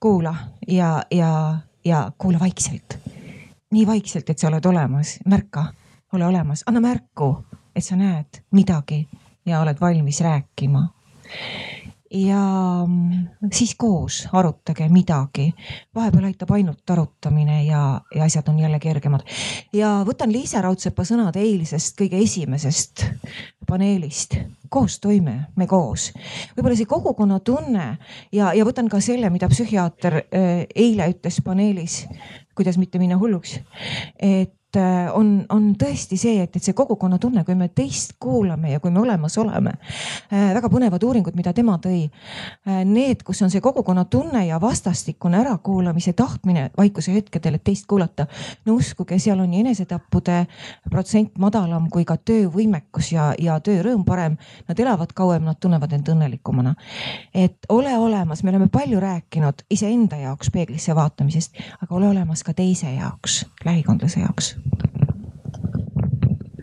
kuula 0.00 0.34
ja, 0.68 1.02
ja, 1.10 1.58
ja 1.84 2.12
kuula 2.18 2.40
vaikselt. 2.40 2.98
nii 3.70 3.86
vaikselt, 3.86 4.30
et 4.30 4.38
sa 4.38 4.48
oled 4.48 4.64
olemas, 4.66 5.18
märka, 5.26 5.64
ole 6.12 6.26
olemas, 6.26 6.62
anna 6.66 6.80
märku, 6.80 7.44
et 7.76 7.84
sa 7.84 7.96
näed 7.96 8.42
midagi 8.50 9.08
ja 9.46 9.60
oled 9.60 9.76
valmis 9.80 10.20
rääkima 10.20 10.88
ja 12.10 12.84
mm, 12.86 13.28
siis 13.52 13.74
koos 13.78 14.28
arutage 14.32 14.88
midagi. 14.88 15.52
vahepeal 15.94 16.24
aitab 16.24 16.50
ainult 16.50 16.90
arutamine 16.90 17.62
ja, 17.64 18.00
ja 18.14 18.24
asjad 18.24 18.48
on 18.48 18.58
jälle 18.58 18.78
kergemad. 18.78 19.20
ja 19.72 20.02
võtan 20.06 20.32
Liisa 20.32 20.62
Raudsepa 20.62 21.04
sõnad 21.04 21.36
eilsest 21.36 22.00
kõige 22.00 22.22
esimesest 22.22 23.06
paneelist. 23.66 24.36
koos 24.68 25.00
toime, 25.00 25.46
me 25.56 25.66
koos. 25.66 26.10
võib-olla 26.56 26.76
see 26.76 26.90
kogukonnatunne 26.90 27.86
ja, 28.32 28.52
ja 28.54 28.64
võtan 28.66 28.88
ka 28.90 29.00
selle, 29.00 29.30
mida 29.30 29.48
psühhiaater 29.48 30.22
äh, 30.22 30.64
eile 30.74 31.10
ütles 31.14 31.40
paneelis, 31.44 32.04
kuidas 32.54 32.78
mitte 32.78 32.98
minna 32.98 33.18
hulluks. 33.18 33.60
et 34.18 34.54
on, 35.14 35.46
on 35.48 35.70
tõesti 35.78 36.16
see, 36.20 36.42
et, 36.42 36.56
et 36.56 36.62
see 36.62 36.74
kogukonnatunne, 36.76 37.42
kui 37.44 37.56
me 37.58 37.68
teist 37.74 38.16
kuulame 38.22 38.70
ja 38.72 38.80
kui 38.80 38.92
me 38.94 39.00
olemas 39.00 39.36
oleme. 39.38 39.72
Äh, 40.32 40.50
väga 40.54 40.70
põnevad 40.70 41.02
uuringud, 41.06 41.36
mida 41.38 41.52
tema 41.56 41.76
tõi. 41.82 42.04
Äh, 42.68 42.82
need, 42.86 43.24
kus 43.26 43.42
on 43.42 43.50
see 43.52 43.62
kogukonnatunne 43.64 44.44
ja 44.46 44.60
vastastikune 44.60 45.40
ärakuulamise 45.40 46.12
tahtmine 46.18 46.68
vaikuse 46.78 47.14
hetkedel, 47.14 47.58
et 47.58 47.64
teist 47.64 47.86
kuulata. 47.90 48.26
no 48.66 48.76
uskuge, 48.78 49.18
seal 49.18 49.40
on 49.40 49.50
nii 49.50 49.64
enesetappude 49.64 50.44
protsent 50.90 51.38
madalam 51.38 51.90
kui 51.90 52.04
ka 52.04 52.16
töövõimekus 52.16 53.12
ja, 53.12 53.32
ja 53.38 53.58
töörõõm 53.58 54.04
parem. 54.04 54.38
Nad 54.68 54.78
elavad 54.78 55.14
kauem, 55.16 55.44
nad 55.48 55.58
tunnevad 55.60 55.92
end 55.92 56.08
õnnelikumana. 56.08 56.74
et 57.34 57.66
ole 57.68 57.96
olemas, 57.98 58.42
me 58.42 58.50
oleme 58.50 58.68
palju 58.68 59.00
rääkinud 59.00 59.66
iseenda 59.70 60.16
jaoks 60.16 60.50
peeglisse 60.50 60.94
vaatamisest, 60.94 61.58
aga 61.82 61.94
ole 61.94 62.08
olemas 62.08 62.42
ka 62.44 62.54
teise 62.54 62.92
jaoks, 62.94 63.44
lähikondlase 63.64 64.20
jaoks 64.20 64.59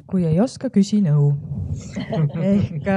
kui 0.07 0.25
ei 0.25 0.39
oska, 0.41 0.69
küsi 0.73 1.01
nõu. 1.05 1.33
ehk 2.51 2.87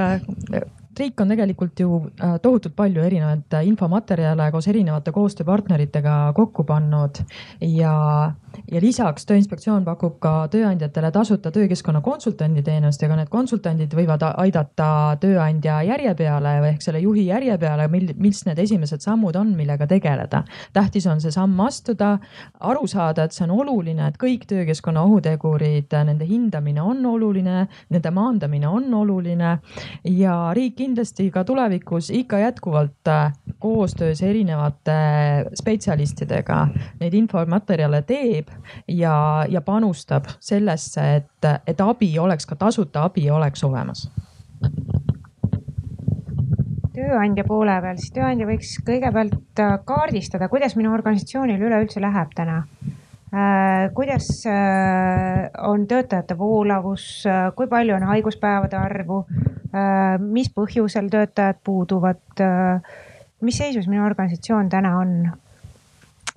äh, 1.01 1.05
riik 1.05 1.21
on 1.21 1.33
tegelikult 1.33 1.79
ju 1.79 2.01
äh, 2.21 2.37
tohutult 2.41 2.75
palju 2.75 3.01
erinevaid 3.03 3.57
infomaterjale 3.65 4.51
koos 4.51 4.67
erinevate 4.67 5.11
koostööpartneritega 5.15 6.33
kokku 6.37 6.63
pannud 6.63 7.23
ja 7.61 7.95
ja 8.71 8.81
lisaks 8.83 9.25
Tööinspektsioon 9.27 9.85
pakub 9.85 10.17
ka 10.19 10.31
tööandjatele 10.51 11.11
tasuta 11.11 11.51
töökeskkonna 11.55 12.01
konsultandi 12.03 12.63
teenust 12.65 13.01
ja 13.01 13.09
ka 13.09 13.15
need 13.19 13.29
konsultandid 13.31 13.93
võivad 13.95 14.23
aidata 14.29 15.17
tööandja 15.21 15.81
järje 15.87 16.13
peale 16.19 16.53
ehk 16.69 16.83
selle 16.83 16.99
juhi 17.03 17.25
järje 17.29 17.57
peale, 17.61 17.87
mil, 17.91 18.09
mis 18.19 18.43
need 18.47 18.59
esimesed 18.59 19.03
sammud 19.03 19.35
on, 19.39 19.53
millega 19.55 19.87
tegeleda. 19.87 20.43
tähtis 20.73 21.07
on 21.07 21.21
see 21.21 21.31
samm 21.31 21.59
astuda, 21.63 22.17
aru 22.59 22.87
saada, 22.87 23.23
et 23.23 23.35
see 23.35 23.45
on 23.47 23.55
oluline, 23.61 24.07
et 24.07 24.19
kõik 24.21 24.45
töökeskkonna 24.49 25.03
ohutegurid, 25.07 25.91
nende 26.11 26.27
hindamine 26.27 26.83
on 26.83 27.05
oluline, 27.05 27.67
nende 27.89 28.11
maandamine 28.11 28.67
on 28.67 28.93
oluline 28.93 29.57
ja 30.03 30.35
riik 30.57 30.75
kindlasti 30.75 30.90
ka 31.33 31.43
tulevikus 31.43 32.09
ikka 32.09 32.39
jätkuvalt 32.39 33.07
äh, 33.07 33.33
koostöös 33.59 34.21
erinevate 34.23 34.91
spetsialistidega 35.53 36.67
neid 36.99 37.13
infomaterjale 37.13 38.01
teeb 38.01 38.47
ja, 38.87 39.45
ja 39.49 39.61
panustab 39.61 40.25
sellesse, 40.39 41.15
et, 41.15 41.49
et 41.67 41.81
abi 41.81 42.19
oleks 42.19 42.45
ka 42.45 42.55
tasuta 42.55 43.03
abi 43.03 43.29
oleks 43.29 43.63
olemas 43.63 44.07
tööandja 46.95 47.45
poole 47.47 47.75
peal, 47.83 47.99
siis 47.99 48.13
tööandja 48.15 48.47
võiks 48.49 48.73
kõigepealt 48.87 49.61
äh, 49.61 49.77
kaardistada, 49.87 50.49
kuidas 50.51 50.75
minu 50.79 50.93
organisatsioonil 50.93 51.61
üleüldse 51.61 52.03
läheb 52.03 52.33
täna 52.35 52.63
äh,. 53.31 53.89
kuidas 53.95 54.29
äh, 54.49 55.47
on 55.67 55.87
töötajate 55.87 56.37
voolavus 56.37 57.25
äh,, 57.25 57.49
kui 57.55 57.69
palju 57.71 57.95
on 57.95 58.07
haiguspäevade 58.11 58.77
arvu 58.79 59.23
äh,, 59.25 59.60
mis 60.19 60.49
põhjusel 60.51 61.07
töötajad 61.11 61.61
puuduvad 61.63 62.43
äh,, 62.43 62.91
mis 63.41 63.57
seisus 63.57 63.87
minu 63.87 64.03
organisatsioon 64.05 64.69
täna 64.69 64.97
on 64.99 65.15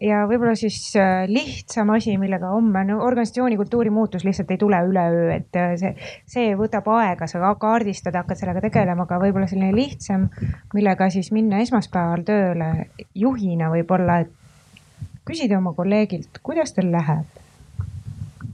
ja 0.03 0.25
võib-olla 0.29 0.55
siis 0.59 0.79
äh, 0.99 1.25
lihtsam 1.31 1.93
asi, 1.95 2.17
millega 2.19 2.51
homme 2.51 2.85
no, 2.89 2.99
organisatsiooni 3.07 3.57
kultuuri 3.57 3.93
muutus 3.95 4.25
lihtsalt 4.27 4.51
ei 4.51 4.59
tule 4.61 4.81
üleöö, 4.89 5.29
et 5.37 5.59
äh, 5.59 5.75
see, 5.81 5.93
see 6.31 6.55
võtab 6.59 6.89
aega, 6.97 7.29
sa 7.31 7.53
kaardistad, 7.61 8.17
hakkad 8.19 8.41
sellega 8.41 8.65
tegelema, 8.65 9.07
aga 9.07 9.21
võib-olla 9.23 9.49
selline 9.51 9.75
lihtsam, 9.77 10.29
millega 10.75 11.11
siis 11.15 11.31
minna 11.35 11.63
esmaspäeval 11.65 12.25
tööle 12.27 12.71
juhina 13.15 13.71
võib-olla, 13.73 14.21
et 14.25 15.15
küsida 15.25 15.59
oma 15.59 15.73
kolleegilt, 15.77 16.43
kuidas 16.43 16.75
teil 16.77 16.91
läheb. 16.93 17.41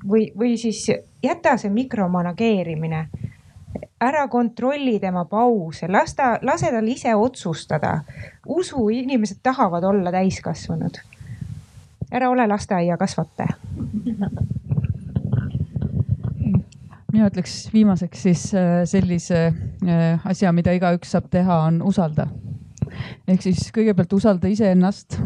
või, 0.04 0.30
või 0.36 0.56
siis 0.58 0.86
jäta 1.22 1.56
see 1.60 1.70
mikromanageerimine 1.70 3.06
ära 4.00 4.28
kontrolli 4.28 4.98
tema 5.00 5.24
pause, 5.24 5.88
las 5.88 6.14
ta, 6.14 6.38
lase 6.42 6.70
tal 6.72 6.88
ise 6.88 7.14
otsustada. 7.14 8.00
usu, 8.46 8.88
inimesed 8.88 9.42
tahavad 9.42 9.84
olla 9.84 10.10
täiskasvanud. 10.12 10.98
Ära 12.10 12.30
ole 12.30 12.46
lasteaiakasvataja 12.46 13.54
mina 17.12 17.26
ütleks 17.26 17.54
viimaseks 17.72 18.22
siis 18.22 18.44
äh, 18.54 18.82
sellise 18.88 19.48
äh, 19.50 20.26
asja, 20.26 20.52
mida 20.54 20.72
igaüks 20.76 21.10
saab 21.14 21.26
teha, 21.30 21.64
on 21.66 21.80
usalda. 21.86 22.28
Ehk 23.28 23.42
siis 23.44 23.68
kõigepealt 23.74 24.12
usalda 24.16 24.50
iseennast. 24.50 25.18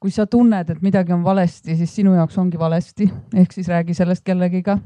kui 0.00 0.10
sa 0.10 0.26
tunned, 0.26 0.70
et 0.70 0.82
midagi 0.82 1.12
on 1.12 1.24
valesti, 1.24 1.76
siis 1.76 1.94
sinu 1.94 2.14
jaoks 2.16 2.38
ongi 2.38 2.58
valesti, 2.58 3.08
ehk 3.34 3.52
siis 3.52 3.68
räägi 3.68 3.94
sellest 3.94 4.24
kellegiga 4.24 4.78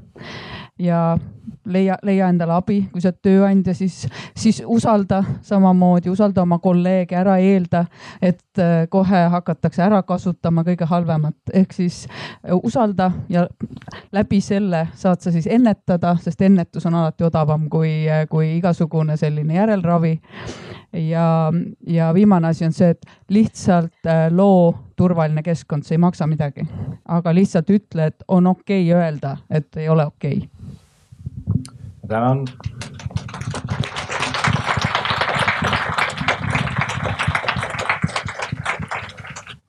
ja 0.80 1.18
leia, 1.64 1.96
leia 2.02 2.28
endale 2.28 2.54
abi, 2.54 2.78
kui 2.92 3.02
sa 3.02 3.10
oled 3.10 3.20
tööandja, 3.24 3.74
siis, 3.76 4.02
siis 4.36 4.60
usalda 4.66 5.20
samamoodi, 5.46 6.10
usalda 6.10 6.42
oma 6.42 6.58
kolleege, 6.62 7.16
ära 7.20 7.36
eelda, 7.42 7.84
et 8.22 8.60
äh, 8.60 8.86
kohe 8.90 9.22
hakatakse 9.34 9.82
ära 9.84 10.02
kasutama 10.06 10.64
kõige 10.66 10.88
halvemat, 10.90 11.36
ehk 11.54 11.74
siis 11.76 12.02
äh, 12.08 12.54
usalda 12.56 13.10
ja 13.28 13.46
läbi 14.12 14.40
selle 14.44 14.86
saad 14.98 15.22
sa 15.22 15.32
siis 15.34 15.48
ennetada, 15.50 16.16
sest 16.22 16.42
ennetus 16.46 16.86
on 16.88 16.98
alati 17.02 17.28
odavam 17.28 17.68
kui, 17.70 17.92
äh, 18.08 18.24
kui 18.30 18.56
igasugune 18.56 19.16
selline 19.20 19.60
järelravi. 19.60 20.18
ja, 20.92 21.52
ja 21.86 22.14
viimane 22.14 22.48
asi 22.48 22.64
on 22.64 22.72
see, 22.72 22.90
et 22.90 23.06
lihtsalt 23.28 24.08
loo 24.30 24.74
turvaline 24.96 25.42
keskkond, 25.42 25.84
see 25.86 25.94
ei 25.94 26.02
maksa 26.02 26.26
midagi, 26.26 26.66
aga 27.08 27.34
lihtsalt 27.34 27.70
ütle, 27.70 28.10
et 28.10 28.24
on 28.28 28.46
okei 28.50 28.90
okay 28.90 29.02
öelda, 29.02 29.36
et 29.50 29.76
ei 29.76 29.88
ole 29.88 30.06
okei. 30.06 30.36
okay 30.36 30.59
tänan. 32.10 32.44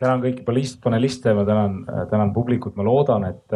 tänan 0.01 0.21
kõiki 0.23 0.41
paneliste, 0.81 1.33
ma 1.37 1.43
tänan, 1.45 1.75
tänan 2.09 2.31
publikut, 2.33 2.73
ma 2.73 2.85
loodan, 2.87 3.27
et, 3.29 3.53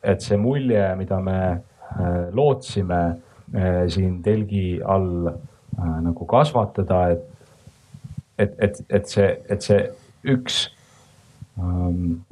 et 0.00 0.24
see 0.24 0.38
mulje, 0.40 0.80
mida 0.96 1.18
me 1.20 1.36
äh, 1.50 2.14
lootsime 2.32 3.00
äh, 3.52 3.82
siin 3.92 4.22
telgi 4.24 4.78
all 4.80 5.28
äh, 5.28 5.98
nagu 6.06 6.24
kasvatada, 6.24 7.02
et, 7.12 7.26
et, 8.38 8.56
et, 8.64 8.80
et 8.88 9.12
see, 9.12 9.28
et 9.52 9.68
see 9.68 9.82
üks 10.32 10.62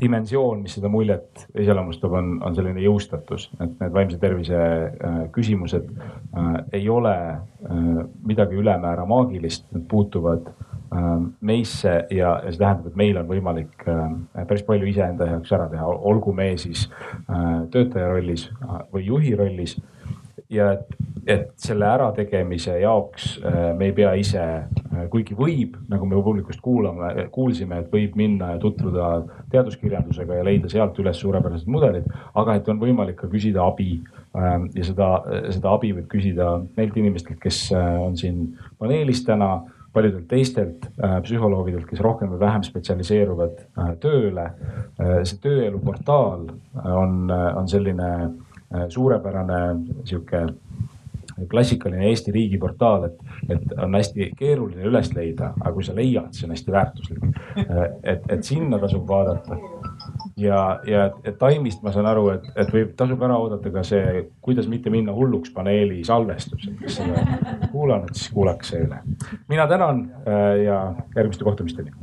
dimensioon, 0.03 0.65
mis 0.65 0.75
seda 0.75 0.89
muljet 0.91 1.45
iseloomustab, 1.63 2.15
on, 2.19 2.33
on 2.43 2.57
selline 2.57 2.83
jõustatus, 2.83 3.47
et 3.63 3.77
need 3.79 3.95
vaimse 3.95 4.19
tervise 4.23 4.59
äh, 4.59 5.21
küsimused 5.35 5.93
äh, 5.95 6.49
ei 6.81 6.89
ole 6.91 7.15
äh, 7.15 7.85
midagi 8.27 8.59
ülemäära 8.59 9.07
maagilist, 9.07 9.69
need 9.73 9.87
puutuvad 9.91 10.51
meisse 11.41 11.93
ja, 12.13 12.35
ja 12.45 12.51
see 12.51 12.61
tähendab, 12.61 12.91
et 12.91 12.97
meil 13.01 13.17
on 13.17 13.25
võimalik 13.25 13.87
päris 13.87 14.61
palju 14.67 14.91
iseenda 14.91 15.25
jaoks 15.25 15.55
ära 15.57 15.71
teha, 15.73 15.87
olgu 15.89 16.35
me 16.37 16.51
siis 16.61 16.83
töötaja 17.73 18.11
rollis 18.11 18.45
või 18.93 19.07
juhi 19.07 19.33
rollis 19.39 19.79
ja 20.53 20.73
et, 20.77 20.95
et 21.27 21.51
selle 21.61 21.87
ärategemise 21.89 22.77
jaoks 22.83 23.37
äh, 23.47 23.59
me 23.79 23.89
ei 23.89 23.97
pea 23.97 24.13
ise, 24.19 24.43
äh, 24.43 25.05
kuigi 25.13 25.37
võib, 25.39 25.77
nagu 25.91 26.09
me 26.09 26.21
publikust 26.23 26.63
kuulame, 26.65 27.29
kuulsime, 27.35 27.83
et 27.83 27.93
võib 27.93 28.17
minna 28.19 28.53
ja 28.55 28.63
tutvuda 28.63 29.13
teaduskirjandusega 29.53 30.41
ja 30.41 30.47
leida 30.47 30.71
sealt 30.73 30.99
üles 31.03 31.21
suurepärased 31.23 31.71
mudelid, 31.73 32.09
aga 32.39 32.59
et 32.59 32.73
on 32.73 32.81
võimalik 32.83 33.21
ka 33.23 33.31
küsida 33.33 33.65
abi. 33.67 34.01
Ähm, 34.33 34.71
ja 34.73 34.87
seda, 34.89 35.07
seda 35.53 35.75
abi 35.77 35.91
võib 35.93 36.09
küsida 36.13 36.55
neilt 36.79 36.97
inimestelt, 36.97 37.41
kes 37.43 37.67
äh, 37.77 37.95
on 38.01 38.17
siin 38.17 38.53
paneelis 38.81 39.25
täna 39.27 39.59
paljudelt 39.93 40.25
teistelt 40.25 40.87
psühholoogidelt, 40.97 41.85
kes 41.85 42.01
rohkem 42.01 42.31
või 42.33 42.39
vähem 42.41 42.63
spetsialiseeruvad 42.65 43.59
tööle. 44.01 44.47
see 45.29 45.37
tööeluportaal 45.45 46.47
on, 46.81 47.19
on 47.29 47.69
selline 47.69 48.09
suurepärane 48.89 49.63
sihuke 50.05 50.47
klassikaline 51.51 52.07
Eesti 52.09 52.33
riigiportaal, 52.33 53.05
et, 53.05 53.19
et 53.51 53.75
on 53.79 53.95
hästi 53.95 54.31
keeruline 54.39 54.85
üles 54.89 55.11
leida, 55.17 55.53
aga 55.61 55.73
kui 55.75 55.85
sa 55.87 55.95
leiad, 55.97 56.31
see 56.37 56.47
on 56.47 56.55
hästi 56.55 56.75
väärtuslik. 56.75 57.25
Äh, 57.63 57.83
et, 58.15 58.27
et 58.37 58.45
sinna 58.47 58.79
tasub 58.83 59.09
vaadata. 59.09 59.59
ja, 60.37 60.81
ja 60.87 61.05
et 61.25 61.39
Taimist 61.39 61.83
ma 61.83 61.93
saan 61.93 62.09
aru, 62.11 62.29
et, 62.37 62.49
et 62.57 62.73
võib, 62.73 62.95
tasub 62.99 63.23
ära 63.23 63.37
oodata 63.39 63.73
ka 63.75 63.85
see, 63.87 64.25
kuidas 64.45 64.69
mitte 64.69 64.91
minna 64.91 65.15
hulluks 65.17 65.53
paneeli 65.55 66.03
salvestus, 66.05 66.69
et 66.69 66.81
kes 66.81 67.01
seda 67.01 67.27
kuulanud, 67.73 68.15
siis 68.17 68.33
kuulake 68.33 68.67
see 68.67 68.83
üle. 68.87 69.03
mina 69.49 69.69
tänan 69.71 70.09
äh, 70.27 70.65
ja 70.65 70.83
järgmiste 71.17 71.45
kohtumisteni. 71.45 71.95